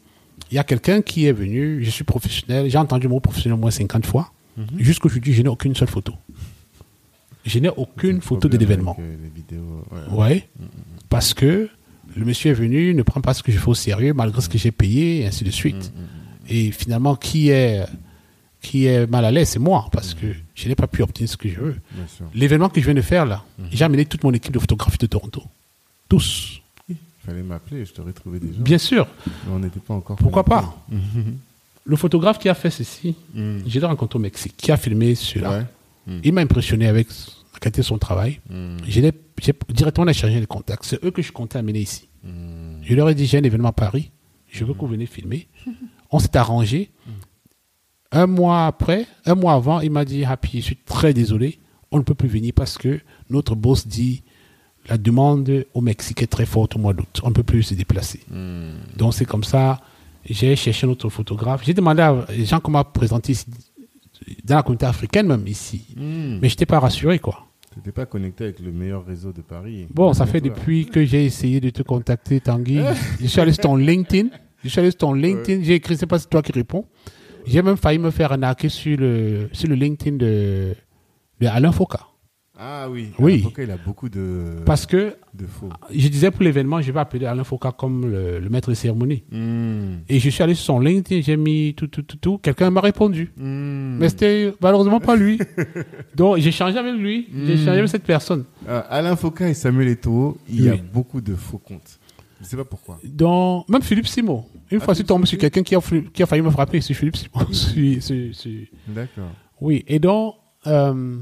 Il 0.51 0.55
y 0.55 0.59
a 0.59 0.65
quelqu'un 0.65 1.03
qui 1.03 1.27
est 1.27 1.33
venu. 1.33 1.85
Je 1.85 1.91
suis 1.91 2.05
professionnel. 2.05 2.71
J'ai 2.71 2.79
entendu 2.79 3.05
le 3.05 3.11
mot 3.11 3.21
professionnel 3.21 3.55
au 3.59 3.61
moins 3.61 3.71
50 3.71 4.07
fois. 4.07 4.33
Jusqu'aujourd'hui, 4.79 5.35
je 5.35 5.43
n'ai 5.43 5.49
aucune 5.49 5.75
seule 5.75 5.89
photo. 5.89 6.15
Je 7.45 7.59
n'ai 7.59 7.69
aucune 7.69 8.21
photo 8.21 8.49
de 8.49 8.57
l'événement. 8.59 8.97
euh, 9.93 10.17
ouais. 10.17 10.27
Ouais. 10.27 10.49
Parce 11.09 11.35
que 11.35 11.69
le 12.17 12.25
monsieur 12.25 12.51
est 12.53 12.55
venu, 12.55 12.95
ne 12.95 13.03
prend 13.03 13.21
pas 13.21 13.35
ce 13.35 13.43
que 13.43 13.53
je 13.53 13.59
fais 13.59 13.69
au 13.69 13.75
sérieux, 13.75 14.15
malgré 14.15 14.41
ce 14.41 14.49
que 14.49 14.59
j'ai 14.59 14.73
payé, 14.73 15.21
et 15.21 15.27
ainsi 15.27 15.45
de 15.45 15.51
suite. 15.51 15.93
Et 16.49 16.71
finalement, 16.73 17.15
qui 17.17 17.51
est, 17.51 17.85
qui 18.63 18.87
est 18.87 19.07
mal 19.09 19.25
à 19.25 19.31
l'aise, 19.31 19.51
c'est 19.51 19.59
moi, 19.59 19.89
parce 19.93 20.15
que 20.15 20.27
je 20.55 20.69
n'ai 20.69 20.75
pas 20.75 20.87
pu 20.87 21.03
obtenir 21.03 21.29
ce 21.29 21.37
que 21.37 21.49
je 21.49 21.61
veux. 21.61 21.77
L'événement 22.35 22.69
que 22.69 22.81
je 22.81 22.87
viens 22.87 22.95
de 22.95 23.01
faire, 23.03 23.27
là, 23.27 23.45
j'ai 23.71 23.85
amené 23.85 24.07
toute 24.07 24.25
mon 24.25 24.33
équipe 24.33 24.53
de 24.53 24.59
photographie 24.59 24.99
de 24.99 25.07
Toronto. 25.07 25.43
Tous. 26.09 26.63
Il 27.27 27.31
fallait 27.33 27.43
m'appeler, 27.43 27.85
je 27.85 27.93
t'aurais 27.93 28.13
trouvé 28.13 28.39
déjà. 28.39 28.61
Bien 28.61 28.79
sûr. 28.79 29.07
Mais 29.27 29.53
on 29.53 29.59
n'était 29.59 29.81
pas 29.81 29.95
encore. 29.95 30.17
Pourquoi 30.17 30.45
connectés. 30.45 30.69
pas 30.89 30.97
Le 31.85 31.97
photographe 31.97 32.39
qui 32.39 32.49
a 32.49 32.55
fait 32.55 32.71
ceci, 32.71 33.15
je 33.35 33.79
l'ai 33.79 33.87
rencontré 33.87 34.17
au 34.19 34.23
Mexique, 34.23 34.55
qui 34.57 34.73
a 34.73 34.77
filmé 34.77 35.15
celui-là. 35.15 35.51
Ouais. 35.51 35.65
Mhm. 36.07 36.21
Il 36.25 36.33
m'a 36.33 36.41
impressionné 36.41 36.87
avec 36.87 37.09
la 37.53 37.59
qualité 37.61 37.81
de 37.81 37.87
son 37.87 37.99
travail. 37.99 38.41
J'ai 38.87 39.13
directement 39.69 40.09
échangé 40.09 40.41
les 40.41 40.47
contacts. 40.47 40.85
C'est 40.85 41.05
eux 41.05 41.11
que 41.11 41.23
je 41.23 41.33
comptais 41.33 41.59
amener 41.59 41.81
ici. 41.81 42.09
Je 42.83 42.95
leur 42.95 43.09
ai 43.09 43.15
dit, 43.15 43.27
j'ai 43.27 43.39
un 43.39 43.43
événement 43.43 43.69
à 43.69 43.73
Paris, 43.73 44.11
je 44.49 44.65
veux 44.65 44.75
que 44.75 44.81
vous 44.81 44.87
venez 44.87 45.07
filmer. 45.07 45.49
On 46.11 46.19
s'est 46.19 46.37
arrangé. 46.37 46.91
Un 48.13 48.27
mois 48.27 48.67
après, 48.67 49.07
un 49.25 49.35
mois 49.35 49.55
avant, 49.55 49.81
il 49.81 49.91
m'a 49.91 50.05
dit, 50.05 50.25
Happy, 50.25 50.61
je 50.61 50.65
suis 50.67 50.77
très 50.77 51.13
désolé, 51.13 51.59
on 51.91 51.99
ne 51.99 52.03
peut 52.03 52.15
plus 52.15 52.29
venir 52.29 52.53
parce 52.55 52.79
que 52.79 53.01
notre 53.31 53.57
boss 53.57 53.87
dit, 53.87 54.23
la 54.89 54.99
demande 54.99 55.65
au 55.75 55.81
Mexique 55.81 56.23
est 56.23 56.27
très 56.27 56.47
forte 56.47 56.77
au 56.77 56.79
mois 56.79 56.93
d'août. 56.93 57.21
On 57.23 57.29
ne 57.29 57.35
peut 57.35 57.43
plus 57.43 57.63
se 57.63 57.75
déplacer. 57.75 58.21
Mhm. 58.31 58.97
Donc 58.97 59.15
c'est 59.15 59.25
comme 59.25 59.45
ça, 59.45 59.81
j'ai 60.29 60.57
cherché 60.57 60.87
un 60.87 60.91
autre 60.91 61.09
photographe. 61.09 61.63
J'ai 61.65 61.75
demandé 61.75 62.03
à 62.03 62.25
des 62.29 62.45
gens 62.45 62.61
qu'on 62.61 62.71
m'a 62.73 62.85
présenté 62.85 63.33
ici, 63.33 63.47
dans 64.45 64.57
la 64.57 64.63
communauté 64.63 64.87
africaine 64.87 65.27
même 65.27 65.47
ici. 65.47 65.85
Mhm. 65.97 66.39
Mais 66.41 66.49
je 66.49 66.55
n'étais 66.55 66.67
pas 66.67 66.79
rassuré, 66.81 67.19
quoi. 67.19 67.47
T'étais 67.75 67.93
pas 67.93 68.07
connecté 68.07 68.45
avec 68.45 68.61
le 68.61 68.73
meilleur 68.73 69.05
réseau 69.05 69.33
de 69.33 69.43
Paris. 69.43 69.87
Bon, 69.93 70.15
ça 70.15 70.25
fait 70.25 70.41
Toi. 70.41 70.51
depuis 70.51 70.87
que 70.87 71.05
j'ai 71.05 71.27
essayé 71.27 71.61
de 71.61 71.69
te 71.69 71.83
contacter, 71.83 72.41
Tanguy. 72.41 72.81
je 73.21 73.27
suis 73.27 73.41
allé 73.41 73.53
sur 73.53 73.65
ton 73.65 73.77
LinkedIn. 73.77 74.29
Je 74.65 74.69
suis 74.69 74.81
allé 74.81 74.91
sur 74.91 74.99
ton 74.99 75.13
LinkedIn. 75.13 75.63
J'ai 75.63 75.75
écrit, 75.75 75.97
c'est 75.97 76.07
pas 76.07 76.19
c'est 76.19 76.31
toi 76.31 76.41
qui 76.43 76.53
réponds. 76.53 76.87
J'ai 77.47 77.61
même 77.63 77.77
failli 77.77 77.99
me 77.99 78.11
faire 78.11 78.33
arnaquer 78.33 78.69
sur 78.71 78.97
le, 78.99 79.49
sur 79.53 79.69
le 79.69 79.75
LinkedIn 79.75 80.17
de, 80.17 80.75
de 81.41 81.47
Alain 81.47 81.71
Foucault. 81.71 81.99
Ah 82.59 82.89
oui. 82.91 83.11
Oui. 83.19 83.41
Foucault, 83.43 83.63
il 83.63 83.71
a 83.71 83.77
beaucoup 83.77 84.09
de, 84.09 84.57
Parce 84.65 84.87
que 84.87 85.17
de 85.35 85.47
faux. 85.47 85.69
je 85.95 86.09
disais 86.09 86.31
pour 86.31 86.43
l'événement, 86.43 86.81
je 86.81 86.91
vais 86.91 87.01
appeler 87.01 87.27
Alain 87.27 87.45
Foucault 87.45 87.73
comme 87.73 88.11
le, 88.11 88.39
le 88.39 88.49
maître 88.49 88.71
de 88.71 88.75
cérémonie. 88.75 89.25
Hmm. 89.31 89.97
Et 90.09 90.19
je 90.19 90.31
suis 90.31 90.43
allé 90.43 90.55
sur 90.55 90.65
son 90.65 90.81
LinkedIn, 90.81 91.21
j'ai 91.23 91.37
mis 91.37 91.75
tout, 91.75 91.87
tout, 91.89 92.03
tout, 92.03 92.17
tout. 92.17 92.39
Quelqu'un 92.39 92.71
m'a 92.71 92.81
répondu. 92.81 93.31
Hmm. 93.37 93.99
Mais 93.99 94.09
c'était 94.09 94.55
malheureusement 94.61 95.01
pas 95.01 95.17
lui. 95.17 95.39
Donc 96.17 96.39
j'ai 96.39 96.51
changé 96.53 96.79
avec 96.79 96.95
lui, 96.95 97.29
j'ai 97.45 97.55
Mm. 97.55 97.59
changé 97.59 97.71
avec 97.79 97.89
cette 97.89 98.05
personne. 98.05 98.45
Ah, 98.67 98.79
Alain 98.89 99.17
Foucault 99.17 99.45
et 99.45 99.55
Samuel 99.55 99.89
Eto'o, 99.89 100.39
il 100.49 100.65
y 100.65 100.69
a 100.71 100.77
beaucoup 100.77 101.21
de 101.21 101.35
faux 101.35 101.59
comptes. 101.59 101.99
Je 102.41 102.47
sais 102.47 102.57
pas 102.57 102.65
pourquoi. 102.65 102.99
Donc, 103.05 103.67
même 103.69 103.81
Philippe 103.83 104.07
Simon. 104.07 104.45
Une 104.71 104.79
Ah, 104.81 104.85
fois, 104.85 104.95
je 104.95 104.99
suis 104.99 105.05
tombé 105.07 105.25
sur 105.27 105.39
quelqu'un 105.39 105.63
qui 105.63 105.75
a, 105.75 105.81
qui 106.13 106.23
a 106.23 106.27
failli 106.27 106.43
me 106.43 106.51
frapper, 106.51 106.81
c'est 106.83 106.93
Philippe 106.95 107.17
Simon. 107.17 107.47
D'accord. 108.89 109.31
Oui, 109.61 109.85
et 109.87 109.99
donc, 109.99 110.35
euh, 110.67 111.17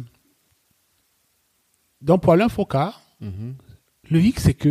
donc 2.05 2.23
pour 2.23 2.33
Mhm. 3.21 3.55
le 4.11 4.21
hic, 4.21 4.39
c'est 4.41 4.55
que 4.55 4.69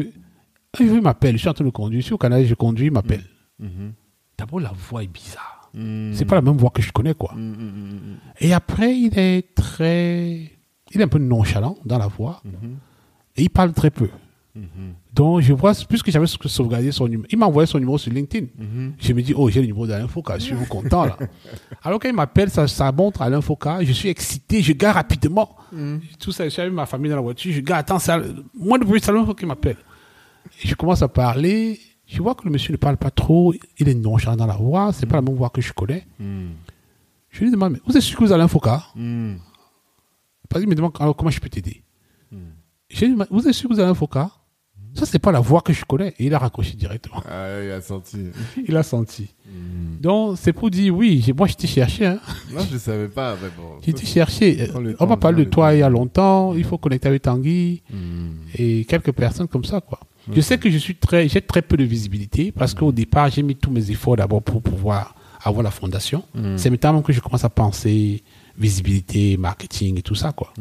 un 0.79 0.87
jour, 0.87 0.97
il 0.97 1.01
m'appelle, 1.03 1.33
je 1.35 1.39
suis 1.39 1.49
en 1.49 1.53
train 1.53 1.65
de 1.65 1.69
conduire, 1.69 2.01
je 2.01 2.05
suis 2.05 2.13
au 2.13 2.17
Canada, 2.17 2.43
je 2.45 2.53
conduis, 2.55 2.87
il 2.87 2.91
m'appelle. 2.91 3.23
Mhm. 3.59 3.93
D'abord, 4.37 4.59
la 4.59 4.71
voix 4.71 5.03
est 5.03 5.07
bizarre. 5.07 5.69
Hmm. 5.73 6.13
C'est 6.13 6.25
pas 6.25 6.35
la 6.35 6.41
même 6.41 6.57
voix 6.57 6.69
que 6.69 6.81
je 6.83 6.91
connais, 6.91 7.13
quoi. 7.15 7.33
Hmm, 7.35 8.17
Et 8.39 8.53
après, 8.53 8.95
il 8.95 9.17
est 9.17 9.55
très. 9.55 10.51
Il 10.91 11.01
est 11.01 11.03
un 11.03 11.07
peu 11.07 11.17
nonchalant 11.19 11.77
dans 11.85 11.97
la 11.97 12.07
voix. 12.07 12.41
Mhm. 12.45 12.77
Et 13.37 13.43
il 13.43 13.49
parle 13.49 13.73
très 13.73 13.89
peu. 13.89 14.09
Mhm. 14.55 14.93
Donc, 15.13 15.41
je 15.41 15.51
vois, 15.53 15.73
puisque 15.89 16.11
j'avais 16.11 16.27
sauvegardé 16.27 16.91
son 16.91 17.07
numéro, 17.07 17.27
il 17.31 17.37
m'a 17.39 17.47
envoyé 17.47 17.65
son 17.65 17.79
numéro 17.79 17.97
sur 17.97 18.11
LinkedIn. 18.13 18.47
Mhm. 18.57 18.93
Je 18.99 19.13
me 19.13 19.21
dis, 19.23 19.33
oh, 19.35 19.49
j'ai 19.49 19.61
le 19.61 19.65
numéro 19.65 19.87
d'Alain 19.87 20.07
Foucault, 20.07 20.33
je 20.35 20.39
suis 20.43 20.55
content, 20.69 21.05
là. 21.05 21.17
Alors, 21.83 21.99
quand 21.99 22.07
il 22.09 22.13
m'appelle, 22.15 22.49
ça, 22.51 22.67
ça 22.67 22.91
montre 22.91 23.21
Alain 23.23 23.41
Foucault, 23.41 23.79
je 23.81 23.91
suis 23.91 24.09
excité, 24.09 24.61
je 24.61 24.73
gare 24.73 24.93
rapidement. 24.95 25.55
Tout 26.19 26.31
ça, 26.31 26.43
je 26.43 26.49
suis 26.49 26.61
avec 26.61 26.73
ma 26.73 26.85
famille 26.85 27.09
dans 27.09 27.15
la 27.15 27.21
voiture, 27.23 27.51
je 27.51 27.61
gare, 27.61 27.79
attends, 27.79 27.97
Alain- 28.07 28.33
moi, 28.53 28.77
de 28.77 28.83
bruit, 28.85 28.99
c'est 29.03 29.09
Alain 29.09 29.21
Foucault 29.21 29.33
qui 29.33 29.45
m'appelle. 29.47 29.77
Et 30.63 30.67
je 30.67 30.75
commence 30.75 31.01
à 31.01 31.07
parler, 31.07 31.79
je 32.05 32.21
vois 32.21 32.35
que 32.35 32.43
le 32.45 32.51
monsieur 32.51 32.73
ne 32.73 32.77
parle 32.77 32.97
pas 32.97 33.09
trop, 33.09 33.55
il 33.79 33.89
est 33.89 33.95
nonchalant 33.95 34.35
dans 34.35 34.45
la 34.45 34.55
voix, 34.55 34.93
c'est 34.93 35.07
pas 35.07 35.15
la 35.15 35.21
même 35.23 35.35
voix 35.35 35.49
que 35.49 35.61
je 35.61 35.73
connais. 35.73 36.05
Hmm. 36.19 36.49
Je 37.31 37.43
lui 37.43 37.49
demande, 37.49 37.73
mais 37.73 37.79
vous 37.87 37.97
êtes 37.97 38.03
sûr 38.03 38.19
que 38.19 38.23
vous 38.25 38.31
Alain 38.33 38.47
Foucault? 38.47 38.69
Parce 40.47 40.61
qu'il 40.61 40.69
me 40.69 40.75
demande, 40.75 40.91
alors 40.99 41.15
comment 41.15 41.31
je 41.31 41.39
peux 41.39 41.49
t'aider? 41.49 41.81
Hmm. 42.31 42.51
J'ai 42.89 43.07
dit, 43.07 43.15
vous 43.31 43.47
êtes 43.47 43.53
sûr 43.53 43.67
que 43.67 43.73
vous 43.73 43.79
avez 43.79 43.87
un 43.87 43.91
avocat 43.91 44.29
Ça, 44.95 45.05
c'est 45.05 45.19
pas 45.19 45.31
la 45.31 45.39
voix 45.39 45.61
que 45.61 45.73
je 45.73 45.83
connais. 45.85 46.09
Et 46.19 46.25
il 46.25 46.33
a 46.33 46.37
raccroché 46.37 46.73
directement. 46.75 47.23
Ah, 47.27 47.61
il 47.63 47.71
a 47.71 47.81
senti. 47.81 48.17
Il 48.67 48.77
a 48.77 48.83
senti. 48.83 49.27
Hmm. 49.45 49.99
Donc, 49.99 50.37
c'est 50.39 50.53
pour 50.53 50.69
dire, 50.69 50.95
oui, 50.95 51.25
moi, 51.35 51.47
je 51.47 51.55
t'ai 51.55 51.67
cherché. 51.67 52.05
Hein. 52.05 52.19
Non, 52.51 52.61
je 52.71 52.77
savais 52.77 53.07
pas. 53.07 53.35
Mais 53.41 53.49
bon. 53.57 53.79
J'ai 53.85 53.93
t'ai 53.93 54.05
cherché. 54.05 54.69
On 54.99 55.07
m'a 55.07 55.17
parlé 55.17 55.45
de 55.45 55.49
toi 55.49 55.73
il 55.73 55.79
y 55.79 55.83
a 55.83 55.89
longtemps. 55.89 56.53
Il 56.55 56.63
faut 56.63 56.77
connecter 56.77 57.07
avec 57.07 57.23
Tanguy. 57.23 57.81
Hmm. 57.91 58.29
Et 58.55 58.85
quelques 58.85 59.11
personnes 59.11 59.47
comme 59.47 59.65
ça, 59.65 59.81
quoi. 59.81 59.99
Je 60.31 60.39
sais 60.39 60.57
que 60.57 60.69
je 60.69 60.77
suis 60.77 60.95
très, 60.95 61.27
j'ai 61.27 61.41
très 61.41 61.61
peu 61.61 61.75
de 61.75 61.83
visibilité 61.83 62.53
parce 62.53 62.73
qu'au 62.73 62.93
départ, 62.93 63.29
j'ai 63.29 63.43
mis 63.43 63.55
tous 63.55 63.71
mes 63.71 63.91
efforts 63.91 64.15
d'abord 64.15 64.41
pour 64.41 64.61
pouvoir 64.61 65.15
avoir 65.41 65.63
la 65.63 65.71
fondation. 65.71 66.23
Hmm. 66.33 66.55
C'est 66.55 66.69
maintenant 66.69 67.01
que 67.01 67.11
je 67.11 67.19
commence 67.19 67.43
à 67.43 67.49
penser 67.49 68.23
visibilité, 68.57 69.35
marketing 69.37 69.97
et 69.99 70.01
tout 70.01 70.15
ça, 70.15 70.31
quoi. 70.31 70.53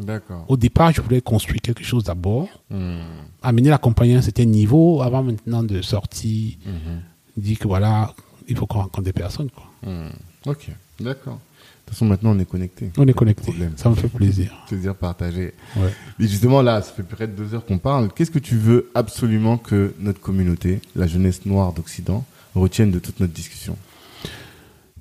Au 0.47 0.57
départ, 0.57 0.91
je 0.91 1.01
voulais 1.01 1.21
construire 1.21 1.61
quelque 1.61 1.83
chose 1.83 2.03
d'abord. 2.05 2.47
Hmm. 2.69 2.99
amener 3.41 3.69
la 3.69 3.77
compagnie 3.77 4.15
à 4.15 4.19
un 4.19 4.21
certain 4.21 4.45
niveau 4.45 5.01
avant 5.01 5.21
maintenant 5.23 5.63
de 5.63 5.81
sortir, 5.81 6.55
Mhm. 6.65 7.01
dire 7.37 7.59
que 7.59 7.67
voilà, 7.67 8.13
il 8.47 8.55
faut 8.57 8.65
qu'on 8.65 8.79
rencontre 8.79 9.03
des 9.03 9.13
personnes. 9.13 9.49
Quoi. 9.51 9.65
Hmm. 9.85 10.09
Ok, 10.45 10.69
d'accord. 10.99 11.35
De 11.35 11.87
toute 11.89 11.95
façon, 11.95 12.05
maintenant, 12.05 12.31
on 12.35 12.39
est 12.39 12.45
connecté. 12.49 12.91
On 12.97 13.05
est 13.05 13.13
connecté. 13.13 13.51
Ça 13.75 13.89
me 13.89 13.95
fait 13.95 14.07
plaisir. 14.07 14.51
Plaisir 14.67 14.95
partagé. 14.95 15.53
Ouais. 15.75 15.91
Et 16.19 16.27
justement, 16.27 16.61
là, 16.61 16.81
ça 16.81 16.93
fait 16.93 17.03
près 17.03 17.27
de 17.27 17.33
deux 17.33 17.53
heures 17.53 17.65
qu'on 17.65 17.77
parle. 17.77 18.09
Qu'est-ce 18.15 18.31
que 18.31 18.39
tu 18.39 18.55
veux 18.55 18.89
absolument 18.95 19.57
que 19.57 19.93
notre 19.99 20.21
communauté, 20.21 20.79
la 20.95 21.07
jeunesse 21.07 21.45
noire 21.45 21.73
d'Occident, 21.73 22.25
retienne 22.55 22.89
de 22.91 22.99
toute 22.99 23.19
notre 23.19 23.33
discussion? 23.33 23.77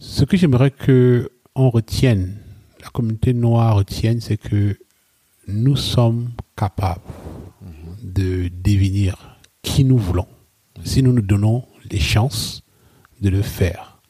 Ce 0.01 0.25
que 0.25 0.37
j'aimerais 0.37 0.73
que 0.73 1.31
on 1.55 1.71
retienne, 1.71 2.35
la 2.83 2.89
communauté 2.91 3.33
noire 3.33 3.77
retienne, 3.77 4.21
c'est 4.21 4.37
que 4.37 4.77
nous 5.49 5.77
sommes 5.77 6.31
capables 6.57 7.01
de 8.03 8.51
devenir 8.63 9.39
qui 9.63 9.85
nous 9.85 9.99
voulons 9.99 10.27
si 10.85 11.03
nous 11.03 11.13
nous 11.13 11.23
donnons 11.23 11.65
les 11.91 12.01
chances 12.01 12.63
de 13.21 13.29
le 13.29 13.43
faire. 13.43 14.01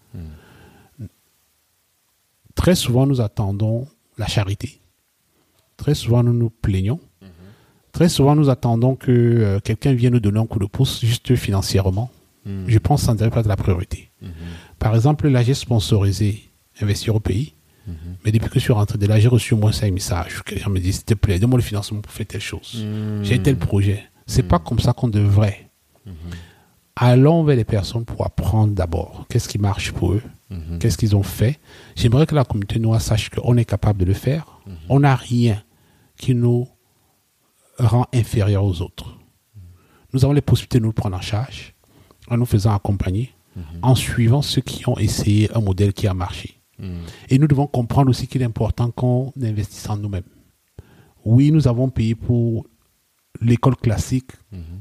Très 2.54 2.74
souvent, 2.74 3.06
nous 3.06 3.20
attendons 3.20 3.88
la 4.18 4.26
charité. 4.26 4.80
Très 5.76 5.94
souvent, 5.94 6.22
nous 6.22 6.32
nous 6.32 6.50
plaignons. 6.50 7.00
Très 7.92 8.08
souvent, 8.08 8.34
nous 8.34 8.48
attendons 8.48 8.94
que 8.94 9.10
euh, 9.10 9.60
quelqu'un 9.60 9.92
vienne 9.92 10.14
nous 10.14 10.20
donner 10.20 10.38
un 10.40 10.46
coup 10.46 10.58
de 10.58 10.66
pouce 10.66 11.04
juste 11.04 11.34
financièrement. 11.36 12.10
Je 12.66 12.78
pense 12.78 13.02
que 13.02 13.06
ça 13.06 13.12
ne 13.12 13.18
devrait 13.18 13.30
pas 13.30 13.40
être 13.40 13.48
la 13.48 13.56
priorité. 13.56 14.10
Par 14.78 14.94
exemple, 14.94 15.30
j'ai 15.42 15.54
sponsorisé 15.54 16.48
Investir 16.80 17.14
au 17.14 17.20
pays. 17.20 17.54
Mais 18.24 18.30
depuis 18.32 18.48
que 18.48 18.54
je 18.54 18.60
suis 18.60 18.72
rentré 18.72 18.96
de 18.98 19.06
là, 19.06 19.18
j'ai 19.18 19.28
reçu 19.28 19.54
au 19.54 19.56
moins 19.56 19.72
cinq 19.72 19.92
messages. 19.92 20.42
Quelqu'un 20.44 20.70
me 20.70 20.78
dit, 20.78 20.92
s'il 20.92 21.04
te 21.04 21.14
plaît, 21.14 21.38
donne-moi 21.38 21.58
le 21.58 21.64
financement 21.64 22.00
pour 22.00 22.12
faire 22.12 22.26
telle 22.26 22.40
chose. 22.40 22.84
Hmm. 22.84 23.22
J'ai 23.24 23.40
tel 23.42 23.56
projet. 23.56 24.04
C'est 24.26 24.44
pas 24.44 24.58
comme 24.60 24.78
ça 24.78 24.92
qu'on 24.92 25.08
devrait. 25.08 25.68
Allons 26.94 27.42
vers 27.42 27.56
les 27.56 27.64
personnes 27.64 28.04
pour 28.04 28.24
apprendre 28.24 28.74
d'abord 28.74 29.24
qu'est-ce 29.28 29.48
qui 29.48 29.58
marche 29.58 29.92
pour 29.92 30.12
eux, 30.12 30.22
Mhm. 30.50 30.78
qu'est-ce 30.78 30.98
qu'ils 30.98 31.16
ont 31.16 31.22
fait. 31.22 31.58
J'aimerais 31.96 32.26
que 32.26 32.34
la 32.34 32.44
communauté 32.44 32.78
noire 32.78 33.00
sache 33.00 33.30
qu'on 33.30 33.56
est 33.56 33.64
capable 33.64 33.98
de 34.00 34.04
le 34.04 34.12
faire. 34.14 34.60
On 34.90 35.00
n'a 35.00 35.14
rien 35.16 35.62
qui 36.18 36.34
nous 36.34 36.68
rend 37.78 38.06
inférieurs 38.12 38.64
aux 38.64 38.82
autres. 38.82 39.16
Nous 40.12 40.22
avons 40.24 40.34
les 40.34 40.42
possibilités 40.42 40.78
de 40.78 40.84
nous 40.84 40.92
prendre 40.92 41.16
en 41.16 41.20
charge 41.22 41.74
en 42.28 42.36
nous 42.36 42.44
faisant 42.46 42.74
accompagner, 42.74 43.32
en 43.80 43.94
suivant 43.94 44.42
ceux 44.42 44.60
qui 44.60 44.86
ont 44.88 44.98
essayé 44.98 45.50
un 45.56 45.60
modèle 45.60 45.92
qui 45.94 46.06
a 46.06 46.14
marché. 46.14 46.60
Hmm. 46.78 47.00
Et 47.28 47.38
nous 47.38 47.46
devons 47.46 47.66
comprendre 47.66 48.10
aussi 48.10 48.26
qu'il 48.26 48.42
est 48.42 48.46
important 48.46 48.90
qu'on 48.90 49.32
investisse 49.42 49.88
en 49.88 49.96
nous-mêmes. 49.96 50.22
Oui, 51.24 51.50
nous 51.52 51.68
avons 51.68 51.88
payé 51.90 52.14
pour 52.14 52.66
l'école 53.40 53.76
classique, 53.76 54.30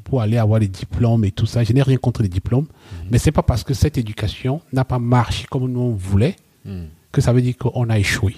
pour 0.03 0.22
aller 0.22 0.38
avoir 0.38 0.59
les 0.59 0.68
diplômes 0.68 1.23
et 1.26 1.31
tout 1.31 1.45
ça. 1.45 1.63
Je 1.63 1.73
n'ai 1.73 1.81
rien 1.81 1.97
contre 1.97 2.22
les 2.22 2.30
diplômes, 2.30 2.68
mais 3.09 3.18
c'est 3.18 3.31
pas 3.31 3.43
parce 3.43 3.63
que 3.63 3.73
cette 3.73 3.97
éducation 3.97 4.61
n'a 4.73 4.84
pas 4.85 4.99
marché 4.99 5.45
comme 5.49 5.72
nous 5.72 5.80
on 5.80 5.93
voulait 5.95 6.35
Hmm. 6.63 6.85
que 7.11 7.22
ça 7.22 7.34
veut 7.34 7.41
dire 7.41 7.57
qu'on 7.57 7.89
a 7.89 7.97
échoué. 7.97 8.35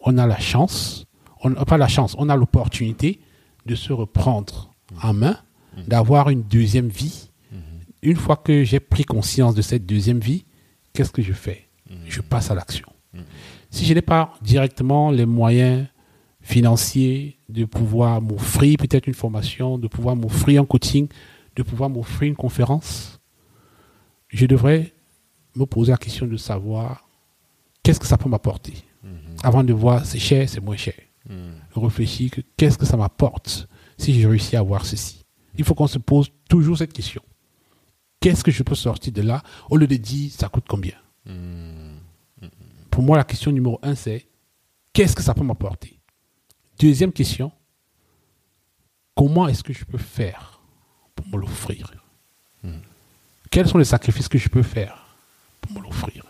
On 0.00 0.16
a 0.16 0.28
la 0.28 0.38
chance, 0.38 1.06
on 1.42 1.50
n'a 1.50 1.64
pas 1.64 1.76
la 1.76 1.88
chance, 1.88 2.14
on 2.18 2.28
a 2.28 2.36
l'opportunité 2.36 3.20
de 3.66 3.74
se 3.74 3.92
reprendre 3.92 4.72
en 5.02 5.12
main, 5.12 5.36
d'avoir 5.88 6.30
une 6.30 6.42
deuxième 6.42 6.88
vie. 6.88 7.30
Une 8.02 8.16
fois 8.16 8.36
que 8.36 8.62
j'ai 8.62 8.78
pris 8.78 9.04
conscience 9.04 9.56
de 9.56 9.62
cette 9.62 9.86
deuxième 9.86 10.20
vie, 10.20 10.44
qu'est-ce 10.92 11.10
que 11.10 11.20
je 11.22 11.32
fais? 11.32 11.65
Je 12.06 12.20
passe 12.20 12.50
à 12.50 12.54
l'action. 12.54 12.88
Si 13.70 13.84
je 13.84 13.94
n'ai 13.94 14.02
pas 14.02 14.34
directement 14.42 15.10
les 15.10 15.26
moyens 15.26 15.86
financiers 16.40 17.38
de 17.48 17.64
pouvoir 17.64 18.20
m'offrir 18.20 18.76
peut-être 18.78 19.06
une 19.06 19.14
formation, 19.14 19.78
de 19.78 19.88
pouvoir 19.88 20.16
m'offrir 20.16 20.62
un 20.62 20.64
coaching, 20.64 21.08
de 21.56 21.62
pouvoir 21.62 21.90
m'offrir 21.90 22.28
une 22.28 22.36
conférence, 22.36 23.20
je 24.28 24.46
devrais 24.46 24.92
me 25.54 25.64
poser 25.64 25.92
la 25.92 25.98
question 25.98 26.26
de 26.26 26.36
savoir 26.36 27.08
qu'est-ce 27.82 27.98
que 28.00 28.06
ça 28.06 28.18
peut 28.18 28.28
m'apporter. 28.28 28.74
Avant 29.42 29.64
de 29.64 29.72
voir 29.72 30.04
c'est 30.04 30.18
cher, 30.18 30.48
c'est 30.48 30.60
moins 30.60 30.76
cher. 30.76 30.94
Réfléchir 31.74 32.30
que 32.30 32.40
qu'est-ce 32.56 32.78
que 32.78 32.86
ça 32.86 32.96
m'apporte 32.96 33.68
si 33.98 34.20
je 34.20 34.28
réussis 34.28 34.56
à 34.56 34.60
avoir 34.60 34.84
ceci. 34.84 35.24
Il 35.58 35.64
faut 35.64 35.74
qu'on 35.74 35.86
se 35.86 35.98
pose 35.98 36.30
toujours 36.48 36.78
cette 36.78 36.92
question. 36.92 37.22
Qu'est-ce 38.20 38.44
que 38.44 38.50
je 38.50 38.62
peux 38.62 38.74
sortir 38.74 39.12
de 39.12 39.22
là 39.22 39.42
au 39.70 39.76
lieu 39.76 39.86
de 39.86 39.96
dire 39.96 40.30
ça 40.32 40.48
coûte 40.48 40.64
combien? 40.68 40.94
Pour 42.96 43.04
moi, 43.04 43.18
la 43.18 43.24
question 43.24 43.52
numéro 43.52 43.78
un, 43.82 43.94
c'est 43.94 44.24
qu'est-ce 44.94 45.14
que 45.14 45.22
ça 45.22 45.34
peut 45.34 45.42
m'apporter? 45.42 45.98
Deuxième 46.78 47.12
question, 47.12 47.52
comment 49.14 49.46
est-ce 49.48 49.62
que 49.62 49.74
je 49.74 49.84
peux 49.84 49.98
faire 49.98 50.60
pour 51.14 51.26
me 51.28 51.36
l'offrir? 51.36 51.92
Quels 53.50 53.68
sont 53.68 53.76
les 53.76 53.84
sacrifices 53.84 54.28
que 54.28 54.38
je 54.38 54.48
peux 54.48 54.62
faire 54.62 55.14
pour 55.60 55.72
me 55.72 55.82
l'offrir? 55.82 56.24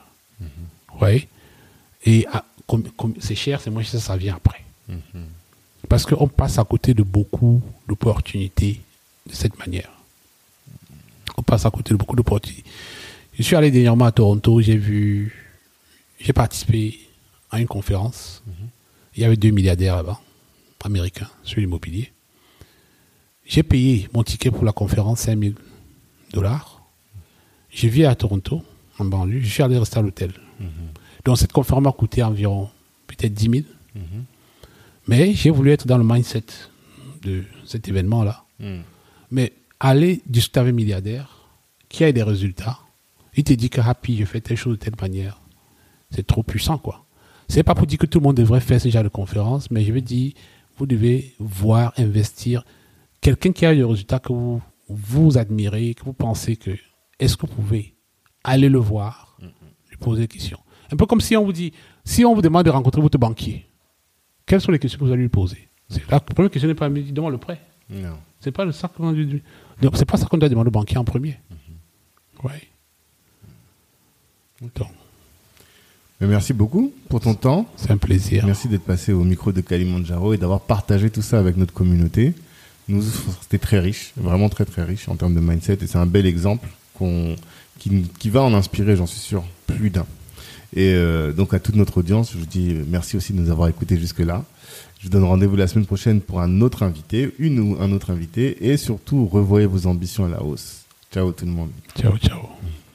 Ouais. 1.01 1.29
Et 2.05 2.27
ah, 2.33 2.45
c'est 3.21 3.37
cher, 3.37 3.61
c'est 3.61 3.71
moins 3.71 3.85
cher, 3.85 4.01
ça 4.01 4.17
vient 4.17 4.35
après. 4.35 4.65
Parce 5.89 6.05
qu'on 6.05 6.27
passe 6.27 6.59
à 6.59 6.65
côté 6.65 6.95
de 6.95 7.05
beaucoup 7.05 7.63
d'opportunités 7.87 8.81
de 9.25 9.33
cette 9.33 9.57
manière. 9.57 9.93
On 11.37 11.43
passe 11.45 11.65
à 11.65 11.71
côté 11.71 11.91
de 11.91 11.97
beaucoup 11.97 12.17
d'opportunités. 12.17 12.65
Je 13.35 13.45
suis 13.45 13.55
allé 13.55 13.71
dernièrement 13.71 14.07
à 14.07 14.11
Toronto, 14.11 14.61
j'ai 14.61 14.77
vu, 14.77 15.46
j'ai 16.19 16.33
participé 16.33 16.99
à 17.51 17.61
une 17.61 17.67
conférence. 17.67 18.43
Il 19.15 19.23
y 19.23 19.25
avait 19.25 19.37
deux 19.37 19.51
milliardaires 19.51 19.97
là-bas, 19.97 20.21
américains, 20.85 21.31
sur 21.43 21.61
l'immobilier. 21.61 22.13
J'ai 23.45 23.63
payé 23.63 24.09
mon 24.13 24.23
ticket 24.23 24.51
pour 24.51 24.65
la 24.65 24.73
conférence 24.73 25.21
5000 25.21 25.55
dollars. 26.33 26.83
Je 27.71 27.89
vis 27.89 28.05
à 28.05 28.15
Toronto, 28.15 28.63
en 28.99 29.05
banlieue. 29.05 29.41
Je 29.41 29.49
suis 29.49 29.63
allé 29.63 29.79
rester 29.79 29.99
à 29.99 30.03
l'hôtel. 30.03 30.33
Donc 31.25 31.39
cette 31.39 31.53
conférence 31.53 31.83
m'a 31.83 31.93
coûté 31.93 32.23
environ 32.23 32.71
peut-être 33.07 33.33
10 33.35 33.51
000. 33.51 33.65
Mais 35.09 35.35
j'ai 35.35 35.51
voulu 35.51 35.71
être 35.71 35.87
dans 35.87 35.99
le 35.99 36.05
mindset 36.05 36.45
de 37.23 37.45
cet 37.65 37.89
événement-là. 37.89 38.45
Mais 39.31 39.53
aller 39.81 40.23
discuter 40.27 40.61
avec 40.61 40.73
un 40.73 40.77
milliardaire 40.77 41.47
qui 41.89 42.05
a 42.05 42.13
des 42.13 42.23
résultats, 42.23 42.79
il 43.37 43.45
te 43.45 43.53
dit 43.53 43.71
que 43.71 43.81
Happy, 43.81 44.17
je 44.17 44.25
fais 44.25 44.41
telle 44.41 44.57
chose 44.57 44.79
de 44.79 44.85
telle 44.85 44.97
manière. 45.01 45.41
C'est 46.17 46.27
trop 46.27 46.43
puissant, 46.43 46.79
quoi. 46.79 47.05
C'est 47.47 47.63
pas 47.63 47.75
pour 47.75 47.87
dire 47.87 47.99
que 47.99 48.07
tout 48.07 48.21
le 48.21 48.25
monde 48.25 48.39
devrait 48.39 48.61
faire 48.61 48.81
ce 48.81 48.89
genre 48.89 49.05
de 49.05 49.09
conférence, 49.09 49.71
mais 49.71 49.85
je 49.85 49.93
veux 49.93 50.01
dire, 50.01 50.33
vous 50.79 50.87
devez 50.87 51.35
voir, 51.39 51.93
investir. 51.99 52.65
Quelqu'un 53.21 53.53
qui 53.53 53.67
a 53.67 53.75
des 53.75 53.85
résultats 53.85 54.19
que 54.19 54.33
vous, 54.33 54.63
vous 54.89 55.37
admirez, 55.37 55.93
que 55.93 56.05
vous 56.05 56.15
pensez 56.15 56.57
que, 56.57 56.71
est-ce 57.21 57.37
que 57.37 57.47
vous 57.47 57.55
pouvez 57.55 57.95
aller 58.45 58.71
le 58.71 58.79
voir, 58.79 59.37
lui 59.91 59.97
poser 59.99 60.23
des 60.23 60.29
questions. 60.29 60.59
Un 60.91 60.97
peu 60.97 61.05
comme 61.05 61.21
si 61.21 61.37
on 61.37 61.45
vous 61.45 61.53
dit, 61.53 61.73
si 62.05 62.25
on 62.25 62.35
vous 62.35 62.41
demande 62.41 62.65
de 62.65 62.71
rencontrer 62.71 63.03
votre 63.03 63.19
banquier, 63.19 63.67
quelles 64.47 64.63
sont 64.63 64.73
les 64.73 64.79
questions 64.79 64.99
que 64.99 65.05
vous 65.05 65.13
allez 65.13 65.23
lui 65.23 65.29
poser? 65.29 65.69
C'est 65.91 66.11
La 66.11 66.21
première 66.21 66.51
question 66.51 66.69
n'est 66.69 66.75
pas, 66.75 66.89
mais 66.89 67.03
demande 67.03 67.33
le 67.33 67.39
prêt. 67.39 67.61
Non. 67.91 68.17
C'est 68.41 68.53
pas 68.53 68.65
le 68.65 68.73
ça 68.73 68.89
qu'on 68.89 69.13
pas 69.13 70.17
ça 70.17 70.27
qu'on 70.27 70.39
doit 70.39 70.49
demander 70.49 70.69
au 70.69 70.71
banquier 70.71 70.97
en 70.97 71.05
premier. 71.05 71.39
Ouais. 72.43 72.63
Donc, 74.61 74.73
Mais 74.79 75.06
merci 76.21 76.53
beaucoup 76.53 76.93
pour 77.09 77.21
ton 77.21 77.35
temps. 77.35 77.67
c'est 77.77 77.91
un 77.91 77.97
plaisir. 77.97 78.45
Merci 78.47 78.69
d'être 78.69 78.85
passé 78.85 79.13
au 79.13 79.25
micro 79.25 79.53
de 79.53 79.61
Kalimandjaro 79.61 80.35
et 80.35 80.39
d'avoir 80.39 80.61
partagé 80.61 81.11
tout 81.11 81.23
ça 81.23 81.39
avec 81.39 81.57
notre 81.57 81.73
communauté. 81.73 82.35
Nous, 82.89 83.03
c'était 83.43 83.59
très 83.59 83.81
riche, 83.81 84.13
vraiment 84.17 84.49
très 84.49 84.65
très 84.65 84.85
riche 84.85 85.09
en 85.09 85.17
termes 85.17 85.35
de 85.35 85.41
mindset 85.41 85.79
et 85.83 85.87
c'est 85.87 85.99
un 85.99 86.07
bel 86.07 86.25
exemple 86.25 86.69
qu'on, 86.95 87.35
qui, 87.79 88.03
qui 88.19 88.31
va 88.31 88.43
en 88.43 88.55
inspirer, 88.55 88.97
j'en 88.97 89.07
suis 89.07 89.21
sûr, 89.21 89.45
plus 89.67 89.91
d'un. 89.91 90.07
Et 90.75 90.95
euh, 90.95 91.33
donc 91.33 91.55
à 91.55 91.59
toute 91.59 91.75
notre 91.75 91.99
audience, 91.99 92.33
je 92.33 92.39
vous 92.39 92.47
dis 92.47 92.77
merci 92.89 93.17
aussi 93.17 93.33
de 93.33 93.41
nous 93.41 93.51
avoir 93.51 93.69
écoutés 93.69 93.99
jusque-là. 93.99 94.45
Je 94.99 95.05
vous 95.05 95.11
donne 95.11 95.25
rendez-vous 95.25 95.57
la 95.57 95.67
semaine 95.67 95.87
prochaine 95.87 96.21
pour 96.21 96.41
un 96.41 96.61
autre 96.61 96.83
invité, 96.83 97.33
une 97.39 97.61
ou 97.61 97.77
un 97.81 97.93
autre 97.93 98.11
invité 98.11 98.69
et 98.69 98.77
surtout 98.77 99.27
revoyez 99.27 99.67
vos 99.67 99.87
ambitions 99.87 100.25
à 100.25 100.29
la 100.29 100.43
hausse. 100.43 100.85
Ciao 101.13 101.33
tout 101.33 101.47
le 101.47 101.53
monde. 101.53 101.71
Ciao, 101.97 102.17
ciao. 102.19 102.41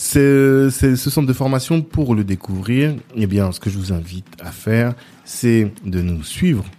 C'est 0.00 0.70
ce 0.70 1.10
centre 1.10 1.26
de 1.26 1.32
formation 1.32 1.82
pour 1.82 2.14
le 2.14 2.22
découvrir. 2.22 2.94
Eh 3.16 3.26
bien, 3.26 3.50
ce 3.50 3.58
que 3.58 3.68
je 3.68 3.76
vous 3.76 3.92
invite 3.92 4.28
à 4.40 4.52
faire, 4.52 4.94
c'est 5.24 5.72
de 5.84 6.00
nous 6.00 6.22
suivre 6.22 6.64